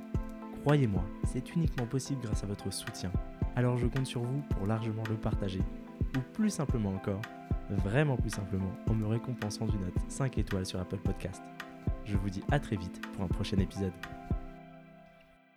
Croyez-moi, 0.62 1.04
c'est 1.24 1.54
uniquement 1.54 1.86
possible 1.86 2.20
grâce 2.20 2.42
à 2.42 2.48
votre 2.48 2.72
soutien. 2.72 3.12
Alors 3.54 3.76
je 3.76 3.86
compte 3.86 4.06
sur 4.06 4.22
vous 4.22 4.42
pour 4.56 4.66
largement 4.66 5.04
le 5.08 5.14
partager. 5.14 5.60
Ou 6.16 6.20
plus 6.32 6.50
simplement 6.50 6.90
encore, 6.92 7.20
vraiment 7.70 8.16
plus 8.16 8.30
simplement, 8.30 8.72
en 8.90 8.94
me 8.94 9.06
récompensant 9.06 9.66
d'une 9.66 9.82
note 9.82 9.94
5 10.08 10.36
étoiles 10.38 10.66
sur 10.66 10.80
Apple 10.80 10.98
Podcast. 10.98 11.42
Je 12.06 12.16
vous 12.16 12.30
dis 12.30 12.42
à 12.52 12.60
très 12.60 12.76
vite 12.76 13.00
pour 13.12 13.24
un 13.24 13.28
prochain 13.28 13.56
épisode. 13.58 13.92